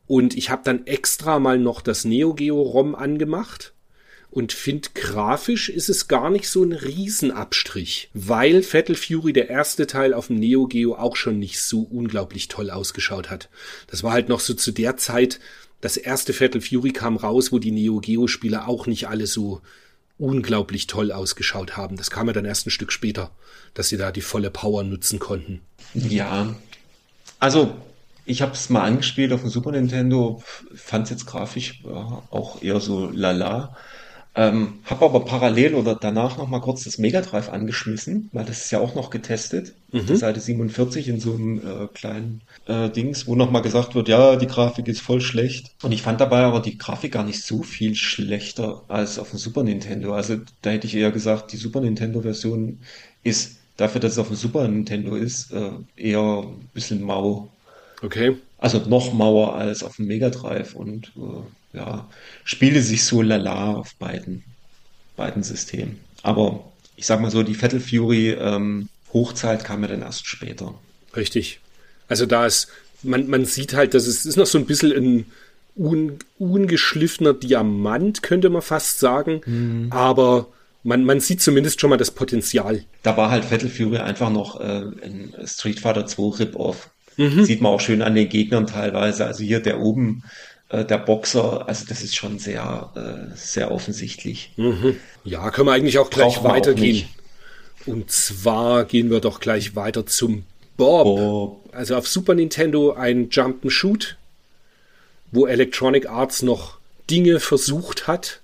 Und 0.08 0.36
ich 0.36 0.50
habe 0.50 0.64
dann 0.64 0.86
extra 0.86 1.40
mal 1.40 1.58
noch 1.58 1.82
das 1.82 2.06
Neo 2.06 2.34
Geo 2.34 2.62
ROM 2.62 2.96
angemacht 2.96 3.74
und 4.34 4.52
finde 4.52 4.90
grafisch 4.96 5.70
ist 5.70 5.90
es 5.90 6.08
gar 6.08 6.32
nicht 6.32 6.50
so 6.50 6.64
ein 6.64 6.74
Riesenabstrich, 6.74 8.10
weil 8.16 8.64
Fatal 8.64 8.96
Fury 8.96 9.32
der 9.32 9.50
erste 9.50 9.86
Teil 9.86 10.14
auf 10.14 10.28
dem 10.28 10.38
Neo 10.38 10.66
Geo 10.66 10.96
auch 10.96 11.16
schon 11.16 11.38
nicht 11.38 11.62
so 11.62 11.82
unglaublich 11.82 12.48
toll 12.48 12.72
ausgeschaut 12.72 13.30
hat. 13.30 13.50
Das 13.88 14.04
war 14.04 14.12
halt 14.12 14.30
noch 14.30 14.40
so 14.40 14.56
zu 14.56 14.72
der 14.72 14.98
Zeit, 14.98 15.40
das 15.82 15.98
erste 15.98 16.34
Fatal 16.34 16.62
Fury 16.62 16.94
kam 16.94 17.16
raus, 17.16 17.52
wo 17.52 17.60
die 17.60 17.72
Neo 17.72 18.00
Geo 18.00 18.28
Spiele 18.28 18.68
auch 18.68 18.88
nicht 18.88 19.08
alle 19.08 19.28
so 19.28 19.62
unglaublich 20.18 20.88
toll 20.88 21.12
ausgeschaut 21.12 21.78
haben. 21.78 21.96
Das 21.96 22.10
kam 22.10 22.28
ja 22.28 22.34
dann 22.34 22.46
erst 22.46 22.66
ein 22.66 22.72
Stück 22.72 22.92
später, 22.92 23.32
dass 23.74 23.90
sie 23.90 23.98
da 23.98 24.12
die 24.12 24.22
volle 24.22 24.50
Power 24.50 24.84
nutzen 24.84 25.20
konnten. 25.20 25.62
Ja, 25.94 26.56
also 27.40 27.76
ich 28.26 28.42
habe 28.42 28.54
es 28.54 28.70
mal 28.70 28.84
angespielt 28.84 29.34
auf 29.34 29.42
dem 29.42 29.50
Super 29.50 29.72
Nintendo, 29.72 30.42
fand 30.74 31.06
es 31.06 31.10
jetzt 31.12 31.26
grafisch 31.26 31.82
ja, 31.86 32.24
auch 32.32 32.62
eher 32.62 32.80
so 32.80 33.10
lala. 33.12 33.76
Ähm, 34.36 34.80
habe 34.86 35.06
aber 35.06 35.26
parallel 35.26 35.76
oder 35.76 35.94
danach 35.94 36.38
noch 36.38 36.48
mal 36.48 36.60
kurz 36.60 36.86
das 36.86 36.98
Mega 36.98 37.22
Drive 37.22 37.50
angeschmissen, 37.50 38.30
weil 38.34 38.46
das 38.46 38.66
ist 38.66 38.72
ja 38.72 38.80
auch 38.80 38.96
noch 38.96 39.12
getestet. 39.12 39.74
Mhm. 39.92 40.16
Seite 40.16 40.40
47 40.40 41.08
in 41.08 41.20
so 41.20 41.36
einem 41.36 41.60
äh, 41.60 41.88
kleinen 41.94 42.42
äh, 42.66 42.90
Dings, 42.90 43.28
wo 43.28 43.36
noch 43.36 43.52
mal 43.52 43.62
gesagt 43.62 43.94
wird, 43.94 44.08
ja, 44.08 44.36
die 44.36 44.48
Grafik 44.48 44.88
ist 44.88 45.02
voll 45.02 45.22
schlecht. 45.22 45.76
Und 45.84 45.92
ich 45.92 46.02
fand 46.02 46.20
dabei 46.20 46.46
aber 46.46 46.62
die 46.62 46.80
Grafik 46.80 47.12
gar 47.12 47.24
nicht 47.24 47.44
so 47.44 47.62
viel 47.62 47.94
schlechter 47.94 48.82
als 48.88 49.20
auf 49.20 49.30
dem 49.30 49.38
Super 49.38 49.62
Nintendo. 49.62 50.16
Also 50.16 50.38
da 50.64 50.72
hätte 50.72 50.88
ich 50.88 50.96
eher 50.96 51.12
gesagt, 51.12 51.52
die 51.52 51.58
Super 51.58 51.82
Nintendo 51.82 52.22
Version 52.22 52.80
ist 53.24 53.58
dafür, 53.78 54.02
dass 54.02 54.14
es 54.14 54.18
auf 54.18 54.28
dem 54.28 54.36
Super 54.36 54.68
Nintendo 54.68 55.16
ist, 55.16 55.52
äh, 55.52 55.70
eher 55.96 56.44
ein 56.44 56.70
bisschen 56.74 57.04
mau. 57.04 57.50
Okay. 58.04 58.38
Also 58.60 58.80
noch 58.80 59.14
mauer 59.14 59.56
als 59.56 59.84
auf 59.84 59.96
dem 59.96 60.08
Mega 60.08 60.30
Drive 60.30 60.76
und 60.76 61.12
äh, 61.18 61.78
ja, 61.78 62.10
spielte 62.44 62.82
sich 62.82 63.04
so 63.04 63.22
lala 63.22 63.74
auf 63.74 63.96
beiden, 63.96 64.44
beiden 65.16 65.44
Systemen. 65.44 66.00
Aber 66.22 66.64
ich 66.96 67.06
sag 67.06 67.20
mal 67.22 67.32
so, 67.32 67.44
die 67.44 67.56
Fatal 67.56 67.80
Fury 67.80 68.32
ähm, 68.32 68.90
Hochzeit 69.14 69.64
kam 69.64 69.82
ja 69.82 69.88
dann 69.88 70.02
erst 70.02 70.28
später. 70.28 70.76
Richtig. 71.16 71.60
Also 72.08 72.26
da 72.26 72.46
ist, 72.46 72.68
man, 73.02 73.28
man 73.28 73.46
sieht 73.46 73.74
halt, 73.74 73.94
dass 73.94 74.08
es 74.08 74.26
ist 74.26 74.38
noch 74.38 74.46
so 74.46 74.58
ein 74.58 74.66
bisschen 74.66 74.92
ein 74.92 75.26
un, 75.76 76.20
ungeschliffener 76.40 77.34
Diamant, 77.34 78.22
könnte 78.22 78.50
man 78.50 78.62
fast 78.62 79.00
sagen. 79.00 79.42
Mhm. 79.46 79.92
Aber 79.92 80.48
man, 80.84 81.06
man 81.06 81.20
sieht 81.20 81.42
zumindest 81.42 81.80
schon 81.80 81.90
mal 81.90 81.98
das 81.98 82.12
Potenzial. 82.12 82.84
Da 83.04 83.18
war 83.18 83.32
halt 83.32 83.46
Fatal 83.46 83.70
Fury 83.70 83.98
einfach 83.98 84.30
noch 84.30 84.60
äh, 84.60 84.84
ein 85.04 85.34
Street 85.46 85.80
Fighter 85.80 86.06
2 86.06 86.40
Rip-Off. 86.40 86.90
Mhm. 87.18 87.46
Sieht 87.46 87.62
man 87.62 87.72
auch 87.72 87.82
schön 87.82 88.02
an 88.02 88.16
den 88.16 88.30
Gegnern 88.30 88.68
teilweise. 88.68 89.26
Also 89.26 89.44
hier 89.44 89.60
der 89.60 89.80
oben 89.80 90.24
äh, 90.70 90.84
der 90.86 90.98
Boxer, 90.98 91.68
also 91.68 91.86
das 91.88 92.02
ist 92.04 92.16
schon 92.16 92.40
sehr, 92.40 92.92
äh, 92.96 93.36
sehr 93.36 93.72
offensichtlich. 93.72 94.52
Mhm. 94.58 94.96
Ja, 95.24 95.52
können 95.52 95.68
wir 95.68 95.74
eigentlich 95.74 96.00
auch 96.00 96.10
gleich 96.10 96.36
Brauchen 96.36 96.50
weitergehen. 96.52 97.06
Auch 97.84 97.88
Und 97.88 98.12
zwar 98.12 98.86
gehen 98.86 99.12
wir 99.12 99.20
doch 99.20 99.40
gleich 99.40 99.76
weiter 99.76 100.06
zum 100.06 100.44
Bob. 100.78 101.04
Bob. 101.06 101.70
Also 101.76 101.96
auf 101.96 102.08
Super 102.08 102.34
Nintendo 102.34 102.94
ein 102.94 103.30
Jump 103.30 103.64
and 103.64 103.72
Shoot. 103.72 104.18
wo 105.32 105.48
Electronic 105.48 106.08
Arts 106.08 106.44
noch 106.44 106.78
Dinge 107.10 107.40
versucht 107.40 108.06
hat, 108.08 108.42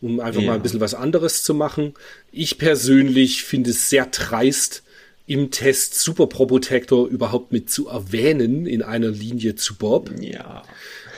um 0.00 0.20
einfach 0.20 0.40
Ja. 0.40 0.48
mal 0.48 0.54
ein 0.54 0.62
bisschen 0.62 0.80
was 0.80 0.94
anderes 0.94 1.42
zu 1.44 1.52
machen. 1.54 1.94
Ich 2.32 2.56
persönlich 2.58 3.44
finde 3.44 3.70
es 3.70 3.90
sehr 3.90 4.06
dreist, 4.06 4.82
im 5.26 5.50
Test 5.50 5.94
Super 5.94 6.26
Probotector 6.26 7.08
überhaupt 7.08 7.52
mit 7.52 7.70
zu 7.70 7.88
erwähnen 7.88 8.66
in 8.66 8.82
einer 8.82 9.08
Linie 9.08 9.56
zu 9.56 9.74
Bob, 9.76 10.10
Ja. 10.20 10.62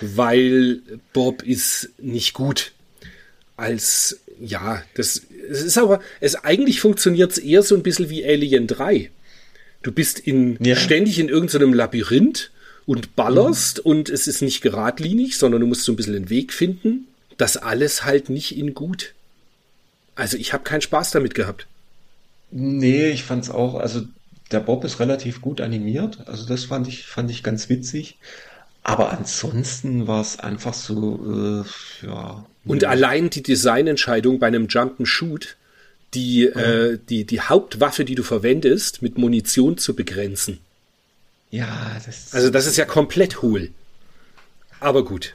weil 0.00 0.80
Bob 1.12 1.42
ist 1.42 1.90
nicht 1.98 2.32
gut 2.34 2.72
als 3.56 4.20
ja, 4.40 4.82
das 4.94 5.22
es 5.50 5.62
ist 5.62 5.78
aber 5.78 6.00
es 6.20 6.34
eigentlich 6.36 6.80
funktioniert 6.80 7.32
es 7.32 7.38
eher 7.38 7.62
so 7.62 7.74
ein 7.74 7.82
bisschen 7.82 8.10
wie 8.10 8.24
Alien 8.24 8.66
3. 8.66 9.10
Du 9.82 9.92
bist 9.92 10.18
in 10.18 10.58
Ja. 10.62 10.76
ständig 10.76 11.18
in 11.18 11.28
irgendeinem 11.28 11.72
Labyrinth 11.72 12.50
und 12.84 13.16
ballerst 13.16 13.80
und 13.80 14.08
es 14.10 14.26
ist 14.26 14.42
nicht 14.42 14.60
geradlinig, 14.60 15.38
sondern 15.38 15.62
du 15.62 15.66
musst 15.66 15.84
so 15.84 15.92
ein 15.92 15.96
bisschen 15.96 16.12
den 16.12 16.28
Weg 16.30 16.52
finden. 16.52 17.08
Das 17.38 17.56
alles 17.56 18.04
halt 18.04 18.28
nicht 18.30 18.56
in 18.56 18.74
gut. 18.74 19.14
Also 20.14 20.36
ich 20.36 20.52
habe 20.52 20.64
keinen 20.64 20.80
Spaß 20.82 21.10
damit 21.12 21.34
gehabt. 21.34 21.66
Nee, 22.58 23.10
ich 23.10 23.22
fand's 23.22 23.50
auch, 23.50 23.74
also 23.74 24.02
der 24.50 24.60
Bob 24.60 24.84
ist 24.84 24.98
relativ 24.98 25.42
gut 25.42 25.60
animiert, 25.60 26.20
also 26.26 26.46
das 26.46 26.64
fand 26.64 26.88
ich, 26.88 27.04
fand 27.04 27.30
ich 27.30 27.42
ganz 27.42 27.68
witzig. 27.68 28.16
Aber 28.82 29.10
ansonsten 29.10 30.06
war 30.06 30.20
es 30.22 30.38
einfach 30.38 30.72
so, 30.72 31.64
äh, 32.02 32.06
ja. 32.06 32.46
Und 32.64 32.84
allein 32.84 33.28
die 33.30 33.42
Designentscheidung 33.42 34.38
bei 34.38 34.46
einem 34.46 34.68
Jump 34.68 35.00
and 35.00 35.08
Shoot, 35.08 35.56
die, 36.14 36.44
äh, 36.44 36.98
die, 37.10 37.24
die 37.24 37.40
Hauptwaffe, 37.40 38.04
die 38.04 38.14
du 38.14 38.22
verwendest, 38.22 39.02
mit 39.02 39.18
Munition 39.18 39.76
zu 39.76 39.94
begrenzen. 39.94 40.60
Ja, 41.50 42.00
das, 42.06 42.32
Also 42.32 42.48
das 42.48 42.66
ist 42.66 42.76
ja 42.78 42.84
komplett 42.86 43.42
hohl. 43.42 43.70
Aber 44.80 45.04
gut. 45.04 45.34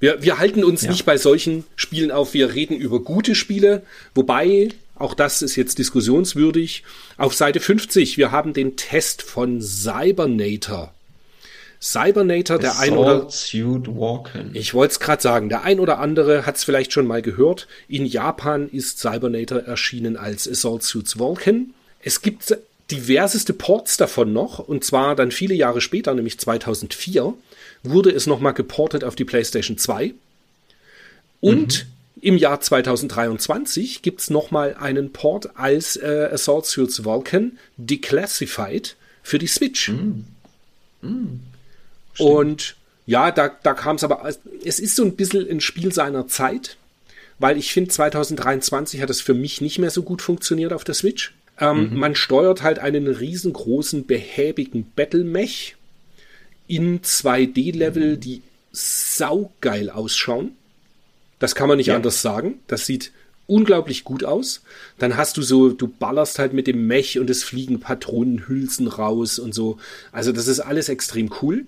Wir, 0.00 0.22
wir 0.22 0.38
halten 0.38 0.64
uns 0.64 0.82
Ja. 0.82 0.90
nicht 0.90 1.04
bei 1.04 1.16
solchen 1.16 1.64
Spielen 1.76 2.10
auf. 2.10 2.34
Wir 2.34 2.52
reden 2.54 2.76
über 2.76 3.00
gute 3.00 3.34
Spiele. 3.34 3.82
Wobei, 4.14 4.68
auch 4.98 5.14
das 5.14 5.42
ist 5.42 5.56
jetzt 5.56 5.78
diskussionswürdig. 5.78 6.84
Auf 7.16 7.34
Seite 7.34 7.60
50, 7.60 8.18
wir 8.18 8.30
haben 8.30 8.52
den 8.52 8.76
Test 8.76 9.22
von 9.22 9.60
Cybernator. 9.60 10.92
Cybernator, 11.80 12.58
der 12.58 12.78
ein 12.78 12.96
oder 12.96 13.26
Assault 13.26 13.32
Suit 13.32 13.88
Walken. 13.88 14.50
ich 14.54 14.74
wollte 14.74 14.92
es 14.92 15.00
gerade 15.00 15.22
sagen, 15.22 15.48
der 15.48 15.62
ein 15.62 15.78
oder 15.78 16.00
andere 16.00 16.44
hat 16.44 16.56
es 16.56 16.64
vielleicht 16.64 16.92
schon 16.92 17.06
mal 17.06 17.22
gehört. 17.22 17.68
In 17.86 18.04
Japan 18.04 18.68
ist 18.68 18.98
Cybernator 18.98 19.60
erschienen 19.60 20.16
als 20.16 20.48
Assault 20.48 20.82
Suits 20.82 21.18
Vulcan. 21.18 21.74
Es 22.02 22.20
gibt 22.20 22.56
diverseste 22.90 23.52
Ports 23.52 23.96
davon 23.96 24.32
noch, 24.32 24.58
und 24.58 24.82
zwar 24.82 25.14
dann 25.14 25.30
viele 25.30 25.54
Jahre 25.54 25.80
später, 25.80 26.14
nämlich 26.14 26.38
2004, 26.38 27.34
wurde 27.82 28.10
es 28.10 28.26
nochmal 28.26 28.54
geportet 28.54 29.04
auf 29.04 29.14
die 29.14 29.24
PlayStation 29.24 29.78
2. 29.78 30.14
Und 31.40 31.86
im 32.20 32.36
Jahr 32.36 32.60
2023 32.60 34.02
gibt 34.02 34.20
es 34.20 34.30
nochmal 34.30 34.74
einen 34.78 35.12
Port 35.12 35.56
als 35.56 35.96
äh, 35.96 36.28
Assault 36.32 36.66
Suits 36.66 37.04
Vulcan 37.04 37.58
Declassified 37.76 38.96
für 39.22 39.38
die 39.38 39.46
Switch. 39.46 39.88
Und 42.18 42.76
ja, 43.06 43.30
da, 43.30 43.48
da 43.62 43.74
kam 43.74 43.96
es 43.96 44.04
aber, 44.04 44.28
es 44.64 44.80
ist 44.80 44.96
so 44.96 45.04
ein 45.04 45.16
bisschen 45.16 45.48
ein 45.48 45.60
Spiel 45.60 45.92
seiner 45.92 46.26
Zeit, 46.28 46.76
weil 47.38 47.56
ich 47.56 47.72
finde, 47.72 47.90
2023 47.90 49.00
hat 49.00 49.10
es 49.10 49.20
für 49.20 49.34
mich 49.34 49.60
nicht 49.60 49.78
mehr 49.78 49.90
so 49.90 50.02
gut 50.02 50.22
funktioniert 50.22 50.72
auf 50.72 50.84
der 50.84 50.94
Switch. 50.94 51.34
Ähm, 51.60 51.94
Man 51.94 52.14
steuert 52.14 52.62
halt 52.62 52.78
einen 52.78 53.06
riesengroßen, 53.06 54.06
behäbigen 54.06 54.90
Battle-Mech 54.94 55.76
in 56.66 57.00
2D-Level, 57.00 58.16
die 58.16 58.42
saugeil 58.72 59.90
ausschauen. 59.90 60.52
Das 61.38 61.54
kann 61.54 61.68
man 61.68 61.78
nicht 61.78 61.86
Ja. 61.88 61.96
anders 61.96 62.22
sagen. 62.22 62.60
Das 62.66 62.86
sieht 62.86 63.12
unglaublich 63.46 64.04
gut 64.04 64.24
aus. 64.24 64.62
Dann 64.98 65.16
hast 65.16 65.36
du 65.36 65.42
so, 65.42 65.70
du 65.70 65.88
ballerst 65.88 66.38
halt 66.38 66.52
mit 66.52 66.66
dem 66.66 66.86
Mech 66.86 67.18
und 67.18 67.30
es 67.30 67.44
fliegen 67.44 67.80
Patronenhülsen 67.80 68.88
raus 68.88 69.38
und 69.38 69.54
so. 69.54 69.78
Also 70.12 70.32
das 70.32 70.46
ist 70.48 70.60
alles 70.60 70.88
extrem 70.88 71.30
cool. 71.42 71.64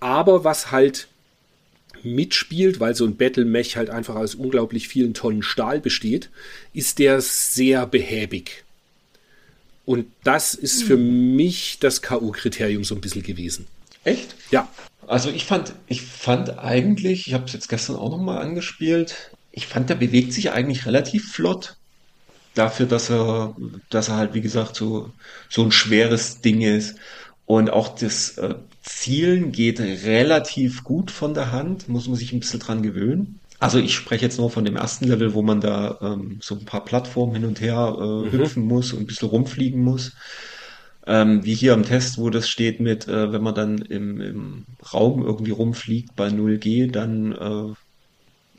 Aber 0.00 0.44
was 0.44 0.72
halt 0.72 1.06
mitspielt, 2.02 2.80
weil 2.80 2.94
so 2.94 3.04
ein 3.04 3.16
Battle-Mech 3.16 3.76
halt 3.76 3.90
einfach 3.90 4.14
aus 4.16 4.34
unglaublich 4.34 4.88
vielen 4.88 5.14
Tonnen 5.14 5.42
Stahl 5.42 5.80
besteht, 5.80 6.28
ist 6.72 6.98
der 6.98 7.20
sehr 7.20 7.86
behäbig. 7.86 8.64
Und 9.84 10.06
das 10.24 10.54
ist 10.54 10.82
für 10.82 10.96
mich 10.96 11.78
das 11.80 12.02
K.O.-Kriterium 12.02 12.84
so 12.84 12.94
ein 12.96 13.00
bisschen 13.00 13.22
gewesen. 13.22 13.66
Echt? 14.02 14.34
Ja, 14.50 14.68
Also 15.06 15.30
ich 15.30 15.44
fand, 15.44 15.72
ich 15.86 16.02
fand 16.02 16.58
eigentlich, 16.58 17.28
ich 17.28 17.34
habe 17.34 17.44
es 17.44 17.52
jetzt 17.52 17.68
gestern 17.68 17.96
auch 17.96 18.10
nochmal 18.10 18.38
angespielt, 18.38 19.30
ich 19.52 19.66
fand, 19.66 19.88
der 19.88 19.94
bewegt 19.94 20.32
sich 20.32 20.52
eigentlich 20.52 20.86
relativ 20.86 21.32
flott. 21.32 21.76
Dafür, 22.54 22.86
dass 22.86 23.10
er, 23.10 23.54
dass 23.90 24.08
er 24.08 24.16
halt, 24.16 24.34
wie 24.34 24.40
gesagt, 24.40 24.76
so, 24.76 25.10
so 25.48 25.62
ein 25.62 25.72
schweres 25.72 26.40
Ding 26.40 26.62
ist. 26.62 26.96
Und 27.44 27.70
auch 27.70 27.94
das 27.94 28.38
äh, 28.38 28.54
Zielen 28.82 29.52
geht 29.52 29.80
relativ 29.80 30.84
gut 30.84 31.10
von 31.10 31.34
der 31.34 31.52
Hand, 31.52 31.88
muss 31.88 32.08
man 32.08 32.16
sich 32.16 32.32
ein 32.32 32.40
bisschen 32.40 32.60
dran 32.60 32.82
gewöhnen. 32.82 33.40
Also 33.58 33.78
ich 33.78 33.94
spreche 33.94 34.24
jetzt 34.24 34.38
nur 34.38 34.50
von 34.50 34.64
dem 34.64 34.76
ersten 34.76 35.06
Level, 35.06 35.32
wo 35.34 35.42
man 35.42 35.60
da 35.60 35.98
ähm, 36.02 36.38
so 36.42 36.54
ein 36.54 36.64
paar 36.64 36.84
Plattformen 36.84 37.34
hin 37.34 37.44
und 37.44 37.60
her 37.60 37.96
äh, 37.98 38.30
hüpfen 38.30 38.64
muss 38.64 38.92
und 38.92 39.00
ein 39.00 39.06
bisschen 39.06 39.28
rumfliegen 39.28 39.82
muss. 39.82 40.12
Ähm, 41.06 41.44
wie 41.44 41.54
hier 41.54 41.72
im 41.74 41.84
Test, 41.84 42.18
wo 42.18 42.30
das 42.30 42.48
steht 42.48 42.80
mit, 42.80 43.08
äh, 43.08 43.32
wenn 43.32 43.42
man 43.42 43.54
dann 43.54 43.78
im, 43.78 44.20
im 44.20 44.66
Raum 44.92 45.22
irgendwie 45.24 45.52
rumfliegt 45.52 46.16
bei 46.16 46.30
0G, 46.30 46.90
dann 46.90 47.32
äh, 47.32 47.74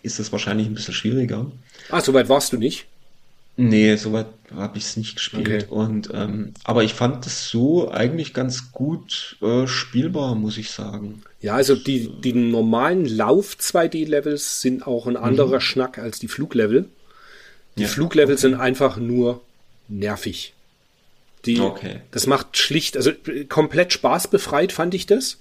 ist 0.04 0.20
das 0.20 0.32
wahrscheinlich 0.32 0.68
ein 0.68 0.76
bisschen 0.76 0.94
schwieriger. 0.96 1.52
ah, 1.90 2.02
soweit 2.02 2.30
warst 2.30 2.54
du 2.54 2.58
nicht. 2.58 2.88
Nee, 3.60 3.96
soweit 3.98 4.28
habe 4.52 4.78
ich 4.78 4.84
es 4.86 4.98
nicht 4.98 5.16
gespielt. 5.16 5.66
Okay. 5.66 5.68
Und 5.70 6.10
ähm, 6.14 6.54
aber 6.64 6.84
ich 6.84 6.94
fand 6.94 7.26
das 7.26 7.50
so 7.50 7.90
eigentlich 7.92 8.34
ganz 8.34 8.72
gut 8.72 9.38
äh, 9.42 9.68
spielbar, 9.68 10.36
muss 10.36 10.58
ich 10.58 10.72
sagen. 10.72 11.24
Ja, 11.40 11.56
also 11.56 11.76
die, 11.76 12.10
die 12.22 12.34
normalen 12.34 13.06
Lauf-2D-Levels 13.06 14.62
sind 14.62 14.86
auch 14.88 15.06
ein 15.08 15.18
anderer 15.18 15.62
Schnack 15.62 15.98
als 16.00 16.20
die 16.20 16.28
Fluglevel. 16.28 16.90
Die 17.78 17.86
Ja, 17.86 17.88
Fluglevel 17.88 18.38
sind 18.38 18.56
einfach 18.56 18.98
nur 18.98 19.42
nervig. 19.88 20.57
Die, 21.46 21.60
Okay. 21.60 22.02
Das 22.12 22.28
macht 22.28 22.58
schlicht, 22.58 22.98
also 22.98 23.12
äh, 23.28 23.46
komplett 23.46 23.94
spaßbefreit 23.94 24.72
fand 24.72 24.94
ich 24.94 25.06
das. 25.06 25.40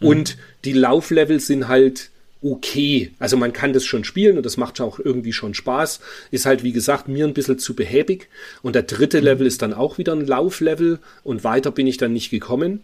Und 0.00 0.36
die 0.64 0.72
Lauflevel 0.74 1.40
sind 1.40 1.68
halt 1.68 2.10
okay. 2.42 3.12
Also 3.18 3.38
man 3.38 3.54
kann 3.54 3.72
das 3.72 3.86
schon 3.86 4.04
spielen 4.04 4.36
und 4.36 4.44
das 4.44 4.58
macht 4.58 4.80
auch 4.80 4.98
irgendwie 4.98 5.32
schon 5.32 5.54
Spaß. 5.54 6.00
Ist 6.30 6.44
halt, 6.44 6.62
wie 6.62 6.72
gesagt, 6.72 7.08
mir 7.08 7.26
ein 7.26 7.32
bisschen 7.32 7.58
zu 7.58 7.74
behäbig. 7.74 8.28
Und 8.60 8.74
der 8.74 8.82
dritte 8.82 9.20
Level 9.20 9.46
ist 9.46 9.62
dann 9.62 9.72
auch 9.72 9.96
wieder 9.96 10.12
ein 10.12 10.26
Lauflevel 10.26 10.98
und 11.22 11.42
weiter 11.44 11.70
bin 11.70 11.86
ich 11.86 11.96
dann 11.96 12.12
nicht 12.12 12.30
gekommen. 12.30 12.80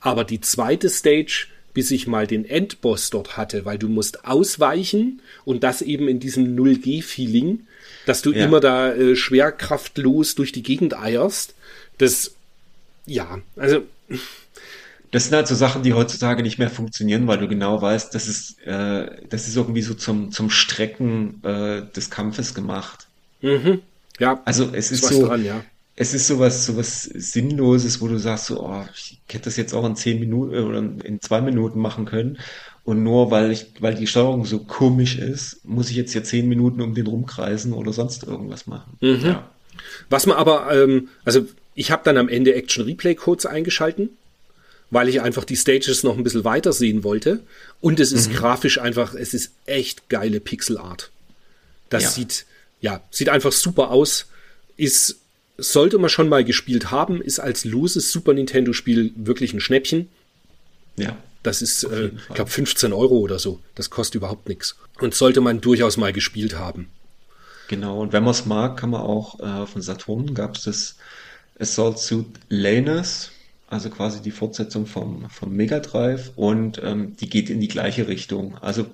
Aber 0.00 0.24
die 0.24 0.40
zweite 0.40 0.88
Stage, 0.88 1.48
bis 1.74 1.90
ich 1.90 2.06
mal 2.06 2.26
den 2.26 2.44
Endboss 2.46 3.10
dort 3.10 3.36
hatte, 3.36 3.66
weil 3.66 3.76
du 3.78 3.88
musst 3.88 4.24
ausweichen 4.24 5.20
und 5.44 5.64
das 5.64 5.82
eben 5.82 6.08
in 6.08 6.20
diesem 6.20 6.56
0G-Feeling, 6.56 7.66
dass 8.06 8.22
du 8.22 8.32
Ja. 8.32 8.44
immer 8.46 8.60
da 8.60 8.94
äh, 8.94 9.14
schwerkraftlos 9.14 10.34
durch 10.36 10.52
die 10.52 10.62
Gegend 10.62 10.96
eierst. 10.98 11.54
Das, 11.98 12.34
ja, 13.06 13.40
also 13.56 13.82
Das 15.10 15.24
sind 15.24 15.34
halt 15.34 15.46
so 15.46 15.54
Sachen, 15.54 15.82
die 15.82 15.92
heutzutage 15.92 16.42
nicht 16.42 16.58
mehr 16.58 16.70
funktionieren, 16.70 17.26
weil 17.26 17.38
du 17.38 17.46
genau 17.48 17.80
weißt, 17.82 18.14
das 18.14 18.28
ist, 18.28 18.58
äh, 18.66 19.26
das 19.28 19.46
ist 19.46 19.56
irgendwie 19.56 19.82
so 19.82 19.94
zum, 19.94 20.32
zum 20.32 20.48
Strecken 20.50 21.42
äh, 21.44 21.82
des 21.92 22.10
Kampfes 22.10 22.54
gemacht. 22.54 23.08
ja, 24.18 24.40
Also 24.44 24.70
es 24.72 24.90
ist 24.90 25.02
was 25.02 25.18
so, 25.18 25.26
dran, 25.26 25.44
ja. 25.44 25.64
es 25.96 26.14
ist 26.14 26.26
sowas, 26.28 26.64
sowas 26.66 27.02
Sinnloses, 27.04 28.00
wo 28.00 28.08
du 28.08 28.18
sagst 28.18 28.46
so, 28.46 28.62
oh, 28.64 28.84
ich 28.94 29.20
hätte 29.28 29.44
das 29.46 29.56
jetzt 29.56 29.74
auch 29.74 29.84
in 29.86 29.96
zehn 29.96 30.18
Minuten 30.20 30.54
äh, 30.54 30.60
oder 30.60 30.78
in 30.78 31.20
zwei 31.20 31.40
Minuten 31.42 31.78
machen 31.80 32.06
können. 32.06 32.38
Und 32.84 33.02
nur 33.02 33.30
weil 33.30 33.52
ich, 33.52 33.66
weil 33.80 33.94
die 33.94 34.06
Steuerung 34.08 34.44
so 34.44 34.60
komisch 34.64 35.16
ist, 35.18 35.64
muss 35.64 35.90
ich 35.90 35.96
jetzt 35.96 36.12
hier 36.12 36.24
zehn 36.24 36.48
Minuten 36.48 36.80
um 36.80 36.94
den 36.94 37.06
rumkreisen 37.06 37.72
oder 37.74 37.92
sonst 37.92 38.24
irgendwas 38.24 38.66
machen. 38.66 38.98
Ja. 39.00 39.50
Was 40.10 40.26
man 40.26 40.36
aber, 40.36 40.72
ähm, 40.72 41.08
also 41.24 41.46
ich 41.74 41.90
habe 41.90 42.02
dann 42.04 42.16
am 42.18 42.28
Ende 42.28 42.54
Action 42.54 42.84
Replay 42.84 43.14
Codes 43.14 43.46
eingeschalten, 43.46 44.10
weil 44.90 45.08
ich 45.08 45.20
einfach 45.22 45.44
die 45.44 45.56
Stages 45.56 46.02
noch 46.02 46.16
ein 46.16 46.22
bisschen 46.24 46.44
weiter 46.44 46.72
sehen 46.72 47.02
wollte. 47.02 47.40
Und 47.80 47.98
es 47.98 48.12
ist 48.12 48.30
grafisch 48.32 48.78
einfach, 48.78 49.14
es 49.14 49.32
ist 49.32 49.52
echt 49.64 50.08
geile 50.10 50.38
Pixel 50.40 50.76
Art. 50.78 51.10
Das 51.88 52.02
Ja. 52.02 52.10
sieht, 52.10 52.44
ja, 52.80 53.00
sieht 53.10 53.28
einfach 53.30 53.52
super 53.52 53.90
aus. 53.90 54.26
Ist, 54.76 55.16
sollte 55.56 55.98
man 55.98 56.10
schon 56.10 56.28
mal 56.28 56.44
gespielt 56.44 56.90
haben, 56.90 57.22
ist 57.22 57.38
als 57.38 57.64
loses 57.64 58.12
Super 58.12 58.34
Nintendo 58.34 58.72
Spiel 58.72 59.12
wirklich 59.16 59.52
ein 59.54 59.60
Schnäppchen. 59.60 60.08
Ja. 60.96 61.16
Das 61.42 61.60
ist, 61.62 61.84
äh, 61.84 62.10
ich 62.28 62.34
glaube, 62.34 62.50
15 62.50 62.92
Euro 62.92 63.16
oder 63.18 63.38
so. 63.38 63.60
Das 63.74 63.90
kostet 63.90 64.16
überhaupt 64.16 64.48
nichts. 64.48 64.76
Und 65.00 65.14
sollte 65.14 65.40
man 65.40 65.60
durchaus 65.60 65.96
mal 65.96 66.12
gespielt 66.12 66.56
haben. 66.56 66.88
Genau, 67.68 68.00
und 68.00 68.12
wenn 68.12 68.22
man 68.22 68.32
es 68.32 68.44
mag, 68.46 68.76
kann 68.78 68.90
man 68.90 69.00
auch 69.00 69.40
äh, 69.40 69.72
dem 69.72 69.82
Saturn 69.82 70.34
gab 70.34 70.56
es 70.56 70.64
das 70.64 70.96
Assault 71.62 71.98
Suit 71.98 72.26
Laners 72.48 73.30
also 73.72 73.88
quasi 73.88 74.20
die 74.20 74.30
Fortsetzung 74.30 74.84
vom, 74.84 75.30
vom 75.30 75.56
Mega 75.56 75.80
Drive 75.80 76.32
und 76.36 76.80
ähm, 76.84 77.16
die 77.16 77.28
geht 77.28 77.48
in 77.48 77.58
die 77.58 77.68
gleiche 77.68 78.06
Richtung. 78.06 78.58
Also 78.58 78.86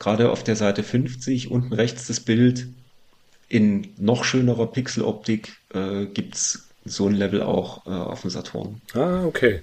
gerade 0.00 0.30
auf 0.32 0.42
der 0.42 0.56
Seite 0.56 0.82
50 0.82 1.52
unten 1.52 1.72
rechts 1.72 2.08
das 2.08 2.18
Bild 2.18 2.66
in 3.48 3.94
noch 3.96 4.24
schönerer 4.24 4.66
Pixeloptik 4.66 5.52
äh, 5.72 6.06
gibt's 6.06 6.68
so 6.84 7.06
ein 7.06 7.14
Level 7.14 7.42
auch 7.42 7.86
äh, 7.86 7.90
auf 7.90 8.22
dem 8.22 8.30
Saturn. 8.30 8.80
Ah, 8.92 9.24
okay. 9.24 9.62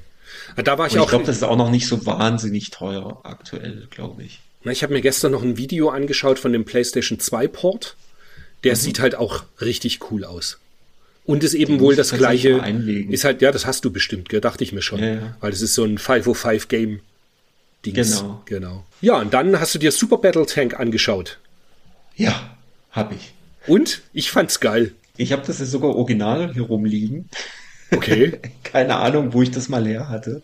Da 0.56 0.78
war 0.78 0.88
ich 0.88 0.94
und 0.94 1.00
auch. 1.00 1.04
Ich 1.04 1.10
glaube, 1.10 1.26
das 1.26 1.36
ist 1.36 1.44
auch 1.44 1.58
noch 1.58 1.70
nicht 1.70 1.88
so 1.88 2.06
wahnsinnig 2.06 2.72
teuer 2.72 3.20
aktuell, 3.24 3.88
glaube 3.90 4.24
ich. 4.24 4.40
Ich 4.64 4.84
habe 4.84 4.94
mir 4.94 5.02
gestern 5.02 5.34
noch 5.34 5.44
ein 5.44 5.58
Video 5.58 5.90
angeschaut 5.90 6.40
von 6.40 6.54
dem 6.54 6.64
PlayStation 6.64 7.20
2 7.20 7.48
Port. 7.50 7.98
Der 8.64 8.72
mhm. 8.72 8.78
sieht 8.78 9.00
halt 9.00 9.16
auch 9.16 9.44
richtig 9.60 10.00
cool 10.10 10.24
aus. 10.24 10.60
Und 11.26 11.44
ist 11.44 11.56
eben 11.56 11.80
wohl 11.80 11.96
das 11.96 12.12
gleiche. 12.12 12.62
Ist 13.10 13.24
halt, 13.24 13.42
ja, 13.42 13.52
das 13.52 13.66
hast 13.66 13.84
du 13.84 13.92
bestimmt, 13.92 14.30
gell? 14.30 14.42
dachte 14.42 14.64
ich 14.64 14.74
mir 14.74 14.82
schon. 14.82 15.00
Ja, 15.00 15.14
ja. 15.14 15.38
Weil 15.40 15.52
es 15.52 15.62
ist 15.62 15.74
so 15.74 15.84
ein 15.84 15.98
505 15.98 16.68
Game. 16.68 17.00
Dings. 17.86 18.20
Genau. 18.20 18.42
genau. 18.46 18.86
Ja, 19.02 19.20
und 19.20 19.34
dann 19.34 19.60
hast 19.60 19.76
du 19.76 19.80
dir 19.80 19.92
Super 19.92 20.18
Battle 20.18 20.46
Tank 20.46 20.80
angeschaut. 20.80 21.40
Ja, 22.16 22.58
hab 22.92 23.12
ich. 23.12 23.34
Und? 23.68 24.02
Ich 24.14 24.32
fand's 24.32 24.60
geil. 24.60 24.94
Ich 25.18 25.32
habe 25.32 25.44
das 25.46 25.60
jetzt 25.60 25.72
sogar 25.72 25.96
original 25.96 26.54
hier 26.54 26.64
rumliegen. 26.64 27.30
Okay. 27.92 28.40
Keine 28.64 28.98
Ahnung, 28.98 29.34
wo 29.34 29.42
ich 29.42 29.52
das 29.52 29.70
mal 29.70 29.86
her 29.86 30.10
hatte. 30.10 30.44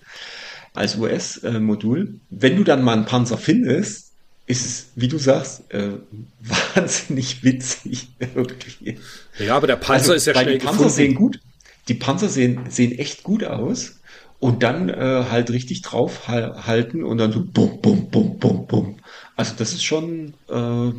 Als 0.73 0.97
US-Modul. 0.97 2.19
Wenn 2.29 2.55
du 2.57 2.63
dann 2.63 2.83
mal 2.83 2.93
einen 2.93 3.05
Panzer 3.05 3.37
findest, 3.37 4.10
ist 4.51 4.65
es, 4.65 4.91
wie 4.95 5.07
du 5.07 5.17
sagst, 5.17 5.73
äh, 5.73 5.93
wahnsinnig 6.75 7.43
witzig 7.43 8.09
irgendwie. 8.19 8.99
Ja, 9.39 9.55
aber 9.55 9.67
der 9.67 9.77
Panzer 9.77 10.11
also, 10.11 10.13
ist 10.13 10.27
ja 10.27 10.33
schnell 10.33 10.59
die 10.59 10.65
Panzer 10.65 10.71
gefunden. 10.71 10.93
sehen 10.93 11.15
gut. 11.15 11.39
Die 11.87 11.93
Panzer 11.93 12.29
sehen, 12.29 12.59
sehen 12.69 12.91
echt 12.91 13.23
gut 13.23 13.43
aus. 13.43 13.97
Und 14.39 14.63
dann 14.63 14.89
äh, 14.89 15.25
halt 15.29 15.51
richtig 15.51 15.83
drauf 15.83 16.27
halten 16.27 17.03
und 17.03 17.19
dann 17.19 17.31
so 17.31 17.43
bum, 17.45 17.79
bum, 17.79 18.09
bum, 18.09 18.39
bum, 18.39 18.65
bum. 18.65 18.97
Also 19.35 19.53
das 19.55 19.71
ist 19.71 19.83
schon, 19.83 20.33
äh, 20.49 20.91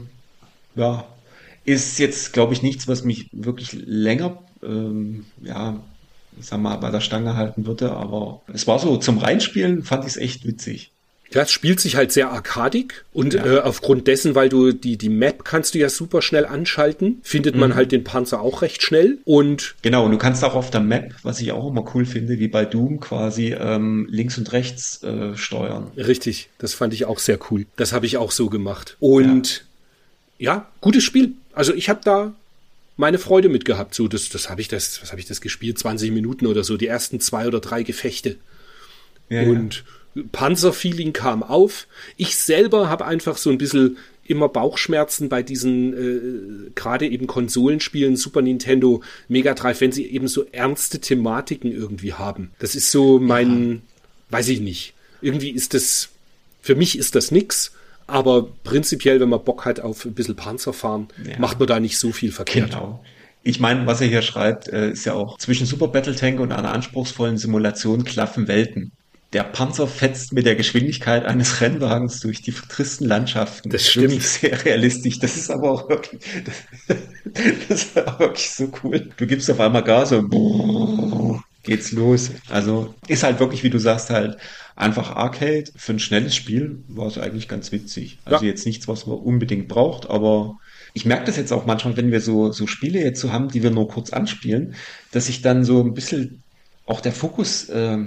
ja, 0.76 1.06
ist 1.64 1.98
jetzt, 1.98 2.32
glaube 2.32 2.54
ich, 2.54 2.62
nichts, 2.62 2.86
was 2.86 3.02
mich 3.02 3.28
wirklich 3.32 3.72
länger, 3.72 4.38
ähm, 4.62 5.26
ja, 5.42 5.80
ich 6.38 6.46
sag 6.46 6.60
mal, 6.60 6.76
bei 6.76 6.90
der 6.90 7.00
Stange 7.00 7.34
halten 7.34 7.66
würde, 7.66 7.90
aber 7.90 8.42
es 8.52 8.68
war 8.68 8.78
so, 8.78 8.96
zum 8.96 9.18
Reinspielen 9.18 9.82
fand 9.82 10.04
ich 10.04 10.12
es 10.12 10.16
echt 10.16 10.46
witzig. 10.46 10.92
Ja, 11.34 11.42
es 11.42 11.50
spielt 11.50 11.80
sich 11.80 11.96
halt 11.96 12.12
sehr 12.12 12.30
arkadig 12.30 13.04
und 13.12 13.34
ja. 13.34 13.44
äh, 13.44 13.60
aufgrund 13.60 14.06
dessen, 14.06 14.34
weil 14.34 14.48
du 14.48 14.72
die, 14.72 14.96
die 14.96 15.08
Map 15.08 15.44
kannst 15.44 15.74
du 15.74 15.78
ja 15.78 15.88
super 15.88 16.22
schnell 16.22 16.46
anschalten, 16.46 17.20
findet 17.22 17.54
mhm. 17.54 17.60
man 17.60 17.74
halt 17.74 17.92
den 17.92 18.04
Panzer 18.04 18.40
auch 18.40 18.62
recht 18.62 18.82
schnell 18.82 19.18
und. 19.24 19.74
Genau, 19.82 20.04
und 20.04 20.12
du 20.12 20.18
kannst 20.18 20.44
auch 20.44 20.54
auf 20.54 20.70
der 20.70 20.80
Map, 20.80 21.14
was 21.22 21.40
ich 21.40 21.52
auch 21.52 21.68
immer 21.68 21.84
cool 21.94 22.04
finde, 22.04 22.38
wie 22.38 22.48
bei 22.48 22.64
Doom 22.64 23.00
quasi 23.00 23.54
ähm, 23.58 24.06
links 24.10 24.38
und 24.38 24.52
rechts 24.52 25.02
äh, 25.02 25.36
steuern. 25.36 25.90
Richtig, 25.96 26.48
das 26.58 26.74
fand 26.74 26.94
ich 26.94 27.04
auch 27.04 27.18
sehr 27.18 27.38
cool. 27.50 27.66
Das 27.76 27.92
habe 27.92 28.06
ich 28.06 28.16
auch 28.16 28.30
so 28.30 28.48
gemacht. 28.48 28.96
Und 29.00 29.64
ja, 30.38 30.54
ja 30.54 30.68
gutes 30.80 31.04
Spiel. 31.04 31.32
Also 31.52 31.74
ich 31.74 31.88
habe 31.88 32.00
da 32.04 32.32
meine 32.96 33.18
Freude 33.18 33.48
mit 33.48 33.64
gehabt. 33.64 33.94
So, 33.94 34.08
das, 34.08 34.28
das 34.28 34.50
habe 34.50 34.60
ich 34.60 34.68
das, 34.68 35.02
was 35.02 35.10
habe 35.10 35.20
ich 35.20 35.26
das 35.26 35.40
gespielt? 35.40 35.78
20 35.78 36.10
Minuten 36.12 36.46
oder 36.46 36.64
so, 36.64 36.76
die 36.76 36.86
ersten 36.86 37.20
zwei 37.20 37.46
oder 37.46 37.60
drei 37.60 37.82
Gefechte. 37.82 38.36
Ja, 39.28 39.42
und 39.42 39.76
ja. 39.76 39.82
Panzerfeeling 40.32 41.12
kam 41.12 41.42
auf. 41.42 41.86
Ich 42.16 42.36
selber 42.36 42.88
habe 42.88 43.06
einfach 43.06 43.36
so 43.36 43.50
ein 43.50 43.58
bisschen 43.58 43.96
immer 44.24 44.48
Bauchschmerzen 44.48 45.28
bei 45.28 45.42
diesen 45.42 45.92
äh, 45.94 46.70
gerade 46.74 47.08
eben 47.08 47.26
Konsolenspielen, 47.26 48.16
Super 48.16 48.42
Nintendo, 48.42 49.02
Mega 49.28 49.54
Drive, 49.54 49.80
wenn 49.80 49.92
sie 49.92 50.06
eben 50.06 50.28
so 50.28 50.46
ernste 50.52 51.00
Thematiken 51.00 51.72
irgendwie 51.72 52.14
haben. 52.14 52.52
Das 52.58 52.74
ist 52.74 52.90
so 52.90 53.18
mein, 53.18 53.72
ja. 53.72 53.78
weiß 54.30 54.48
ich 54.48 54.60
nicht. 54.60 54.94
Irgendwie 55.20 55.50
ist 55.50 55.74
das, 55.74 56.10
für 56.60 56.74
mich 56.74 56.98
ist 56.98 57.14
das 57.14 57.30
nix. 57.30 57.72
Aber 58.06 58.48
prinzipiell, 58.64 59.20
wenn 59.20 59.28
man 59.28 59.42
Bock 59.42 59.64
hat 59.64 59.80
auf 59.80 60.04
ein 60.04 60.12
bisschen 60.12 60.36
Panzerfahren, 60.36 61.08
ja. 61.26 61.38
macht 61.38 61.58
man 61.58 61.68
da 61.68 61.80
nicht 61.80 61.98
so 61.98 62.12
viel 62.12 62.32
verkehrt. 62.32 62.70
Genau. 62.70 63.02
Ich 63.44 63.58
meine, 63.58 63.86
was 63.86 64.00
er 64.00 64.08
hier 64.08 64.22
schreibt, 64.22 64.68
äh, 64.68 64.90
ist 64.90 65.04
ja 65.04 65.14
auch 65.14 65.38
zwischen 65.38 65.66
Super 65.66 65.88
Battle 65.88 66.14
Tank 66.14 66.38
und 66.38 66.52
einer 66.52 66.72
anspruchsvollen 66.72 67.38
Simulation 67.38 68.04
klaffen 68.04 68.48
Welten. 68.48 68.92
Der 69.32 69.44
Panzer 69.44 69.86
fetzt 69.86 70.32
mit 70.32 70.44
der 70.44 70.56
Geschwindigkeit 70.56 71.24
eines 71.24 71.60
Rennwagens 71.60 72.20
durch 72.20 72.42
die 72.42 72.52
tristen 72.52 73.06
Landschaften. 73.06 73.70
Das 73.70 73.88
stimmt. 73.88 74.22
Sehr 74.22 74.64
realistisch. 74.64 75.18
Das 75.20 75.36
ist 75.36 75.50
aber 75.50 75.70
auch 75.70 75.88
wirklich, 75.88 76.20
das, 76.44 76.96
das 77.68 77.82
ist 77.84 77.96
wirklich 77.96 78.50
so 78.50 78.70
cool. 78.82 79.08
Du 79.16 79.26
gibst 79.26 79.50
auf 79.50 79.60
einmal 79.60 79.84
Gas 79.84 80.12
und 80.12 80.30
geht's 81.62 81.92
los. 81.92 82.30
Also 82.50 82.94
ist 83.08 83.22
halt 83.22 83.40
wirklich, 83.40 83.62
wie 83.62 83.70
du 83.70 83.78
sagst, 83.78 84.10
halt 84.10 84.36
einfach 84.76 85.16
Arcade. 85.16 85.64
Für 85.76 85.92
ein 85.92 85.98
schnelles 85.98 86.34
Spiel 86.34 86.82
war 86.88 87.06
es 87.06 87.18
eigentlich 87.18 87.48
ganz 87.48 87.72
witzig. 87.72 88.18
Also 88.24 88.44
ja. 88.44 88.50
jetzt 88.50 88.66
nichts, 88.66 88.88
was 88.88 89.06
man 89.06 89.16
unbedingt 89.16 89.68
braucht, 89.68 90.10
aber 90.10 90.58
ich 90.94 91.06
merke 91.06 91.24
das 91.24 91.36
jetzt 91.36 91.52
auch 91.52 91.64
manchmal, 91.64 91.96
wenn 91.96 92.12
wir 92.12 92.20
so, 92.20 92.52
so 92.52 92.66
Spiele 92.66 93.00
jetzt 93.00 93.20
so 93.20 93.32
haben, 93.32 93.48
die 93.48 93.62
wir 93.62 93.70
nur 93.70 93.88
kurz 93.88 94.12
anspielen, 94.12 94.74
dass 95.10 95.26
sich 95.26 95.40
dann 95.40 95.64
so 95.64 95.80
ein 95.80 95.94
bisschen 95.94 96.42
auch 96.84 97.00
der 97.00 97.12
Fokus, 97.12 97.68
äh, 97.68 97.98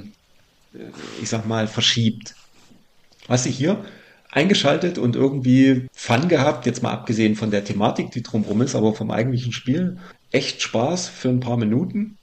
ich 1.22 1.30
sag 1.30 1.46
mal, 1.46 1.68
verschiebt. 1.68 2.36
Weißt 3.28 3.46
du, 3.46 3.50
hier 3.50 3.84
eingeschaltet 4.32 4.98
und 4.98 5.16
irgendwie 5.16 5.88
Fun 5.94 6.28
gehabt, 6.28 6.66
jetzt 6.66 6.84
mal 6.84 6.92
abgesehen 6.92 7.36
von 7.36 7.52
der 7.52 7.64
Thematik, 7.64 8.12
die 8.12 8.22
drumherum 8.22 8.62
ist, 8.62 8.76
aber 8.76 8.94
vom 8.94 9.10
eigentlichen 9.10 9.54
Spiel. 9.54 9.98
Echt 10.32 10.62
Spaß 10.62 11.08
für 11.08 11.30
ein 11.30 11.40
paar 11.40 11.58
Minuten. 11.58 12.18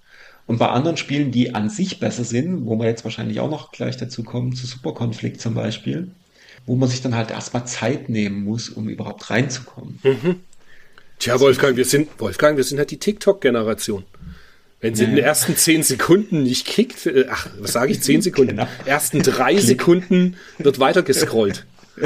Und 0.46 0.58
bei 0.58 0.68
anderen 0.68 0.98
Spielen, 0.98 1.30
die 1.30 1.54
an 1.54 1.70
sich 1.70 2.00
besser 2.00 2.24
sind, 2.24 2.66
wo 2.66 2.78
wir 2.78 2.86
jetzt 2.86 3.04
wahrscheinlich 3.04 3.40
auch 3.40 3.50
noch 3.50 3.72
gleich 3.72 3.96
dazu 3.96 4.22
kommen, 4.22 4.54
zu 4.54 4.66
Superkonflikt 4.66 5.40
zum 5.40 5.54
Beispiel, 5.54 6.10
wo 6.66 6.76
man 6.76 6.88
sich 6.88 7.00
dann 7.00 7.14
halt 7.14 7.30
erstmal 7.30 7.66
Zeit 7.66 8.08
nehmen 8.08 8.44
muss, 8.44 8.68
um 8.68 8.88
überhaupt 8.88 9.30
reinzukommen. 9.30 9.98
Mhm. 10.02 10.40
Tja, 11.18 11.38
Wolfgang, 11.40 11.76
wir 11.76 11.84
sind, 11.84 12.08
Wolfgang, 12.18 12.56
wir 12.56 12.64
sind 12.64 12.78
halt 12.78 12.90
die 12.90 12.98
TikTok-Generation. 12.98 14.04
Wenn 14.82 14.96
sie 14.96 15.04
ja. 15.04 15.10
in 15.10 15.16
den 15.16 15.24
ersten 15.24 15.56
zehn 15.56 15.84
Sekunden 15.84 16.42
nicht 16.42 16.66
kickt, 16.66 17.06
äh, 17.06 17.26
ach, 17.30 17.48
was 17.60 17.72
sage 17.72 17.92
ich, 17.92 18.02
zehn 18.02 18.20
Sekunden, 18.22 18.56
genau. 18.56 18.68
ersten 18.84 19.22
drei 19.22 19.56
Sekunden 19.56 20.36
wird 20.58 20.80
weiter 20.80 21.02
gescrollt. 21.02 21.64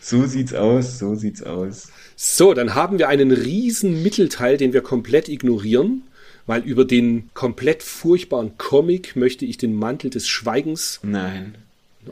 so 0.00 0.24
sieht's 0.24 0.54
aus, 0.54 0.98
so 0.98 1.14
sieht's 1.14 1.42
aus. 1.42 1.92
So, 2.16 2.54
dann 2.54 2.74
haben 2.74 2.98
wir 2.98 3.08
einen 3.08 3.30
riesen 3.30 4.02
Mittelteil, 4.02 4.56
den 4.56 4.72
wir 4.72 4.80
komplett 4.80 5.28
ignorieren, 5.28 6.02
weil 6.46 6.62
über 6.62 6.86
den 6.86 7.28
komplett 7.34 7.82
furchtbaren 7.82 8.56
Comic 8.56 9.16
möchte 9.16 9.44
ich 9.44 9.58
den 9.58 9.74
Mantel 9.74 10.08
des 10.08 10.26
Schweigens. 10.26 11.00
Nein. 11.02 11.56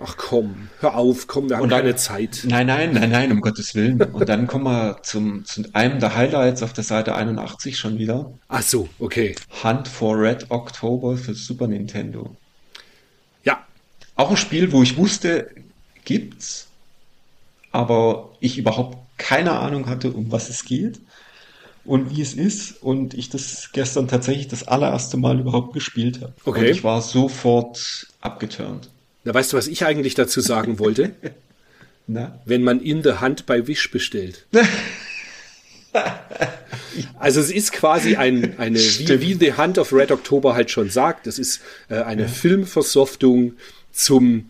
Ach 0.01 0.16
komm, 0.19 0.69
hör 0.81 0.97
auf, 0.97 1.27
komm, 1.27 1.48
wir 1.48 1.56
haben 1.56 1.69
dann, 1.69 1.81
keine 1.81 1.97
Zeit. 1.97 2.44
Nein, 2.47 2.66
nein, 2.66 2.93
nein, 2.93 3.10
nein, 3.10 3.32
um 3.32 3.40
Gottes 3.40 3.74
Willen. 3.74 4.01
Und 4.01 4.28
dann 4.28 4.47
kommen 4.47 4.65
wir 4.65 5.02
zum, 5.02 5.47
zu 5.47 5.65
einem 5.73 5.98
der 5.98 6.15
Highlights 6.15 6.62
auf 6.62 6.74
der 6.74 6.85
Seite 6.85 7.15
81 7.15 7.78
schon 7.78 7.98
wieder. 7.98 8.32
Ach 8.48 8.62
so, 8.62 8.89
okay. 8.98 9.35
Hunt 9.65 9.89
for 9.89 10.20
Red 10.20 10.51
October 10.51 11.16
für 11.16 11.35
Super 11.35 11.69
Nintendo. 11.69 12.36
Ja. 13.44 13.66
Auch 14.15 14.31
ein 14.31 14.36
Spiel, 14.36 14.73
wo 14.73 14.82
ich 14.82 14.98
wusste, 14.98 15.51
gibt's, 16.05 16.69
aber 17.73 18.31
ich 18.40 18.59
überhaupt 18.59 18.98
keine 19.16 19.52
Ahnung 19.52 19.89
hatte, 19.89 20.12
um 20.12 20.31
was 20.31 20.51
es 20.51 20.65
geht 20.65 21.01
und 21.85 22.15
wie 22.15 22.20
es 22.20 22.35
ist 22.35 22.82
und 22.82 23.15
ich 23.15 23.31
das 23.31 23.70
gestern 23.73 24.06
tatsächlich 24.06 24.48
das 24.48 24.69
allererste 24.69 25.16
Mal 25.16 25.40
überhaupt 25.40 25.73
gespielt 25.73 26.20
habe. 26.20 26.35
Okay. 26.44 26.60
Und 26.60 26.66
ich 26.66 26.85
war 26.85 27.01
sofort 27.01 28.06
abgeturnt. 28.20 28.90
Na, 29.29 29.35
weißt 29.35 29.53
du, 29.53 29.59
was 29.59 29.67
ich 29.67 29.85
eigentlich 29.85 30.15
dazu 30.15 30.41
sagen 30.41 30.79
wollte? 30.79 31.11
Na? 32.07 32.41
Wenn 32.47 32.63
man 32.63 32.81
in 32.81 33.03
der 33.03 33.21
Hand 33.21 33.45
bei 33.45 33.67
Wish 33.67 33.91
bestellt. 33.91 34.47
also 37.19 37.39
es 37.39 37.51
ist 37.51 37.73
quasi 37.73 38.17
ein, 38.17 38.59
eine, 38.59 38.79
wie, 38.79 39.21
wie 39.21 39.35
The 39.35 39.53
Hand 39.53 39.77
of 39.77 39.93
Red 39.93 40.13
October 40.13 40.55
halt 40.55 40.71
schon 40.71 40.89
sagt, 40.89 41.27
es 41.27 41.39
ist 41.39 41.61
äh, 41.91 41.97
eine 41.97 42.23
ja. 42.23 42.29
Filmversoftung 42.29 43.53
zum 43.93 44.49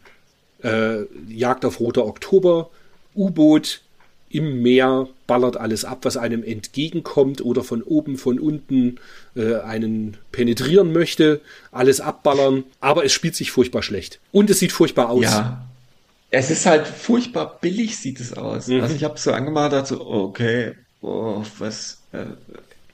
äh, 0.63 0.99
Jagd 1.29 1.65
auf 1.65 1.81
Roter 1.81 2.07
Oktober, 2.07 2.71
U-Boot, 3.17 3.81
im 4.31 4.63
Meer 4.63 5.09
ballert 5.29 5.57
alles 5.57 5.85
ab, 5.85 6.01
was 6.03 6.17
einem 6.17 6.43
entgegenkommt 6.43 7.41
oder 7.41 7.63
von 7.63 7.83
oben, 7.83 8.19
von 8.19 8.41
unten 8.41 8.99
äh, 9.37 9.57
einen 9.57 10.17
penetrieren 10.33 10.93
möchte, 10.93 11.41
alles 11.71 12.01
abballern, 12.01 12.65
aber 12.81 13.05
es 13.05 13.13
spielt 13.13 13.37
sich 13.37 13.53
furchtbar 13.53 13.85
schlecht. 13.85 14.19
Und 14.33 14.51
es 14.51 14.59
sieht 14.59 14.73
furchtbar 14.73 15.11
aus. 15.11 15.23
Ja. 15.23 15.65
Es 16.31 16.51
ist 16.51 16.67
halt 16.67 16.87
furchtbar 16.87 17.59
billig, 17.61 17.97
sieht 17.97 18.19
es 18.19 18.33
aus. 18.33 18.67
Mhm. 18.67 18.81
Also 18.81 18.97
ich 18.97 19.05
habe 19.05 19.19
so 19.19 19.33
angemacht, 19.33 19.73
dachte 19.73 19.95
so, 19.95 20.07
okay, 20.07 20.73
oh, 21.03 21.43
was, 21.59 21.99
äh, 22.13 22.25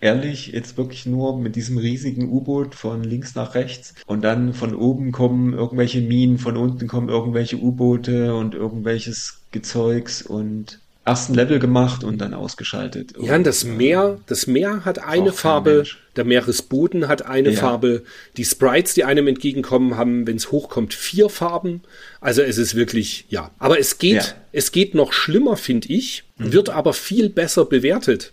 ehrlich, 0.00 0.48
jetzt 0.48 0.76
wirklich 0.76 1.06
nur 1.06 1.38
mit 1.38 1.56
diesem 1.56 1.78
riesigen 1.78 2.28
U-Boot 2.28 2.74
von 2.74 3.02
links 3.02 3.34
nach 3.34 3.54
rechts 3.54 3.94
und 4.06 4.22
dann 4.22 4.54
von 4.54 4.74
oben 4.74 5.12
kommen 5.12 5.54
irgendwelche 5.54 6.00
Minen, 6.00 6.38
von 6.38 6.56
unten 6.56 6.88
kommen 6.88 7.08
irgendwelche 7.08 7.56
U-Boote 7.56 8.34
und 8.34 8.54
irgendwelches 8.54 9.40
Gezeugs 9.50 10.20
und 10.20 10.80
ersten 11.06 11.34
Level 11.34 11.58
gemacht 11.58 12.02
und 12.02 12.18
dann 12.18 12.32
ausgeschaltet. 12.32 13.12
Ja, 13.20 13.36
und 13.36 13.44
das 13.44 13.64
Meer, 13.64 14.20
das 14.26 14.46
Meer 14.46 14.84
hat 14.86 14.98
eine 15.04 15.32
Farbe, 15.32 15.76
Mensch. 15.76 15.98
der 16.16 16.24
Meeresboden 16.24 17.08
hat 17.08 17.26
eine 17.26 17.50
Ja. 17.50 17.60
Farbe, 17.60 18.04
die 18.38 18.44
Sprites, 18.44 18.94
die 18.94 19.04
einem 19.04 19.26
entgegenkommen, 19.26 19.96
haben, 19.98 20.26
wenn 20.26 20.36
es 20.36 20.50
hochkommt, 20.50 20.94
vier 20.94 21.28
Farben. 21.28 21.82
Also 22.20 22.40
es 22.40 22.56
ist 22.56 22.74
wirklich, 22.74 23.26
ja. 23.28 23.50
Aber 23.58 23.78
es 23.78 23.98
geht, 23.98 24.14
Ja. 24.16 24.22
Mhm. 24.22 24.32
es 24.52 24.72
geht 24.72 24.94
noch 24.94 25.12
schlimmer, 25.12 25.56
finde 25.58 25.88
ich, 25.88 26.24
wird 26.38 26.70
aber 26.70 26.94
viel 26.94 27.28
besser 27.28 27.64
bewertet. 27.66 28.32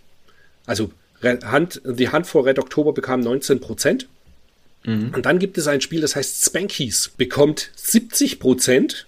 Also 0.66 0.92
Hand, 1.24 1.82
die 1.86 2.10
Hand 2.10 2.26
vor 2.26 2.46
Red 2.46 2.58
Oktober 2.58 2.94
bekam 2.94 3.20
19 3.20 3.60
Prozent. 3.60 4.08
Mhm. 4.86 5.12
Und 5.14 5.26
dann 5.26 5.38
gibt 5.40 5.58
es 5.58 5.68
ein 5.68 5.82
Spiel, 5.82 6.02
das 6.02 6.16
heißt 6.16 6.44
Spankies, 6.46 7.12
bekommt 7.18 7.70
70 7.76 8.40
Prozent. 8.40 9.06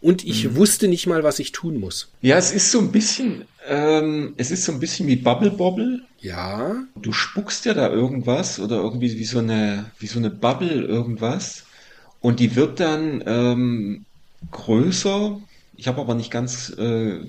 Und 0.00 0.24
ich 0.24 0.44
Mhm. 0.44 0.56
wusste 0.56 0.86
nicht 0.88 1.06
mal, 1.06 1.22
was 1.24 1.38
ich 1.40 1.52
tun 1.52 1.78
muss. 1.80 2.12
Ja, 2.20 2.36
es 2.38 2.52
ist 2.52 2.70
so 2.70 2.78
ein 2.78 2.92
bisschen, 2.92 3.44
ähm, 3.66 4.34
es 4.36 4.50
ist 4.50 4.64
so 4.64 4.72
ein 4.72 4.80
bisschen 4.80 5.06
wie 5.08 5.16
Bubble 5.16 5.50
Bobble. 5.50 6.02
Ja, 6.20 6.76
Du 7.00 7.12
spuckst 7.12 7.64
ja 7.64 7.74
da 7.74 7.88
irgendwas 7.90 8.58
oder 8.58 8.76
irgendwie 8.76 9.18
wie 9.18 9.24
so 9.24 9.38
eine, 9.38 9.90
wie 9.98 10.06
so 10.06 10.18
eine 10.18 10.30
Bubble 10.30 10.82
irgendwas. 10.82 11.64
Und 12.20 12.40
die 12.40 12.56
wird 12.56 12.80
dann 12.80 13.22
ähm, 13.26 14.04
größer. 14.50 15.40
Ich 15.76 15.86
habe 15.88 16.00
aber 16.00 16.14
nicht 16.14 16.30
ganz, 16.30 16.70
äh, 16.76 17.20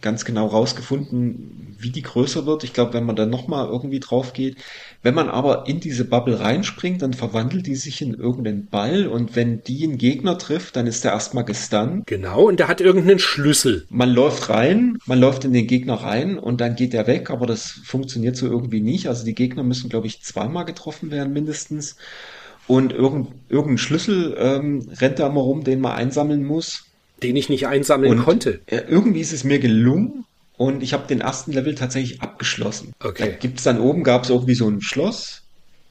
ganz 0.00 0.24
genau 0.24 0.46
rausgefunden, 0.46 1.76
wie 1.78 1.90
die 1.90 2.02
größer 2.02 2.46
wird. 2.46 2.64
Ich 2.64 2.72
glaube, 2.72 2.94
wenn 2.94 3.04
man 3.04 3.16
dann 3.16 3.30
nochmal 3.30 3.66
irgendwie 3.68 4.00
drauf 4.00 4.32
geht. 4.32 4.56
Wenn 5.02 5.14
man 5.14 5.28
aber 5.28 5.66
in 5.66 5.80
diese 5.80 6.04
Bubble 6.04 6.40
reinspringt, 6.40 7.02
dann 7.02 7.14
verwandelt 7.14 7.66
die 7.66 7.74
sich 7.74 8.02
in 8.02 8.14
irgendeinen 8.14 8.66
Ball. 8.66 9.06
Und 9.06 9.36
wenn 9.36 9.62
die 9.62 9.84
einen 9.84 9.98
Gegner 9.98 10.38
trifft, 10.38 10.76
dann 10.76 10.86
ist 10.86 11.04
der 11.04 11.12
erstmal 11.12 11.44
gestunt. 11.44 12.06
genau. 12.06 12.48
Und 12.48 12.60
der 12.60 12.68
hat 12.68 12.80
irgendeinen 12.80 13.18
Schlüssel. 13.18 13.86
Man 13.90 14.10
läuft 14.10 14.48
rein, 14.48 14.98
man 15.06 15.20
läuft 15.20 15.44
in 15.44 15.52
den 15.52 15.66
Gegner 15.66 15.94
rein 15.94 16.38
und 16.38 16.60
dann 16.60 16.76
geht 16.76 16.94
er 16.94 17.06
weg, 17.06 17.30
aber 17.30 17.46
das 17.46 17.70
funktioniert 17.84 18.36
so 18.36 18.46
irgendwie 18.46 18.80
nicht. 18.80 19.08
Also 19.08 19.24
die 19.24 19.34
Gegner 19.34 19.62
müssen, 19.62 19.88
glaube 19.88 20.06
ich, 20.06 20.22
zweimal 20.22 20.64
getroffen 20.64 21.10
werden 21.10 21.32
mindestens. 21.32 21.96
Und 22.66 22.92
irgend, 22.92 23.30
irgendein 23.48 23.78
Schlüssel 23.78 24.36
ähm, 24.38 24.88
rennt 25.00 25.18
da 25.18 25.26
immer 25.26 25.40
rum, 25.40 25.64
den 25.64 25.80
man 25.80 25.92
einsammeln 25.92 26.44
muss. 26.44 26.89
Den 27.22 27.36
ich 27.36 27.48
nicht 27.48 27.66
einsammeln 27.66 28.12
Und 28.12 28.24
konnte. 28.24 28.60
irgendwie 28.66 29.20
ist 29.20 29.32
es 29.32 29.44
mir 29.44 29.58
gelungen 29.58 30.24
und 30.56 30.82
ich 30.82 30.92
habe 30.92 31.06
den 31.06 31.20
ersten 31.20 31.52
Level 31.52 31.74
tatsächlich 31.74 32.20
abgeschlossen. 32.22 32.92
Okay. 33.02 33.30
Da 33.30 33.36
gibt's 33.36 33.62
dann 33.62 33.80
oben, 33.80 34.04
gab's 34.04 34.30
irgendwie 34.30 34.54
so 34.54 34.68
ein 34.68 34.80
Schloss. 34.80 35.42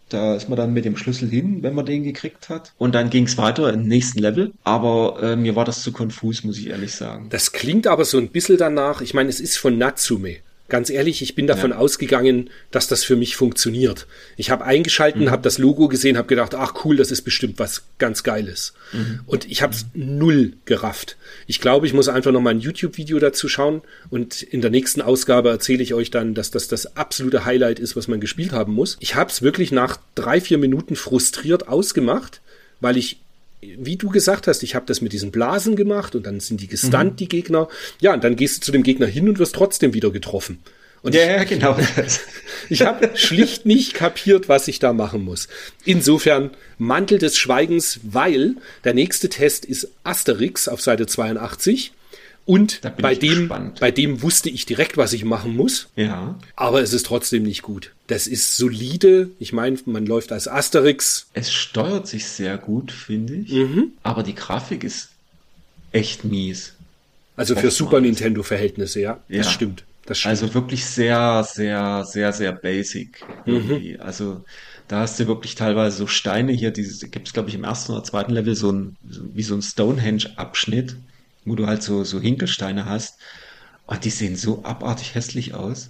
Da 0.09 0.35
ist 0.35 0.49
man 0.49 0.57
dann 0.57 0.73
mit 0.73 0.85
dem 0.85 0.97
Schlüssel 0.97 1.29
hin, 1.29 1.61
wenn 1.61 1.75
man 1.75 1.85
den 1.85 2.03
gekriegt 2.03 2.49
hat. 2.49 2.73
Und 2.79 2.95
dann 2.95 3.11
ging's 3.11 3.37
weiter 3.37 3.71
im 3.71 3.83
nächsten 3.83 4.19
Level. 4.19 4.51
Aber 4.63 5.21
äh, 5.21 5.35
mir 5.35 5.55
war 5.55 5.65
das 5.65 5.83
zu 5.83 5.91
konfus, 5.91 6.43
muss 6.43 6.57
ich 6.57 6.67
ehrlich 6.69 6.93
sagen. 6.95 7.27
Das 7.29 7.51
klingt 7.51 7.85
aber 7.85 8.05
so 8.05 8.17
ein 8.17 8.29
bisschen 8.29 8.57
danach. 8.57 9.01
Ich 9.01 9.13
meine, 9.13 9.29
es 9.29 9.39
ist 9.39 9.57
von 9.57 9.77
Natsume. 9.77 10.37
Ganz 10.69 10.89
ehrlich, 10.89 11.21
ich 11.21 11.35
bin 11.35 11.47
davon 11.47 11.73
ausgegangen, 11.73 12.49
dass 12.71 12.87
das 12.87 13.03
für 13.03 13.15
mich 13.15 13.35
funktioniert. 13.35 14.07
Ich 14.37 14.51
habe 14.51 14.63
eingeschalten, 14.65 15.23
Mhm. 15.23 15.31
habe 15.31 15.41
das 15.41 15.57
Logo 15.57 15.87
gesehen, 15.87 16.17
habe 16.17 16.27
gedacht, 16.27 16.53
ach 16.55 16.85
cool, 16.85 16.95
das 16.95 17.11
ist 17.11 17.23
bestimmt 17.23 17.57
was 17.59 17.83
ganz 17.97 18.23
Geiles. 18.23 18.73
Mhm. 18.93 19.21
Und 19.25 19.45
ich 19.49 19.61
habe 19.61 19.73
es 19.73 19.87
null 19.93 20.53
gerafft. 20.65 21.17
Ich 21.47 21.59
glaube, 21.59 21.87
ich 21.87 21.93
muss 21.93 22.07
einfach 22.07 22.31
noch 22.31 22.41
mal 22.41 22.51
ein 22.51 22.59
YouTube-Video 22.59 23.19
dazu 23.19 23.49
schauen 23.49 23.81
und 24.09 24.43
in 24.43 24.61
der 24.61 24.69
nächsten 24.71 25.01
Ausgabe 25.01 25.49
erzähle 25.49 25.83
ich 25.83 25.93
euch 25.93 26.11
dann, 26.11 26.35
dass 26.35 26.51
das 26.51 26.67
das 26.67 26.95
absolute 26.95 27.45
Highlight 27.45 27.79
ist, 27.79 27.95
was 27.95 28.07
man 28.07 28.19
gespielt 28.21 28.51
haben 28.51 28.73
muss. 28.73 28.97
Ich 28.99 29.15
habe 29.15 29.31
es 29.31 29.41
wirklich 29.41 29.71
nach 29.71 29.97
drei, 30.15 30.39
vier 30.39 30.59
Minuten 30.59 30.95
frustriert 30.95 31.67
ausgemacht, 31.67 32.41
weil 32.79 32.95
ich 32.95 33.19
wie 33.61 33.97
du 33.97 34.09
gesagt 34.09 34.47
hast, 34.47 34.63
ich 34.63 34.75
habe 34.75 34.85
das 34.85 35.01
mit 35.01 35.13
diesen 35.13 35.31
Blasen 35.31 35.75
gemacht 35.75 36.15
und 36.15 36.25
dann 36.25 36.39
sind 36.39 36.61
die 36.61 36.67
gestunt, 36.67 37.19
die 37.19 37.27
Gegner. 37.27 37.67
Ja, 37.99 38.13
und 38.13 38.23
dann 38.23 38.35
gehst 38.35 38.57
du 38.57 38.61
zu 38.61 38.71
dem 38.71 38.83
Gegner 38.83 39.07
hin 39.07 39.27
und 39.27 39.39
wirst 39.39 39.55
trotzdem 39.55 39.93
wieder 39.93 40.11
getroffen. 40.11 40.59
Und 41.01 41.15
Ja, 41.15 41.21
ja, 41.21 41.43
genau. 41.43 41.77
ich 42.69 42.81
habe 42.81 43.11
schlicht 43.15 43.65
nicht 43.65 43.93
kapiert, 43.93 44.49
was 44.49 44.67
ich 44.67 44.79
da 44.79 44.93
machen 44.93 45.23
muss. 45.23 45.47
Insofern 45.85 46.51
Mantel 46.77 47.19
des 47.19 47.37
Schweigens, 47.37 47.99
weil 48.03 48.55
der 48.83 48.93
nächste 48.93 49.29
Test 49.29 49.65
ist 49.65 49.89
Asterix 50.03 50.67
auf 50.67 50.81
Seite 50.81 51.05
82 51.07 51.93
und 52.49 52.81
bei 52.97 53.13
dem, 53.13 53.39
gespannt. 53.41 53.79
bei 53.79 53.91
dem 53.91 54.23
wusste 54.23 54.49
ich 54.49 54.65
direkt, 54.65 54.97
was 54.97 55.13
ich 55.13 55.23
machen 55.23 55.55
muss. 55.55 55.87
ja. 55.95 56.39
Aber 56.55 56.81
es 56.81 56.93
ist 56.93 57.05
trotzdem 57.05 57.43
nicht 57.43 57.61
gut. 57.61 57.91
Das 58.07 58.25
ist 58.25 58.57
solide. 58.57 59.29
Ich 59.37 59.53
meine, 59.53 59.77
man 59.85 60.07
läuft 60.07 60.31
als 60.31 60.47
Asterix. 60.47 61.27
Es 61.33 61.53
steuert 61.53 62.07
sich 62.07 62.25
sehr 62.27 62.57
gut, 62.57 62.91
finde 62.91 63.35
ich. 63.35 63.51
Mhm. 63.51 63.91
Aber 64.01 64.23
die 64.23 64.33
Grafik 64.33 64.83
ist 64.83 65.09
echt 65.91 66.25
mies. 66.25 66.73
Also 67.35 67.53
für 67.53 67.57
Oftmals. 67.59 67.75
Super 67.77 68.01
Nintendo-Verhältnisse, 68.01 68.99
ja. 68.99 69.19
Das 69.29 69.45
Ja. 69.45 69.51
stimmt. 69.51 69.83
Das 70.07 70.17
stimmt. 70.17 70.29
Also 70.31 70.53
wirklich 70.55 70.85
sehr, 70.85 71.45
sehr, 71.47 72.03
sehr, 72.03 72.33
sehr 72.33 72.51
basic. 72.51 73.23
irgendwie. 73.45 73.99
Also 73.99 74.43
da 74.87 75.01
hast 75.01 75.19
du 75.19 75.27
wirklich 75.27 75.53
teilweise 75.53 75.97
so 75.97 76.07
Steine 76.07 76.51
hier, 76.51 76.71
die 76.71 76.81
gibt 77.11 77.27
es, 77.27 77.33
glaube 77.33 77.49
ich, 77.49 77.53
im 77.55 77.63
ersten 77.63 77.91
oder 77.91 78.03
zweiten 78.03 78.31
Level 78.33 78.55
so 78.55 78.71
ein, 78.71 78.95
wie 79.03 79.43
so 79.43 79.53
ein 79.53 79.61
Stonehenge-Abschnitt, 79.61 80.95
wo 81.49 81.55
du 81.55 81.67
halt 81.67 81.83
so, 81.83 82.03
so 82.03 82.19
Hinkelsteine 82.19 82.85
hast. 82.85 83.19
Und 83.87 84.05
die 84.05 84.11
sehen 84.11 84.35
so 84.35 84.63
abartig 84.63 85.15
hässlich 85.15 85.55
aus. 85.55 85.87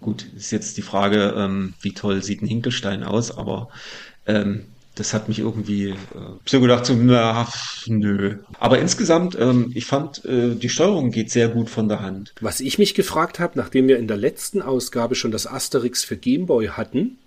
Gut, 0.00 0.26
ist 0.36 0.50
jetzt 0.50 0.76
die 0.76 0.82
Frage, 0.82 1.34
ähm, 1.36 1.72
wie 1.80 1.94
toll 1.94 2.22
sieht 2.22 2.42
ein 2.42 2.46
Hinkelstein 2.46 3.02
aus, 3.02 3.36
aber 3.36 3.70
ähm, 4.26 4.66
das 4.98 5.14
hat 5.14 5.28
mich 5.28 5.38
irgendwie 5.38 5.90
äh, 5.90 5.96
so 6.44 6.60
gedacht, 6.60 6.84
so, 6.84 6.94
na, 6.94 7.48
nö. 7.86 8.36
Aber 8.58 8.78
insgesamt, 8.78 9.36
ähm, 9.38 9.70
ich 9.74 9.86
fand, 9.86 10.24
äh, 10.24 10.54
die 10.54 10.68
Steuerung 10.68 11.10
geht 11.10 11.30
sehr 11.30 11.48
gut 11.48 11.70
von 11.70 11.88
der 11.88 12.00
Hand. 12.00 12.34
Was 12.40 12.60
ich 12.60 12.78
mich 12.78 12.94
gefragt 12.94 13.38
habe, 13.38 13.56
nachdem 13.56 13.88
wir 13.88 13.98
in 13.98 14.08
der 14.08 14.16
letzten 14.16 14.60
Ausgabe 14.60 15.14
schon 15.14 15.30
das 15.30 15.46
Asterix 15.46 16.04
für 16.04 16.16
Gameboy 16.16 16.68
hatten 16.68 17.18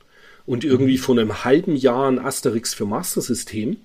und 0.45 0.63
irgendwie 0.63 0.97
vor 0.97 1.17
einem 1.17 1.43
halben 1.43 1.75
Jahr 1.75 2.11
ein 2.11 2.19
Asterix 2.19 2.73
für 2.73 2.85
Master 2.85 3.21
System, 3.21 3.77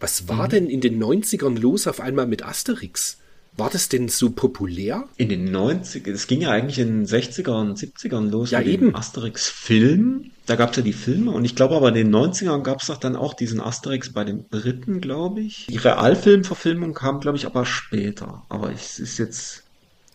was 0.00 0.28
war 0.28 0.48
denn 0.48 0.68
in 0.68 0.80
den 0.80 1.02
90ern 1.02 1.58
los 1.58 1.86
auf 1.86 2.00
einmal 2.00 2.26
mit 2.26 2.44
Asterix? 2.44 3.18
War 3.56 3.70
das 3.70 3.88
denn 3.88 4.08
so 4.08 4.30
populär? 4.30 5.04
In 5.16 5.28
den 5.28 5.50
90 5.52 6.06
es 6.08 6.26
ging 6.26 6.40
ja 6.40 6.50
eigentlich 6.50 6.78
in 6.80 7.04
den 7.04 7.06
60er 7.06 7.60
und 7.60 7.78
70ern 7.78 8.28
los 8.30 8.50
Ja, 8.50 8.58
mit 8.58 8.68
eben. 8.68 8.86
dem 8.88 8.96
Asterix-Film. 8.96 10.30
Da 10.46 10.56
gab 10.56 10.70
es 10.70 10.76
ja 10.76 10.82
die 10.82 10.92
Filme 10.92 11.30
und 11.30 11.44
ich 11.44 11.54
glaube 11.54 11.76
aber 11.76 11.88
in 11.88 11.94
den 11.94 12.14
90ern 12.14 12.62
gab 12.62 12.80
es 12.82 12.88
doch 12.88 12.96
dann 12.98 13.16
auch 13.16 13.32
diesen 13.34 13.60
Asterix 13.60 14.12
bei 14.12 14.24
den 14.24 14.44
Briten, 14.44 15.00
glaube 15.00 15.40
ich. 15.40 15.66
Die 15.70 15.76
Realfilmverfilmung 15.76 16.94
kam, 16.94 17.20
glaube 17.20 17.38
ich, 17.38 17.46
aber 17.46 17.64
später. 17.64 18.42
Aber 18.48 18.70
es 18.72 18.98
ist 18.98 19.18
jetzt, 19.18 19.62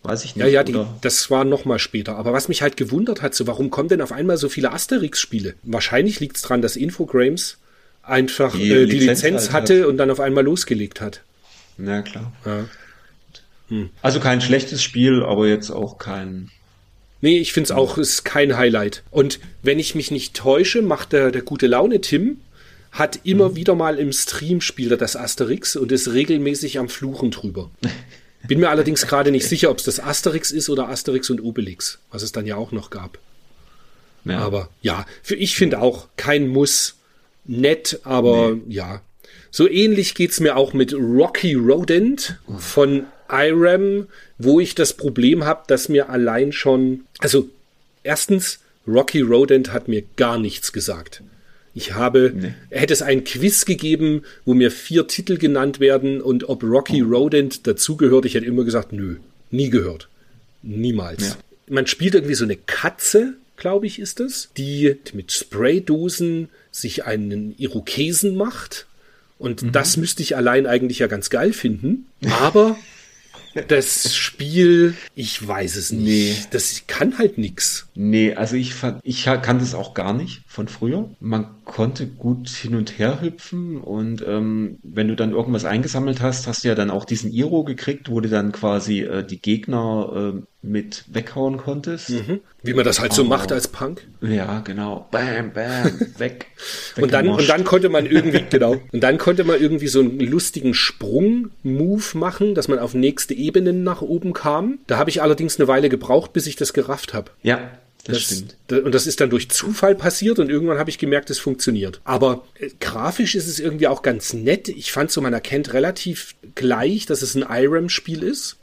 weiß 0.04 0.24
ich 0.24 0.36
nicht. 0.36 0.44
Ja, 0.44 0.48
ja, 0.50 0.62
die, 0.62 0.78
das 1.00 1.30
war 1.30 1.44
noch 1.44 1.64
mal 1.64 1.78
später. 1.80 2.16
Aber 2.16 2.32
was 2.32 2.48
mich 2.48 2.62
halt 2.62 2.76
gewundert 2.76 3.22
hat, 3.22 3.34
so 3.34 3.46
warum 3.46 3.70
kommen 3.70 3.88
denn 3.88 4.02
auf 4.02 4.12
einmal 4.12 4.36
so 4.36 4.48
viele 4.48 4.70
Asterix-Spiele? 4.72 5.54
Wahrscheinlich 5.64 6.20
liegt 6.20 6.36
es 6.36 6.42
daran, 6.42 6.62
dass 6.62 6.76
Infogrames 6.76 7.56
einfach 8.02 8.52
Die 8.54 8.70
äh, 8.70 8.86
die 8.86 8.98
Lizenz 8.98 9.22
Lizenz 9.22 9.42
halt 9.46 9.52
hatte 9.64 9.80
hat. 9.80 9.86
und 9.88 9.96
dann 9.96 10.10
auf 10.10 10.20
einmal 10.20 10.44
losgelegt 10.44 11.00
hat. 11.00 11.22
Na 11.76 12.02
klar. 12.02 12.32
Ja. 12.44 12.66
Also 14.02 14.20
kein 14.20 14.40
schlechtes 14.40 14.82
Spiel, 14.82 15.22
aber 15.22 15.46
jetzt 15.46 15.70
auch 15.70 15.98
kein. 15.98 16.50
Nee, 17.20 17.38
ich 17.38 17.52
finde 17.52 17.66
es 17.66 17.70
auch, 17.70 17.98
ist 17.98 18.24
kein 18.24 18.56
Highlight. 18.56 19.02
Und 19.10 19.40
wenn 19.62 19.78
ich 19.78 19.94
mich 19.94 20.10
nicht 20.10 20.34
täusche, 20.34 20.82
macht 20.82 21.12
der, 21.12 21.30
der 21.30 21.42
gute 21.42 21.66
Laune 21.66 22.00
Tim, 22.00 22.38
hat 22.92 23.20
immer 23.24 23.56
wieder 23.56 23.74
mal 23.74 23.98
im 23.98 24.12
Stream 24.12 24.60
spielt 24.60 24.90
er 24.90 24.96
das 24.96 25.16
Asterix 25.16 25.76
und 25.76 25.92
ist 25.92 26.12
regelmäßig 26.12 26.78
am 26.78 26.88
Fluchen 26.88 27.30
drüber. 27.30 27.70
Bin 28.48 28.60
mir 28.60 28.70
allerdings 28.70 29.06
gerade 29.06 29.30
nicht 29.30 29.46
sicher, 29.46 29.70
ob 29.70 29.78
es 29.78 29.84
das 29.84 30.00
Asterix 30.00 30.50
ist 30.50 30.68
oder 30.70 30.88
Asterix 30.88 31.30
und 31.30 31.40
Obelix, 31.40 31.98
was 32.10 32.22
es 32.22 32.32
dann 32.32 32.46
ja 32.46 32.56
auch 32.56 32.72
noch 32.72 32.90
gab. 32.90 33.18
Ja. 34.24 34.38
Aber 34.38 34.68
ja, 34.82 35.06
für 35.22 35.36
ich 35.36 35.54
finde 35.56 35.80
auch 35.80 36.08
kein 36.16 36.48
Muss, 36.48 36.96
nett, 37.44 38.00
aber 38.04 38.56
ja. 38.68 39.02
So 39.50 39.68
ähnlich 39.68 40.14
geht's 40.14 40.40
mir 40.40 40.56
auch 40.56 40.72
mit 40.72 40.94
Rocky 40.94 41.54
Rodent 41.54 42.38
von 42.58 43.06
IRAM, 43.32 44.06
wo 44.38 44.60
ich 44.60 44.74
das 44.74 44.94
Problem 44.94 45.44
habe, 45.44 45.62
dass 45.66 45.88
mir 45.88 46.08
allein 46.10 46.52
schon, 46.52 47.00
also 47.18 47.48
erstens, 48.02 48.60
Rocky 48.86 49.20
Rodent 49.20 49.72
hat 49.72 49.88
mir 49.88 50.02
gar 50.16 50.38
nichts 50.38 50.72
gesagt. 50.72 51.22
Ich 51.74 51.94
habe, 51.94 52.32
Nee. 52.34 52.54
hätte 52.70 52.92
es 52.92 53.02
ein 53.02 53.22
Quiz 53.24 53.64
gegeben, 53.64 54.22
wo 54.44 54.54
mir 54.54 54.70
vier 54.72 55.06
Titel 55.06 55.36
genannt 55.38 55.78
werden 55.78 56.20
und 56.20 56.48
ob 56.48 56.62
Rocky 56.64 57.00
Rodent 57.00 57.66
dazugehört, 57.66 58.24
ich 58.24 58.34
hätte 58.34 58.46
immer 58.46 58.64
gesagt, 58.64 58.92
nö, 58.92 59.16
nie 59.50 59.70
gehört. 59.70 60.08
Niemals. 60.62 61.28
Ja. 61.28 61.36
Man 61.68 61.86
spielt 61.86 62.14
irgendwie 62.14 62.34
so 62.34 62.44
eine 62.44 62.56
Katze, 62.56 63.34
glaube 63.56 63.86
ich, 63.86 63.98
ist 64.00 64.18
es, 64.18 64.48
die 64.56 64.96
mit 65.12 65.30
Spraydosen 65.30 66.48
sich 66.72 67.04
einen 67.04 67.54
Irokesen 67.58 68.34
macht. 68.36 68.86
Und 69.38 69.62
Mhm. 69.62 69.72
das 69.72 69.96
müsste 69.96 70.22
ich 70.22 70.36
allein 70.36 70.66
eigentlich 70.66 70.98
ja 70.98 71.06
ganz 71.06 71.30
geil 71.30 71.52
finden. 71.52 72.06
Aber 72.40 72.76
das 73.68 74.14
Spiel, 74.14 74.94
ich 75.14 75.46
weiß 75.46 75.76
es 75.76 75.92
nicht. 75.92 76.04
Nee. 76.04 76.36
Das 76.50 76.82
kann 76.86 77.18
halt 77.18 77.38
nix. 77.38 77.88
Nee, 77.94 78.34
also 78.34 78.56
ich 78.56 78.74
ich 79.02 79.24
kann 79.24 79.58
das 79.58 79.74
auch 79.74 79.94
gar 79.94 80.12
nicht 80.12 80.42
von 80.50 80.66
früher. 80.66 81.08
Man 81.20 81.46
konnte 81.64 82.08
gut 82.08 82.48
hin 82.48 82.74
und 82.74 82.98
her 82.98 83.22
hüpfen 83.22 83.76
und 83.76 84.24
ähm, 84.26 84.80
wenn 84.82 85.06
du 85.06 85.14
dann 85.14 85.30
irgendwas 85.30 85.64
eingesammelt 85.64 86.20
hast, 86.20 86.48
hast 86.48 86.64
du 86.64 86.68
ja 86.68 86.74
dann 86.74 86.90
auch 86.90 87.04
diesen 87.04 87.30
Iro 87.30 87.62
gekriegt, 87.62 88.10
wo 88.10 88.20
du 88.20 88.28
dann 88.28 88.50
quasi 88.50 89.02
äh, 89.02 89.24
die 89.24 89.40
Gegner 89.40 90.34
äh, 90.34 90.42
mit 90.62 91.04
weghauen 91.06 91.56
konntest. 91.56 92.10
Mhm. 92.10 92.40
Wie 92.64 92.74
man 92.74 92.84
das 92.84 92.98
halt 92.98 93.12
so 93.12 93.22
macht 93.22 93.52
als 93.52 93.68
Punk. 93.68 94.04
Ja, 94.22 94.58
genau. 94.58 95.06
Bam, 95.12 95.52
bam, 95.52 96.00
weg. 96.18 96.46
und 97.00 97.12
dann 97.12 97.28
und 97.28 97.48
dann 97.48 97.62
konnte 97.62 97.88
man 97.88 98.06
irgendwie 98.06 98.44
genau 98.50 98.74
und 98.90 99.00
dann 99.00 99.18
konnte 99.18 99.44
man 99.44 99.60
irgendwie 99.60 99.86
so 99.86 100.00
einen 100.00 100.18
lustigen 100.18 100.74
Sprung-Move 100.74 102.18
machen, 102.18 102.56
dass 102.56 102.66
man 102.66 102.80
auf 102.80 102.94
nächste 102.94 103.34
Ebenen 103.34 103.84
nach 103.84 104.02
oben 104.02 104.32
kam. 104.32 104.80
Da 104.88 104.98
habe 104.98 105.10
ich 105.10 105.22
allerdings 105.22 105.60
eine 105.60 105.68
Weile 105.68 105.88
gebraucht, 105.88 106.32
bis 106.32 106.48
ich 106.48 106.56
das 106.56 106.72
gerafft 106.72 107.14
habe. 107.14 107.30
Ja, 107.40 107.70
das, 108.04 108.28
Das, 108.28 108.38
stimmt. 108.38 108.56
und 108.84 108.94
das 108.94 109.06
ist 109.06 109.20
dann 109.20 109.30
durch 109.30 109.50
Zufall 109.50 109.94
passiert 109.94 110.38
und 110.38 110.50
irgendwann 110.50 110.78
habe 110.78 110.90
ich 110.90 110.98
gemerkt, 110.98 111.30
es 111.30 111.38
funktioniert. 111.38 112.00
Aber 112.04 112.44
äh, 112.58 112.70
grafisch 112.80 113.34
ist 113.34 113.46
es 113.46 113.60
irgendwie 113.60 113.88
auch 113.88 114.02
ganz 114.02 114.32
nett. 114.32 114.68
Ich 114.68 114.92
fand 114.92 115.10
so, 115.10 115.20
man 115.20 115.32
erkennt 115.32 115.72
relativ 115.72 116.34
gleich, 116.54 117.06
dass 117.06 117.22
es 117.22 117.34
ein 117.34 117.44
IRAM-Spiel 117.48 118.22
ist. 118.22 118.56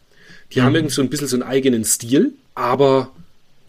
Die 0.53 0.61
haben 0.61 0.75
irgendwie 0.75 0.93
so 0.95 1.01
ein 1.01 1.09
bisschen 1.09 1.27
so 1.27 1.35
einen 1.35 1.43
eigenen 1.43 1.83
Stil. 1.83 2.33
Aber 2.55 3.11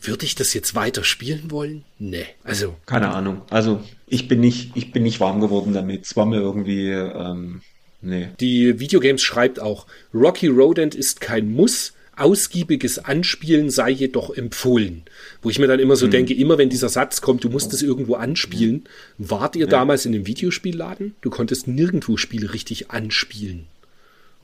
würde 0.00 0.24
ich 0.24 0.34
das 0.34 0.54
jetzt 0.54 0.74
weiter 0.74 1.04
spielen 1.04 1.50
wollen? 1.50 1.84
Nee. 1.98 2.26
Also, 2.44 2.76
Keine 2.86 3.08
Ahnung. 3.10 3.42
Also 3.50 3.82
ich 4.06 4.28
bin 4.28 4.40
nicht, 4.40 4.76
ich 4.76 4.92
bin 4.92 5.02
nicht 5.02 5.20
warm 5.20 5.40
geworden 5.40 5.72
damit. 5.72 6.06
Es 6.06 6.16
war 6.16 6.26
mir 6.26 6.40
irgendwie, 6.40 6.90
ähm, 6.90 7.62
nee. 8.00 8.28
die 8.40 8.78
Videogames 8.78 9.22
schreibt 9.22 9.60
auch, 9.60 9.86
Rocky 10.14 10.46
Rodent 10.46 10.94
ist 10.94 11.20
kein 11.20 11.50
Muss. 11.52 11.92
Ausgiebiges 12.16 12.98
Anspielen 12.98 13.70
sei 13.70 13.90
jedoch 13.90 14.30
empfohlen. 14.30 15.02
Wo 15.42 15.50
ich 15.50 15.58
mir 15.58 15.68
dann 15.68 15.78
immer 15.78 15.96
so 15.96 16.08
denke, 16.08 16.34
immer 16.34 16.58
wenn 16.58 16.68
dieser 16.68 16.88
Satz 16.88 17.20
kommt, 17.20 17.44
du 17.44 17.48
musst 17.48 17.72
es 17.72 17.82
irgendwo 17.82 18.14
anspielen. 18.14 18.84
Wart 19.18 19.54
ihr 19.54 19.68
damals 19.68 20.04
in 20.04 20.12
dem 20.12 20.26
Videospielladen? 20.26 21.14
Du 21.20 21.30
konntest 21.30 21.68
nirgendwo 21.68 22.16
Spiele 22.16 22.52
richtig 22.52 22.90
anspielen. 22.90 23.66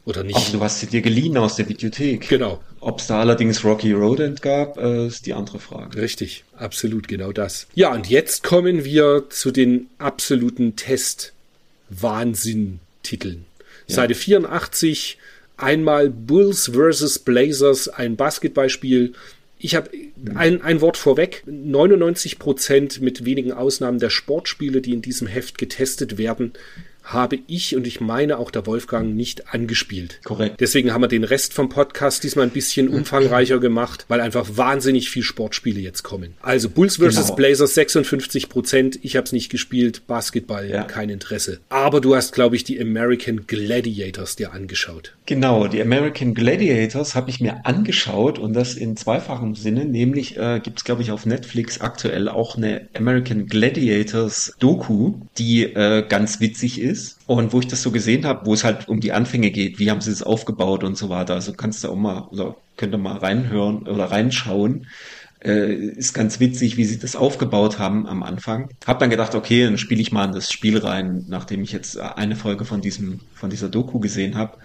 Oder 0.04 0.22
nicht? 0.22 0.36
Ach, 0.38 0.52
du 0.52 0.60
hast 0.60 0.78
sie 0.80 0.86
dir 0.86 1.00
geliehen 1.00 1.38
aus 1.38 1.56
der 1.56 1.66
Videothek. 1.68 2.28
Genau. 2.28 2.62
Ob 2.80 3.00
es 3.00 3.06
da 3.06 3.20
allerdings 3.20 3.64
Rocky 3.64 3.92
Rodent 3.92 4.42
gab, 4.42 4.76
äh, 4.76 5.06
ist 5.06 5.24
die 5.26 5.32
andere 5.32 5.58
Frage. 5.58 5.98
Richtig, 6.00 6.44
absolut 6.56 7.08
genau 7.08 7.32
das. 7.32 7.66
Ja, 7.74 7.90
und 7.92 8.08
jetzt 8.10 8.44
kommen 8.44 8.84
wir 8.84 9.24
zu 9.30 9.50
den 9.50 9.86
absoluten 9.98 10.76
Test-Wahnsinn-Titeln. 10.76 13.46
Seite 13.86 14.14
84, 14.14 15.18
einmal 15.56 16.10
Bulls 16.10 16.72
vs. 16.74 17.20
Blazers, 17.20 17.88
ein 17.88 18.16
Basketballspiel. 18.16 19.14
Ich 19.64 19.74
habe 19.74 19.90
ein, 20.34 20.60
ein 20.60 20.82
Wort 20.82 20.98
vorweg. 20.98 21.42
99 21.46 22.38
Prozent 22.38 23.00
mit 23.00 23.24
wenigen 23.24 23.50
Ausnahmen 23.50 23.98
der 23.98 24.10
Sportspiele, 24.10 24.82
die 24.82 24.92
in 24.92 25.00
diesem 25.00 25.26
Heft 25.26 25.56
getestet 25.56 26.18
werden, 26.18 26.52
habe 27.04 27.38
ich 27.46 27.76
und 27.76 27.86
ich 27.86 28.00
meine 28.00 28.38
auch 28.38 28.50
der 28.50 28.66
Wolfgang 28.66 29.14
nicht 29.14 29.52
angespielt. 29.54 30.20
Korrekt. 30.24 30.60
Deswegen 30.60 30.92
haben 30.92 31.02
wir 31.02 31.08
den 31.08 31.24
Rest 31.24 31.52
vom 31.52 31.68
Podcast 31.68 32.24
diesmal 32.24 32.46
ein 32.46 32.50
bisschen 32.50 32.88
umfangreicher 32.94 33.58
gemacht, 33.58 34.06
weil 34.08 34.20
einfach 34.20 34.56
wahnsinnig 34.56 35.10
viel 35.10 35.22
Sportspiele 35.22 35.80
jetzt 35.80 36.02
kommen. 36.02 36.34
Also 36.40 36.70
Bulls 36.70 36.96
vs. 36.96 37.14
Genau. 37.16 37.34
Blazers 37.36 37.74
56 37.74 38.48
Prozent. 38.48 38.98
Ich 39.02 39.16
habe 39.16 39.24
es 39.26 39.32
nicht 39.32 39.50
gespielt. 39.50 40.06
Basketball 40.06 40.68
Ja. 40.68 40.84
kein 40.84 41.10
Interesse. 41.10 41.60
Aber 41.68 42.00
du 42.00 42.16
hast, 42.16 42.32
glaube 42.32 42.56
ich, 42.56 42.64
die 42.64 42.80
American 42.80 43.46
Gladiators 43.46 44.36
dir 44.36 44.52
angeschaut. 44.52 45.14
Genau, 45.26 45.68
die 45.68 45.80
American 45.82 46.34
Gladiators 46.34 47.14
habe 47.14 47.30
ich 47.30 47.40
mir 47.40 47.64
angeschaut 47.66 48.38
und 48.38 48.54
das 48.54 48.74
in 48.74 48.96
zweifachem 48.96 49.54
Sinne, 49.54 49.84
nämlich 49.84 50.36
äh, 50.36 50.60
gibt 50.62 50.78
es, 50.78 50.84
glaube 50.84 51.02
ich, 51.02 51.10
auf 51.10 51.26
Netflix 51.26 51.80
aktuell 51.80 52.28
auch 52.28 52.56
eine 52.56 52.88
American 52.94 53.46
Gladiators 53.46 54.54
Doku, 54.58 55.14
die 55.38 55.64
äh, 55.64 56.04
ganz 56.08 56.40
witzig 56.40 56.80
ist 56.80 56.93
und 57.26 57.52
wo 57.52 57.60
ich 57.60 57.66
das 57.66 57.82
so 57.82 57.90
gesehen 57.90 58.24
habe, 58.24 58.46
wo 58.46 58.54
es 58.54 58.64
halt 58.64 58.88
um 58.88 59.00
die 59.00 59.12
Anfänge 59.12 59.50
geht, 59.50 59.78
wie 59.78 59.90
haben 59.90 60.00
sie 60.00 60.10
es 60.10 60.22
aufgebaut 60.22 60.84
und 60.84 60.96
so 60.96 61.08
weiter. 61.08 61.34
Also 61.34 61.52
kannst 61.52 61.84
du 61.84 61.88
auch 61.88 61.96
mal 61.96 62.28
oder 62.30 62.56
könnt 62.76 62.94
ihr 62.94 62.98
mal 62.98 63.16
reinhören 63.16 63.86
oder 63.86 64.10
reinschauen. 64.10 64.86
Äh, 65.44 65.74
ist 65.74 66.14
ganz 66.14 66.40
witzig, 66.40 66.76
wie 66.76 66.84
sie 66.84 66.98
das 66.98 67.16
aufgebaut 67.16 67.78
haben 67.78 68.06
am 68.06 68.22
Anfang. 68.22 68.70
Hab 68.86 68.98
dann 68.98 69.10
gedacht, 69.10 69.34
okay, 69.34 69.64
dann 69.64 69.78
spiele 69.78 70.00
ich 70.00 70.12
mal 70.12 70.24
in 70.24 70.32
das 70.32 70.50
Spiel 70.50 70.78
rein, 70.78 71.24
nachdem 71.28 71.62
ich 71.62 71.72
jetzt 71.72 71.98
eine 71.98 72.36
Folge 72.36 72.64
von 72.64 72.80
diesem 72.80 73.20
von 73.34 73.50
dieser 73.50 73.68
Doku 73.68 74.00
gesehen 74.00 74.36
habe. 74.36 74.58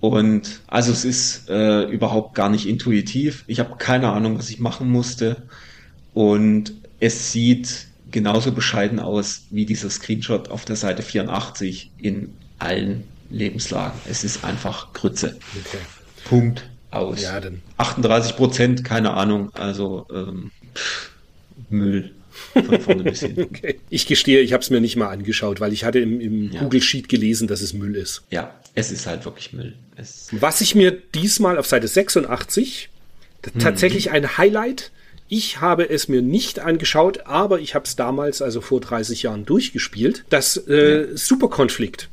Und 0.00 0.60
also 0.66 0.92
es 0.92 1.04
ist 1.04 1.48
äh, 1.48 1.84
überhaupt 1.84 2.34
gar 2.34 2.48
nicht 2.48 2.66
intuitiv. 2.68 3.44
Ich 3.46 3.60
habe 3.60 3.76
keine 3.78 4.10
Ahnung, 4.10 4.38
was 4.38 4.50
ich 4.50 4.60
machen 4.60 4.90
musste. 4.90 5.42
Und 6.14 6.72
es 7.00 7.32
sieht 7.32 7.87
genauso 8.10 8.52
bescheiden 8.52 9.00
aus 9.00 9.42
wie 9.50 9.66
dieser 9.66 9.90
Screenshot 9.90 10.48
auf 10.50 10.64
der 10.64 10.76
Seite 10.76 11.02
84 11.02 11.90
in 11.98 12.34
allen 12.58 13.04
Lebenslagen. 13.30 13.98
Es 14.08 14.24
ist 14.24 14.44
einfach 14.44 14.92
Grütze. 14.92 15.36
Okay. 15.66 15.78
Punkt 16.24 16.68
aus. 16.90 17.22
Ja, 17.22 17.40
dann. 17.40 17.60
38 17.76 18.36
Prozent, 18.36 18.84
keine 18.84 19.12
Ahnung. 19.14 19.50
Also 19.54 20.06
ähm, 20.12 20.50
pff, 20.74 21.10
Müll 21.70 22.12
von 22.54 22.80
vorne 22.80 23.02
bis 23.04 23.20
hinten. 23.20 23.42
Okay. 23.42 23.78
Ich 23.90 24.06
gestehe, 24.06 24.40
ich 24.40 24.52
habe 24.52 24.62
es 24.62 24.70
mir 24.70 24.80
nicht 24.80 24.96
mal 24.96 25.08
angeschaut, 25.08 25.60
weil 25.60 25.72
ich 25.72 25.84
hatte 25.84 25.98
im, 25.98 26.20
im 26.20 26.52
Ja. 26.52 26.60
Google 26.60 26.80
Sheet 26.82 27.08
gelesen, 27.08 27.48
dass 27.48 27.60
es 27.60 27.72
Müll 27.74 27.94
ist. 27.94 28.22
Ja, 28.30 28.54
es 28.74 28.90
ist 28.90 29.06
halt 29.06 29.24
wirklich 29.24 29.52
Müll. 29.52 29.74
Es, 29.96 30.28
Was 30.32 30.60
ich 30.60 30.74
mir 30.74 30.92
diesmal 30.92 31.58
auf 31.58 31.66
Seite 31.66 31.88
86 31.88 32.88
tatsächlich 33.58 34.10
ein 34.10 34.38
Highlight. 34.38 34.90
Ich 35.28 35.60
habe 35.60 35.88
es 35.88 36.08
mir 36.08 36.22
nicht 36.22 36.58
angeschaut, 36.60 37.26
aber 37.26 37.60
ich 37.60 37.74
habe 37.74 37.84
es 37.84 37.96
damals, 37.96 38.40
also 38.40 38.60
vor 38.60 38.80
30 38.80 39.24
Jahren, 39.24 39.44
durchgespielt. 39.44 40.24
Das 40.30 40.56
äh, 40.68 41.08
Super 41.14 41.48
Conflict. 41.48 42.08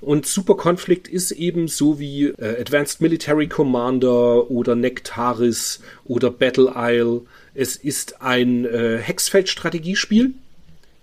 Und 0.00 0.26
Super 0.26 0.54
Conflict 0.56 1.08
ist 1.08 1.30
eben 1.30 1.68
so 1.68 1.98
wie 1.98 2.26
äh, 2.26 2.60
Advanced 2.60 3.00
Military 3.00 3.48
Commander 3.48 4.50
oder 4.50 4.74
Nectaris 4.74 5.80
oder 6.04 6.30
Battle 6.30 6.72
Isle. 6.76 7.22
Es 7.54 7.76
ist 7.76 8.20
ein 8.20 8.64
äh, 8.64 8.98
Hexfeld-Strategiespiel. 8.98 10.34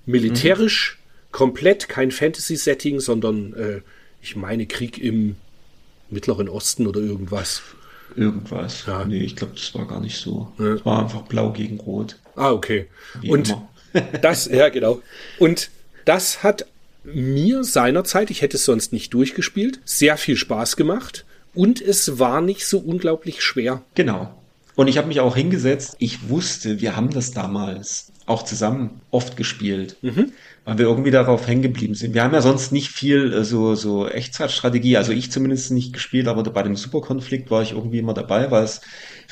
Militärisch, 0.06 1.00
komplett 1.32 1.90
kein 1.90 2.12
Fantasy-Setting, 2.12 3.00
sondern 3.00 3.54
äh, 3.54 3.82
ich 4.22 4.36
meine 4.36 4.66
Krieg 4.66 4.98
im 4.98 5.36
Mittleren 6.10 6.50
Osten 6.50 6.88
oder 6.88 7.00
irgendwas. 7.00 7.62
Irgendwas. 8.16 8.86
Ja. 8.88 9.06
Nee, 9.06 9.20
ich 9.24 9.36
glaube, 9.36 9.54
das 9.56 9.74
war 9.76 9.88
gar 9.88 10.00
nicht 10.00 10.18
so. 10.18 10.52
Ja. 10.58 10.74
Es 10.74 10.86
war 10.86 11.00
einfach 11.00 11.24
blau 11.24 11.52
gegen 11.52 11.80
rot. 11.80 12.18
Ah, 12.36 12.52
okay. 12.52 12.88
Wie 13.20 13.30
Und 13.30 13.56
das, 14.22 14.46
ja, 14.46 14.70
genau. 14.70 15.02
Und 15.40 15.70
das 16.06 16.44
hat 16.44 16.66
mir 17.04 17.64
seinerzeit, 17.64 18.30
ich 18.30 18.42
hätte 18.42 18.58
es 18.58 18.66
sonst 18.66 18.94
nicht 18.94 19.14
durchgespielt, 19.14 19.80
sehr 19.86 20.18
viel 20.18 20.36
Spaß 20.36 20.76
gemacht. 20.76 21.26
Und 21.54 21.82
es 21.82 22.20
war 22.20 22.42
nicht 22.42 22.66
so 22.66 22.80
unglaublich 22.80 23.42
schwer. 23.42 23.82
Genau. 23.96 24.34
Und 24.76 24.88
ich 24.88 24.98
habe 24.98 25.08
mich 25.08 25.20
auch 25.20 25.36
hingesetzt. 25.36 25.96
Ich 26.00 26.30
wusste, 26.30 26.80
wir 26.80 26.96
haben 26.96 27.10
das 27.10 27.32
damals 27.32 28.12
auch 28.32 28.44
zusammen 28.44 29.02
oft 29.12 29.38
gespielt, 29.38 29.98
weil 30.66 30.78
wir 30.78 30.86
irgendwie 30.86 31.12
darauf 31.12 31.48
hängen 31.48 31.62
geblieben 31.62 31.95
sind. 31.95 32.14
Wir 32.14 32.24
haben 32.24 32.34
ja 32.34 32.41
sonst 32.41 32.72
nicht 32.72 32.90
viel 32.90 33.34
äh, 33.34 33.44
so, 33.44 33.76
so 33.76 34.08
Echtzeitstrategie, 34.08 34.98
also 34.98 35.12
ich 35.12 35.32
zumindest 35.32 35.72
nicht 35.72 35.94
gespielt, 35.94 36.28
aber 36.28 36.44
bei 36.44 36.64
dem 36.64 36.76
Superkonflikt 36.76 37.52
war 37.52 37.62
ich 37.62 37.72
irgendwie 37.74 37.99
immer 37.99 38.14
dabei, 38.14 38.52
weil 38.52 38.64
es 38.64 38.82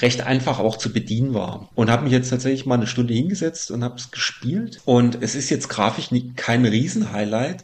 recht 0.01 0.21
einfach 0.21 0.59
auch 0.59 0.77
zu 0.77 0.91
bedienen 0.91 1.33
war. 1.33 1.69
Und 1.75 1.89
habe 1.89 2.03
mich 2.03 2.13
jetzt 2.13 2.29
tatsächlich 2.29 2.65
mal 2.65 2.75
eine 2.75 2.87
Stunde 2.87 3.13
hingesetzt 3.13 3.71
und 3.71 3.83
habe 3.83 3.95
es 3.95 4.11
gespielt. 4.11 4.81
Und 4.85 5.21
es 5.21 5.35
ist 5.35 5.49
jetzt 5.49 5.69
grafisch 5.69 6.11
nicht, 6.11 6.37
kein 6.37 6.65
Riesenhighlight, 6.65 7.63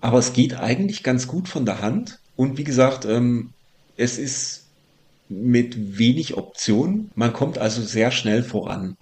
aber 0.00 0.18
es 0.18 0.32
geht 0.32 0.54
eigentlich 0.58 1.02
ganz 1.02 1.26
gut 1.26 1.48
von 1.48 1.64
der 1.64 1.80
Hand. 1.80 2.18
Und 2.36 2.58
wie 2.58 2.64
gesagt, 2.64 3.04
ähm, 3.04 3.50
es 3.96 4.18
ist 4.18 4.66
mit 5.28 5.98
wenig 5.98 6.36
Optionen. 6.36 7.10
Man 7.14 7.32
kommt 7.32 7.58
also 7.58 7.82
sehr 7.82 8.10
schnell 8.10 8.42
voran. 8.42 8.96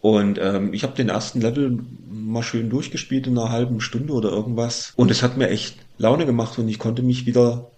Und 0.00 0.38
ähm, 0.40 0.72
ich 0.72 0.82
habe 0.84 0.94
den 0.94 1.08
ersten 1.08 1.40
Level 1.40 1.78
mal 2.08 2.42
schön 2.42 2.70
durchgespielt 2.70 3.26
in 3.26 3.38
einer 3.38 3.50
halben 3.50 3.80
Stunde 3.80 4.12
oder 4.12 4.30
irgendwas. 4.30 4.92
Und 4.96 5.10
es 5.10 5.22
hat 5.22 5.36
mir 5.36 5.48
echt 5.48 5.76
Laune 5.98 6.26
gemacht 6.26 6.58
und 6.58 6.68
ich 6.68 6.78
konnte 6.78 7.02
mich 7.02 7.26
wieder 7.26 7.70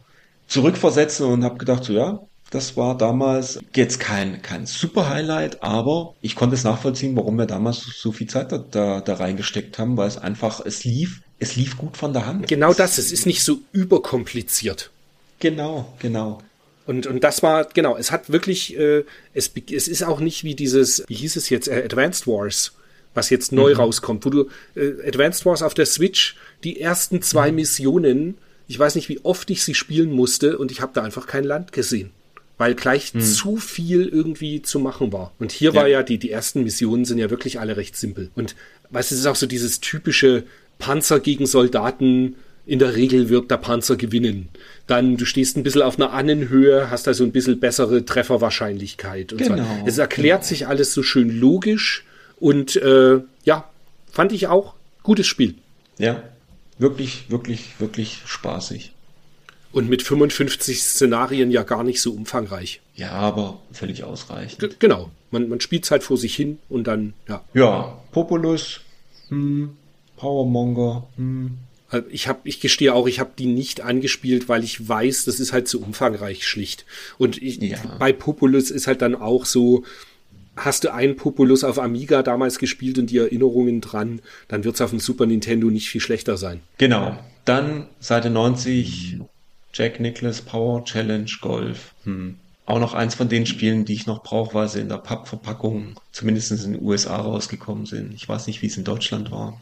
zurückversetzen 0.47 1.27
und 1.27 1.45
habe 1.45 1.59
gedacht, 1.59 1.85
so 1.85 1.93
ja, 1.93 2.21
das 2.51 2.77
war 2.77 2.99
damals 2.99 3.61
jetzt 3.75 4.01
kein, 4.01 4.43
kein 4.43 4.67
super 4.67 5.09
Highlight, 5.09 5.63
aber 5.63 6.15
ich 6.21 6.35
konnte 6.35 6.57
es 6.57 6.65
nachvollziehen, 6.65 7.17
warum 7.17 7.39
wir 7.39 7.47
damals 7.47 7.79
so 7.79 8.11
viel 8.11 8.27
Zeit 8.27 8.51
da, 8.51 8.59
da, 8.59 9.01
da 9.01 9.15
reingesteckt 9.15 9.79
haben, 9.79 9.97
weil 9.97 10.09
es 10.09 10.19
einfach, 10.19 10.61
es 10.65 10.85
lief, 10.85 11.23
es 11.39 11.55
lief 11.55 11.79
gut 11.79 11.97
von 11.97 12.13
der 12.13 12.27
Hand. 12.27 12.49
Genau 12.49 12.75
das, 12.75 12.99
es 12.99 13.13
ist 13.13 13.25
nicht 13.25 13.45
so 13.45 13.59
überkompliziert. 13.73 14.91
Genau, 15.39 15.93
genau. 16.01 16.41
Und, 16.91 17.07
und 17.07 17.23
das 17.23 17.41
war, 17.45 17.67
genau, 17.67 17.97
es 17.97 18.11
hat 18.11 18.33
wirklich, 18.33 18.77
äh, 18.77 19.05
es, 19.33 19.53
es 19.71 19.87
ist 19.87 20.03
auch 20.03 20.19
nicht 20.19 20.43
wie 20.43 20.57
dieses, 20.57 21.05
wie 21.07 21.15
hieß 21.15 21.37
es 21.37 21.49
jetzt, 21.49 21.69
äh, 21.69 21.85
Advanced 21.85 22.27
Wars, 22.27 22.73
was 23.15 23.31
jetzt 23.31 23.53
neu 23.53 23.75
rauskommt, 23.75 24.27
wo 24.27 24.31
du 24.31 24.49
äh, 24.75 25.07
Advanced 25.07 25.47
Wars 25.47 25.63
auf 25.63 25.73
der 25.73 25.87
Switch, 25.87 26.35
die 26.65 26.81
ersten 26.81 27.23
zwei 27.23 27.53
Missionen, 27.53 28.39
ich 28.67 28.77
weiß 28.77 28.97
nicht, 28.97 29.09
wie 29.09 29.21
oft 29.23 29.49
ich 29.51 29.63
sie 29.63 29.77
spielen 29.77 30.11
musste 30.11 30.59
und 30.59 30.73
ich 30.73 30.81
habe 30.81 30.91
da 30.93 31.05
einfach 31.05 31.29
kein 31.29 31.45
Land 31.45 31.71
gesehen. 31.71 32.11
Weil 32.59 32.75
gleich 32.75 33.13
zu 33.13 33.59
viel 33.59 34.09
irgendwie 34.09 34.61
zu 34.61 34.81
machen 34.81 35.13
war. 35.13 35.33
Und 35.39 35.53
hier 35.53 35.75
war 35.75 35.87
ja, 35.87 36.03
die, 36.03 36.19
die 36.19 36.33
ersten 36.33 36.65
Missionen 36.65 37.05
sind 37.05 37.19
ja 37.19 37.31
wirklich 37.31 37.61
alle 37.61 37.77
recht 37.77 37.97
simpel. 37.97 38.31
Und 38.35 38.57
weißt 38.91 39.13
du, 39.13 39.15
es 39.15 39.21
ist 39.21 39.27
auch 39.27 39.37
so 39.37 39.47
dieses 39.47 39.79
typische 39.79 40.43
Panzer 40.81 41.21
gegen 41.21 41.47
Soldaten. 41.47 42.35
In 42.71 42.79
der 42.79 42.95
Regel 42.95 43.31
wird 43.31 43.51
der 43.51 43.57
Panzer 43.57 43.97
gewinnen. 43.97 44.49
Dann, 44.87 45.17
du 45.17 45.25
stehst 45.25 45.57
ein 45.57 45.65
bisschen 45.65 45.83
auf 45.83 45.99
einer 45.99 46.13
Annenhöhe, 46.13 46.89
hast 46.89 47.09
also 47.09 47.25
ein 47.25 47.33
bisschen 47.33 47.59
bessere 47.59 48.05
Trefferwahrscheinlichkeit. 48.05 49.33
Und 49.33 49.39
Genau, 49.39 49.57
so. 49.57 49.87
Es 49.87 49.99
erklärt 49.99 50.43
genau. 50.43 50.49
sich 50.49 50.69
alles 50.69 50.95
so 50.95 51.03
schön 51.03 51.31
logisch 51.31 52.05
und 52.39 52.77
äh, 52.77 53.19
ja, 53.43 53.69
fand 54.09 54.31
ich 54.31 54.47
auch 54.47 54.75
gutes 55.03 55.27
Spiel. 55.27 55.57
Ja, 55.99 56.23
wirklich, 56.79 57.29
wirklich, 57.29 57.81
wirklich 57.81 58.23
spaßig. 58.25 58.93
Und 59.73 59.91
mit 59.91 60.03
55 60.05 60.81
Szenarien 60.81 61.51
ja 61.51 61.65
gar 61.65 61.83
nicht 61.83 62.01
so 62.01 62.13
umfangreich. 62.13 62.81
Ja, 62.95 63.11
aber 63.11 63.59
völlig 63.73 64.05
ausreichend. 64.05 64.61
G 64.61 64.69
genau. 64.79 65.11
Man, 65.33 65.49
man 65.49 65.61
spielt 65.61 65.91
halt 65.91 66.05
vor 66.05 66.17
sich 66.17 66.37
hin 66.37 66.61
und 66.69 66.87
dann, 66.87 67.15
ja. 67.29 67.43
Ja, 67.53 67.99
Populus, 68.13 68.81
hm, 69.29 69.77
Powermonger, 70.17 71.09
hm. 71.17 71.59
Also 71.91 72.07
Ich 72.11 72.29
habe, 72.29 72.41
ich 72.45 72.61
gestehe 72.61 72.95
auch, 72.95 73.07
ich 73.07 73.21
habe 73.21 73.33
die 73.39 73.47
nicht 73.47 73.81
angespielt, 73.81 74.49
weil 74.49 74.65
ich 74.65 74.89
weiß, 74.89 75.25
das 75.25 75.41
ist 75.41 75.53
halt 75.53 75.69
zu 75.69 75.83
umfangreich 75.83 76.47
schlicht. 76.47 76.85
Und 77.19 77.41
ich, 77.43 77.57
Ja. 77.59 77.79
bei 77.99 78.13
Populus 78.13 78.71
ist 78.71 78.87
halt 78.87 79.03
dann 79.03 79.15
auch 79.15 79.45
so, 79.45 79.85
hast 80.57 80.85
du 80.85 80.93
einen 80.93 81.17
Populus 81.17 81.65
auf 81.65 81.79
Amiga 81.79 82.23
damals 82.23 82.59
gespielt 82.59 82.99
und 82.99 83.11
die 83.11 83.19
Erinnerungen 83.19 83.81
dran, 83.81 84.21
dann 84.49 84.65
wird's 84.65 84.81
auf 84.81 84.91
dem 84.91 85.01
Super 85.01 85.27
Nintendo 85.27 85.69
nicht 85.69 85.89
viel 85.89 86.01
schlechter 86.01 86.37
sein. 86.37 86.61
Genau. 86.79 87.19
Dann 87.45 87.87
Seite 87.99 88.31
90, 88.31 89.19
Jack 89.73 90.01
Nicholas 90.01 90.43
Power 90.43 90.85
Challenge 90.85 91.31
Golf. 91.41 91.95
Hm. 92.05 92.37
Auch 92.67 92.79
noch 92.79 92.95
eins 92.95 93.17
von 93.17 93.29
den 93.29 93.47
Spielen, 93.47 93.85
die 93.85 93.95
ich 93.95 94.07
noch 94.07 94.23
brauche, 94.23 94.55
weil 94.55 94.69
sie 94.69 94.81
in 94.81 94.89
der 94.89 94.99
Pappverpackung 94.99 95.99
zumindest 96.13 96.53
in 96.53 96.73
den 96.75 96.83
USA 96.83 97.17
rausgekommen 97.17 97.87
sind. 97.87 98.15
Ich 98.15 98.29
weiß 98.29 98.47
nicht, 98.47 98.63
wie 98.63 98.67
es 98.67 98.77
in 98.77 98.85
Deutschland 98.85 99.31
war. 99.33 99.61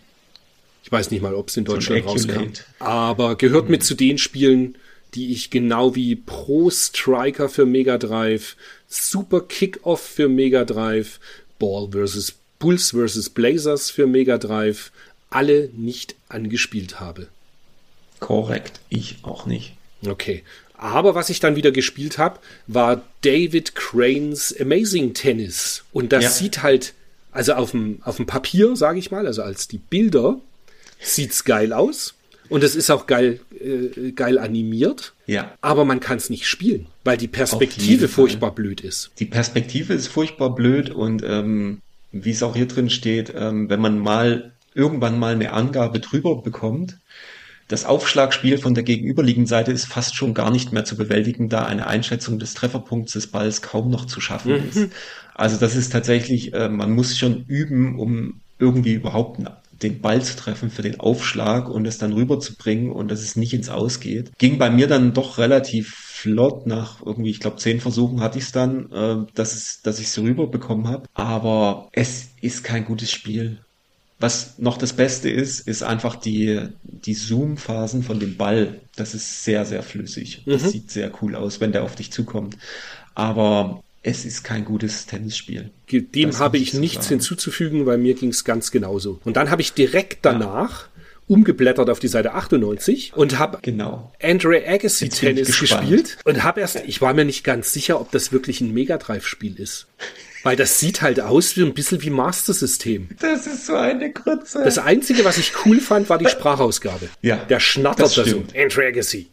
Ich 0.89 0.93
weiß 0.93 1.10
nicht 1.10 1.20
mal, 1.20 1.35
ob 1.35 1.48
es 1.51 1.56
in 1.59 1.66
So 1.66 1.74
Deutschland 1.74 2.06
rauskam. 2.06 2.44
Aber 2.78 3.36
gehört 3.36 3.69
mit 3.69 3.85
zu 3.85 3.94
den 3.94 4.16
Spielen, 4.16 4.78
die 5.12 5.32
ich 5.32 5.51
genau 5.51 5.94
wie 5.94 6.16
Pro 6.16 6.70
Striker 6.70 7.51
für 7.51 7.66
Mega 7.66 7.98
Drive, 7.98 8.56
Super 8.89 9.43
Kickoff 9.43 10.01
für 10.01 10.31
Mega 10.31 10.65
Drive, 10.65 11.20
Ball 11.59 11.90
vs. 11.93 12.36
Bulls 12.59 12.93
vs. 12.93 13.28
Blazers 13.28 13.90
für 13.90 14.06
Mega 14.06 14.39
Drive 14.39 14.90
alle 15.28 15.69
nicht 15.77 16.15
angespielt 16.31 17.01
habe. 17.01 17.28
Korrekt. 18.19 18.81
Ich 18.89 19.19
auch 19.24 19.44
nicht. 19.44 19.74
Okay. 20.06 20.43
Aber 20.73 21.15
was 21.15 21.28
ich 21.28 21.39
dann 21.39 21.55
wieder 21.55 21.70
gespielt 21.70 22.16
habe, 22.16 22.39
war 22.66 23.02
David 23.20 23.74
Cranes 23.74 24.59
Amazing 24.59 25.12
Tennis. 25.12 25.85
Und 25.93 26.12
das 26.15 26.24
Ja. 26.24 26.31
sieht 26.31 26.62
halt, 26.62 26.94
also 27.31 27.52
auf 27.52 27.73
dem, 27.73 28.01
auf 28.05 28.16
dem 28.16 28.24
Papier, 28.24 28.74
sage 28.74 28.98
ich 28.98 29.10
mal, 29.10 29.27
also 29.27 29.43
als 29.43 29.69
die 29.69 29.77
Bilder, 29.77 30.40
sieht's 31.01 31.45
geil 31.45 31.73
aus. 31.73 32.15
Und 32.49 32.65
es 32.65 32.75
ist 32.75 32.91
auch 32.91 33.07
geil, 33.07 33.41
äh, 33.61 34.12
geil 34.12 34.39
animiert. 34.39 35.12
Ja. 35.27 35.53
Aber 35.61 35.85
man 35.85 36.01
kann 36.01 36.16
es 36.16 36.31
nicht 36.31 36.47
spielen, 36.47 36.87
weil 37.05 37.19
die 37.19 37.29
Perspektive 37.29 38.09
furchtbar 38.09 38.55
blöd 38.55 38.81
ist. 38.81 39.11
Die 39.19 39.27
Perspektive 39.27 39.93
ist 39.93 40.09
furchtbar 40.09 40.55
blöd 40.55 40.91
und 40.91 41.23
ähm, 41.25 41.83
wie 42.11 42.31
es 42.31 42.43
auch 42.43 42.57
hier 42.57 42.66
drin 42.66 42.89
steht, 42.89 43.33
ähm, 43.37 43.69
wenn 43.69 43.81
man 43.81 43.99
mal 43.99 44.53
irgendwann 44.75 45.19
mal 45.19 45.35
eine 45.35 45.53
Angabe 45.53 46.01
drüber 46.01 46.41
bekommt, 46.41 46.97
das 47.66 47.85
Aufschlagspiel 47.85 48.57
von 48.57 48.75
der 48.75 48.83
gegenüberliegenden 48.83 49.47
Seite 49.47 49.73
ist 49.73 49.85
fast 49.85 50.16
schon 50.16 50.33
gar 50.33 50.51
nicht 50.51 50.73
mehr 50.73 50.87
zu 50.87 50.97
bewältigen, 50.97 51.51
da 51.51 51.66
eine 51.66 51.87
Einschätzung 51.87 52.39
des 52.39 52.55
Trefferpunkts 52.55 53.12
des 53.12 53.27
Balls 53.27 53.61
kaum 53.61 53.91
noch 53.91 54.07
zu 54.07 54.23
schaffen 54.23 54.69
ist. 54.70 54.89
Also 55.35 55.59
das 55.59 55.77
ist 55.77 55.93
tatsächlich, 55.93 56.55
äh, 56.55 56.70
man 56.70 56.93
muss 56.93 57.19
schon 57.19 57.45
üben, 57.45 57.99
um 57.99 58.41
irgendwie 58.59 58.95
überhaupt 58.95 59.39
den 59.83 60.01
Ball 60.01 60.23
zu 60.23 60.37
treffen 60.37 60.71
für 60.71 60.83
den 60.83 60.99
Aufschlag 61.01 61.69
und 61.69 61.87
es 61.87 61.99
dann 61.99 62.13
rüberzubringen 62.13 62.91
und 62.91 63.11
dass 63.11 63.21
es 63.21 63.37
nicht 63.37 63.55
ins 63.55 63.69
Aus 63.69 64.01
geht. 64.01 64.37
Ging 64.39 64.59
bei 64.59 64.71
mir 64.71 64.89
dann 64.89 65.15
doch 65.15 65.39
relativ 65.39 65.95
flott 65.95 66.67
nach 66.67 67.05
irgendwie, 67.05 67.31
ich 67.31 67.41
glaube, 67.41 67.59
zehn 67.59 67.81
Versuchen 67.81 68.21
hatte 68.21 68.39
ich 68.39 68.45
es 68.45 68.53
dann, 68.53 68.91
äh, 68.91 69.33
dass, 69.35 69.55
es, 69.55 69.83
dass 69.83 70.01
ich 70.01 70.07
es 70.07 70.19
rüberbekommen 70.19 70.89
habe. 70.89 71.09
Aber 71.15 71.89
es 71.93 72.31
ist 72.41 72.65
kein 72.65 72.85
gutes 72.85 73.11
Spiel. 73.11 73.61
Was 74.21 74.59
noch 74.59 74.79
das 74.79 74.95
Beste 74.95 75.31
ist, 75.31 75.61
ist 75.69 75.85
einfach 75.85 76.17
die, 76.17 76.61
die 76.83 77.15
Zoom-Phasen 77.15 78.03
von 78.03 78.19
dem 78.19 78.37
Ball. 78.37 78.81
Das 78.97 79.15
ist 79.15 79.45
sehr, 79.45 79.65
sehr 79.65 79.85
flüssig. 79.85 80.43
Das 80.45 80.73
sieht 80.73 80.91
sehr 80.91 81.13
cool 81.23 81.37
aus, 81.37 81.61
wenn 81.61 81.71
der 81.71 81.85
auf 81.85 81.95
dich 81.95 82.11
zukommt. 82.11 82.57
Aber 83.15 83.85
es 84.03 84.25
ist 84.25 84.45
kein 84.45 84.65
gutes 84.65 85.07
Tennisspiel. 85.07 85.70
Dem 85.91 86.31
Das 86.31 86.41
habe 86.41 86.59
ich 86.59 86.75
nichts 86.75 87.07
sagen. 87.07 87.16
hinzuzufügen, 87.20 87.87
weil 87.87 87.99
mir 87.99 88.15
ging 88.15 88.31
es 88.31 88.45
ganz 88.45 88.70
genauso. 88.70 89.20
Und 89.25 89.37
dann 89.37 89.51
habe 89.51 89.61
ich 89.62 89.73
direkt 89.73 90.19
danach 90.25 90.89
umgeblättert 91.27 91.91
auf 91.91 91.99
die 92.01 92.09
Seite 92.09 92.33
98 92.33 93.12
und 93.15 93.39
habe 93.39 93.59
Genau. 93.61 94.12
Andre 94.23 94.66
Agassi 94.66 95.07
Jetzt 95.07 95.19
Tennis 95.20 95.61
gespielt 95.61 96.16
und 96.25 96.43
habe 96.43 96.61
erst, 96.61 96.77
ich 96.87 97.01
war 97.03 97.12
mir 97.12 97.25
nicht 97.27 97.45
ganz 97.45 97.73
sicher, 97.73 98.01
ob 98.01 98.11
das 98.12 98.33
wirklich 98.33 98.61
ein 98.62 98.73
Mega 98.73 98.97
Drive 98.97 99.27
Spiel 99.27 99.59
ist. 99.61 99.89
Weil 100.45 100.57
das 100.57 100.79
sieht 100.79 101.03
halt 101.03 101.20
aus 101.20 101.57
wie 101.57 101.65
ein 101.65 101.75
bisschen 101.75 102.01
wie 102.01 102.11
Master 102.11 102.55
System. 102.55 103.09
Das 103.20 103.47
ist 103.47 103.66
so 103.66 103.75
eine 103.75 104.11
Grütze. 104.12 104.62
Das 104.65 104.79
Einzige, 104.79 105.25
was 105.25 105.37
ich 105.37 105.53
cool 105.66 105.81
fand, 105.81 106.09
war 106.09 106.16
die 106.16 106.29
Sprachausgabe. 106.29 107.09
Ja, 107.20 107.37
Der 107.37 107.59
schnattert 107.61 108.07
das 108.07 108.15
da 108.15 108.23
so. 108.23 108.29
stimmt. 108.31 108.55
Andre 108.57 108.87
Agassi. 108.87 109.29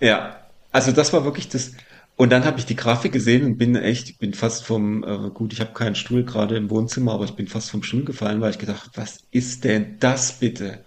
Ja, 0.00 0.44
also 0.72 0.92
das 0.92 1.12
war 1.12 1.24
wirklich 1.24 1.48
das. 1.48 1.72
Und 2.16 2.30
dann 2.32 2.44
habe 2.46 2.58
ich 2.58 2.64
die 2.66 2.76
Grafik 2.76 3.12
gesehen 3.12 3.44
und 3.44 3.58
bin 3.58 3.76
echt, 3.76 4.08
ich 4.10 4.18
bin 4.18 4.32
fast 4.34 4.64
vom, 4.64 5.04
äh, 5.04 5.30
gut, 5.30 5.52
ich 5.52 5.60
habe 5.60 5.74
keinen 5.74 5.94
Stuhl 5.94 6.24
gerade 6.24 6.56
im 6.56 6.70
Wohnzimmer, 6.70 7.12
aber 7.12 7.24
ich 7.24 7.36
bin 7.36 7.46
fast 7.48 7.70
vom 7.70 7.82
Stuhl 7.82 8.04
gefallen, 8.04 8.40
weil 8.40 8.52
ich 8.52 8.58
gedacht, 8.58 8.90
was 8.94 9.26
ist 9.30 9.64
denn 9.64 9.98
das 10.00 10.38
bitte? 10.38 10.86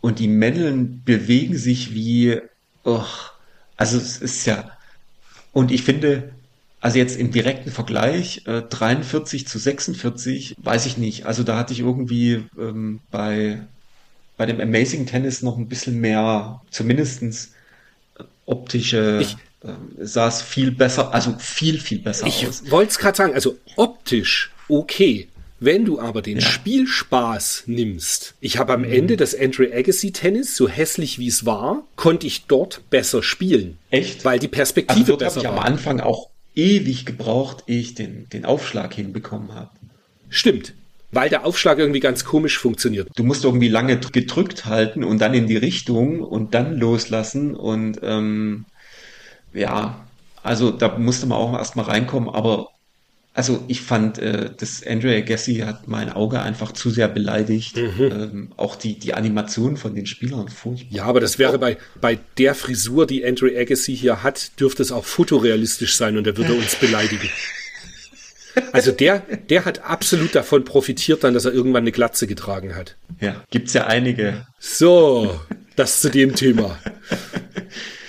Und 0.00 0.18
die 0.20 0.28
Männeln 0.28 1.04
bewegen 1.04 1.56
sich 1.58 1.94
wie, 1.94 2.40
oh, 2.84 3.04
also 3.76 3.98
es 3.98 4.18
ist 4.18 4.46
ja, 4.46 4.72
und 5.52 5.72
ich 5.72 5.82
finde, 5.82 6.40
also 6.80 6.98
jetzt 6.98 7.16
im 7.18 7.32
direkten 7.32 7.70
Vergleich, 7.70 8.46
äh, 8.46 8.62
43 8.62 9.46
zu 9.48 9.58
46, 9.58 10.54
weiß 10.58 10.86
ich 10.86 10.96
nicht. 10.98 11.26
Also 11.26 11.42
da 11.44 11.56
hatte 11.58 11.72
ich 11.74 11.80
irgendwie 11.80 12.46
ähm, 12.58 13.02
bei, 13.10 13.68
bei 14.36 14.46
dem 14.46 14.60
Amazing 14.60 15.06
Tennis 15.06 15.42
noch 15.42 15.58
ein 15.58 15.68
bisschen 15.68 16.00
mehr, 16.00 16.62
zumindestens 16.70 17.54
äh, 18.18 18.24
optische, 18.46 19.36
Ich- 19.36 19.49
ähm, 19.64 19.92
sah 19.98 20.28
es 20.28 20.42
viel 20.42 20.70
besser, 20.70 21.12
also 21.14 21.34
viel, 21.38 21.78
viel 21.80 21.98
besser 21.98 22.26
aus. 22.26 22.62
Ich 22.62 22.70
wollte 22.70 22.90
es 22.90 22.98
gerade 22.98 23.16
sagen, 23.16 23.34
also 23.34 23.56
optisch 23.76 24.50
okay. 24.68 25.28
Wenn 25.62 25.84
du 25.84 26.00
aber 26.00 26.22
den 26.22 26.38
Ja. 26.38 26.46
Mhm. 26.46 26.50
Spielspaß 26.52 27.64
nimmst, 27.66 28.34
ich 28.40 28.56
habe 28.56 28.72
am 28.72 28.82
Ende 28.82 29.18
das 29.18 29.38
Andre 29.38 29.70
Agassi 29.74 30.10
Tennis, 30.10 30.56
so 30.56 30.68
hässlich 30.68 31.18
wie 31.18 31.26
es 31.28 31.44
war, 31.44 31.84
konnte 31.96 32.26
ich 32.26 32.46
dort 32.46 32.88
besser 32.88 33.22
spielen. 33.22 33.76
Echt? 33.90 34.24
Weil 34.24 34.38
die 34.38 34.46
Also 34.46 34.56
Perspektive 34.56 35.12
habe 35.12 35.24
besser 35.24 35.40
ich 35.40 35.48
am 35.48 35.56
war. 35.56 35.66
Anfang 35.66 36.00
auch 36.00 36.30
ewig 36.54 37.04
gebraucht, 37.04 37.64
ehe 37.66 37.80
ich 37.80 37.94
den, 37.94 38.26
den 38.30 38.46
Aufschlag 38.46 38.94
hinbekommen 38.94 39.54
habe. 39.54 39.70
Stimmt. 40.30 40.72
Weil 41.12 41.28
der 41.28 41.44
Aufschlag 41.44 41.78
irgendwie 41.78 42.00
ganz 42.00 42.24
komisch 42.24 42.56
funktioniert. 42.56 43.08
Du 43.16 43.24
musst 43.24 43.44
irgendwie 43.44 43.68
lange 43.68 43.98
dr- 43.98 44.12
gedrückt 44.12 44.64
halten 44.64 45.04
und 45.04 45.18
dann 45.20 45.34
in 45.34 45.46
die 45.46 45.56
Richtung 45.58 46.20
und 46.20 46.54
dann 46.54 46.78
loslassen 46.78 47.54
und 47.54 47.98
ähm, 48.02 48.64
ja, 49.52 50.04
also 50.42 50.70
da 50.70 50.96
musste 50.98 51.26
man 51.26 51.38
auch 51.38 51.52
erstmal 51.52 51.86
reinkommen, 51.86 52.28
aber 52.28 52.68
also 53.32 53.62
ich 53.68 53.80
fand, 53.82 54.18
äh, 54.18 54.50
das 54.56 54.84
Andre 54.84 55.16
Agassi 55.16 55.58
hat 55.58 55.86
mein 55.86 56.10
Auge 56.10 56.40
einfach 56.40 56.72
zu 56.72 56.90
sehr 56.90 57.08
beleidigt. 57.08 57.76
Ähm, 57.76 58.52
auch 58.56 58.74
die, 58.74 58.98
die 58.98 59.14
Animation 59.14 59.76
von 59.76 59.94
den 59.94 60.06
Spielern 60.06 60.48
furchtbar. 60.48 60.96
Ja, 60.96 61.04
aber 61.04 61.20
das 61.20 61.38
wäre 61.38 61.58
bei, 61.58 61.78
bei 62.00 62.18
der 62.38 62.54
Frisur, 62.54 63.06
die 63.06 63.24
Andre 63.24 63.56
Agassi 63.56 63.96
hier 63.96 64.22
hat, 64.24 64.58
dürfte 64.58 64.82
es 64.82 64.90
auch 64.90 65.04
fotorealistisch 65.04 65.96
sein 65.96 66.16
und 66.18 66.26
er 66.26 66.36
würde 66.36 66.54
uns 66.54 66.74
beleidigen. 66.76 67.28
Also 68.72 68.90
der, 68.90 69.20
der 69.20 69.64
hat 69.64 69.84
absolut 69.84 70.34
davon 70.34 70.64
profitiert 70.64 71.22
dann, 71.22 71.34
dass 71.34 71.44
er 71.44 71.52
irgendwann 71.52 71.84
eine 71.84 71.92
Glatze 71.92 72.26
getragen 72.26 72.74
hat. 72.74 72.96
Ja, 73.20 73.44
gibt's 73.50 73.74
ja 73.74 73.86
einige. 73.86 74.44
So, 74.58 75.40
das 75.76 76.00
zu 76.00 76.10
dem 76.10 76.34
Thema. 76.34 76.76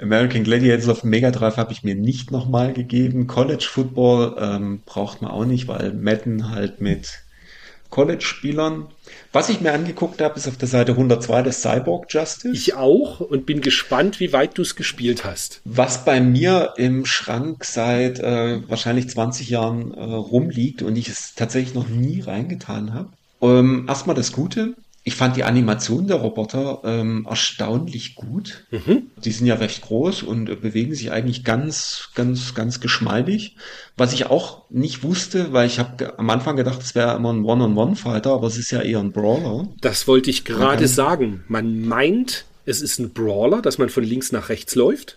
American 0.00 0.44
Gladiators 0.44 0.88
auf 0.88 1.04
Mega 1.04 1.30
Drive 1.30 1.56
habe 1.56 1.72
ich 1.72 1.82
mir 1.82 1.94
nicht 1.94 2.30
nochmal 2.30 2.72
gegeben. 2.72 3.26
College 3.26 3.66
Football 3.68 4.36
ähm, 4.38 4.82
braucht 4.86 5.20
man 5.22 5.30
auch 5.30 5.44
nicht, 5.44 5.68
weil 5.68 5.92
Madden 5.92 6.50
halt 6.50 6.80
mit 6.80 7.22
College-Spielern. 7.90 8.86
Was 9.32 9.48
ich 9.48 9.60
mir 9.60 9.72
angeguckt 9.72 10.20
habe, 10.22 10.36
ist 10.36 10.48
auf 10.48 10.56
der 10.56 10.68
Seite 10.68 10.92
102 10.92 11.42
das 11.42 11.60
Cyborg 11.60 12.06
Justice. 12.08 12.54
Ich 12.54 12.74
auch 12.74 13.20
und 13.20 13.46
bin 13.46 13.60
gespannt, 13.60 14.20
wie 14.20 14.32
weit 14.32 14.56
du 14.56 14.62
es 14.62 14.76
gespielt 14.76 15.24
hast. 15.24 15.60
was 15.64 16.04
bei 16.04 16.20
mir 16.20 16.74
im 16.76 17.04
Schrank 17.04 17.64
seit 17.64 18.20
äh, 18.20 18.68
wahrscheinlich 18.68 19.08
20 19.10 19.50
Jahren 19.50 19.92
äh, 19.92 20.02
rumliegt 20.02 20.82
und 20.82 20.96
ich 20.96 21.08
es 21.08 21.34
tatsächlich 21.34 21.74
noch 21.74 21.88
nie 21.88 22.20
reingetan 22.20 22.94
habe. 22.94 23.10
Ähm, 23.42 23.86
erstmal 23.88 24.16
das 24.16 24.32
Gute. 24.32 24.74
Ich 25.02 25.14
fand 25.14 25.36
die 25.36 25.44
Animation 25.44 26.06
der 26.06 26.16
Roboter 26.16 26.82
ähm, 26.84 27.26
erstaunlich 27.28 28.14
gut. 28.16 28.66
Mhm. 28.70 29.04
Die 29.24 29.32
sind 29.32 29.46
ja 29.46 29.54
recht 29.54 29.82
groß 29.82 30.22
und 30.22 30.50
äh, 30.50 30.56
bewegen 30.56 30.94
sich 30.94 31.10
eigentlich 31.10 31.42
ganz, 31.42 32.10
ganz, 32.14 32.54
ganz 32.54 32.80
geschmeidig. 32.80 33.56
Was 33.96 34.12
ich 34.12 34.26
auch 34.26 34.64
nicht 34.68 35.02
wusste, 35.02 35.52
weil 35.54 35.66
ich 35.66 35.78
habe 35.78 36.18
am 36.18 36.28
Anfang 36.28 36.56
gedacht, 36.56 36.82
es 36.82 36.94
wäre 36.94 37.16
immer 37.16 37.32
ein 37.32 37.44
One-on-One-Fighter, 37.44 38.30
aber 38.32 38.46
es 38.48 38.58
ist 38.58 38.70
ja 38.72 38.82
eher 38.82 39.00
ein 39.00 39.12
Brawler. 39.12 39.68
Das 39.80 40.06
wollte 40.06 40.28
ich 40.28 40.44
gerade 40.44 40.86
sagen. 40.86 41.44
Man 41.48 41.86
meint, 41.86 42.44
es 42.66 42.82
ist 42.82 42.98
ein 42.98 43.10
Brawler, 43.10 43.62
dass 43.62 43.78
man 43.78 43.88
von 43.88 44.04
links 44.04 44.32
nach 44.32 44.50
rechts 44.50 44.74
läuft. 44.74 45.16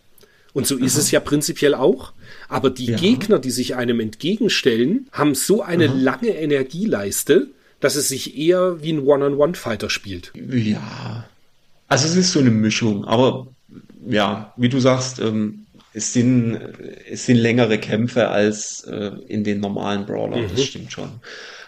Und 0.54 0.68
so 0.68 0.78
ist 0.78 0.98
es 0.98 1.12
ja 1.12 1.20
prinzipiell 1.20 1.74
auch. 1.74 2.14
Aber 2.48 2.70
die 2.70 2.86
Ja. 2.86 2.98
Gegner, 2.98 3.40
die 3.40 3.52
sich 3.52 3.76
einem 3.76 4.00
entgegenstellen, 4.00 5.08
haben 5.12 5.36
so 5.36 5.62
eine 5.62 5.88
lange 5.88 6.30
Energieleiste, 6.30 7.48
dass 7.84 7.96
es 7.96 8.08
sich 8.08 8.38
eher 8.38 8.82
wie 8.82 8.94
ein 8.94 9.00
One-on-One-Fighter 9.00 9.90
spielt. 9.90 10.32
Ja. 10.50 11.26
Also 11.90 12.08
es 12.08 12.16
ist 12.16 12.32
so 12.32 12.40
eine 12.40 12.50
Mischung, 12.50 13.04
aber 13.04 13.48
ja, 14.08 14.54
wie 14.56 14.70
du 14.70 14.80
sagst, 14.80 15.20
ähm, 15.20 15.66
es 15.94 16.14
sind, 16.14 16.58
es 17.10 17.26
sind 17.26 17.36
längere 17.36 17.78
Kämpfe 17.78 18.30
als 18.30 18.86
äh, 18.86 19.12
in 19.28 19.44
den 19.44 19.60
normalen 19.60 20.06
Brawlern, 20.06 20.50
das 20.50 20.64
stimmt 20.64 20.94
schon. 20.94 21.10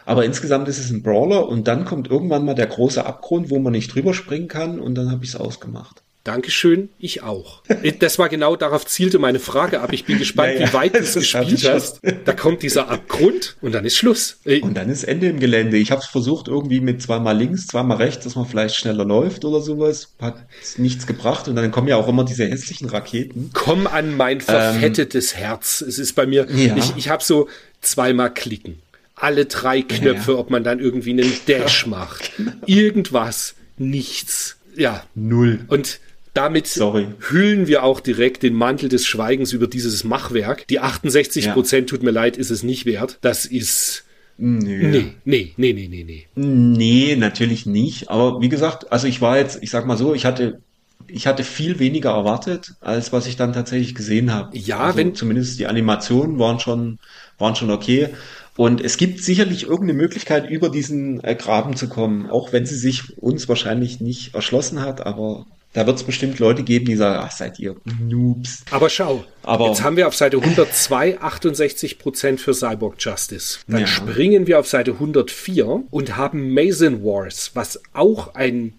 Aber 0.06 0.24
insgesamt 0.24 0.70
ist 0.70 0.80
es 0.80 0.90
ein 0.90 1.04
Brawler 1.04 1.50
und 1.50 1.68
dann 1.68 1.84
kommt 1.84 2.10
irgendwann 2.10 2.46
mal 2.46 2.56
der 2.56 2.68
große 2.68 3.06
Abgrund, 3.06 3.50
wo 3.50 3.60
man 3.60 3.74
nicht 3.74 3.94
drüber 3.94 4.14
springen 4.14 4.48
kann 4.48 4.80
und 4.80 4.96
dann 4.96 5.12
habe 5.12 5.24
ich 5.26 5.32
es 5.32 5.36
ausgemacht. 5.36 6.02
Dankeschön, 6.26 6.90
ich 6.98 7.22
auch. 7.22 7.62
Das 8.00 8.18
war 8.18 8.30
genau, 8.30 8.56
darauf 8.56 8.86
zielte 8.88 9.20
meine 9.20 9.38
Frage 9.40 9.80
ab. 9.80 9.94
Ich 9.94 10.06
bin 10.06 10.18
gespannt, 10.18 10.56
Ja, 10.56 10.62
ja, 10.62 10.68
wie 10.70 10.74
weit 10.74 10.96
du 10.96 11.00
es 11.00 11.14
gespielt 11.14 11.64
hast. 11.70 12.02
Da 12.26 12.34
kommt 12.34 12.64
dieser 12.64 12.90
Abgrund 12.90 13.56
und 13.62 13.74
dann 13.74 13.86
ist 13.86 13.96
Schluss. 13.96 14.40
Äh, 14.44 14.60
Und 14.62 14.74
dann 14.76 14.90
ist 14.90 15.04
Ende 15.04 15.28
im 15.30 15.40
Gelände. 15.40 15.78
Ich 15.78 15.92
habe 15.92 16.02
es 16.02 16.08
versucht 16.08 16.48
irgendwie 16.48 16.80
mit 16.80 17.00
zweimal 17.02 17.38
links, 17.38 17.68
zweimal 17.68 17.98
rechts, 17.98 18.24
dass 18.24 18.36
man 18.36 18.48
vielleicht 18.48 18.76
schneller 18.76 19.06
läuft 19.06 19.46
oder 19.46 19.62
sowas. 19.62 20.14
Hat 20.20 20.36
nichts 20.78 21.06
gebracht 21.06 21.48
und 21.48 21.56
dann 21.58 21.70
kommen 21.70 21.88
ja 21.88 21.96
auch 21.96 22.08
immer 22.08 22.26
diese 22.26 22.46
hässlichen 22.48 22.90
Raketen. 22.90 23.52
Komm 23.54 23.86
an 23.86 24.18
mein 24.18 24.42
verfettetes 24.42 25.36
Herz. 25.36 25.82
Es 25.82 26.00
ist 26.00 26.14
bei 26.14 26.26
mir, 26.26 26.48
Ja. 26.50 26.76
ich, 26.76 26.94
ich 26.98 27.10
habe 27.10 27.24
so 27.24 27.48
zweimal 27.82 28.34
klicken. 28.34 28.80
Alle 29.16 29.46
drei 29.46 29.84
Knöpfe, 29.84 30.32
Ja. 30.32 30.38
ob 30.40 30.50
man 30.50 30.64
dann 30.64 30.80
irgendwie 30.80 31.12
einen 31.12 31.32
Dash 31.48 31.86
macht. 31.86 32.32
Irgendwas. 32.66 33.54
Nichts. 33.78 34.58
Ja. 34.76 35.04
Null. 35.14 35.60
Und 35.68 36.00
damit 36.36 36.68
Sorry. 36.68 37.08
hüllen 37.30 37.68
wir 37.68 37.84
auch 37.84 38.00
direkt 38.00 38.44
den 38.44 38.54
Mantel 38.54 38.90
des 38.90 39.06
Schweigens 39.08 39.54
über 39.54 39.68
dieses 39.68 40.04
Machwerk. 40.04 40.68
Die 40.68 40.80
68 40.80 41.52
Prozent, 41.54 41.90
tut 41.90 42.04
mir 42.04 42.12
leid, 42.12 42.38
ist 42.38 42.52
es 42.52 42.62
nicht 42.64 42.86
wert. 42.86 43.18
Das 43.22 43.46
ist, 43.46 44.04
Nö. 44.38 44.60
nee, 44.90 45.14
nee, 45.26 45.54
nee, 45.58 45.74
nee, 45.74 45.88
nee, 45.90 46.04
nee. 46.04 46.26
Nee, 46.36 47.16
natürlich 47.16 47.66
nicht. 47.66 48.10
Aber 48.10 48.42
wie 48.42 48.50
gesagt, 48.50 48.92
also 48.92 49.08
ich 49.08 49.22
war 49.22 49.38
jetzt, 49.38 49.60
ich 49.64 49.70
sag 49.70 49.86
mal 49.86 49.98
so, 49.98 50.14
ich 50.14 50.26
hatte, 50.26 50.60
ich 51.08 51.28
hatte 51.28 51.44
viel 51.44 51.80
weniger 51.80 52.12
erwartet, 52.12 52.74
als 52.82 53.14
was 53.14 53.28
ich 53.28 53.36
dann 53.38 53.54
tatsächlich 53.54 53.96
gesehen 53.96 54.34
habe. 54.34 54.58
Ja, 54.58 54.80
also 54.80 54.98
wenn- 54.98 55.16
zumindest 55.16 55.60
die 55.60 55.68
Animationen 55.68 56.38
waren 56.40 56.60
schon, 56.60 57.00
waren 57.38 57.56
schon 57.56 57.72
okay. 57.72 58.10
Und 58.58 58.80
es 58.82 58.96
gibt 58.98 59.22
sicherlich 59.22 59.64
irgendeine 59.64 59.94
Möglichkeit, 59.94 60.50
über 60.50 60.70
diesen 60.70 61.22
äh, 61.24 61.36
Graben 61.36 61.76
zu 61.76 61.90
kommen, 61.90 62.30
auch 62.30 62.54
wenn 62.54 62.66
sie 62.66 62.78
sich 62.78 63.18
uns 63.18 63.50
wahrscheinlich 63.50 64.00
nicht 64.00 64.34
erschlossen 64.34 64.80
hat, 64.82 65.06
aber 65.06 65.46
da 65.76 65.86
wird 65.86 65.98
es 65.98 66.04
bestimmt 66.04 66.40
Leute 66.40 66.64
geben, 66.64 66.86
die 66.86 66.96
sagen, 66.96 67.20
ach, 67.24 67.32
seid 67.32 67.60
ihr 67.60 67.76
Noobs. 68.02 68.64
Aber 68.72 68.90
schau, 68.90 69.24
Aber- 69.44 69.68
jetzt 69.68 69.84
haben 69.84 69.98
wir 69.98 70.08
auf 70.08 70.16
Seite 70.16 70.38
102 70.38 71.20
68 71.22 72.00
Prozent 72.00 72.42
für 72.42 72.54
Cyborg 72.54 72.96
Justice. 72.98 73.60
Dann 73.68 73.82
Ja. 73.82 73.88
springen 73.88 74.48
wir 74.48 74.60
auf 74.60 74.68
Seite 74.68 75.00
104 75.00 75.84
und 75.92 76.18
haben 76.18 76.54
Mason 76.54 77.04
Wars, 77.04 77.52
was 77.54 77.80
auch 77.94 78.34
ein 78.36 78.74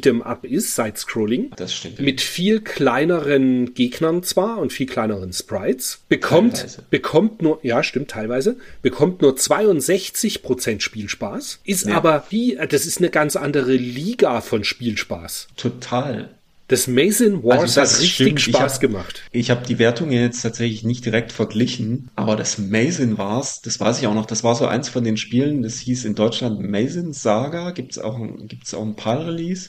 Beat'em 0.00 0.22
Up 0.22 0.44
ist, 0.44 0.74
Side-Scrolling. 0.74 1.50
Das 1.56 1.74
stimmt. 1.74 2.00
Mit 2.00 2.20
viel 2.20 2.60
kleineren 2.60 3.74
Gegnern 3.74 4.22
zwar 4.22 4.58
und 4.58 4.72
viel 4.72 4.86
kleineren 4.86 5.32
Sprites. 5.32 6.00
Bekommt, 6.08 6.56
Teilweise. 6.56 6.84
bekommt 6.90 7.42
nur, 7.42 7.58
ja 7.62 7.82
stimmt, 7.82 8.10
teilweise, 8.10 8.56
bekommt 8.82 9.22
nur 9.22 9.34
62% 9.36 10.80
Spielspaß. 10.80 11.60
Ist 11.64 11.86
Ja. 11.88 11.96
aber, 11.96 12.24
wie, 12.30 12.58
das 12.68 12.86
ist 12.86 12.98
eine 12.98 13.10
ganz 13.10 13.36
andere 13.36 13.72
Liga 13.74 14.40
von 14.40 14.64
Spielspaß. 14.64 15.48
Total. 15.56 16.30
Das 16.72 16.86
Mason 16.86 17.42
Wars 17.44 17.60
Also 17.60 17.80
das 17.82 17.92
hat 17.92 18.00
richtig 18.00 18.14
stimmt. 18.14 18.38
Ich 18.38 18.44
Spaß 18.56 18.74
hab- 18.76 18.80
gemacht. 18.80 19.22
Ich 19.30 19.50
habe 19.50 19.66
die 19.66 19.78
Wertungen 19.78 20.12
jetzt 20.12 20.40
tatsächlich 20.40 20.84
nicht 20.84 21.04
direkt 21.04 21.30
verglichen, 21.30 22.10
aber 22.16 22.34
das 22.34 22.56
Mason 22.56 23.18
war's, 23.18 23.60
das 23.60 23.78
weiß 23.78 23.98
ich 24.00 24.06
auch 24.06 24.14
noch, 24.14 24.24
das 24.24 24.42
war 24.42 24.54
so 24.54 24.64
eins 24.64 24.88
von 24.88 25.04
den 25.04 25.18
Spielen, 25.18 25.62
das 25.62 25.80
hieß 25.80 26.06
in 26.06 26.14
Deutschland 26.14 26.60
Mason 26.66 27.12
Saga, 27.12 27.72
gibt's 27.72 27.98
auch, 27.98 28.16
ein- 28.16 28.48
gibt's 28.48 28.72
auch 28.72 28.80
ein 28.80 28.96
PAL-Release. 28.96 29.68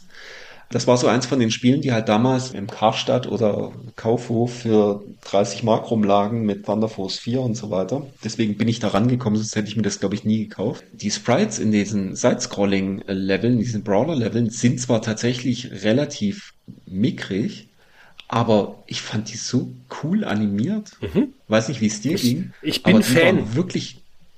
Das 0.69 0.87
war 0.87 0.97
so 0.97 1.07
eins 1.07 1.25
von 1.25 1.39
den 1.39 1.51
Spielen, 1.51 1.81
die 1.81 1.91
halt 1.91 2.09
damals 2.09 2.51
im 2.51 2.67
Karstadt 2.67 3.27
oder 3.27 3.71
Kaufhof 3.95 4.53
für 4.61 5.03
30 5.25 5.63
Mark 5.63 5.91
rumlagen 5.91 6.45
mit 6.45 6.65
Thunder 6.65 6.89
Force 6.89 7.19
4 7.19 7.41
und 7.41 7.55
so 7.55 7.69
weiter. 7.69 8.05
Deswegen 8.23 8.57
bin 8.57 8.67
ich 8.67 8.79
da 8.79 8.89
rangekommen, 8.89 9.37
sonst 9.37 9.55
hätte 9.55 9.67
ich 9.67 9.75
mir 9.75 9.83
das, 9.83 9.99
glaube 9.99 10.15
ich, 10.15 10.23
nie 10.23 10.47
gekauft. 10.47 10.83
Die 10.93 11.11
Sprites 11.11 11.59
in 11.59 11.71
diesen 11.71 12.15
Side-Scrolling-Leveln, 12.15 13.59
diesen 13.59 13.83
Brawler-Leveln, 13.83 14.49
sind 14.49 14.79
zwar 14.81 15.01
tatsächlich 15.01 15.83
relativ 15.83 16.53
mickrig, 16.85 17.67
aber 18.27 18.83
ich 18.87 19.01
fand 19.01 19.31
die 19.31 19.37
so 19.37 19.69
cool 20.01 20.23
animiert. 20.23 20.91
Weiß 21.47 21.67
nicht, 21.67 21.81
wie 21.81 21.87
es 21.87 22.01
dir 22.01 22.15
ging. 22.15 22.37
Mhm. 22.39 22.53
ich 22.63 22.81
bin 22.81 22.95
aber 22.95 23.03
die 23.03 23.11
Fan. 23.11 23.37
waren 23.37 23.55
wirklich 23.55 23.97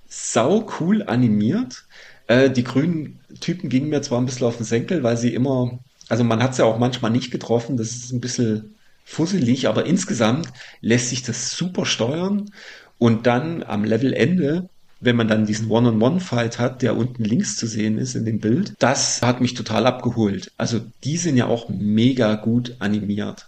sau 0.10 0.68
cool 0.80 1.04
animiert. 1.04 1.86
Äh, 2.28 2.50
die 2.50 2.64
grünen 2.64 3.20
Typen 3.40 3.70
gingen 3.70 3.90
mir 3.90 4.02
zwar 4.02 4.20
ein 4.20 4.26
bisschen 4.26 4.48
auf 4.48 4.58
den 4.58 4.66
Senkel, 4.66 5.04
weil 5.04 5.18
sie 5.18 5.34
immer, 5.34 5.80
also 6.08 6.24
man 6.24 6.42
hat 6.42 6.56
sie 6.56 6.62
ja 6.62 6.68
auch 6.68 6.78
manchmal 6.78 7.12
nicht 7.12 7.32
getroffen, 7.32 7.78
das 7.78 7.96
ist 7.96 8.12
ein 8.12 8.22
bisschen 8.22 8.76
fusselig, 9.06 9.68
aber 9.68 9.86
insgesamt 9.86 10.50
lässt 10.82 11.10
sich 11.10 11.24
das 11.24 11.52
super 11.52 11.86
steuern 11.86 12.50
und 12.98 13.28
dann 13.28 13.64
am 13.64 13.84
Levelende, 13.84 14.70
wenn 15.00 15.16
man 15.16 15.28
dann 15.28 15.46
diesen 15.46 15.70
One-on-One-Fight 15.70 16.58
hat, 16.58 16.82
der 16.82 16.96
unten 16.96 17.24
links 17.24 17.58
zu 17.58 17.68
sehen 17.68 17.98
ist 17.98 18.16
in 18.16 18.26
dem 18.26 18.40
Bild, 18.40 18.74
das 18.80 19.22
hat 19.22 19.42
mich 19.42 19.54
total 19.54 19.86
abgeholt. 19.86 20.52
Also 20.58 20.82
die 21.04 21.18
sind 21.18 21.38
ja 21.38 21.46
auch 21.46 21.70
mega 21.70 22.36
gut 22.36 22.76
animiert. 22.80 23.48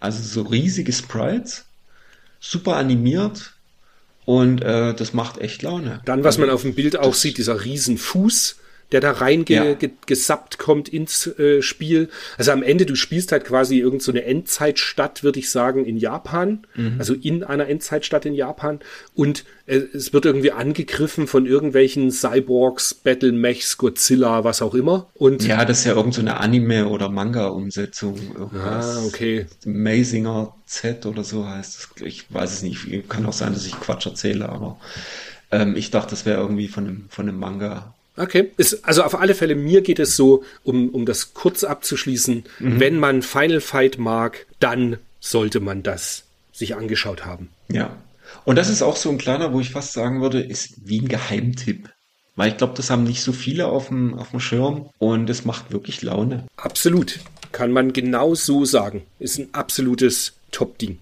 Also 0.00 0.22
so 0.22 0.48
riesige 0.48 0.92
Sprites, 0.92 1.64
super 2.40 2.76
animiert 2.76 3.54
und 4.24 4.62
äh, 4.62 4.94
das 4.94 5.12
macht 5.12 5.38
echt 5.38 5.62
Laune. 5.62 6.02
Dann, 6.04 6.22
was 6.22 6.38
man 6.38 6.50
auf 6.50 6.62
dem 6.62 6.74
Bild 6.74 6.98
auch 6.98 7.14
sieht, 7.14 7.38
dieser 7.38 7.64
Riesenfuß, 7.64 8.56
der 8.92 9.00
da 9.00 9.10
reingesappt 9.12 10.54
Ja. 10.58 10.64
kommt 10.64 10.88
ins 10.88 11.26
äh, 11.38 11.62
Spiel. 11.62 12.08
Also 12.36 12.52
am 12.52 12.62
Ende, 12.62 12.86
du 12.86 12.94
spielst 12.94 13.32
halt 13.32 13.44
quasi 13.44 13.78
irgend 13.78 14.02
so 14.02 14.12
eine 14.12 14.24
Endzeitstadt, 14.24 15.22
würde 15.22 15.38
ich 15.38 15.50
sagen, 15.50 15.84
in 15.84 15.96
Japan. 15.96 16.66
Mhm. 16.74 16.96
Also 16.98 17.14
in 17.14 17.44
einer 17.44 17.68
Endzeitstadt 17.68 18.24
in 18.26 18.34
Japan. 18.34 18.80
Und 19.14 19.44
äh, 19.66 19.76
es 19.94 20.12
wird 20.12 20.24
irgendwie 20.24 20.52
angegriffen 20.52 21.26
von 21.26 21.44
irgendwelchen 21.46 22.10
Cyborgs, 22.10 22.94
Battle 22.94 23.32
Mechs, 23.32 23.76
Godzilla, 23.76 24.44
was 24.44 24.62
auch 24.62 24.74
immer. 24.74 25.08
Und 25.14 25.46
Ja, 25.46 25.64
das 25.64 25.80
ist 25.80 25.84
ja 25.84 25.94
irgend 25.94 26.14
so 26.14 26.20
eine 26.22 26.40
Anime- 26.40 26.88
oder 26.88 27.08
Manga-Umsetzung. 27.10 28.18
Irgendwas. 28.34 28.96
Ah, 28.96 29.04
okay. 29.06 29.46
Amazinger 29.66 30.54
Z 30.66 31.06
oder 31.06 31.24
so 31.24 31.46
heißt 31.46 31.78
es. 31.96 32.02
Ich 32.02 32.32
weiß 32.32 32.52
es 32.52 32.62
nicht. 32.62 33.08
Kann 33.08 33.26
auch 33.26 33.32
sein, 33.32 33.52
dass 33.52 33.66
ich 33.66 33.78
Quatsch 33.78 34.06
erzähle, 34.06 34.48
aber 34.48 34.78
ähm, 35.50 35.76
ich 35.76 35.90
dachte, 35.90 36.10
das 36.10 36.26
wäre 36.26 36.40
irgendwie 36.40 36.68
von 36.68 36.86
einem, 36.86 37.04
von 37.08 37.28
einem 37.28 37.38
Manga. 37.38 37.94
Okay, 38.18 38.50
ist, 38.56 38.84
also 38.84 39.02
auf 39.04 39.18
alle 39.18 39.34
Fälle, 39.34 39.54
mir 39.54 39.80
geht 39.80 39.98
es 39.98 40.16
so, 40.16 40.42
um, 40.64 40.88
um 40.90 41.06
das 41.06 41.34
kurz 41.34 41.64
abzuschließen, 41.64 42.44
Mhm. 42.58 42.80
wenn 42.80 42.98
man 42.98 43.22
Final 43.22 43.60
Fight 43.60 43.98
mag, 43.98 44.46
dann 44.60 44.98
sollte 45.20 45.60
man 45.60 45.82
das 45.82 46.24
sich 46.52 46.74
angeschaut 46.76 47.24
haben. 47.24 47.48
Ja. 47.70 47.96
Und 48.44 48.56
das 48.56 48.68
ist 48.68 48.82
auch 48.82 48.96
so 48.96 49.08
ein 49.10 49.18
kleiner, 49.18 49.52
wo 49.52 49.60
ich 49.60 49.70
fast 49.70 49.92
sagen 49.92 50.20
würde, 50.20 50.40
ist 50.40 50.74
wie 50.84 51.00
ein 51.00 51.08
Geheimtipp. 51.08 51.88
Weil 52.36 52.50
ich 52.50 52.56
glaube, 52.56 52.74
das 52.76 52.90
haben 52.90 53.04
nicht 53.04 53.22
so 53.22 53.32
viele 53.32 53.66
auf 53.66 53.88
dem, 53.88 54.14
auf 54.14 54.30
dem 54.30 54.40
Schirm 54.40 54.90
und 54.98 55.28
es 55.30 55.44
macht 55.44 55.72
wirklich 55.72 56.02
Laune. 56.02 56.44
Absolut. 56.56 57.18
Kann 57.52 57.72
man 57.72 57.92
genau 57.92 58.34
so 58.34 58.64
sagen. 58.64 59.02
Ist 59.18 59.38
ein 59.38 59.48
absolutes 59.52 60.34
Top-Ding. 60.52 60.98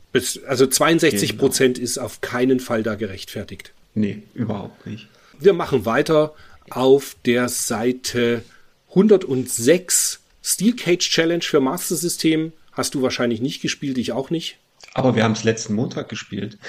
Also 0.47 0.67
62 0.67 1.31
Genau. 1.31 1.41
Prozent 1.41 1.79
ist 1.79 1.99
auf 1.99 2.21
keinen 2.21 2.59
Fall 2.61 2.83
da 2.83 2.95
gerechtfertigt. 2.95 3.73
Nee, 3.95 4.23
überhaupt 4.35 4.87
nicht. 4.87 5.09
Wir 5.39 5.53
machen 5.53 5.85
weiter 5.85 6.33
auf 6.71 7.17
der 7.25 7.49
Seite 7.49 8.43
106. 8.91 10.21
Steel 10.43 10.75
Cage 10.75 11.11
Challenge 11.11 11.43
für 11.43 11.61
Master 11.61 11.97
System. 11.97 12.53
Hast 12.73 12.95
du 12.95 13.03
wahrscheinlich 13.03 13.41
nicht 13.41 13.63
gespielt, 13.63 13.99
ich 13.99 14.13
auch 14.13 14.31
nicht. 14.31 14.59
Aber 14.95 15.15
wir 15.15 15.25
haben 15.25 15.33
es 15.33 15.45
letzten 15.45 15.75
Montag 15.75 16.09
gespielt. 16.09 16.59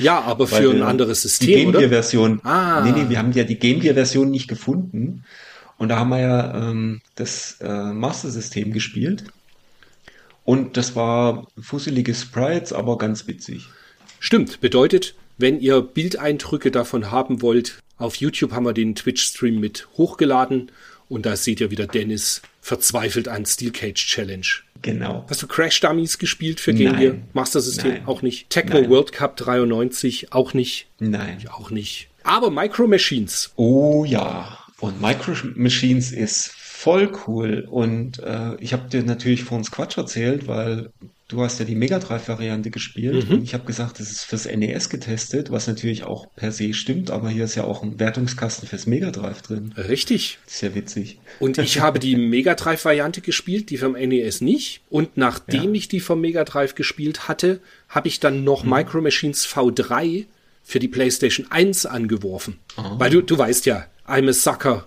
Ja, 0.00 0.20
aber 0.22 0.48
für 0.48 0.70
ein 0.70 0.78
wir 0.78 0.86
anderes 0.88 1.22
Die 1.22 1.28
System, 1.28 1.54
Game 1.54 1.68
oder? 1.68 1.78
Gear 1.78 1.90
Version. 1.90 2.40
Ah. 2.42 2.82
Nee, 2.84 2.90
nee, 2.90 3.08
wir 3.08 3.18
haben 3.18 3.30
ja 3.30 3.44
die 3.44 3.56
Game 3.56 3.78
Gear 3.78 3.94
Version 3.94 4.32
nicht 4.32 4.48
gefunden. 4.48 5.22
Und 5.76 5.90
da 5.90 5.98
haben 6.00 6.08
wir 6.08 6.18
ja 6.18 6.70
ähm, 6.70 7.02
das 7.14 7.56
äh, 7.60 7.68
Master 7.68 8.30
System 8.30 8.72
gespielt. 8.72 9.24
Und 10.44 10.76
das 10.76 10.96
war 10.96 11.46
fusselige 11.60 12.14
Sprites, 12.14 12.72
aber 12.72 12.98
ganz 12.98 13.28
witzig. 13.28 13.68
Stimmt, 14.18 14.60
bedeutet, 14.60 15.14
wenn 15.38 15.60
ihr 15.60 15.80
Bildeindrücke 15.80 16.70
davon 16.70 17.10
haben 17.10 17.40
wollt, 17.42 17.78
auf 17.96 18.16
YouTube 18.16 18.52
haben 18.52 18.66
wir 18.66 18.72
den 18.74 18.94
Twitch-Stream 18.94 19.58
mit 19.58 19.88
hochgeladen 19.96 20.70
Und 21.08 21.24
da 21.24 21.36
seht 21.36 21.60
ihr 21.60 21.70
wieder 21.70 21.86
Dennis 21.86 22.42
verzweifelt 22.60 23.28
an 23.28 23.46
Steel 23.46 23.70
Cage 23.70 24.06
Challenge. 24.06 24.46
Genau. 24.82 25.24
Hast 25.28 25.42
du 25.42 25.46
Crash 25.46 25.80
Dummies 25.80 26.18
gespielt 26.18 26.60
für 26.60 26.74
Game 26.74 26.96
Gear? 26.96 27.14
Nein. 27.14 27.28
Master 27.32 27.60
System 27.60 27.92
Nein. 27.92 28.06
auch 28.06 28.22
nicht. 28.22 28.50
Techno 28.50 28.80
Nein. 28.80 28.90
World 28.90 29.12
Cup 29.12 29.36
93 29.36 30.32
auch 30.32 30.54
nicht. 30.54 30.86
Nein. 30.98 31.38
Auch 31.50 31.70
nicht. 31.70 32.08
Aber 32.24 32.50
Micro 32.50 32.86
Machines. 32.86 33.52
Oh 33.56 34.04
ja. 34.04 34.58
Und 34.80 35.00
Micro 35.00 35.32
Machines 35.54 36.12
ist 36.12 36.52
voll 36.54 37.10
cool. 37.26 37.66
Und 37.68 38.18
äh, 38.20 38.54
ich 38.60 38.72
habe 38.72 38.88
dir 38.88 39.02
natürlich 39.02 39.44
vor 39.44 39.58
uns 39.58 39.70
Quatsch 39.70 39.96
erzählt, 39.96 40.46
weil 40.46 40.90
du 41.28 41.42
hast 41.42 41.58
ja 41.58 41.64
die 41.66 41.74
Mega 41.74 41.98
Drive-Variante 41.98 42.70
gespielt. 42.70 43.28
Und 43.28 43.42
ich 43.42 43.52
habe 43.54 43.64
gesagt, 43.64 44.00
das 44.00 44.10
ist 44.10 44.24
fürs 44.24 44.46
NES 44.46 44.88
getestet, 44.88 45.50
was 45.50 45.66
natürlich 45.66 46.04
auch 46.04 46.26
per 46.34 46.52
se 46.52 46.72
stimmt, 46.72 47.10
aber 47.10 47.28
hier 47.28 47.44
ist 47.44 47.54
ja 47.54 47.64
auch 47.64 47.82
ein 47.82 48.00
Wertungskasten 48.00 48.66
fürs 48.66 48.86
Mega 48.86 49.10
Drive 49.10 49.42
drin. 49.42 49.74
Richtig. 49.76 50.38
ist 50.46 50.62
ja 50.62 50.74
witzig. 50.74 51.18
Und 51.38 51.58
ich 51.58 51.80
habe 51.80 51.98
die 51.98 52.16
Mega 52.16 52.54
Drive 52.54 52.84
Variante 52.84 53.20
gespielt, 53.20 53.70
die 53.70 53.76
vom 53.78 53.92
NES 53.92 54.40
nicht. 54.40 54.80
Und 54.88 55.16
nachdem 55.16 55.74
Ja. 55.74 55.78
ich 55.78 55.88
die 55.88 56.00
vom 56.00 56.20
Mega 56.20 56.44
Drive 56.44 56.74
gespielt 56.74 57.28
hatte, 57.28 57.60
habe 57.88 58.08
ich 58.08 58.20
dann 58.20 58.42
noch 58.44 58.64
Micro 58.64 59.00
Machines 59.00 59.46
V3 59.46 60.24
für 60.64 60.78
die 60.78 60.88
PlayStation 60.88 61.46
1 61.50 61.86
angeworfen. 61.86 62.58
Weil 62.76 63.10
du, 63.10 63.22
du 63.22 63.36
weißt 63.38 63.66
ja, 63.66 63.86
I'm 64.06 64.28
a 64.28 64.32
sucker 64.32 64.86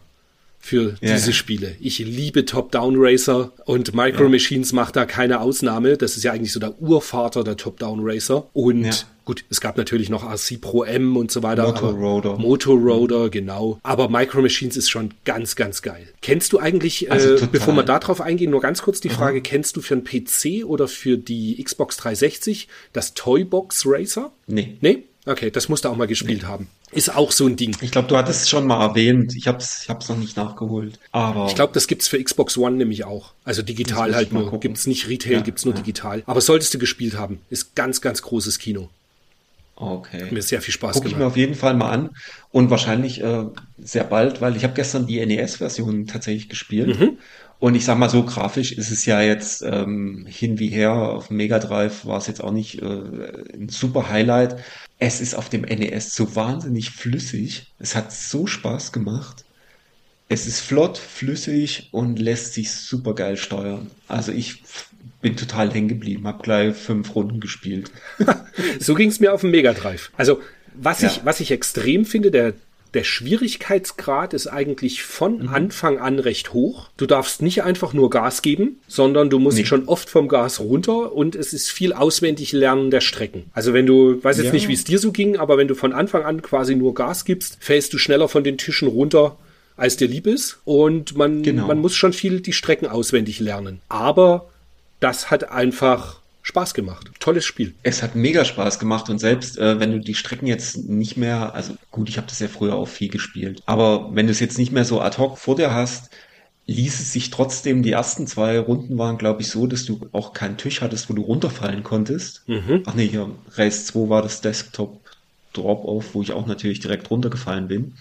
für 0.62 0.96
Ja, 1.02 1.16
diese. 1.16 1.34
Spiele. 1.34 1.76
Ich 1.80 2.00
liebe 2.00 2.46
Top-Down 2.46 2.96
Racer 2.98 3.52
und 3.66 3.96
Micro 3.96 4.30
Machines 4.30 4.74
macht 4.74 4.96
da 4.96 5.06
keine 5.06 5.42
Ausnahme. 5.42 5.98
Das 5.98 6.16
ist 6.18 6.24
ja 6.24 6.32
eigentlich 6.34 6.54
so 6.54 6.60
der 6.60 6.80
Urvater 6.82 7.44
der 7.44 7.58
Top-Down 7.58 8.00
Racer. 8.04 8.48
Und 8.54 8.86
Ja. 8.86 8.92
gut, 9.26 9.44
es 9.50 9.60
gab 9.60 9.76
natürlich 9.78 10.10
noch 10.10 10.24
RC 10.24 10.58
Pro 10.62 10.84
M 10.84 11.18
und 11.18 11.32
so 11.32 11.42
weiter. 11.42 11.64
Motor 11.68 11.90
aber- 11.90 11.98
Roader. 11.98 12.38
Motor 12.38 12.78
Roader, 12.78 13.30
genau. 13.30 13.80
Aber 13.82 14.08
Micro 14.08 14.42
Machines 14.44 14.78
ist 14.78 14.90
schon 14.90 15.12
ganz, 15.26 15.56
ganz 15.56 15.82
geil. 15.82 16.08
Kennst 16.22 16.54
du 16.54 16.60
eigentlich, 16.60 17.12
Also 17.12 17.36
äh, 17.38 17.48
bevor 17.52 17.74
wir 17.76 17.84
darauf 17.84 18.22
eingehen, 18.22 18.52
nur 18.52 18.62
ganz 18.62 18.84
kurz 18.84 19.02
die 19.02 19.10
Frage, 19.10 19.42
kennst 19.42 19.76
du 19.78 19.82
für 19.82 19.96
einen 19.96 20.04
PC 20.04 20.64
oder 20.64 20.88
für 20.88 21.18
die 21.18 21.62
Xbox 21.64 21.98
360 21.98 22.68
das 22.94 23.16
Toybox 23.16 23.84
Racer? 23.88 24.32
Nee. 24.48 24.78
Nee? 24.82 25.06
Okay, 25.26 25.52
das 25.52 25.70
musst 25.70 25.86
du 25.86 25.90
auch 25.90 25.96
mal 25.96 26.08
gespielt 26.08 26.46
haben. 26.48 26.68
Ist 26.92 27.16
auch 27.16 27.32
so 27.32 27.46
ein 27.46 27.56
Ding. 27.56 27.78
Ich 27.82 27.92
glaube, 27.92 28.08
du 28.08 28.18
hattest 28.18 28.42
es 28.44 28.50
schon 28.50 28.66
mal 28.66 28.84
erwähnt. 28.84 29.36
Ich 29.36 29.48
habe 29.48 29.60
es 29.60 29.84
ich 29.84 29.90
hab's 29.90 30.10
noch 30.10 30.18
nicht 30.18 30.36
nachgeholt. 30.36 30.98
Aber 31.12 31.46
Ich 31.48 31.54
glaube, 31.54 31.74
das 31.74 31.86
gibt's 31.86 32.08
für 32.08 32.22
Xbox 32.22 32.58
One 32.58 32.78
nämlich 32.78 33.04
auch. 33.06 33.32
Also 33.46 33.62
digital 33.62 34.16
halt 34.16 34.34
nur. 34.34 34.46
gucken. 34.46 34.62
Gibt's 34.62 34.88
nicht 34.88 35.08
Retail, 35.08 35.34
Ja, 35.34 35.42
gibt's 35.42 35.64
nur 35.64 35.76
ja. 35.76 35.80
digital. 35.82 36.24
Aber 36.26 36.42
solltest 36.42 36.74
du 36.74 36.80
gespielt 36.80 37.16
haben. 37.18 37.40
Ist 37.52 37.76
ganz, 37.76 38.02
ganz 38.02 38.24
großes 38.24 38.58
Kino. 38.58 38.90
okay. 39.76 40.28
Mir 40.32 40.42
sehr 40.42 40.62
viel 40.62 40.74
Spaß 40.74 40.96
Gucke 40.96 41.08
ich 41.08 41.14
mir 41.14 41.20
gemacht. 41.20 41.32
auf 41.34 41.38
jeden 41.38 41.56
Fall 41.56 41.76
mal 41.76 41.90
an 41.92 42.10
und 42.52 42.70
wahrscheinlich 42.72 43.22
äh, 43.22 43.46
sehr 43.82 44.04
bald, 44.06 44.42
weil 44.42 44.56
ich 44.56 44.64
habe 44.64 44.74
gestern 44.74 45.06
die 45.08 45.24
NES-Version 45.26 46.08
tatsächlich 46.08 46.50
gespielt. 46.50 47.00
Mhm. 47.00 47.18
Und 47.60 47.76
ich 47.76 47.86
sag 47.86 48.00
mal 48.00 48.10
so, 48.10 48.24
grafisch 48.24 48.72
ist 48.72 48.90
es 48.90 49.06
ja 49.06 49.22
jetzt 49.22 49.62
ähm, 49.62 50.26
hin 50.28 50.58
wie 50.58 50.70
her. 50.70 50.94
Auf 50.94 51.30
Mega 51.30 51.60
Drive 51.60 52.06
war 52.08 52.18
es 52.18 52.26
jetzt 52.26 52.44
auch 52.44 52.52
nicht 52.52 52.82
äh, 52.82 52.86
ein 53.54 53.70
super 53.70 54.10
Highlight. 54.10 54.58
Es 55.04 55.20
ist 55.20 55.34
auf 55.34 55.50
dem 55.50 55.62
NES 55.64 56.14
so 56.14 56.36
wahnsinnig 56.36 56.92
flüssig. 56.92 57.74
Es 57.80 57.96
hat 57.96 58.14
so 58.14 58.46
Spaß 58.46 58.92
gemacht. 58.92 59.44
Es 60.30 60.46
ist 60.46 60.60
flott, 60.60 61.00
flüssig 61.00 61.90
und 61.92 62.20
lässt 62.20 62.54
sich 62.54 62.72
super 62.72 63.16
geil 63.16 63.36
steuern. 63.36 63.90
Also 64.08 64.32
ich 64.32 64.62
bin 65.20 65.36
total 65.36 65.74
hängen 65.74 65.88
geblieben, 65.88 66.28
habe 66.28 66.44
gleich 66.44 66.76
fünf 66.76 67.16
Runden 67.16 67.40
gespielt. 67.40 67.92
So 68.80 68.94
ging's 68.94 69.20
mir 69.20 69.34
auf 69.34 69.42
dem 69.42 69.50
Mega 69.52 69.74
Drive. 69.74 70.12
Also, 70.18 70.40
was 70.76 71.02
Ja. 71.02 71.10
ich, 71.10 71.26
was 71.26 71.40
ich 71.40 71.50
extrem 71.52 72.06
finde, 72.06 72.30
der, 72.30 72.54
der 72.94 73.04
Schwierigkeitsgrad 73.04 74.34
ist 74.34 74.48
eigentlich 74.48 75.04
von 75.04 75.44
Mhm. 75.44 75.48
Anfang 75.50 76.00
an 76.00 76.20
recht 76.20 76.54
hoch. 76.54 76.90
Du 76.98 77.06
darfst 77.06 77.42
nicht 77.42 77.64
einfach 77.64 77.94
nur 77.94 78.10
Gas 78.10 78.42
geben, 78.42 78.80
sondern 78.88 79.30
du 79.30 79.40
musst 79.40 79.58
Nee. 79.58 79.66
schon 79.66 79.88
oft 79.88 80.10
vom 80.10 80.28
Gas 80.28 80.60
runter 80.60 81.14
und 81.14 81.36
es 81.36 81.54
ist 81.54 81.72
viel 81.72 81.94
auswendig 81.94 82.52
lernen 82.52 82.92
der 82.92 83.02
Strecken. 83.02 83.46
Also 83.54 83.74
wenn 83.74 83.86
du, 83.86 84.24
weiß 84.24 84.38
jetzt 84.38 84.48
Ja. 84.48 84.54
nicht, 84.54 84.68
wie 84.68 84.74
es 84.74 84.84
dir 84.84 85.00
so 85.00 85.12
ging, 85.12 85.38
aber 85.38 85.58
wenn 85.58 85.68
du 85.68 85.76
von 85.76 85.94
Anfang 85.94 86.24
an 86.24 86.42
quasi 86.42 86.76
nur 86.76 86.94
Gas 86.94 87.26
gibst, 87.26 87.58
fällst 87.60 87.94
du 87.94 87.98
schneller 87.98 88.28
von 88.28 88.44
den 88.44 88.58
Tischen 88.58 88.88
runter, 88.88 89.38
als 89.78 89.98
dir 89.98 90.08
lieb 90.08 90.28
ist. 90.28 90.60
Und 90.66 91.16
man, 91.18 91.44
Genau. 91.44 91.68
man 91.68 91.80
muss 91.80 91.96
schon 91.96 92.14
viel 92.14 92.42
die 92.42 92.54
Strecken 92.54 92.88
auswendig 92.88 93.40
lernen. 93.40 93.80
Aber 93.90 94.50
das 95.00 95.32
hat 95.32 95.50
einfach 95.52 96.21
Spaß 96.44 96.74
gemacht. 96.74 97.12
Tolles 97.20 97.46
Spiel. 97.46 97.76
Es 97.84 98.02
hat 98.02 98.16
mega 98.16 98.46
Spaß 98.46 98.80
gemacht 98.80 99.10
und 99.10 99.20
selbst 99.20 99.58
äh, 99.58 99.80
wenn 99.80 99.92
du 99.92 100.00
die 100.00 100.16
Strecken 100.16 100.48
jetzt 100.48 100.78
nicht 100.90 101.18
mehr, 101.18 101.54
also 101.54 101.76
gut, 101.92 102.10
ich 102.10 102.18
habe 102.18 102.28
das 102.28 102.40
ja 102.40 102.48
früher 102.48 102.76
auch 102.76 102.88
viel 102.88 103.10
gespielt, 103.10 103.62
aber 103.66 104.16
wenn 104.16 104.26
du 104.28 104.32
es 104.32 104.40
jetzt 104.40 104.58
nicht 104.58 104.72
mehr 104.72 104.86
so 104.86 105.02
ad 105.02 105.18
hoc 105.18 105.38
vor 105.38 105.56
dir 105.56 105.74
hast, 105.74 106.10
ließ 106.68 107.00
es 107.00 107.14
sich 107.14 107.30
trotzdem, 107.30 107.84
die 107.84 107.92
ersten 107.92 108.28
zwei 108.28 108.60
Runden 108.60 108.98
waren, 108.98 109.18
glaube 109.18 109.42
ich, 109.42 109.50
so, 109.50 109.68
dass 109.68 109.86
du 109.86 110.08
auch 110.12 110.34
keinen 110.34 110.58
Tisch 110.58 110.82
hattest, 110.82 111.10
wo 111.10 111.14
du 111.14 111.22
runterfallen 111.22 111.84
konntest. 111.84 112.44
Ach 112.86 112.94
nee, 112.94 113.08
hier, 113.08 113.30
Race 113.56 113.86
2 113.88 114.10
war 114.10 114.22
das 114.22 114.42
Desktop 114.42 115.02
Drop-Off, 115.54 116.14
wo 116.14 116.22
ich 116.22 116.32
auch 116.32 116.48
natürlich 116.48 116.80
direkt 116.80 117.10
runtergefallen 117.12 117.68
bin, 117.68 117.96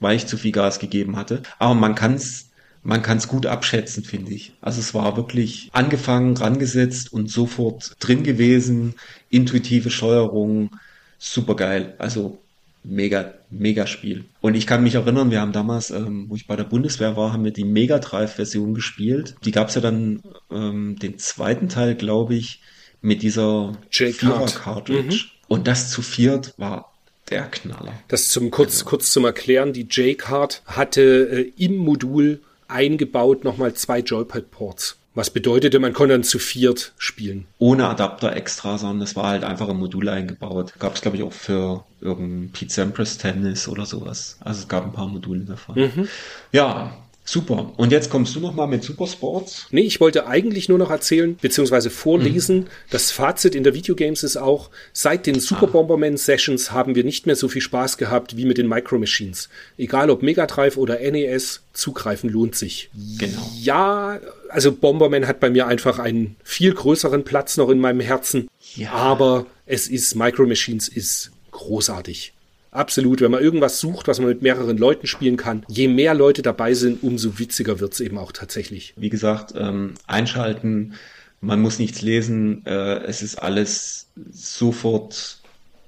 weil 0.00 0.16
ich 0.16 0.26
zu 0.26 0.36
viel 0.36 0.52
Gas 0.52 0.78
gegeben 0.80 1.16
hatte. 1.16 1.42
Aber 1.58 1.74
man 1.74 1.94
kann 1.94 2.14
es 2.14 2.47
man 2.82 3.02
kann 3.02 3.18
es 3.18 3.28
gut 3.28 3.46
abschätzen, 3.46 4.04
finde 4.04 4.32
ich. 4.32 4.52
Also 4.60 4.80
es 4.80 4.94
war 4.94 5.16
wirklich 5.16 5.68
angefangen, 5.72 6.36
rangesetzt 6.36 7.12
und 7.12 7.30
sofort 7.30 7.96
drin 8.00 8.22
gewesen. 8.22 8.94
Intuitive 9.30 9.90
Steuerung, 9.90 10.70
super 11.18 11.56
geil. 11.56 11.94
Also 11.98 12.38
mega, 12.84 13.34
mega 13.50 13.86
Spiel. 13.86 14.24
Und 14.40 14.54
ich 14.54 14.66
kann 14.66 14.82
mich 14.82 14.94
erinnern, 14.94 15.30
wir 15.30 15.40
haben 15.40 15.52
damals, 15.52 15.90
ähm, 15.90 16.26
wo 16.28 16.36
ich 16.36 16.46
bei 16.46 16.56
der 16.56 16.64
Bundeswehr 16.64 17.16
war, 17.16 17.32
haben 17.32 17.44
wir 17.44 17.52
die 17.52 17.64
Mega 17.64 17.98
Drive-Version 17.98 18.74
gespielt. 18.74 19.36
Die 19.44 19.50
gab 19.50 19.68
es 19.68 19.74
ja 19.74 19.80
dann 19.80 20.22
ähm, 20.50 20.98
den 20.98 21.18
zweiten 21.18 21.68
Teil, 21.68 21.94
glaube 21.94 22.34
ich, 22.34 22.60
mit 23.00 23.22
dieser 23.22 23.76
J-Card. 23.90 24.50
Vierer-Cartridge. 24.50 25.26
Und 25.48 25.66
das 25.66 25.90
zu 25.90 26.02
viert 26.02 26.54
war 26.56 26.92
der 27.30 27.44
Knaller. 27.44 27.92
Das 28.08 28.30
zum 28.30 28.50
kurz, 28.50 28.84
kurz 28.84 29.12
zum 29.12 29.24
Erklären. 29.24 29.72
Die 29.72 29.82
J-Card 29.82 30.62
hatte 30.66 31.02
äh, 31.02 31.52
im 31.56 31.76
Modul 31.76 32.40
eingebaut 32.68 33.44
nochmal 33.44 33.74
zwei 33.74 34.00
Joypad-Ports. 34.00 34.96
Was 35.14 35.30
bedeutete, 35.30 35.80
man 35.80 35.94
konnte 35.94 36.14
dann 36.14 36.22
zu 36.22 36.38
viert 36.38 36.92
spielen. 36.96 37.46
ohne 37.58 37.88
Adapter 37.88 38.36
extra, 38.36 38.78
sondern 38.78 39.02
es 39.02 39.16
war 39.16 39.26
halt 39.28 39.42
einfach 39.42 39.68
ein 39.68 39.76
Modul 39.76 40.08
eingebaut. 40.08 40.74
Gab 40.78 40.94
es, 40.94 41.00
glaube 41.00 41.16
ich, 41.16 41.24
auch 41.24 41.32
für 41.32 41.84
irgendein 42.00 42.52
Pete 42.52 42.72
Sampras 42.72 43.18
Tennis 43.18 43.66
oder 43.66 43.84
sowas. 43.84 44.36
Also 44.40 44.60
es 44.60 44.68
gab 44.68 44.84
ein 44.84 44.92
paar 44.92 45.08
Module 45.08 45.40
davon. 45.40 46.08
Ja, 46.52 46.96
super. 47.30 47.72
Und 47.76 47.92
jetzt 47.92 48.10
kommst 48.10 48.34
du 48.34 48.40
noch 48.40 48.54
mal 48.54 48.66
mit 48.66 48.82
Supersports. 48.82 49.66
Nee, 49.70 49.82
ich 49.82 50.00
wollte 50.00 50.26
eigentlich 50.26 50.68
nur 50.68 50.78
noch 50.78 50.90
erzählen, 50.90 51.36
beziehungsweise 51.40 51.90
vorlesen. 51.90 52.68
Das 52.90 53.10
Fazit 53.10 53.54
in 53.54 53.64
der 53.64 53.74
Videogames 53.74 54.22
ist 54.22 54.36
auch, 54.36 54.70
seit 54.92 55.26
den 55.26 55.40
Super 55.40 55.66
Bomberman 55.66 56.16
Sessions 56.16 56.72
haben 56.72 56.94
wir 56.94 57.04
nicht 57.04 57.26
mehr 57.26 57.36
so 57.36 57.48
viel 57.48 57.62
Spaß 57.62 57.98
gehabt 57.98 58.36
wie 58.36 58.44
mit 58.44 58.58
den 58.58 58.68
Micro 58.68 58.98
Machines. 58.98 59.48
Egal 59.76 60.10
ob 60.10 60.22
Mega 60.22 60.46
Drive 60.46 60.76
oder 60.76 60.98
NES, 60.98 61.62
zugreifen 61.72 62.30
lohnt 62.30 62.54
sich. 62.54 62.90
Genau. 63.18 63.50
Ja, 63.60 64.20
also 64.48 64.72
Bomberman 64.72 65.26
hat 65.26 65.40
bei 65.40 65.50
mir 65.50 65.66
einfach 65.66 65.98
einen 65.98 66.36
viel 66.42 66.72
größeren 66.72 67.24
Platz 67.24 67.56
noch 67.56 67.68
in 67.70 67.78
meinem 67.78 68.00
Herzen. 68.00 68.48
Ja. 68.74 68.92
Aber 68.92 69.46
es 69.66 69.88
ist, 69.88 70.14
Micro 70.14 70.46
Machines 70.46 70.88
ist 70.88 71.30
großartig. 71.50 72.32
Absolut, 72.78 73.20
wenn 73.20 73.30
man 73.32 73.42
irgendwas 73.42 73.80
sucht, 73.80 74.06
was 74.08 74.18
man 74.20 74.28
mit 74.28 74.40
mehreren 74.42 74.78
Leuten 74.78 75.06
spielen 75.06 75.36
kann, 75.36 75.64
je 75.68 75.88
mehr 75.88 76.14
Leute 76.14 76.42
dabei 76.42 76.74
sind, 76.74 77.02
umso 77.02 77.38
witziger 77.38 77.80
wird's 77.80 77.98
eben 78.00 78.18
auch 78.18 78.30
tatsächlich. 78.32 78.94
Wie 78.96 79.08
gesagt, 79.10 79.52
ähm, 79.56 79.94
einschalten. 80.06 80.94
Man 81.40 81.60
muss 81.60 81.78
nichts 81.78 82.02
lesen. 82.02 82.64
Äh, 82.66 82.98
es 83.04 83.22
ist 83.22 83.36
alles 83.36 84.06
sofort, 84.30 85.38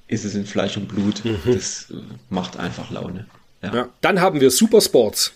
ist 0.09 0.25
es 0.25 0.35
in 0.35 0.47
Fleisch 0.47 0.77
und 0.77 0.89
Blut. 0.89 1.23
Das 1.47 1.91
äh, 1.91 1.95
macht 2.29 2.57
einfach 2.59 2.91
Laune. 2.91 3.27
Ja. 3.63 3.75
Ja. 3.75 3.89
Dann 4.01 4.21
haben 4.21 4.41
wir 4.41 4.51
Supersports, 4.51 5.33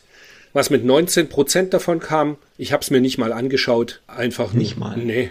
was 0.52 0.70
mit 0.70 0.84
19% 0.84 1.68
davon 1.70 2.00
kam. 2.00 2.36
Ich 2.58 2.72
habe 2.72 2.82
es 2.82 2.90
mir 2.90 3.00
nicht 3.00 3.18
mal 3.18 3.32
angeschaut. 3.32 4.00
Einfach 4.06 4.52
nur- 4.52 4.62
Nicht 4.62 4.76
mal? 4.76 4.96
Nee. 4.96 5.30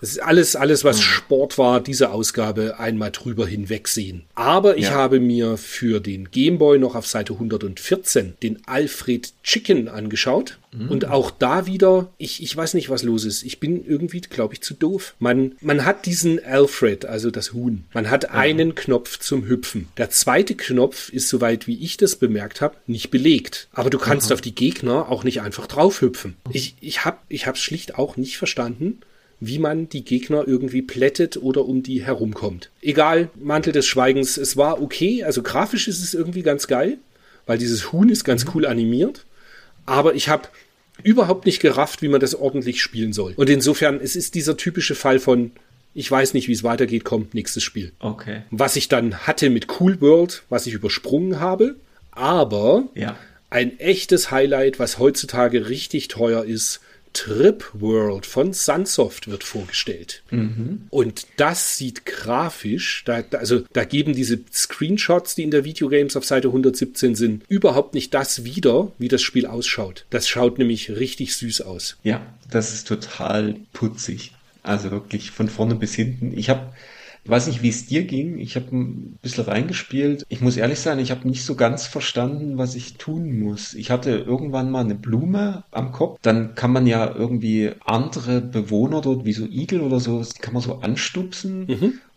Das 0.00 0.10
ist 0.10 0.18
alles, 0.22 0.56
alles, 0.56 0.82
was 0.84 1.02
Sport 1.02 1.58
war, 1.58 1.80
diese 1.80 2.10
Ausgabe 2.10 2.78
einmal 2.78 3.10
drüber 3.10 3.46
hinwegsehen. 3.46 4.22
Aber 4.34 4.76
ich 4.78 4.84
Ja. 4.86 4.90
habe 4.92 5.20
mir 5.20 5.56
für 5.58 6.00
den 6.00 6.30
Gameboy 6.30 6.78
noch 6.78 6.94
auf 6.94 7.06
Seite 7.06 7.34
114 7.38 8.34
den 8.42 8.66
Alfred 8.66 9.32
Chicken 9.44 9.88
angeschaut. 9.88 10.56
Und 10.88 11.06
auch 11.06 11.32
da 11.32 11.66
wieder, 11.66 12.12
ich, 12.16 12.44
ich 12.44 12.56
weiß 12.56 12.74
nicht, 12.74 12.88
was 12.90 13.02
los 13.02 13.24
ist. 13.24 13.42
Ich 13.42 13.58
bin 13.58 13.84
irgendwie, 13.84 14.20
glaube 14.20 14.54
ich, 14.54 14.60
zu 14.60 14.72
doof. 14.72 15.14
Man, 15.18 15.56
man 15.60 15.84
hat 15.84 16.06
diesen 16.06 16.42
Alfred, 16.44 17.04
also 17.06 17.32
das 17.32 17.52
Huhn. 17.52 17.82
Man 17.92 18.08
hat 18.08 18.30
einen 18.30 18.76
Knopf 18.76 19.18
zum 19.18 19.48
Hüpfen. 19.48 19.88
Der 19.96 20.10
zweite 20.10 20.54
Knopf 20.54 21.08
ist, 21.08 21.28
soweit 21.28 21.66
wie 21.66 21.76
ich 21.82 21.96
das 21.96 22.14
bemerkt 22.14 22.60
habe, 22.60 22.76
nicht 22.86 23.10
belegt. 23.10 23.66
Aber 23.72 23.90
du 23.90 23.98
kannst 23.98 24.32
auf 24.32 24.40
die 24.40 24.54
Gegner 24.54 25.08
auch 25.08 25.24
nicht 25.24 25.40
einfach 25.40 25.66
drauf 25.66 26.02
hüpfen. 26.02 26.36
Ich, 26.52 26.76
ich 26.80 27.04
habe 27.04 27.18
ich 27.28 27.48
hab's 27.48 27.58
schlicht 27.60 27.96
auch 27.98 28.16
nicht 28.16 28.38
verstanden 28.38 29.00
wie 29.40 29.58
man 29.58 29.88
die 29.88 30.04
Gegner 30.04 30.46
irgendwie 30.46 30.82
plättet 30.82 31.38
oder 31.38 31.64
um 31.64 31.82
die 31.82 32.02
herumkommt. 32.04 32.70
Egal, 32.82 33.30
Mantel 33.40 33.72
des 33.72 33.86
Schweigens, 33.86 34.36
es 34.36 34.56
war 34.56 34.82
okay, 34.82 35.24
also 35.24 35.42
grafisch 35.42 35.88
ist 35.88 36.02
es 36.02 36.12
irgendwie 36.14 36.42
ganz 36.42 36.66
geil, 36.66 36.98
weil 37.46 37.58
dieses 37.58 37.90
Huhn 37.92 38.08
ist 38.10 38.24
ganz 38.24 38.44
cool 38.54 38.66
animiert, 38.66 39.24
aber 39.86 40.14
ich 40.14 40.28
habe 40.28 40.48
überhaupt 41.02 41.46
nicht 41.46 41.60
gerafft, 41.60 42.02
wie 42.02 42.08
man 42.08 42.20
das 42.20 42.34
ordentlich 42.34 42.82
spielen 42.82 43.12
soll. 43.14 43.32
Und 43.36 43.48
insofern, 43.48 43.98
es 44.02 44.14
ist 44.14 44.34
dieser 44.34 44.56
typische 44.58 44.94
Fall 44.94 45.18
von, 45.18 45.52
ich 45.94 46.10
weiß 46.10 46.34
nicht, 46.34 46.46
wie 46.48 46.52
es 46.52 46.62
weitergeht, 46.62 47.04
kommt 47.04 47.32
nächstes 47.34 47.62
Spiel. 47.62 47.92
Okay. 47.98 48.42
Was 48.50 48.76
ich 48.76 48.88
dann 48.88 49.26
hatte 49.26 49.48
mit 49.48 49.80
Cool 49.80 50.00
World, 50.02 50.42
was 50.50 50.66
ich 50.66 50.74
übersprungen 50.74 51.40
habe, 51.40 51.76
aber 52.12 52.84
Ja. 52.94 53.16
ein 53.48 53.80
echtes 53.80 54.30
Highlight, 54.30 54.78
was 54.78 54.98
heutzutage 54.98 55.68
richtig 55.70 56.08
teuer 56.08 56.44
ist, 56.44 56.80
Trip 57.12 57.64
World 57.74 58.24
von 58.26 58.52
Sunsoft 58.52 59.28
wird 59.28 59.42
vorgestellt. 59.44 60.22
Und 60.90 61.26
das 61.36 61.76
sieht 61.76 62.06
grafisch, 62.06 63.02
da, 63.04 63.22
da- 63.22 63.38
also 63.38 63.62
da 63.72 63.84
geben 63.84 64.14
diese 64.14 64.38
Screenshots, 64.52 65.34
die 65.34 65.42
in 65.42 65.50
der 65.50 65.64
Videogames 65.64 66.16
auf 66.16 66.24
Seite 66.24 66.48
117 66.48 67.14
sind, 67.14 67.42
überhaupt 67.48 67.94
nicht 67.94 68.14
das 68.14 68.44
wieder, 68.44 68.92
wie 68.98 69.08
das 69.08 69.22
Spiel 69.22 69.46
ausschaut. 69.46 70.04
Das 70.10 70.28
schaut 70.28 70.58
nämlich 70.58 70.90
richtig 70.90 71.34
süß 71.36 71.62
aus. 71.62 71.96
Ja, 72.04 72.24
das 72.50 72.72
ist 72.72 72.86
total 72.88 73.56
putzig. 73.72 74.32
Also 74.62 74.90
wirklich 74.90 75.30
von 75.30 75.48
vorne 75.48 75.74
bis 75.74 75.94
hinten. 75.94 76.36
Ich 76.38 76.50
habe, 76.50 76.72
ich 77.24 77.30
weiß 77.30 77.46
nicht, 77.48 77.62
wie 77.62 77.68
es 77.68 77.86
dir 77.86 78.04
ging. 78.04 78.38
Ich 78.38 78.56
habe 78.56 78.74
ein 78.74 79.18
bisschen 79.22 79.44
reingespielt. 79.44 80.24
Ich 80.28 80.40
muss 80.40 80.56
ehrlich 80.56 80.80
sein, 80.80 80.98
ich 80.98 81.10
habe 81.10 81.28
nicht 81.28 81.44
so 81.44 81.54
ganz 81.54 81.86
verstanden, 81.86 82.58
was 82.58 82.74
ich 82.74 82.94
tun 82.94 83.38
muss. 83.40 83.74
Ich 83.74 83.90
hatte 83.90 84.10
irgendwann 84.10 84.70
mal 84.70 84.84
eine 84.84 84.94
Blume 84.94 85.64
am 85.70 85.92
Kopf. 85.92 86.18
Dann 86.22 86.54
kann 86.54 86.72
man 86.72 86.86
ja 86.86 87.14
irgendwie 87.14 87.72
andere 87.84 88.40
Bewohner 88.40 89.00
dort, 89.00 89.24
wie 89.24 89.32
so 89.32 89.44
Igel 89.46 89.80
oder 89.80 90.00
so, 90.00 90.22
die 90.22 90.38
kann 90.40 90.54
man 90.54 90.62
so 90.62 90.76
anstupsen. 90.80 91.66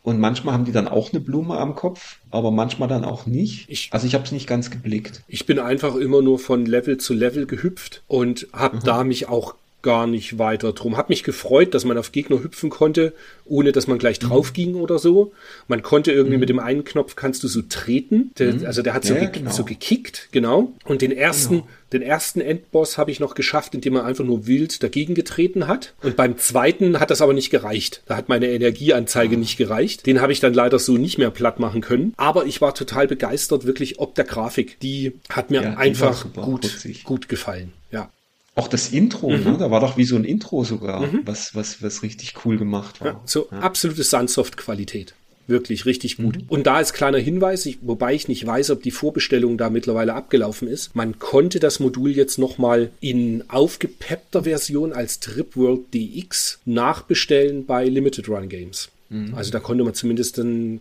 Und 0.04 0.20
manchmal 0.20 0.54
haben 0.54 0.66
die 0.66 0.74
dann 0.74 0.90
auch 0.90 1.12
eine 1.14 1.22
Blume 1.22 1.58
am 1.58 1.76
Kopf, 1.76 2.18
aber 2.30 2.52
manchmal 2.52 2.90
dann 2.90 3.06
auch 3.06 3.26
nicht. 3.26 3.70
Ich- 3.70 3.88
also 3.92 4.06
ich 4.06 4.16
habe 4.16 4.26
es 4.26 4.34
nicht 4.34 4.48
ganz 4.48 4.70
geblickt. 4.70 5.24
Ich 5.30 5.46
bin 5.46 5.60
einfach 5.60 5.96
immer 5.96 6.22
nur 6.22 6.40
von 6.40 6.66
Level 6.66 6.98
zu 6.98 7.14
Level 7.14 7.46
gehüpft 7.46 8.04
und 8.08 8.48
habe 8.52 8.80
da 8.84 9.06
mich 9.06 9.30
auch 9.30 9.56
gar 9.84 10.08
nicht 10.08 10.40
weiter 10.40 10.74
drum. 10.74 10.98
Hab 10.98 11.10
mich 11.10 11.24
gefreut, 11.24 11.74
dass 11.76 11.86
man 11.86 11.98
auf 12.00 12.12
Gegner 12.12 12.42
hüpfen 12.42 12.72
konnte, 12.72 13.14
ohne 13.46 13.72
dass 13.72 13.86
man 13.86 14.00
gleich 14.00 14.18
drauf 14.18 14.54
ging 14.54 14.76
oder 14.76 14.98
so. 14.98 15.34
Man 15.68 15.84
konnte 15.84 16.12
irgendwie 16.12 16.38
mit 16.38 16.50
dem 16.50 16.60
einen 16.60 16.84
Knopf 16.84 17.16
kannst 17.16 17.44
du 17.44 17.48
so 17.48 17.62
treten. 17.62 18.32
Der, 18.40 18.56
Also 18.66 18.82
der 18.82 18.94
hat 18.96 19.06
so, 19.06 19.14
Ja, 19.14 19.26
ge 19.26 19.40
genau. 19.42 19.52
so 19.52 19.64
gekickt, 19.66 20.30
genau. 20.32 20.72
Und 20.86 21.02
den 21.02 21.12
ersten, 21.12 21.64
den 21.92 22.02
ersten 22.02 22.42
Endboss 22.42 22.98
habe 22.98 23.12
ich 23.12 23.20
noch 23.20 23.36
geschafft, 23.36 23.76
indem 23.76 23.96
er 23.98 24.06
einfach 24.06 24.24
nur 24.26 24.48
wild 24.48 24.82
dagegen 24.82 25.14
getreten 25.14 25.68
hat. 25.68 25.94
Und 26.02 26.16
beim 26.16 26.38
zweiten 26.38 27.00
hat 27.00 27.12
das 27.12 27.22
aber 27.22 27.34
nicht 27.34 27.50
gereicht. 27.52 28.02
Da 28.08 28.16
hat 28.18 28.30
meine 28.30 28.48
Energieanzeige 28.48 29.38
nicht 29.38 29.58
gereicht. 29.58 30.06
Den 30.08 30.22
habe 30.22 30.32
ich 30.32 30.40
dann 30.40 30.54
leider 30.54 30.80
so 30.80 30.98
nicht 30.98 31.18
mehr 31.18 31.30
platt 31.30 31.60
machen 31.60 31.82
können. 31.82 32.14
Aber 32.18 32.46
ich 32.46 32.62
war 32.62 32.74
total 32.74 33.08
begeistert, 33.08 33.66
wirklich 33.66 34.00
ob 34.00 34.16
der 34.16 34.26
Grafik. 34.26 34.80
Die 34.80 35.14
hat 35.30 35.52
mir 35.52 35.62
Ja, 35.62 35.74
einfach 35.78 36.26
gut, 36.34 36.62
putzig. 36.62 37.04
gut 37.04 37.28
gefallen. 37.30 37.74
Ja. 37.92 38.10
Auch 38.56 38.68
das 38.68 38.92
Intro, 38.92 39.32
ne? 39.32 39.56
Da 39.58 39.72
war 39.72 39.80
doch 39.80 39.98
wie 39.98 40.04
so 40.04 40.16
ein 40.16 40.26
Intro 40.26 40.64
sogar, 40.64 41.08
was, 41.26 41.56
was, 41.56 41.82
was 41.82 42.04
richtig 42.04 42.34
cool 42.46 42.58
gemacht 42.58 43.02
war. 43.02 43.08
Ja, 43.08 43.22
so 43.26 43.50
absolute 43.50 44.04
Sunsoft-Qualität. 44.04 45.16
Wirklich 45.48 45.86
richtig 45.86 46.18
gut. 46.18 46.40
Und 46.48 46.68
da 46.68 46.80
ist 46.80 46.94
kleiner 46.94 47.18
Hinweis, 47.18 47.66
ich, 47.66 47.80
wobei 47.82 48.14
ich 48.14 48.28
nicht 48.30 48.46
weiß, 48.46 48.70
ob 48.70 48.82
die 48.82 48.92
Vorbestellung 48.92 49.58
da 49.58 49.70
mittlerweile 49.70 50.14
abgelaufen 50.14 50.68
ist. 50.70 50.96
Man 50.96 51.20
konnte 51.20 51.60
das 51.60 51.80
Modul 51.80 52.12
jetzt 52.12 52.38
nochmal 52.38 52.92
in 53.02 53.44
aufgepeppter 53.50 54.44
Version 54.44 54.94
als 54.94 55.20
Trip 55.20 55.58
World 55.58 55.94
DX 55.94 56.60
nachbestellen 56.66 57.66
bei 57.66 57.86
Limited 57.86 58.30
Run 58.30 58.48
Games. 58.50 58.90
Also 59.36 59.52
da 59.52 59.60
konnte 59.60 59.84
man 59.84 59.94
zumindest 59.94 60.38
dann 60.38 60.80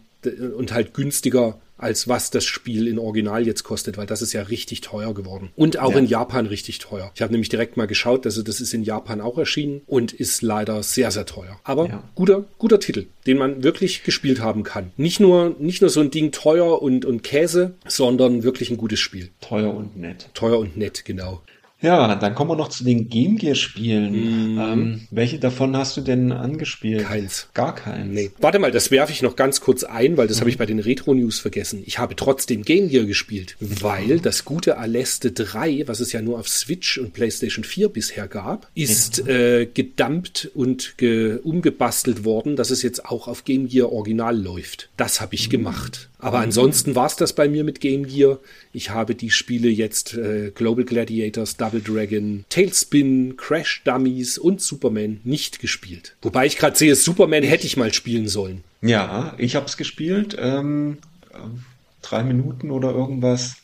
und 0.56 0.72
halt 0.72 0.94
günstiger 0.94 1.58
als 1.82 2.09
was 2.09 2.30
das 2.30 2.44
Spiel 2.44 2.86
in 2.88 2.98
Original 2.98 3.46
jetzt 3.46 3.64
kostet, 3.64 3.96
weil 3.98 4.06
das 4.06 4.22
ist 4.22 4.32
ja 4.32 4.42
richtig 4.42 4.80
teuer 4.80 5.12
geworden. 5.14 5.50
Und 5.56 5.78
auch 5.78 5.92
Ja. 5.92 5.98
in 5.98 6.06
Japan 6.06 6.46
richtig 6.46 6.78
teuer. 6.78 7.10
Ich 7.14 7.22
habe 7.22 7.32
nämlich 7.32 7.48
direkt 7.48 7.76
mal 7.76 7.86
geschaut, 7.86 8.24
also 8.24 8.42
das 8.42 8.60
ist 8.60 8.72
in 8.72 8.82
Japan 8.82 9.20
auch 9.20 9.36
erschienen 9.38 9.82
und 9.86 10.12
ist 10.12 10.42
leider 10.42 10.82
sehr, 10.82 11.10
sehr 11.10 11.26
teuer. 11.26 11.60
Aber 11.64 11.88
Ja. 11.88 12.04
guter, 12.14 12.44
guter 12.59 12.80
Titel, 12.80 13.06
den 13.26 13.38
man 13.38 13.62
wirklich 13.62 14.04
gespielt 14.04 14.40
haben 14.40 14.62
kann. 14.62 14.92
Nicht 14.96 15.20
nur, 15.20 15.56
nicht 15.59 15.80
nur 15.82 15.90
so 15.90 16.00
ein 16.00 16.10
Ding 16.10 16.32
teuer 16.32 16.80
und, 16.80 17.04
und 17.04 17.22
Käse, 17.22 17.74
sondern 17.86 18.42
wirklich 18.42 18.70
ein 18.70 18.76
gutes 18.76 19.00
Spiel. 19.00 19.30
Teuer 19.40 19.74
und 19.74 19.96
nett. 19.96 20.28
Teuer 20.34 20.59
und 20.59 20.76
nett, 20.76 21.04
genau. 21.04 21.42
Ja, 21.82 22.14
dann 22.14 22.34
kommen 22.34 22.50
wir 22.50 22.56
noch 22.56 22.68
zu 22.68 22.84
den 22.84 23.09
Game 23.09 23.36
Gear 23.36 23.56
Spielen. 23.56 24.14
Ähm, 24.59 25.00
welche 25.10 25.38
davon 25.38 25.76
hast 25.76 25.96
du 25.96 26.00
denn 26.00 26.30
angespielt? 26.30 27.02
Keins. 27.02 27.48
Gar 27.54 27.74
keins. 27.74 28.09
Nee. 28.12 28.30
Warte 28.38 28.60
mal, 28.60 28.70
das 28.70 28.90
werfe 28.90 29.12
ich 29.12 29.20
noch 29.20 29.34
ganz 29.34 29.60
kurz 29.60 29.82
ein, 29.82 30.16
weil 30.16 30.28
das 30.28 30.40
habe 30.40 30.48
ich 30.48 30.59
bei 30.59 30.66
den 30.66 30.78
Retro-News 30.78 31.40
vergessen. 31.40 31.82
Ich 31.84 31.98
habe 31.98 32.14
trotzdem 32.14 32.62
Game 32.62 32.88
Gear 32.88 33.04
gespielt, 33.04 33.56
weil 33.59 34.20
das 34.20 34.44
gute 34.44 34.78
Aleste 34.78 35.32
3, 35.32 35.84
was 35.86 36.00
es 36.00 36.12
ja 36.12 36.22
nur 36.22 36.38
auf 36.38 36.48
Switch 36.48 36.98
und 36.98 37.12
PlayStation 37.12 37.64
4 37.64 37.88
bisher 37.88 38.28
gab, 38.28 38.68
ist 38.74 39.26
äh, 39.26 39.66
gedumpt 39.66 40.50
und 40.54 40.96
ge 40.98 41.38
umgebastelt 41.42 42.24
worden, 42.24 42.54
dass 42.54 42.70
es 42.70 42.82
jetzt 42.82 43.06
auch 43.06 43.26
auf 43.26 43.44
Game 43.44 43.68
Gear 43.68 43.90
Original 43.90 44.38
läuft. 44.38 44.88
Das 44.96 45.20
habe 45.20 45.34
ich 45.34 45.50
gemacht. 45.50 46.09
Aber 46.22 46.38
ansonsten 46.38 46.94
war 46.94 47.06
es 47.06 47.16
das 47.16 47.32
bei 47.32 47.48
mir 47.48 47.64
mit 47.64 47.80
Game 47.80 48.06
Gear. 48.06 48.38
Ich 48.72 48.90
habe 48.90 49.16
die 49.16 49.30
Spiele 49.30 49.68
jetzt 49.68 50.14
äh, 50.14 50.52
Global 50.54 50.84
Gladiators, 50.84 51.56
Double 51.56 51.71
Dragon, 51.80 52.44
Tailspin, 52.48 53.36
Crash 53.36 53.82
Dummies 53.84 54.38
und 54.38 54.60
Superman 54.60 55.20
nicht 55.24 55.58
gespielt. 55.58 56.16
Wobei 56.22 56.46
ich 56.46 56.56
gerade 56.56 56.76
sehe, 56.76 56.94
Superman 56.94 57.42
hätte 57.42 57.66
ich 57.66 57.76
mal 57.76 57.92
spielen 57.92 58.28
sollen. 58.28 58.64
Ja, 58.80 59.34
ich 59.38 59.56
hab's 59.56 59.76
gespielt. 59.76 60.36
Ähm, 60.38 60.98
ähm, 61.34 61.64
drei 62.02 62.22
Minuten 62.22 62.70
oder 62.70 62.90
irgendwas. 62.90 63.56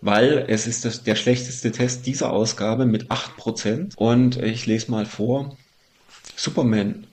Weil 0.00 0.44
es 0.48 0.66
ist 0.66 0.84
das, 0.84 1.02
der 1.02 1.14
schlechteste 1.14 1.72
Test 1.72 2.06
dieser 2.06 2.30
Ausgabe 2.30 2.84
mit 2.84 3.10
8%. 3.10 3.96
Und 3.96 4.36
ich 4.36 4.66
lese 4.66 4.90
mal 4.90 5.06
vor. 5.06 5.56
Superman. 6.36 7.06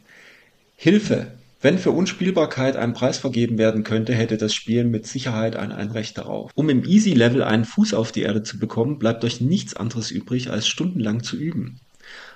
Hilfe. 0.76 1.32
Wenn 1.64 1.78
für 1.78 1.92
Unspielbarkeit 1.92 2.76
ein 2.76 2.94
Preis 2.94 3.20
vergeben 3.20 3.60
werden 3.60 3.84
könnte, 3.84 4.16
hätte 4.16 4.38
das 4.38 4.52
Spiel 4.52 4.84
mit 4.84 5.06
Sicherheit 5.06 5.56
ein, 5.56 5.72
ein 5.72 5.92
Recht 5.92 6.18
darauf. 6.18 6.50
Um 6.56 6.70
im 6.70 6.84
Easy-Level 6.84 7.44
einen 7.44 7.66
Fuß 7.66 7.94
auf 7.94 8.12
die 8.12 8.24
Erde 8.24 8.42
zu 8.42 8.58
bekommen, 8.58 8.98
bleibt 8.98 9.24
euch 9.24 9.42
nichts 9.42 9.76
anderes 9.76 10.10
übrig, 10.10 10.50
als 10.50 10.68
stundenlang 10.68 11.22
zu 11.22 11.38
üben. 11.38 11.80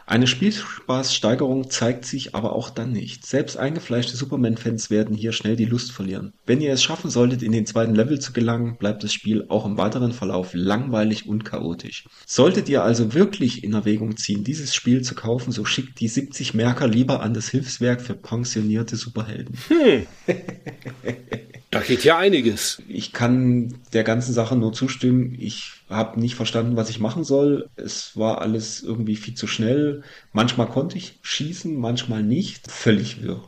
Eine 0.08 0.28
Spielspaßsteigerung 0.28 1.72
zeigt 1.72 2.06
sich 2.06 2.36
aber 2.36 2.54
auch 2.54 2.70
dann 2.70 2.92
nicht. 2.92 3.26
Selbst 3.26 3.58
eingefleischte 3.58 4.16
Superman-Fans 4.16 4.92
werden 4.92 5.16
hier 5.16 5.32
schnell 5.32 5.56
die 5.56 5.66
Lust 5.66 5.92
verlieren. 5.92 6.34
Wenn 6.46 6.62
ihr 6.62 6.72
es 6.72 6.84
schaffen 6.84 7.10
solltet, 7.10 7.42
in 7.42 7.52
den 7.52 7.66
zweiten 7.66 7.96
Level 7.96 8.20
zu 8.20 8.32
gelangen, 8.32 8.78
bleibt 8.78 9.04
das 9.04 9.14
Spiel 9.14 9.46
auch 9.50 9.66
im 9.66 9.78
weiteren 9.78 10.12
Verlauf 10.12 10.52
langweilig 10.54 11.28
und 11.28 11.44
chaotisch. 11.44 12.06
Solltet 12.28 12.70
ihr 12.70 12.84
also 12.84 13.16
wirklich 13.16 13.64
in 13.64 13.74
Erwägung 13.74 14.16
ziehen, 14.16 14.44
dieses 14.44 14.76
Spiel 14.76 15.02
zu 15.02 15.16
kaufen, 15.16 15.52
so 15.52 15.66
schickt 15.66 16.00
die 16.00 16.08
70 16.08 16.54
Merker 16.54 16.88
lieber 16.88 17.24
an 17.24 17.34
das 17.34 17.50
Hilfswerk 17.50 18.00
für 18.00 18.14
pensionierte 18.14 18.98
Superhelden. 18.98 19.58
Da 21.76 21.82
geht 21.82 22.06
ja 22.06 22.18
einiges. 22.18 22.82
Ich 22.88 23.12
kann 23.12 23.76
der 23.92 24.06
ganzen 24.06 24.32
Sache 24.32 24.56
nur 24.56 24.72
zustimmen. 24.72 25.36
Ich 25.38 25.74
habe 25.90 26.18
nicht 26.18 26.36
verstanden, 26.36 26.78
was 26.78 26.90
ich 26.90 27.02
machen 27.02 27.26
soll. 27.26 27.68
Es 27.76 28.16
war 28.16 28.40
alles 28.40 28.82
irgendwie 28.82 29.18
viel 29.18 29.34
zu 29.34 29.46
schnell. 29.46 30.02
Manchmal 30.32 30.68
konnte 30.68 30.98
ich 30.98 31.20
schießen, 31.22 31.76
manchmal 31.76 32.24
nicht. 32.24 32.72
Völlig 32.72 33.24
wirr. 33.24 33.44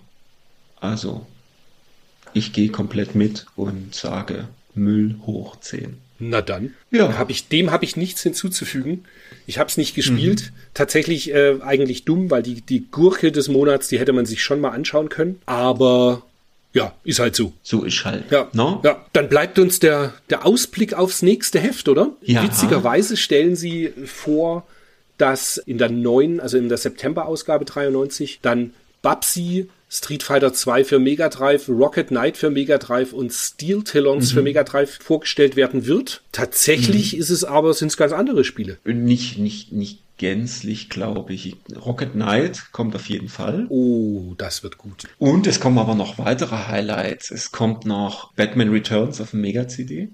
Also, 0.81 1.25
ich 2.33 2.51
gehe 2.51 2.67
komplett 2.67 3.15
mit 3.15 3.45
und 3.55 3.95
sage 3.95 4.49
Müll 4.75 5.15
hoch 5.25 5.55
10. 5.61 5.95
Na 6.19 6.41
dann. 6.41 6.73
Ja. 6.91 7.17
Hab 7.17 7.29
ich, 7.29 7.47
dem 7.47 7.71
habe 7.71 7.85
ich 7.85 7.95
nichts 7.95 8.23
hinzuzufügen. 8.23 9.05
Ich 9.45 9.57
habe 9.57 9.69
es 9.69 9.77
nicht 9.77 9.95
gespielt. 9.95 10.51
Tatsächlich 10.73 11.33
äh, 11.33 11.61
eigentlich 11.61 12.03
dumm, 12.03 12.29
weil 12.29 12.43
die, 12.43 12.59
die 12.59 12.87
Gurke 12.91 13.31
des 13.31 13.47
Monats, 13.47 13.87
die 13.87 13.99
hätte 13.99 14.11
man 14.11 14.25
sich 14.25 14.43
schon 14.43 14.59
mal 14.59 14.71
anschauen 14.71 15.07
können. 15.07 15.39
Aber 15.45 16.23
ja, 16.77 16.93
ist 17.03 17.19
halt 17.19 17.35
so. 17.35 17.53
So 17.63 17.83
ist 17.83 18.05
halt. 18.05 18.31
Ja, 18.31 18.47
No? 18.53 18.81
ja, 18.83 19.05
dann 19.13 19.29
bleibt 19.29 19.59
uns 19.59 19.79
der, 19.79 20.13
der 20.29 20.45
Ausblick 20.45 20.93
aufs 20.93 21.21
nächste 21.21 21.59
Heft, 21.59 21.89
oder? 21.89 22.11
Ja. 22.21 22.43
Witzigerweise 22.43 23.17
stellen 23.17 23.55
sie 23.55 23.93
vor, 24.05 24.65
dass 25.17 25.57
in 25.57 25.77
der 25.77 25.89
neuen, 25.89 26.39
also 26.39 26.57
in 26.57 26.69
der 26.69 26.77
September-Ausgabe 26.77 27.65
93, 27.65 28.39
dann 28.41 28.73
Babsy, 29.01 29.69
Street 29.89 30.21
Fighter 30.21 30.53
2 30.53 30.83
für 30.83 30.99
Mega 30.99 31.29
Drive, 31.29 31.69
Rocket 31.69 32.09
Knight 32.09 32.35
für 32.37 32.49
Mega 32.49 32.77
Drive 32.77 33.13
und 33.13 33.31
Steel 33.31 33.83
Talons 33.83 34.33
für 34.33 34.41
Mega 34.41 34.63
Drive 34.63 34.99
vorgestellt 35.01 35.55
werden 35.55 35.85
wird. 35.87 36.21
Tatsächlich 36.33 37.15
ist 37.15 37.29
es 37.29 37.45
aber, 37.45 37.73
sind 37.73 37.87
es 37.87 37.97
ganz 37.97 38.11
andere 38.11 38.43
Spiele. 38.43 38.77
Nicht, 38.83 39.37
nicht, 39.37 39.71
nicht 39.71 39.99
gänzlich, 40.17 40.89
glaube 40.89 41.33
ich. 41.33 41.55
Rocket 41.85 42.13
Knight 42.13 42.71
kommt 42.71 42.95
auf 42.95 43.07
jeden 43.09 43.29
Fall. 43.29 43.65
Oh, 43.69 44.33
das 44.37 44.63
wird 44.63 44.77
gut. 44.77 45.07
Und 45.19 45.47
es 45.47 45.59
kommen 45.59 45.77
aber 45.77 45.95
noch 45.95 46.17
weitere 46.17 46.55
Highlights. 46.67 47.31
Es 47.31 47.51
kommt 47.51 47.85
noch 47.85 48.33
Batman 48.33 48.69
Returns 48.69 49.21
auf 49.21 49.31
dem 49.31 49.41
Mega-CD. 49.41 50.09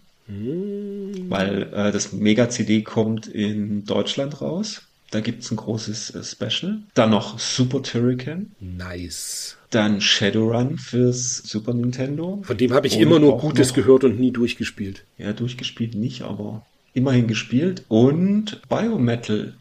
Weil 1.30 1.64
äh, 1.74 1.92
das 1.92 2.14
Mega-CD 2.14 2.82
kommt 2.82 3.28
in 3.28 3.86
Deutschland 3.86 4.42
raus. 4.42 4.84
Da 5.12 5.20
gibt's 5.22 5.52
ein 5.52 5.58
großes 5.58 6.12
äh, 6.12 6.24
Special. 6.24 6.80
Dann 6.96 7.12
noch 7.12 7.38
Super 7.40 7.84
Turrican. 7.84 8.52
Nice. 8.60 9.58
Dann 9.70 10.02
Shadowrun 10.02 10.78
fürs 10.78 11.38
Super 11.38 11.74
Nintendo. 11.74 12.42
Von 12.44 12.58
dem 12.58 12.74
habe 12.74 12.88
ich 12.88 12.96
Und 12.96 13.02
immer 13.02 13.20
nur 13.20 13.38
Gutes 13.38 13.70
noch- 13.70 13.76
gehört 13.76 14.04
und 14.04 14.20
nie 14.20 14.32
durchgespielt. 14.32 15.04
Ja, 15.18 15.34
durchgespielt 15.34 15.96
nicht, 15.96 16.22
aber 16.24 16.66
immerhin 16.94 17.28
gespielt 17.28 17.84
und 17.90 18.62
Biometal. 18.70 19.54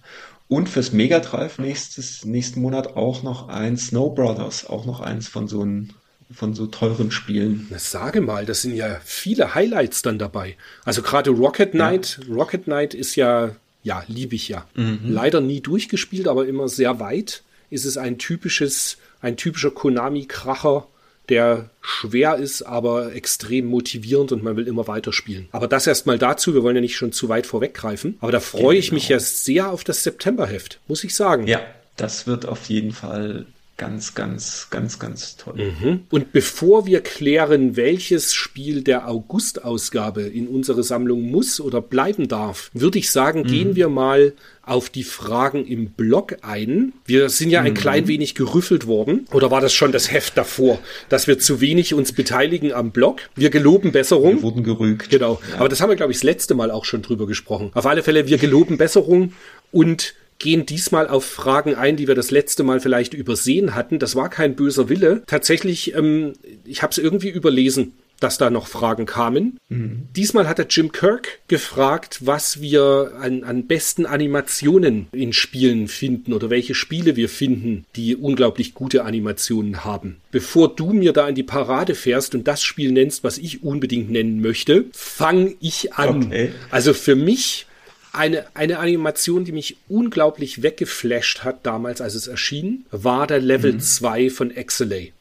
Und 0.52 0.68
fürs 0.68 0.92
Mega 0.92 1.18
Drive 1.18 1.58
nächstes, 1.58 2.26
nächsten 2.26 2.60
Monat 2.60 2.94
auch 2.94 3.22
noch 3.22 3.48
ein 3.48 3.78
Snow 3.78 4.14
Brothers, 4.14 4.66
auch 4.66 4.84
noch 4.84 5.00
eins 5.00 5.26
von 5.26 5.48
so 5.48 5.62
einem 5.62 5.88
von 6.30 6.52
so 6.52 6.66
teuren 6.66 7.10
Spielen. 7.10 7.68
Na, 7.70 7.78
sage 7.78 8.20
mal, 8.20 8.44
das 8.44 8.60
sind 8.60 8.74
ja 8.74 9.00
viele 9.02 9.54
Highlights 9.54 10.02
dann 10.02 10.18
dabei. 10.18 10.58
Also 10.84 11.00
gerade 11.00 11.30
Rocket 11.30 11.70
Knight, 11.70 12.20
ja. 12.28 12.34
Rocket 12.34 12.64
Knight 12.64 12.92
ist 12.92 13.16
ja, 13.16 13.56
ja, 13.82 14.04
liebe 14.08 14.34
ich 14.34 14.48
ja. 14.48 14.66
Mhm. 14.74 15.00
Leider 15.04 15.40
nie 15.40 15.62
durchgespielt, 15.62 16.28
aber 16.28 16.46
immer 16.46 16.68
sehr 16.68 17.00
weit. 17.00 17.44
Ist 17.70 17.86
es 17.86 17.96
ein 17.96 18.18
typisches, 18.18 18.98
ein 19.22 19.38
typischer 19.38 19.70
Konami-Kracher, 19.70 20.86
der 21.28 21.70
schwer 21.80 22.36
ist, 22.36 22.62
aber 22.62 23.14
extrem 23.14 23.66
motivierend 23.66 24.32
und 24.32 24.42
man 24.42 24.56
will 24.56 24.66
immer 24.66 24.88
weiterspielen. 24.88 25.48
Aber 25.52 25.68
das 25.68 25.86
erstmal 25.86 26.18
dazu, 26.18 26.54
wir 26.54 26.62
wollen 26.62 26.76
ja 26.76 26.82
nicht 26.82 26.96
schon 26.96 27.12
zu 27.12 27.28
weit 27.28 27.46
vorweggreifen. 27.46 28.16
Aber 28.20 28.32
da 28.32 28.40
freue 28.40 28.76
ich 28.76 28.92
mich 28.92 29.08
genau. 29.08 29.18
ja 29.18 29.24
sehr 29.24 29.70
auf 29.70 29.84
das 29.84 30.02
Septemberheft, 30.02 30.80
muss 30.88 31.04
ich 31.04 31.14
sagen. 31.14 31.46
Ja, 31.46 31.60
das 31.96 32.26
wird 32.26 32.46
auf 32.46 32.68
jeden 32.68 32.92
Fall 32.92 33.46
ganz, 33.82 34.14
ganz, 34.14 34.68
ganz, 34.70 35.00
ganz 35.00 35.36
toll. 35.36 35.72
Mhm. 35.80 36.00
Und 36.08 36.30
bevor 36.30 36.86
wir 36.86 37.00
klären, 37.00 37.74
welches 37.74 38.32
Spiel 38.32 38.82
der 38.82 39.08
August-Ausgabe 39.08 40.22
in 40.22 40.46
unsere 40.46 40.84
Sammlung 40.84 41.22
muss 41.22 41.60
oder 41.60 41.82
bleiben 41.82 42.28
darf, 42.28 42.70
würde 42.74 43.00
ich 43.00 43.10
sagen, 43.10 43.40
mhm. 43.40 43.46
gehen 43.46 43.74
wir 43.74 43.88
mal 43.88 44.34
auf 44.62 44.88
die 44.88 45.02
Fragen 45.02 45.66
im 45.66 45.90
Blog 45.90 46.36
ein. 46.42 46.92
Wir 47.06 47.28
sind 47.28 47.50
ja 47.50 47.62
ein 47.62 47.72
mhm. 47.72 47.76
klein 47.76 48.06
wenig 48.06 48.36
gerüffelt 48.36 48.86
worden. 48.86 49.26
Oder 49.32 49.50
war 49.50 49.60
das 49.60 49.74
schon 49.74 49.90
das 49.90 50.12
Heft 50.12 50.36
davor, 50.38 50.78
dass 51.08 51.26
wir 51.26 51.40
zu 51.40 51.60
wenig 51.60 51.92
uns 51.92 52.12
beteiligen 52.12 52.72
am 52.72 52.92
Blog? 52.92 53.18
Wir 53.34 53.50
geloben 53.50 53.90
Besserung. 53.90 54.36
Wir 54.36 54.42
wurden 54.42 54.62
gerügt. 54.62 55.10
Genau. 55.10 55.40
Ja. 55.50 55.58
Aber 55.58 55.68
das 55.68 55.80
haben 55.80 55.88
wir, 55.88 55.96
glaube 55.96 56.12
ich, 56.12 56.18
das 56.18 56.22
letzte 56.22 56.54
Mal 56.54 56.70
auch 56.70 56.84
schon 56.84 57.02
drüber 57.02 57.26
gesprochen. 57.26 57.72
Auf 57.74 57.86
alle 57.86 58.04
Fälle, 58.04 58.28
wir 58.28 58.38
geloben 58.38 58.78
Besserung 58.78 59.32
und 59.72 60.14
gehen 60.42 60.66
diesmal 60.66 61.08
auf 61.08 61.24
Fragen 61.24 61.74
ein, 61.74 61.96
die 61.96 62.08
wir 62.08 62.14
das 62.14 62.30
letzte 62.30 62.64
Mal 62.64 62.80
vielleicht 62.80 63.14
übersehen 63.14 63.74
hatten. 63.74 63.98
Das 63.98 64.16
war 64.16 64.28
kein 64.28 64.56
böser 64.56 64.88
Wille. 64.90 65.22
Tatsächlich, 65.26 65.94
ähm, 65.94 66.34
ich 66.64 66.82
habe 66.82 66.90
es 66.90 66.98
irgendwie 66.98 67.30
überlesen 67.30 67.94
dass 68.22 68.38
da 68.38 68.50
noch 68.50 68.68
Fragen 68.68 69.04
kamen. 69.04 69.58
Mhm. 69.68 70.08
Diesmal 70.14 70.48
hat 70.48 70.58
der 70.58 70.68
Jim 70.68 70.92
Kirk 70.92 71.40
gefragt, 71.48 72.20
was 72.20 72.60
wir 72.60 73.14
an, 73.20 73.42
an 73.42 73.66
besten 73.66 74.06
Animationen 74.06 75.08
in 75.10 75.32
Spielen 75.32 75.88
finden 75.88 76.32
oder 76.32 76.48
welche 76.48 76.74
Spiele 76.74 77.16
wir 77.16 77.28
finden, 77.28 77.84
die 77.96 78.14
unglaublich 78.14 78.74
gute 78.74 79.04
Animationen 79.04 79.84
haben. 79.84 80.18
Bevor 80.30 80.74
du 80.74 80.92
mir 80.92 81.12
da 81.12 81.28
in 81.28 81.34
die 81.34 81.42
Parade 81.42 81.96
fährst 81.96 82.36
und 82.36 82.46
das 82.46 82.62
Spiel 82.62 82.92
nennst, 82.92 83.24
was 83.24 83.38
ich 83.38 83.64
unbedingt 83.64 84.10
nennen 84.10 84.40
möchte, 84.40 84.84
fang 84.92 85.56
ich 85.60 85.94
an. 85.94 86.26
Okay. 86.26 86.52
Also 86.70 86.94
für 86.94 87.16
mich 87.16 87.66
eine, 88.12 88.44
eine 88.54 88.78
Animation, 88.78 89.44
die 89.44 89.52
mich 89.52 89.76
unglaublich 89.88 90.62
weggeflasht 90.62 91.44
hat 91.44 91.64
damals, 91.64 92.00
als 92.00 92.14
es 92.14 92.26
erschien, 92.26 92.84
war 92.90 93.26
der 93.26 93.40
Level 93.40 93.78
2 93.78 94.24
mhm. 94.24 94.30
von 94.30 94.50
Exelay. 94.50 95.12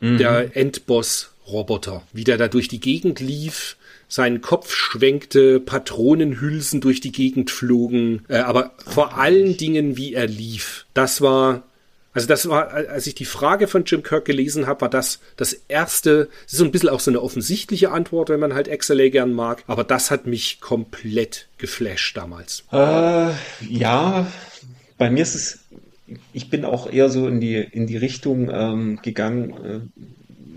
Mhm. 0.00 0.18
Der 0.18 0.56
Endboss-Roboter. 0.56 2.02
Wie 2.12 2.24
der 2.24 2.36
da 2.36 2.48
durch 2.48 2.68
die 2.68 2.80
Gegend 2.80 3.20
lief, 3.20 3.76
seinen 4.08 4.40
Kopf 4.40 4.74
schwenkte, 4.74 5.60
Patronenhülsen 5.60 6.80
durch 6.80 7.00
die 7.00 7.12
Gegend 7.12 7.50
flogen, 7.50 8.24
äh, 8.28 8.38
aber 8.38 8.72
vor 8.86 9.18
allen 9.18 9.56
Dingen, 9.56 9.96
wie 9.96 10.14
er 10.14 10.26
lief. 10.26 10.86
Das 10.94 11.20
war 11.20 11.62
also 12.18 12.26
das 12.26 12.48
war, 12.48 12.72
als 12.72 13.06
ich 13.06 13.14
die 13.14 13.24
Frage 13.24 13.68
von 13.68 13.84
Jim 13.84 14.02
Kirk 14.02 14.24
gelesen 14.24 14.66
habe, 14.66 14.80
war 14.80 14.90
das 14.90 15.20
das 15.36 15.52
erste, 15.52 16.28
das 16.44 16.52
ist 16.54 16.58
so 16.58 16.64
ein 16.64 16.72
bisschen 16.72 16.88
auch 16.88 16.98
so 16.98 17.12
eine 17.12 17.22
offensichtliche 17.22 17.92
Antwort, 17.92 18.28
wenn 18.28 18.40
man 18.40 18.54
halt 18.54 18.68
XLA 18.76 19.10
gern 19.10 19.32
mag, 19.32 19.62
aber 19.68 19.84
das 19.84 20.10
hat 20.10 20.26
mich 20.26 20.60
komplett 20.60 21.46
geflasht 21.58 22.16
damals. 22.16 22.64
Äh, 22.72 23.30
ja, 23.68 24.26
bei 24.96 25.10
mir 25.10 25.22
ist 25.22 25.36
es, 25.36 25.60
ich 26.32 26.50
bin 26.50 26.64
auch 26.64 26.90
eher 26.92 27.08
so 27.08 27.28
in 27.28 27.40
die, 27.40 27.54
in 27.54 27.86
die 27.86 27.96
Richtung 27.96 28.50
ähm, 28.52 28.98
gegangen, 29.00 29.50
äh, 29.64 30.02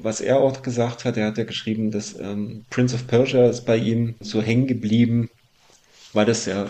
was 0.01 0.19
er 0.19 0.39
auch 0.39 0.63
gesagt 0.63 1.05
hat. 1.05 1.15
Er 1.15 1.27
hat 1.27 1.38
ja 1.38 1.43
geschrieben, 1.43 1.91
dass 1.91 2.19
ähm, 2.19 2.65
Prince 2.71 2.95
of 2.95 3.05
Persia 3.05 3.47
ist 3.47 3.67
bei 3.67 3.77
ihm 3.77 4.15
so 4.19 4.41
hängen 4.41 4.65
geblieben, 4.65 5.29
weil 6.13 6.25
das 6.25 6.47
ja 6.47 6.65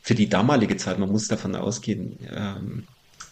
für 0.00 0.14
die 0.14 0.28
damalige 0.28 0.76
Zeit, 0.76 1.00
man 1.00 1.10
muss 1.10 1.26
davon 1.26 1.56
ausgehen, 1.56 2.20
ähm, 2.32 2.84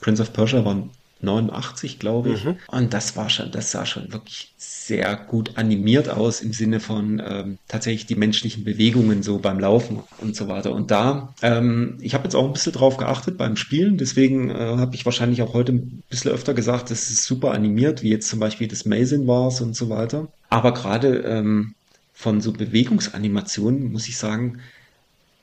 Prince 0.05 0.21
of 0.21 0.35
Persia 0.35 0.63
war 0.67 0.87
89, 1.23 1.99
glaube 1.99 2.35
ich. 2.35 2.45
Mhm. 2.45 2.57
Und 2.67 2.93
das 2.93 3.17
war 3.17 3.31
schon, 3.31 3.51
das 3.51 3.71
sah 3.71 3.87
schon 3.87 4.13
wirklich 4.13 4.53
sehr 4.59 5.17
gut 5.17 5.57
animiert 5.57 6.11
aus 6.11 6.43
im 6.43 6.53
Sinne 6.53 6.79
von 6.79 7.23
ähm, 7.27 7.57
tatsächlich 7.69 8.05
die 8.05 8.15
menschlichen 8.15 8.65
Bewegungen 8.65 9.23
so 9.23 9.39
beim 9.39 9.59
Laufen 9.59 10.01
und 10.21 10.37
so 10.37 10.47
weiter. 10.47 10.73
Und 10.73 10.91
da, 10.91 11.33
ähm, 11.41 11.97
ich 12.03 12.13
habe 12.13 12.25
jetzt 12.25 12.35
auch 12.35 12.45
ein 12.45 12.53
bisschen 12.53 12.75
drauf 12.75 12.99
geachtet 12.99 13.39
beim 13.39 13.57
Spielen, 13.57 13.97
deswegen 13.97 14.51
äh, 14.51 14.77
habe 14.77 14.95
ich 14.95 15.07
wahrscheinlich 15.07 15.41
auch 15.41 15.55
heute 15.55 15.73
ein 15.73 16.03
bisschen 16.11 16.33
öfter 16.33 16.53
gesagt, 16.53 16.91
das 16.91 17.09
ist 17.09 17.25
super 17.25 17.53
animiert, 17.53 18.03
wie 18.03 18.11
jetzt 18.11 18.29
zum 18.29 18.41
Beispiel 18.41 18.69
das 18.69 18.85
Mason 18.85 19.27
Wars 19.27 19.63
und 19.63 19.75
so 19.75 19.89
weiter. 19.89 20.29
Aber 20.51 20.75
gerade 20.75 21.17
ähm, 21.21 21.75
von 22.13 22.43
so 22.43 22.53
Bewegungsanimationen 22.53 23.91
muss 23.91 24.07
ich 24.07 24.19
sagen, 24.19 24.61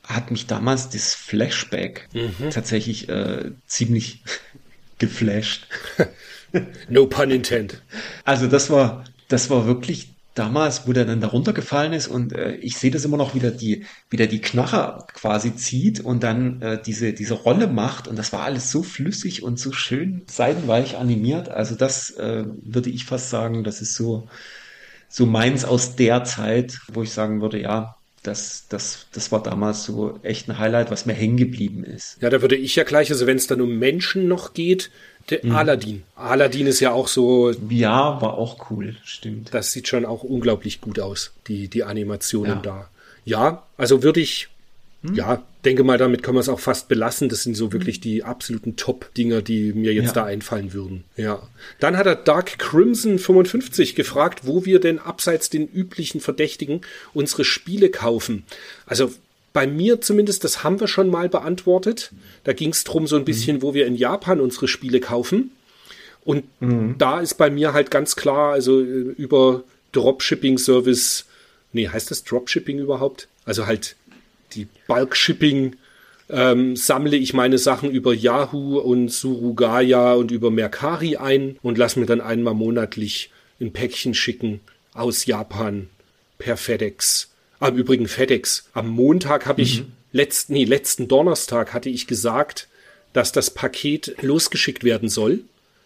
hat 0.04 0.30
mich 0.30 0.46
damals 0.46 0.88
das 0.90 1.14
Flashback 1.14 2.08
mhm. 2.12 2.50
tatsächlich 2.50 3.08
äh, 3.08 3.52
ziemlich 3.66 4.22
geflasht. 5.02 5.66
no 6.88 7.06
pun 7.06 7.30
intended. 7.30 7.82
Also 8.24 8.46
das 8.46 8.70
war, 8.70 9.04
das 9.28 9.50
war 9.50 9.66
wirklich 9.66 10.14
damals, 10.34 10.86
wo 10.86 10.92
der 10.92 11.04
dann 11.04 11.20
da 11.20 11.26
runtergefallen 11.28 11.92
ist 11.92 12.08
und 12.08 12.32
äh, 12.32 12.54
ich 12.54 12.78
sehe 12.78 12.90
das 12.90 13.04
immer 13.04 13.18
noch 13.18 13.34
wieder 13.34 13.50
die, 13.50 13.84
wieder 14.08 14.26
die 14.26 14.40
Knarre 14.40 15.06
quasi 15.12 15.54
zieht 15.56 16.00
und 16.00 16.22
dann 16.22 16.62
äh, 16.62 16.80
diese, 16.80 17.12
diese 17.12 17.34
Rolle 17.34 17.66
macht 17.66 18.08
und 18.08 18.16
das 18.16 18.32
war 18.32 18.42
alles 18.42 18.70
so 18.70 18.82
flüssig 18.82 19.42
und 19.42 19.58
so 19.58 19.72
schön 19.72 20.22
seidenweich 20.26 20.96
animiert. 20.96 21.50
Also 21.50 21.74
das 21.74 22.10
äh, 22.10 22.44
würde 22.62 22.90
ich 22.90 23.04
fast 23.04 23.28
sagen, 23.28 23.64
das 23.64 23.82
ist 23.82 23.94
so, 23.94 24.28
so 25.08 25.26
meins 25.26 25.64
aus 25.64 25.96
der 25.96 26.24
Zeit, 26.24 26.78
wo 26.90 27.02
ich 27.02 27.12
sagen 27.12 27.42
würde, 27.42 27.60
ja, 27.60 27.96
das, 28.22 28.66
das, 28.68 29.06
das 29.12 29.32
war 29.32 29.42
damals 29.42 29.84
so 29.84 30.18
echt 30.22 30.48
ein 30.48 30.58
Highlight, 30.58 30.90
was 30.90 31.06
mir 31.06 31.12
hängen 31.12 31.36
geblieben 31.36 31.84
ist. 31.84 32.18
Ja, 32.20 32.30
da 32.30 32.40
würde 32.40 32.56
ich 32.56 32.76
ja 32.76 32.84
gleich, 32.84 33.10
also 33.10 33.26
wenn 33.26 33.36
es 33.36 33.46
dann 33.46 33.60
um 33.60 33.78
Menschen 33.78 34.28
noch 34.28 34.54
geht, 34.54 34.90
der 35.30 35.40
mhm. 35.42 35.54
Aladdin. 35.54 36.02
Aladdin 36.14 36.66
ist 36.66 36.80
ja 36.80 36.92
auch 36.92 37.08
so. 37.08 37.52
Ja, 37.68 38.20
war 38.20 38.34
auch 38.34 38.70
cool, 38.70 38.96
stimmt. 39.04 39.52
Das 39.52 39.72
sieht 39.72 39.88
schon 39.88 40.04
auch 40.04 40.22
unglaublich 40.22 40.80
gut 40.80 41.00
aus, 41.00 41.32
die, 41.48 41.68
die 41.68 41.84
Animationen 41.84 42.56
ja. 42.56 42.62
da. 42.62 42.90
Ja, 43.24 43.62
also 43.76 44.02
würde 44.02 44.20
ich, 44.20 44.48
hm? 45.02 45.14
Ja, 45.14 45.42
denke 45.64 45.84
mal, 45.84 45.98
damit 45.98 46.22
kann 46.22 46.34
man 46.34 46.40
es 46.40 46.48
auch 46.48 46.60
fast 46.60 46.88
belassen. 46.88 47.28
Das 47.28 47.42
sind 47.42 47.54
so 47.54 47.72
wirklich 47.72 48.00
die 48.00 48.24
absoluten 48.24 48.76
Top-Dinger, 48.76 49.42
die 49.42 49.72
mir 49.72 49.94
jetzt 49.94 50.08
ja. 50.08 50.22
da 50.22 50.24
einfallen 50.24 50.72
würden. 50.72 51.04
Ja. 51.16 51.48
Dann 51.78 51.96
hat 51.96 52.06
er 52.06 52.16
Dark 52.16 52.58
Crimson 52.58 53.18
55 53.18 53.94
gefragt, 53.94 54.40
wo 54.44 54.64
wir 54.64 54.80
denn 54.80 54.98
abseits 54.98 55.50
den 55.50 55.68
üblichen 55.68 56.20
Verdächtigen 56.20 56.80
unsere 57.14 57.44
Spiele 57.44 57.90
kaufen. 57.90 58.44
Also 58.86 59.12
bei 59.52 59.66
mir 59.66 60.00
zumindest, 60.00 60.44
das 60.44 60.64
haben 60.64 60.80
wir 60.80 60.88
schon 60.88 61.10
mal 61.10 61.28
beantwortet. 61.28 62.12
Da 62.44 62.52
ging 62.52 62.70
es 62.70 62.84
drum 62.84 63.06
so 63.06 63.16
ein 63.16 63.24
bisschen, 63.24 63.58
mhm. 63.58 63.62
wo 63.62 63.74
wir 63.74 63.86
in 63.86 63.94
Japan 63.94 64.40
unsere 64.40 64.66
Spiele 64.66 65.00
kaufen. 65.00 65.52
Und 66.24 66.44
mhm. 66.60 66.96
da 66.98 67.20
ist 67.20 67.34
bei 67.34 67.50
mir 67.50 67.72
halt 67.72 67.90
ganz 67.90 68.16
klar, 68.16 68.52
also 68.52 68.80
äh, 68.80 68.84
über 68.84 69.64
Dropshipping-Service, 69.92 71.26
nee, 71.72 71.88
heißt 71.88 72.10
das 72.10 72.24
Dropshipping 72.24 72.78
überhaupt? 72.78 73.28
Also 73.44 73.66
halt 73.66 73.96
die 74.54 74.68
Bulk-Shipping 74.86 75.76
ähm, 76.28 76.76
sammle 76.76 77.16
ich 77.16 77.34
meine 77.34 77.58
Sachen 77.58 77.90
über 77.90 78.14
Yahoo 78.14 78.78
und 78.78 79.10
Surugaya 79.10 80.14
und 80.14 80.30
über 80.30 80.50
Mercari 80.50 81.16
ein 81.16 81.58
und 81.62 81.78
lasse 81.78 82.00
mir 82.00 82.06
dann 82.06 82.20
einmal 82.20 82.54
monatlich 82.54 83.30
ein 83.60 83.72
Päckchen 83.72 84.14
schicken 84.14 84.60
aus 84.94 85.26
Japan 85.26 85.88
per 86.38 86.56
FedEx. 86.56 87.30
Am 87.60 87.76
Übrigen 87.76 88.08
FedEx. 88.08 88.68
Am 88.72 88.88
Montag 88.88 89.46
habe 89.46 89.62
ich, 89.62 89.82
mhm. 89.82 89.92
letzten, 90.12 90.54
nee, 90.54 90.64
letzten 90.64 91.06
Donnerstag 91.06 91.72
hatte 91.72 91.88
ich 91.88 92.06
gesagt, 92.06 92.68
dass 93.12 93.30
das 93.30 93.50
Paket 93.50 94.16
losgeschickt 94.22 94.84
werden 94.84 95.08
soll. 95.08 95.40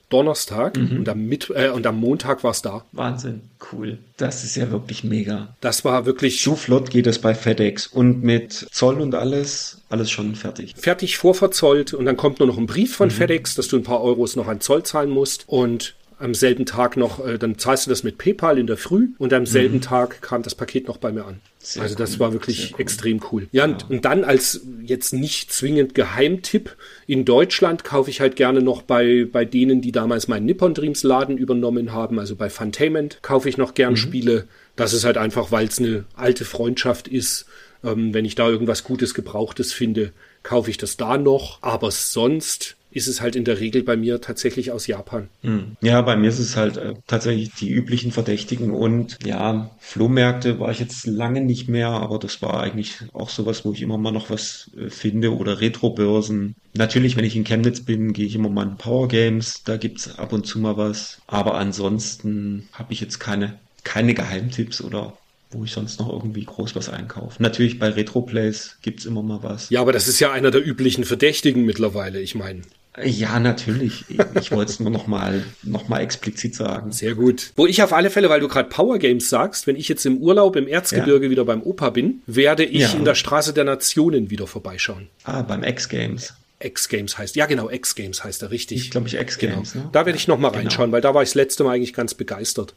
Donnerstag 0.09 0.77
mhm. 0.77 0.99
und, 0.99 1.09
am 1.09 1.27
Mit 1.27 1.51
äh, 1.55 1.71
und 1.71 1.87
am 1.87 1.99
Montag 1.99 2.45
war 2.45 2.53
es 2.53 2.63
da. 2.63 2.85
Wahnsinn, 2.93 3.43
cool. 3.73 3.99
Das 4.17 4.45
ist 4.45 4.57
ja 4.57 4.71
wirklich 4.71 5.03
mega. 5.03 5.55
Das 5.61 5.85
war 5.85 6.07
wirklich. 6.07 6.43
So 6.43 6.55
flott 6.55 6.91
geht 6.91 7.07
es 7.07 7.19
bei 7.19 7.35
FedEx 7.35 7.87
und 7.87 8.23
mit 8.23 8.53
Zoll 8.71 9.01
und 9.01 9.15
alles, 9.15 9.83
alles 9.89 10.11
schon 10.11 10.37
fertig. 10.37 10.75
Fertig 10.77 11.17
vorverzollt 11.17 11.93
und 11.93 12.05
dann 12.05 12.17
kommt 12.17 12.39
nur 12.39 12.47
noch 12.47 12.59
ein 12.59 12.67
Brief 12.67 12.95
von 12.95 13.09
mhm. 13.09 13.13
FedEx, 13.13 13.57
dass 13.57 13.69
du 13.69 13.77
ein 13.77 13.83
paar 13.83 14.03
Euros 14.03 14.37
noch 14.37 14.47
an 14.47 14.61
Zoll 14.61 14.85
zahlen 14.85 15.11
musst 15.11 15.45
und 15.49 15.95
am 16.19 16.35
selben 16.35 16.67
Tag 16.67 16.97
noch, 16.97 17.25
äh, 17.25 17.39
dann 17.39 17.59
zahlst 17.59 17.87
du 17.87 17.91
das 17.91 18.03
mit 18.03 18.19
PayPal 18.19 18.59
in 18.59 18.67
der 18.67 18.77
Früh 18.77 19.09
und 19.19 19.33
am 19.33 19.47
selben 19.47 19.77
mhm. 19.77 19.83
Tag 19.83 20.23
kam 20.23 20.43
das 20.43 20.55
Paket 20.55 20.89
noch 20.89 20.97
bei 20.97 21.13
mir 21.13 21.25
an. 21.25 21.41
Sehr 21.69 21.83
also 21.83 21.97
das 21.97 22.13
cool, 22.13 22.21
war 22.21 22.33
wirklich 22.33 22.75
cool. 22.75 22.81
extrem 22.81 23.21
cool. 23.33 23.49
Ja, 23.51 23.67
ja. 23.67 23.77
Und, 23.89 24.05
dann 24.05 24.23
als 24.23 24.61
jetzt 24.85 25.13
nicht 25.13 25.53
zwingend 25.53 25.97
Geheimtipp, 25.97 26.77
in 27.09 27.25
Deutschland 27.25 27.83
kaufe 27.83 28.09
ich 28.09 28.21
halt 28.21 28.37
gerne 28.37 28.63
noch 28.63 28.83
bei, 28.83 29.27
bei 29.31 29.45
denen, 29.45 29.81
die 29.81 29.91
damals 29.91 30.29
meinen 30.29 30.47
Nippon 30.47 30.75
Dreams 30.75 31.03
Laden 31.03 31.37
übernommen 31.37 31.93
haben, 31.93 32.21
also 32.21 32.37
bei 32.37 32.51
Funtainment 32.51 33.19
kaufe 33.23 33.49
ich 33.49 33.57
noch 33.57 33.75
gern 33.75 33.95
mhm. 33.95 33.97
Spiele. 33.97 34.49
Das 34.77 34.93
ist 34.93 35.05
halt 35.05 35.19
einfach, 35.19 35.51
weil 35.51 35.67
es 35.67 35.81
eine 35.81 36.05
alte 36.15 36.45
Freundschaft 36.45 37.09
ist 37.09 37.47
Ähm, 37.85 38.15
wenn 38.15 38.25
ich 38.25 38.35
da 38.35 38.49
irgendwas 38.49 38.85
Gutes, 38.85 39.13
Gebrauchtes 39.13 39.73
finde, 39.73 40.13
kaufe 40.43 40.71
ich 40.71 40.79
das 40.79 40.97
da 40.97 41.19
noch. 41.19 41.63
Aber 41.63 41.91
sonst 41.91 42.76
ist 42.97 43.07
es 43.07 43.21
halt 43.21 43.37
in 43.37 43.45
der 43.45 43.61
Regel 43.61 43.83
bei 43.83 43.97
mir 43.97 44.21
tatsächlich 44.21 44.73
aus 44.73 44.87
Japan. 44.87 45.29
Hm. 45.43 45.77
Ja, 45.81 46.01
bei 46.03 46.17
mir 46.17 46.29
ist 46.29 46.39
es 46.39 46.57
halt 46.57 46.77
äh, 46.77 46.95
tatsächlich 47.07 47.53
die 47.53 47.71
üblichen 47.71 48.13
Verdächtigen 48.13 48.71
und 48.71 49.19
ja, 49.25 49.71
Flohmärkte 49.79 50.59
war 50.59 50.71
ich 50.71 50.81
jetzt 50.81 51.07
lange 51.07 51.43
nicht 51.43 51.69
mehr, 51.69 51.89
aber 51.89 52.19
das 52.19 52.41
war 52.43 52.61
eigentlich 52.61 52.97
auch 53.13 53.29
sowas, 53.29 53.65
wo 53.65 53.73
ich 53.73 53.83
immer 53.83 53.99
mal 53.99 54.13
noch 54.13 54.31
was 54.31 54.71
äh, 54.77 54.91
finde 54.91 55.37
oder 55.37 55.61
Retrobörsen. 55.61 56.55
Natürlich, 56.75 57.17
wenn 57.17 57.25
ich 57.25 57.37
in 57.37 57.45
Chemnitz 57.45 57.83
bin, 57.83 58.13
gehe 58.13 58.27
ich 58.27 58.35
immer 58.35 58.49
mal 58.49 58.67
in 58.67 58.77
Power 58.77 59.09
Games, 59.09 59.63
da 59.65 59.77
gibt's 59.77 60.19
ab 60.19 60.33
und 60.33 60.47
zu 60.47 60.59
mal 60.59 60.77
was, 60.77 61.21
aber 61.27 61.55
ansonsten 61.55 62.69
habe 62.73 62.93
ich 62.93 63.01
jetzt 63.01 63.19
keine 63.19 63.59
keine 63.87 64.15
Geheimtipps 64.15 64.83
oder 64.83 65.17
wo 65.51 65.65
ich 65.65 65.71
sonst 65.71 66.01
noch 66.01 66.13
irgendwie 66.13 66.45
groß 66.45 66.75
was 66.75 66.89
einkaufe. 66.89 67.41
Natürlich 67.43 67.79
bei 67.79 67.89
Retroplays 67.89 68.77
gibt's 68.83 69.05
immer 69.05 69.23
mal 69.23 69.43
was. 69.43 69.71
Ja, 69.71 69.81
aber 69.81 69.93
das 69.93 70.09
ist 70.09 70.19
ja 70.19 70.33
einer 70.33 70.51
der 70.51 70.67
üblichen 70.67 71.05
Verdächtigen 71.05 71.65
mittlerweile, 71.65 72.21
ich 72.21 72.35
meine. 72.35 72.63
Ja, 73.03 73.39
natürlich. 73.39 74.05
Ich 74.41 74.53
wollte 74.53 74.73
es 74.73 74.81
nur 74.81 74.91
noch 74.91 75.07
mal, 75.07 75.45
noch 75.63 75.89
mal 75.89 76.01
explizit 76.01 76.55
sagen. 76.55 76.93
Sehr 76.93 77.15
gut. 77.15 77.53
Wo 77.57 77.67
ich 77.67 77.83
auf 77.83 77.93
alle 77.93 78.11
Fälle, 78.11 78.31
weil 78.31 78.41
du 78.41 78.49
gerade 78.49 78.69
Power 78.69 78.99
Games 78.99 79.29
sagst, 79.29 79.67
wenn 79.67 79.77
ich 79.77 79.89
jetzt 79.89 80.07
im 80.07 80.19
Urlaub 80.19 80.57
im 80.57 80.67
Erzgebirge 80.67 81.27
ja. 81.27 81.31
wieder 81.31 81.45
beim 81.45 81.63
Opa 81.63 81.91
bin, 81.91 82.23
werde 82.27 82.65
ich 82.65 82.93
ja. 82.93 82.93
in 82.93 83.05
der 83.05 83.15
Straße 83.15 83.53
der 83.53 83.65
Nationen 83.65 84.31
wieder 84.31 84.47
vorbeischauen. 84.47 85.09
Ah, 85.25 85.43
beim 85.43 85.63
X-Games. 85.63 86.35
X-Games 86.59 87.19
heißt. 87.19 87.37
Ja, 87.37 87.47
genau, 87.47 87.69
X-Games 87.69 88.25
heißt 88.25 88.43
er 88.43 88.51
richtig. 88.51 88.79
Ich 88.79 88.91
glaube, 88.91 89.09
ich 89.09 89.15
X-Games. 89.15 89.73
Genau. 89.73 89.85
Ne? 89.85 89.91
Da 89.93 90.07
werde 90.07 90.19
ich 90.19 90.27
noch 90.27 90.39
mal 90.39 90.49
genau. 90.49 90.63
reinschauen, 90.63 90.93
weil 90.93 91.03
da 91.03 91.15
war 91.15 91.23
ich 91.23 91.31
das 91.31 91.35
letzte 91.35 91.65
Mal 91.65 91.75
eigentlich 91.75 91.93
ganz 91.93 92.15
begeistert 92.15 92.75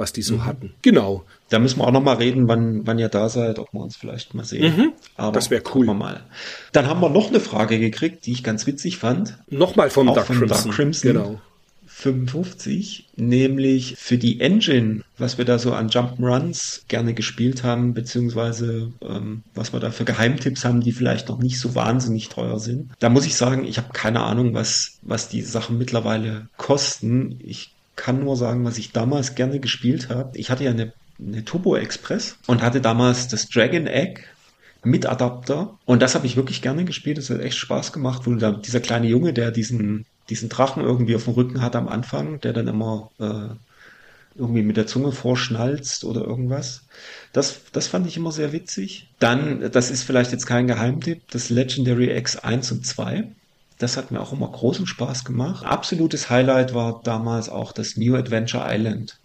was 0.00 0.12
die 0.12 0.22
so 0.22 0.36
mhm. 0.36 0.44
hatten. 0.46 0.74
Genau. 0.82 1.24
Da 1.50 1.60
müssen 1.60 1.78
wir 1.78 1.86
auch 1.86 1.92
noch 1.92 2.02
mal 2.02 2.16
reden, 2.16 2.48
wann, 2.48 2.86
wann 2.86 2.98
ihr 2.98 3.08
da 3.08 3.28
seid, 3.28 3.58
ob 3.60 3.72
wir 3.72 3.80
uns 3.80 3.96
vielleicht 3.96 4.34
mal 4.34 4.44
sehen. 4.44 4.76
Mhm. 4.76 4.92
Aber 5.16 5.32
das 5.32 5.50
wäre 5.50 5.62
cool. 5.74 5.86
mal. 5.86 6.22
Dann 6.72 6.88
haben 6.88 7.00
wir 7.00 7.10
noch 7.10 7.28
eine 7.28 7.40
Frage 7.40 7.78
gekriegt, 7.78 8.26
die 8.26 8.32
ich 8.32 8.42
ganz 8.42 8.66
witzig 8.66 8.98
fand. 8.98 9.38
Nochmal 9.48 9.90
vom 9.90 10.08
Dark 10.08 10.26
Crimson. 10.26 10.48
Dark 10.48 10.70
Crimson. 10.70 11.12
Genau. 11.12 11.40
55, 12.00 13.08
nämlich 13.16 13.96
für 13.98 14.16
die 14.16 14.40
Engine, 14.40 15.02
was 15.18 15.36
wir 15.36 15.44
da 15.44 15.58
so 15.58 15.74
an 15.74 15.90
Jump'n'Runs 15.90 16.82
gerne 16.88 17.12
gespielt 17.12 17.62
haben, 17.62 17.92
beziehungsweise 17.92 18.92
ähm, 19.02 19.42
was 19.54 19.74
wir 19.74 19.80
da 19.80 19.90
für 19.90 20.06
Geheimtipps 20.06 20.64
haben, 20.64 20.80
die 20.80 20.92
vielleicht 20.92 21.28
noch 21.28 21.38
nicht 21.38 21.60
so 21.60 21.74
wahnsinnig 21.74 22.30
teuer 22.30 22.58
sind. 22.58 22.90
Da 23.00 23.10
muss 23.10 23.26
ich 23.26 23.34
sagen, 23.34 23.66
ich 23.66 23.76
habe 23.76 23.92
keine 23.92 24.20
Ahnung, 24.20 24.54
was, 24.54 24.98
was 25.02 25.28
die 25.28 25.42
Sachen 25.42 25.76
mittlerweile 25.76 26.48
kosten. 26.56 27.38
Ich 27.40 27.72
kann 28.00 28.24
nur 28.24 28.34
sagen, 28.34 28.64
was 28.64 28.78
ich 28.78 28.92
damals 28.92 29.34
gerne 29.34 29.60
gespielt 29.60 30.08
habe. 30.08 30.36
Ich 30.38 30.50
hatte 30.50 30.64
ja 30.64 30.70
eine, 30.70 30.94
eine 31.18 31.44
Turbo 31.44 31.76
Express 31.76 32.38
und 32.46 32.62
hatte 32.62 32.80
damals 32.80 33.28
das 33.28 33.46
Dragon 33.50 33.86
Egg 33.86 34.22
mit 34.82 35.04
Adapter. 35.04 35.78
Und 35.84 36.00
das 36.00 36.14
habe 36.14 36.24
ich 36.26 36.34
wirklich 36.34 36.62
gerne 36.62 36.86
gespielt. 36.86 37.18
Das 37.18 37.28
hat 37.28 37.40
echt 37.40 37.58
Spaß 37.58 37.92
gemacht, 37.92 38.22
wo 38.24 38.34
da 38.34 38.52
dieser 38.52 38.80
kleine 38.80 39.06
Junge, 39.06 39.34
der 39.34 39.50
diesen, 39.50 40.06
diesen 40.30 40.48
Drachen 40.48 40.82
irgendwie 40.82 41.14
auf 41.14 41.24
dem 41.24 41.34
Rücken 41.34 41.60
hat 41.60 41.76
am 41.76 41.88
Anfang, 41.88 42.40
der 42.40 42.54
dann 42.54 42.68
immer 42.68 43.10
äh, 43.18 43.54
irgendwie 44.34 44.62
mit 44.62 44.78
der 44.78 44.86
Zunge 44.86 45.12
vorschnalzt 45.12 46.04
oder 46.04 46.22
irgendwas. 46.22 46.84
Das, 47.34 47.60
das 47.70 47.86
fand 47.86 48.06
ich 48.06 48.16
immer 48.16 48.32
sehr 48.32 48.54
witzig. 48.54 49.10
Dann, 49.18 49.70
das 49.70 49.90
ist 49.90 50.04
vielleicht 50.04 50.32
jetzt 50.32 50.46
kein 50.46 50.66
Geheimtipp, 50.66 51.20
das 51.30 51.50
Legendary 51.50 52.16
X 52.16 52.36
1 52.36 52.72
und 52.72 52.86
2. 52.86 53.30
Das 53.80 53.96
hat 53.96 54.10
mir 54.10 54.20
auch 54.20 54.32
immer 54.32 54.46
großen 54.46 54.86
Spaß 54.86 55.24
gemacht. 55.24 55.64
Absolutes 55.64 56.28
Highlight 56.28 56.74
war 56.74 57.00
damals 57.02 57.48
auch 57.48 57.72
das 57.72 57.96
New 57.96 58.14
Adventure 58.14 58.66
Island. 58.68 59.18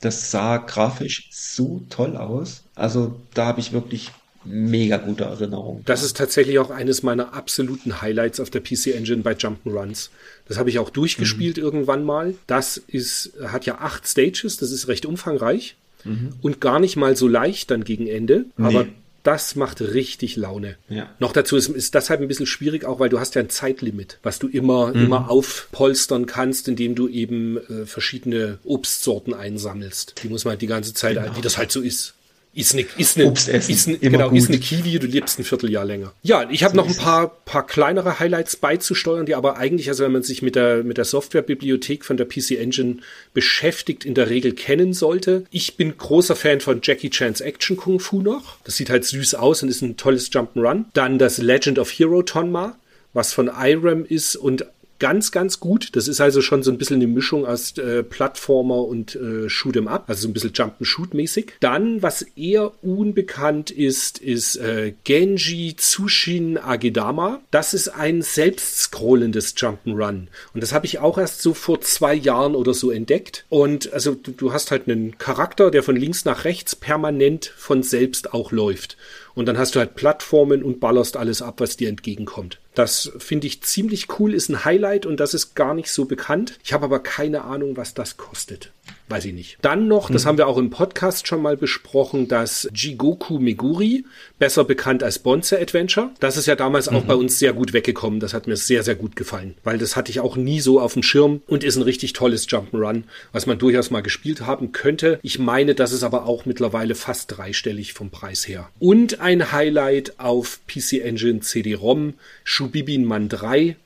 Das 0.00 0.32
sah 0.32 0.56
grafisch 0.56 1.28
so 1.30 1.82
toll 1.88 2.16
aus. 2.16 2.64
Also 2.74 3.20
da 3.32 3.46
habe 3.46 3.60
ich 3.60 3.72
wirklich 3.72 4.10
mega 4.44 4.96
gute 4.96 5.24
Erinnerungen. 5.24 5.82
Das 5.84 6.02
ist 6.02 6.16
tatsächlich 6.16 6.58
auch 6.58 6.70
eines 6.70 7.04
meiner 7.04 7.32
absoluten 7.32 8.02
Highlights 8.02 8.40
auf 8.40 8.50
der 8.50 8.60
PC 8.60 8.88
Engine 8.88 9.22
bei 9.22 9.34
Jump'n'Runs. 9.34 10.10
Das 10.48 10.58
habe 10.58 10.68
ich 10.68 10.80
auch 10.80 10.90
durchgespielt 10.90 11.56
mhm. 11.56 11.62
irgendwann 11.62 12.04
mal. 12.04 12.34
Das 12.48 12.78
ist, 12.78 13.34
hat 13.40 13.66
ja 13.66 13.78
acht 13.78 14.06
Stages, 14.08 14.56
das 14.56 14.72
ist 14.72 14.88
recht 14.88 15.06
umfangreich 15.06 15.76
mhm. 16.02 16.32
und 16.42 16.60
gar 16.60 16.80
nicht 16.80 16.96
mal 16.96 17.16
so 17.16 17.28
leicht 17.28 17.70
dann 17.70 17.84
gegen 17.84 18.08
Ende. 18.08 18.46
Nee. 18.56 18.64
Aber 18.66 18.86
das 19.26 19.56
macht 19.56 19.80
richtig 19.80 20.36
Laune. 20.36 20.76
Ja. 20.88 21.10
Noch 21.18 21.32
dazu 21.32 21.56
ist, 21.56 21.68
ist 21.68 21.94
das 21.94 22.10
halt 22.10 22.20
ein 22.20 22.28
bisschen 22.28 22.46
schwierig, 22.46 22.84
auch 22.84 23.00
weil 23.00 23.08
du 23.08 23.18
hast 23.18 23.34
ja 23.34 23.42
ein 23.42 23.50
Zeitlimit, 23.50 24.18
was 24.22 24.38
du 24.38 24.46
immer, 24.46 24.88
mhm. 24.88 25.04
immer 25.06 25.30
aufpolstern 25.30 26.26
kannst, 26.26 26.68
indem 26.68 26.94
du 26.94 27.08
eben 27.08 27.56
äh, 27.56 27.86
verschiedene 27.86 28.58
Obstsorten 28.64 29.34
einsammelst. 29.34 30.14
Die 30.22 30.28
muss 30.28 30.44
man 30.44 30.52
halt 30.52 30.62
die 30.62 30.68
ganze 30.68 30.94
Zeit, 30.94 31.16
genau. 31.16 31.36
wie 31.36 31.40
das 31.40 31.58
halt 31.58 31.72
so 31.72 31.80
ist. 31.80 32.14
Ist 32.56 32.72
eine, 32.72 32.86
ist 32.96 33.18
eine, 33.18 33.26
Obst 33.26 33.50
essen, 33.50 33.70
ist 33.70 33.86
eine, 33.86 33.98
genau, 33.98 34.30
gut. 34.30 34.38
ist 34.38 34.48
eine 34.48 34.58
Kiwi, 34.58 34.98
du 34.98 35.06
lebst 35.06 35.38
ein 35.38 35.44
Vierteljahr 35.44 35.84
länger. 35.84 36.14
Ja, 36.22 36.48
ich 36.48 36.64
habe 36.64 36.74
so 36.74 36.80
noch 36.80 36.88
ein 36.88 36.96
paar, 36.96 37.28
paar 37.28 37.66
kleinere 37.66 38.18
Highlights 38.18 38.56
beizusteuern, 38.56 39.26
die 39.26 39.34
aber 39.34 39.58
eigentlich, 39.58 39.90
also 39.90 40.04
wenn 40.04 40.12
man 40.12 40.22
sich 40.22 40.40
mit 40.40 40.56
der, 40.56 40.82
mit 40.82 40.96
der 40.96 41.04
Softwarebibliothek 41.04 42.02
von 42.02 42.16
der 42.16 42.24
PC 42.24 42.52
Engine 42.52 42.96
beschäftigt, 43.34 44.06
in 44.06 44.14
der 44.14 44.30
Regel 44.30 44.54
kennen 44.54 44.94
sollte. 44.94 45.44
Ich 45.50 45.76
bin 45.76 45.98
großer 45.98 46.34
Fan 46.34 46.60
von 46.60 46.80
Jackie 46.82 47.10
Chan's 47.10 47.42
Action 47.42 47.76
Kung 47.76 48.00
Fu 48.00 48.22
noch. 48.22 48.56
Das 48.64 48.78
sieht 48.78 48.88
halt 48.88 49.04
süß 49.04 49.34
aus 49.34 49.62
und 49.62 49.68
ist 49.68 49.82
ein 49.82 49.98
tolles 49.98 50.32
Jump'n'Run. 50.32 50.86
Dann 50.94 51.18
das 51.18 51.36
Legend 51.36 51.78
of 51.78 51.90
Hero 51.90 52.22
Tonma, 52.22 52.78
was 53.12 53.34
von 53.34 53.50
IRAM 53.54 54.06
ist 54.06 54.34
und 54.34 54.64
ganz, 54.98 55.32
ganz 55.32 55.60
gut. 55.60 55.96
Das 55.96 56.08
ist 56.08 56.20
also 56.20 56.40
schon 56.40 56.62
so 56.62 56.70
ein 56.70 56.78
bisschen 56.78 56.96
eine 56.96 57.06
Mischung 57.06 57.46
aus 57.46 57.76
äh, 57.78 58.02
Plattformer 58.02 58.84
und 58.84 59.14
äh, 59.16 59.48
Shoot'em 59.48 59.86
Up, 59.86 60.04
also 60.08 60.22
so 60.22 60.28
ein 60.28 60.32
bisschen 60.32 60.52
Jump-and-Shoot-mäßig. 60.54 61.52
Dann, 61.60 62.02
was 62.02 62.22
eher 62.22 62.72
unbekannt 62.82 63.70
ist, 63.70 64.18
ist 64.18 64.56
äh, 64.56 64.94
Genji 65.04 65.74
Tsushin 65.76 66.58
Agedama. 66.58 67.40
Das 67.50 67.74
ist 67.74 67.88
ein 67.88 68.22
selbstscrollendes 68.22 69.56
Jump'n'Run. 69.56 70.26
Und 70.54 70.62
das 70.62 70.72
habe 70.72 70.86
ich 70.86 70.98
auch 70.98 71.18
erst 71.18 71.42
so 71.42 71.54
vor 71.54 71.80
zwei 71.80 72.14
Jahren 72.14 72.54
oder 72.54 72.74
so 72.74 72.90
entdeckt. 72.90 73.44
Und 73.48 73.92
also 73.92 74.14
du, 74.14 74.32
du 74.32 74.52
hast 74.52 74.70
halt 74.70 74.88
einen 74.88 75.18
Charakter, 75.18 75.70
der 75.70 75.82
von 75.82 75.96
links 75.96 76.24
nach 76.24 76.44
rechts 76.44 76.76
permanent 76.76 77.52
von 77.56 77.82
selbst 77.82 78.32
auch 78.32 78.52
läuft. 78.52 78.96
Und 79.34 79.46
dann 79.46 79.58
hast 79.58 79.74
du 79.74 79.78
halt 79.78 79.94
Plattformen 79.94 80.62
und 80.62 80.80
ballerst 80.80 81.16
alles 81.16 81.42
ab, 81.42 81.60
was 81.60 81.76
dir 81.76 81.88
entgegenkommt. 81.88 82.58
Das 82.76 83.10
finde 83.16 83.46
ich 83.46 83.62
ziemlich 83.62 84.20
cool, 84.20 84.34
ist 84.34 84.50
ein 84.50 84.66
Highlight 84.66 85.06
und 85.06 85.18
das 85.18 85.32
ist 85.32 85.54
gar 85.54 85.72
nicht 85.72 85.90
so 85.90 86.04
bekannt. 86.04 86.58
Ich 86.62 86.74
habe 86.74 86.84
aber 86.84 87.00
keine 87.00 87.42
Ahnung, 87.44 87.78
was 87.78 87.94
das 87.94 88.18
kostet. 88.18 88.70
Weiß 89.08 89.24
ich 89.24 89.34
nicht. 89.34 89.58
Dann 89.62 89.86
noch, 89.86 90.10
das 90.10 90.24
mhm. 90.24 90.28
haben 90.28 90.38
wir 90.38 90.48
auch 90.48 90.58
im 90.58 90.70
Podcast 90.70 91.28
schon 91.28 91.40
mal 91.40 91.56
besprochen, 91.56 92.26
das 92.26 92.68
Jigoku 92.74 93.38
Meguri, 93.38 94.04
besser 94.40 94.64
bekannt 94.64 95.04
als 95.04 95.20
Bonze 95.20 95.60
Adventure. 95.60 96.10
Das 96.18 96.36
ist 96.36 96.46
ja 96.46 96.56
damals 96.56 96.90
mhm. 96.90 96.96
auch 96.96 97.04
bei 97.04 97.14
uns 97.14 97.38
sehr 97.38 97.52
gut 97.52 97.72
weggekommen. 97.72 98.18
Das 98.18 98.34
hat 98.34 98.48
mir 98.48 98.56
sehr, 98.56 98.82
sehr 98.82 98.96
gut 98.96 99.14
gefallen, 99.14 99.54
weil 99.62 99.78
das 99.78 99.94
hatte 99.94 100.10
ich 100.10 100.18
auch 100.18 100.36
nie 100.36 100.60
so 100.60 100.80
auf 100.80 100.94
dem 100.94 101.04
Schirm 101.04 101.42
und 101.46 101.62
ist 101.62 101.76
ein 101.76 101.82
richtig 101.82 102.14
tolles 102.14 102.48
Jump'n'Run, 102.48 103.04
was 103.30 103.46
man 103.46 103.58
durchaus 103.58 103.90
mal 103.90 104.02
gespielt 104.02 104.40
haben 104.40 104.72
könnte. 104.72 105.20
Ich 105.22 105.38
meine, 105.38 105.76
das 105.76 105.92
ist 105.92 106.02
aber 106.02 106.26
auch 106.26 106.44
mittlerweile 106.44 106.96
fast 106.96 107.36
dreistellig 107.36 107.92
vom 107.92 108.10
Preis 108.10 108.48
her. 108.48 108.70
Und 108.80 109.20
ein 109.20 109.52
Highlight 109.52 110.18
auf 110.18 110.60
PC 110.66 111.04
Engine 111.04 111.40
CD-ROM, 111.40 112.14
Shubibin 112.42 113.04
Man 113.04 113.28
3, 113.28 113.76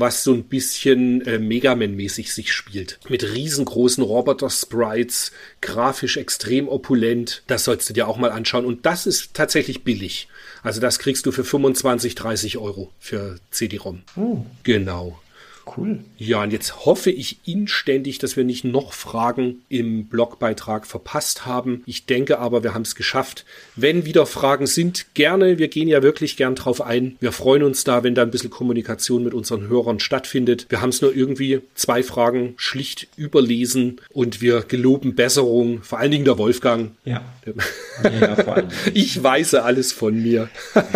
was 0.00 0.24
so 0.24 0.32
ein 0.32 0.44
bisschen 0.44 1.22
äh, 1.26 1.38
Megaman-mäßig 1.38 2.32
sich 2.32 2.52
spielt. 2.52 2.98
Mit 3.08 3.22
riesengroßen 3.22 4.02
Roboter-Sprites, 4.02 5.32
grafisch 5.60 6.16
extrem 6.16 6.68
opulent. 6.68 7.42
Das 7.46 7.64
sollst 7.64 7.88
du 7.88 7.94
dir 7.94 8.08
auch 8.08 8.16
mal 8.16 8.30
anschauen. 8.32 8.64
Und 8.64 8.86
das 8.86 9.06
ist 9.06 9.34
tatsächlich 9.34 9.84
billig. 9.84 10.28
Also 10.62 10.80
das 10.80 10.98
kriegst 10.98 11.26
du 11.26 11.32
für 11.32 11.44
25, 11.44 12.14
30 12.14 12.58
Euro 12.58 12.92
für 12.98 13.38
CD-ROM. 13.50 14.02
Oh. 14.16 14.44
Genau. 14.62 15.20
Cool. 15.76 16.00
Ja, 16.16 16.42
und 16.42 16.52
jetzt 16.52 16.86
hoffe 16.86 17.10
ich 17.10 17.38
inständig, 17.44 18.18
dass 18.18 18.36
wir 18.36 18.44
nicht 18.44 18.64
noch 18.64 18.92
Fragen 18.92 19.62
im 19.68 20.06
Blogbeitrag 20.06 20.86
verpasst 20.86 21.46
haben. 21.46 21.82
Ich 21.86 22.06
denke 22.06 22.38
aber, 22.38 22.62
wir 22.62 22.74
haben 22.74 22.82
es 22.82 22.94
geschafft. 22.94 23.44
Wenn 23.76 24.04
wieder 24.04 24.26
Fragen 24.26 24.66
sind, 24.66 25.14
gerne. 25.14 25.58
Wir 25.58 25.68
gehen 25.68 25.88
ja 25.88 26.02
wirklich 26.02 26.36
gern 26.36 26.54
drauf 26.54 26.80
ein. 26.80 27.16
Wir 27.20 27.32
freuen 27.32 27.62
uns 27.62 27.84
da, 27.84 28.02
wenn 28.02 28.14
da 28.14 28.22
ein 28.22 28.30
bisschen 28.30 28.50
Kommunikation 28.50 29.24
mit 29.24 29.34
unseren 29.34 29.68
Hörern 29.68 30.00
stattfindet. 30.00 30.66
Wir 30.68 30.80
haben 30.80 30.90
es 30.90 31.02
nur 31.02 31.14
irgendwie 31.14 31.60
zwei 31.74 32.02
Fragen 32.02 32.54
schlicht 32.56 33.08
überlesen 33.16 34.00
und 34.12 34.40
wir 34.40 34.62
geloben 34.62 35.14
Besserung. 35.14 35.82
Vor 35.82 35.98
allen 35.98 36.10
Dingen 36.10 36.24
der 36.24 36.38
Wolfgang. 36.38 36.92
Ja. 37.04 37.24
ja 38.02 38.36
vor 38.36 38.54
allem. 38.54 38.68
Ich 38.94 39.22
weise 39.22 39.64
alles 39.64 39.92
von 39.92 40.20
mir. 40.20 40.48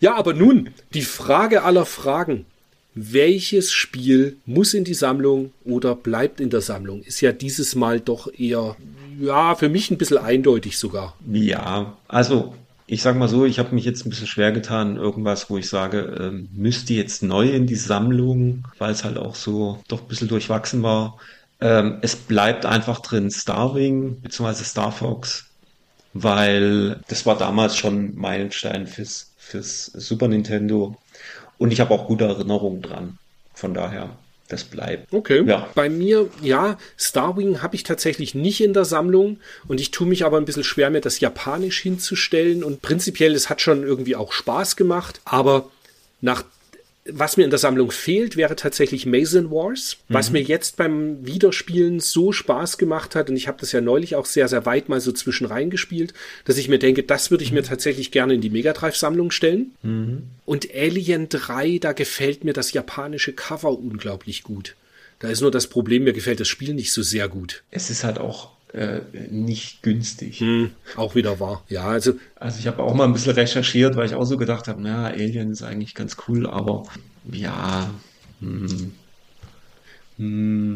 ja, 0.00 0.14
aber 0.14 0.34
nun, 0.34 0.70
die 0.94 1.02
Frage 1.02 1.62
aller 1.62 1.86
Fragen 1.86 2.44
welches 2.94 3.72
Spiel 3.72 4.36
muss 4.44 4.74
in 4.74 4.84
die 4.84 4.94
Sammlung 4.94 5.52
oder 5.64 5.94
bleibt 5.94 6.40
in 6.40 6.50
der 6.50 6.60
Sammlung? 6.60 7.02
Ist 7.02 7.20
ja 7.20 7.32
dieses 7.32 7.74
Mal 7.74 8.00
doch 8.00 8.28
eher, 8.38 8.76
ja, 9.20 9.54
für 9.54 9.68
mich 9.68 9.90
ein 9.90 9.98
bisschen 9.98 10.18
eindeutig 10.18 10.78
sogar. 10.78 11.16
Ja, 11.30 11.96
also 12.08 12.54
ich 12.86 13.02
sag 13.02 13.16
mal 13.16 13.28
so, 13.28 13.46
ich 13.46 13.58
habe 13.58 13.74
mich 13.74 13.84
jetzt 13.84 14.04
ein 14.04 14.10
bisschen 14.10 14.26
schwer 14.26 14.52
getan, 14.52 14.96
irgendwas, 14.96 15.48
wo 15.48 15.56
ich 15.56 15.68
sage, 15.68 16.16
ähm, 16.20 16.48
müsste 16.52 16.92
jetzt 16.94 17.22
neu 17.22 17.48
in 17.50 17.66
die 17.66 17.76
Sammlung, 17.76 18.64
weil 18.78 18.92
es 18.92 19.04
halt 19.04 19.16
auch 19.16 19.34
so 19.34 19.82
doch 19.88 20.02
ein 20.02 20.08
bisschen 20.08 20.28
durchwachsen 20.28 20.82
war. 20.82 21.18
Ähm, 21.60 21.98
es 22.02 22.16
bleibt 22.16 22.66
einfach 22.66 23.00
drin 23.00 23.30
Starwing 23.30 24.20
bzw. 24.20 24.64
Star 24.64 24.92
Fox 24.92 25.46
weil 26.14 27.00
das 27.08 27.26
war 27.26 27.38
damals 27.38 27.76
schon 27.76 28.14
Meilenstein 28.16 28.86
fürs, 28.86 29.32
fürs 29.36 29.86
Super 29.86 30.28
Nintendo. 30.28 30.96
Und 31.62 31.72
ich 31.72 31.80
habe 31.80 31.94
auch 31.94 32.08
gute 32.08 32.24
Erinnerungen 32.24 32.82
dran. 32.82 33.18
Von 33.54 33.72
daher, 33.72 34.10
das 34.48 34.64
bleibt. 34.64 35.12
Okay. 35.12 35.44
Ja. 35.46 35.68
Bei 35.76 35.88
mir, 35.88 36.28
ja, 36.42 36.76
Starwing 36.96 37.62
habe 37.62 37.76
ich 37.76 37.84
tatsächlich 37.84 38.34
nicht 38.34 38.60
in 38.60 38.74
der 38.74 38.84
Sammlung 38.84 39.38
und 39.68 39.80
ich 39.80 39.92
tue 39.92 40.08
mich 40.08 40.24
aber 40.24 40.38
ein 40.38 40.44
bisschen 40.44 40.64
schwer, 40.64 40.90
mir 40.90 41.00
das 41.00 41.20
Japanisch 41.20 41.78
hinzustellen. 41.78 42.64
Und 42.64 42.82
prinzipiell, 42.82 43.32
es 43.32 43.48
hat 43.48 43.60
schon 43.60 43.84
irgendwie 43.84 44.16
auch 44.16 44.32
Spaß 44.32 44.74
gemacht, 44.74 45.20
aber 45.24 45.70
nach 46.20 46.42
was 47.04 47.36
mir 47.36 47.44
in 47.44 47.50
der 47.50 47.58
Sammlung 47.58 47.90
fehlt, 47.90 48.36
wäre 48.36 48.54
tatsächlich 48.54 49.06
Mason 49.06 49.50
Wars, 49.50 49.96
was 50.08 50.30
mir 50.30 50.40
jetzt 50.40 50.76
beim 50.76 51.26
Wiederspielen 51.26 51.98
so 51.98 52.30
Spaß 52.30 52.78
gemacht 52.78 53.16
hat. 53.16 53.28
Und 53.28 53.36
ich 53.36 53.48
habe 53.48 53.58
das 53.60 53.72
ja 53.72 53.80
neulich 53.80 54.14
auch 54.14 54.26
sehr, 54.26 54.46
sehr 54.46 54.66
weit 54.66 54.88
mal 54.88 55.00
so 55.00 55.10
zwischen 55.10 55.46
reingespielt, 55.46 56.14
dass 56.44 56.58
ich 56.58 56.68
mir 56.68 56.78
denke, 56.78 57.02
das 57.02 57.30
würde 57.32 57.42
ich 57.42 57.50
mir 57.50 57.64
tatsächlich 57.64 58.12
gerne 58.12 58.34
in 58.34 58.40
die 58.40 58.50
Mega 58.50 58.72
Drive-Sammlung 58.72 59.32
stellen. 59.32 59.72
Und 60.44 60.68
Alien 60.74 61.28
3, 61.28 61.78
da 61.78 61.92
gefällt 61.92 62.44
mir 62.44 62.52
das 62.52 62.72
japanische 62.72 63.32
Cover 63.32 63.76
unglaublich 63.76 64.44
gut. 64.44 64.76
Da 65.18 65.28
ist 65.28 65.40
nur 65.40 65.50
das 65.50 65.68
Problem, 65.68 66.04
mir 66.04 66.12
gefällt 66.12 66.40
das 66.40 66.48
Spiel 66.48 66.74
nicht 66.74 66.92
so 66.92 67.02
sehr 67.02 67.28
gut. 67.28 67.62
Es 67.70 67.90
ist 67.90 68.04
halt 68.04 68.18
auch 68.18 68.50
äh, 68.72 69.00
nicht 69.30 69.82
günstig. 69.82 70.40
Hm, 70.40 70.70
auch 70.96 71.14
wieder 71.14 71.40
wahr. 71.40 71.64
Ja, 71.68 71.84
also 71.84 72.14
Also 72.36 72.58
ich 72.58 72.66
habe 72.66 72.82
auch 72.82 72.94
mal 72.94 73.04
ein 73.04 73.12
bisschen 73.12 73.34
recherchiert, 73.34 73.96
weil 73.96 74.06
ich 74.06 74.14
auch 74.14 74.24
so 74.24 74.36
gedacht 74.36 74.68
habe, 74.68 74.80
na, 74.82 75.06
Alien 75.06 75.52
ist 75.52 75.62
eigentlich 75.62 75.94
ganz 75.94 76.16
cool, 76.28 76.46
aber 76.46 76.84
ja, 77.30 77.90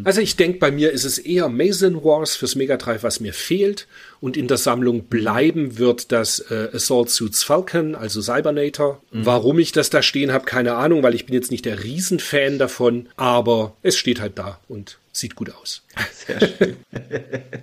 Also 0.05 0.21
ich 0.21 0.37
denke, 0.37 0.59
bei 0.59 0.71
mir 0.71 0.91
ist 0.91 1.05
es 1.05 1.19
eher 1.19 1.49
Mason 1.49 2.03
Wars 2.03 2.37
fürs 2.37 2.57
Mega 2.57 2.77
Drive, 2.77 3.03
was 3.03 3.21
mir 3.21 3.33
fehlt. 3.33 3.87
Und 4.21 4.37
in 4.37 4.49
der 4.49 4.57
Sammlung 4.57 5.05
bleiben 5.05 5.79
wird 5.79 6.11
das 6.11 6.41
äh, 6.51 6.71
Assault 6.73 7.11
Suits 7.11 7.43
Falcon, 7.43 7.95
also 7.95 8.21
Cybernator. 8.23 9.03
Warum 9.13 9.59
ich 9.59 9.73
das 9.73 9.91
da 9.91 10.03
stehen 10.03 10.33
habe, 10.33 10.47
keine 10.47 10.75
Ahnung, 10.75 11.03
weil 11.03 11.15
ich 11.15 11.27
bin 11.27 11.35
jetzt 11.35 11.51
nicht 11.51 11.65
der 11.65 11.85
Riesenfan 11.85 12.59
davon. 12.59 13.09
Aber 13.17 13.77
es 13.83 13.97
steht 13.97 14.21
halt 14.21 14.39
da 14.39 14.59
und 14.69 14.99
sieht 15.19 15.35
gut 15.35 15.51
aus. 15.51 15.83
sehr 16.27 16.41
schön. 16.41 16.77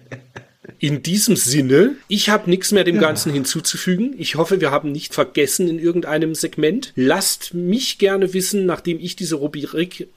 In 0.83 1.01
diesem 1.01 1.37
Sinne, 1.37 1.95
ich 2.09 2.27
habe 2.27 2.49
nichts 2.49 2.73
mehr 2.73 2.83
dem 2.83 2.99
Ganzen 2.99 3.31
hinzuzufügen. 3.31 4.15
Ich 4.17 4.35
hoffe, 4.35 4.59
wir 4.59 4.69
haben 4.69 4.91
nicht 4.91 5.13
vergessen 5.13 5.69
in 5.69 5.79
irgendeinem 5.79 6.35
Segment. 6.35 6.91
Lasst 6.97 7.53
mich 7.53 7.99
gerne 7.99 8.33
wissen, 8.33 8.65
nachdem 8.65 8.99
ich 8.99 9.15
diese 9.15 9.35
Rubrik, 9.35 10.09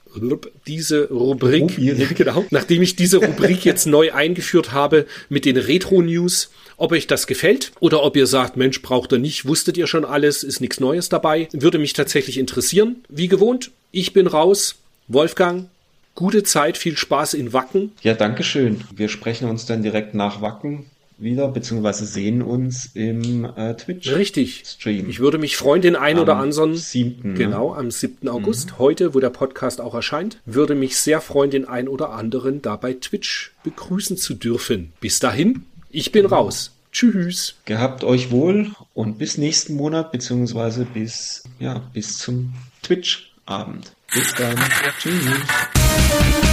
diese 0.67 1.07
Rubrik, 1.09 1.61
Rubrik. 1.77 2.15
genau, 2.17 2.45
nachdem 2.49 2.81
ich 2.81 2.97
diese 2.97 3.17
Rubrik 3.17 3.63
jetzt 3.63 3.87
neu 3.87 4.11
eingeführt 4.11 4.73
habe 4.73 5.05
mit 5.29 5.45
den 5.45 5.55
Retro-News, 5.55 6.49
ob 6.75 6.91
euch 6.91 7.07
das 7.07 7.27
gefällt 7.27 7.71
oder 7.79 8.03
ob 8.03 8.17
ihr 8.17 8.27
sagt, 8.27 8.57
Mensch, 8.57 8.81
braucht 8.81 9.13
ihr 9.13 9.19
nicht, 9.19 9.45
wusstet 9.45 9.77
ihr 9.77 9.87
schon 9.87 10.03
alles, 10.03 10.43
ist 10.43 10.59
nichts 10.59 10.81
Neues 10.81 11.07
dabei. 11.07 11.47
Würde 11.53 11.79
mich 11.79 11.93
tatsächlich 11.93 12.37
interessieren. 12.37 12.97
Wie 13.07 13.29
gewohnt, 13.29 13.71
ich 13.93 14.11
bin 14.11 14.27
raus. 14.27 14.75
Wolfgang, 15.07 15.69
gute 16.17 16.43
Zeit, 16.43 16.77
viel 16.77 16.97
Spaß 16.97 17.35
in 17.35 17.53
Wacken. 17.53 17.93
Ja, 18.01 18.15
danke 18.15 18.43
schön. 18.43 18.81
Wir 18.93 19.07
sprechen 19.07 19.47
uns 19.47 19.65
dann 19.67 19.83
direkt 19.83 20.15
nach 20.15 20.41
Wacken 20.41 20.87
wieder, 21.19 21.47
beziehungsweise 21.47 22.05
sehen 22.05 22.41
uns 22.41 22.87
im 22.95 23.45
äh, 23.45 23.75
Twitch. 23.75 24.11
Richtig. 24.11 24.63
Stream. 24.65 25.09
Ich 25.09 25.19
würde 25.19 25.37
mich 25.37 25.57
freuen, 25.57 25.81
den 25.81 25.95
einen 25.95 26.19
oder 26.19 26.33
Am 26.33 26.41
anderen. 26.41 26.75
7., 26.75 27.33
ne? 27.33 27.37
Genau, 27.37 27.73
am 27.73 27.91
7. 27.91 28.27
August, 28.29 28.79
heute, 28.79 29.13
wo 29.13 29.19
der 29.19 29.29
Podcast 29.29 29.79
auch 29.79 29.93
erscheint, 29.93 30.39
würde 30.45 30.75
mich 30.75 30.97
sehr 30.97 31.21
freuen, 31.21 31.51
den 31.51 31.65
einen 31.65 31.87
oder 31.87 32.11
anderen 32.11 32.61
da 32.61 32.75
bei 32.75 32.93
Twitch 32.93 33.53
begrüßen 33.63 34.17
zu 34.17 34.33
dürfen. 34.33 34.93
Bis 34.99 35.19
dahin, 35.19 35.65
ich 35.91 36.11
bin 36.11 36.25
raus. 36.25 36.71
Tschüss. 36.91 37.55
Gehabt 37.65 38.03
euch 38.03 38.31
wohl 38.31 38.71
und 38.95 39.19
bis 39.19 39.37
nächsten 39.37 39.75
Monat, 39.75 40.11
beziehungsweise 40.11 40.85
bis, 40.85 41.43
ja, 41.59 41.83
bis 41.93 42.17
zum 42.17 42.53
Twitch-Abend. 42.81 43.91
Bis 44.13 44.33
dann. 44.35 44.55
Tschüss. 44.99 46.46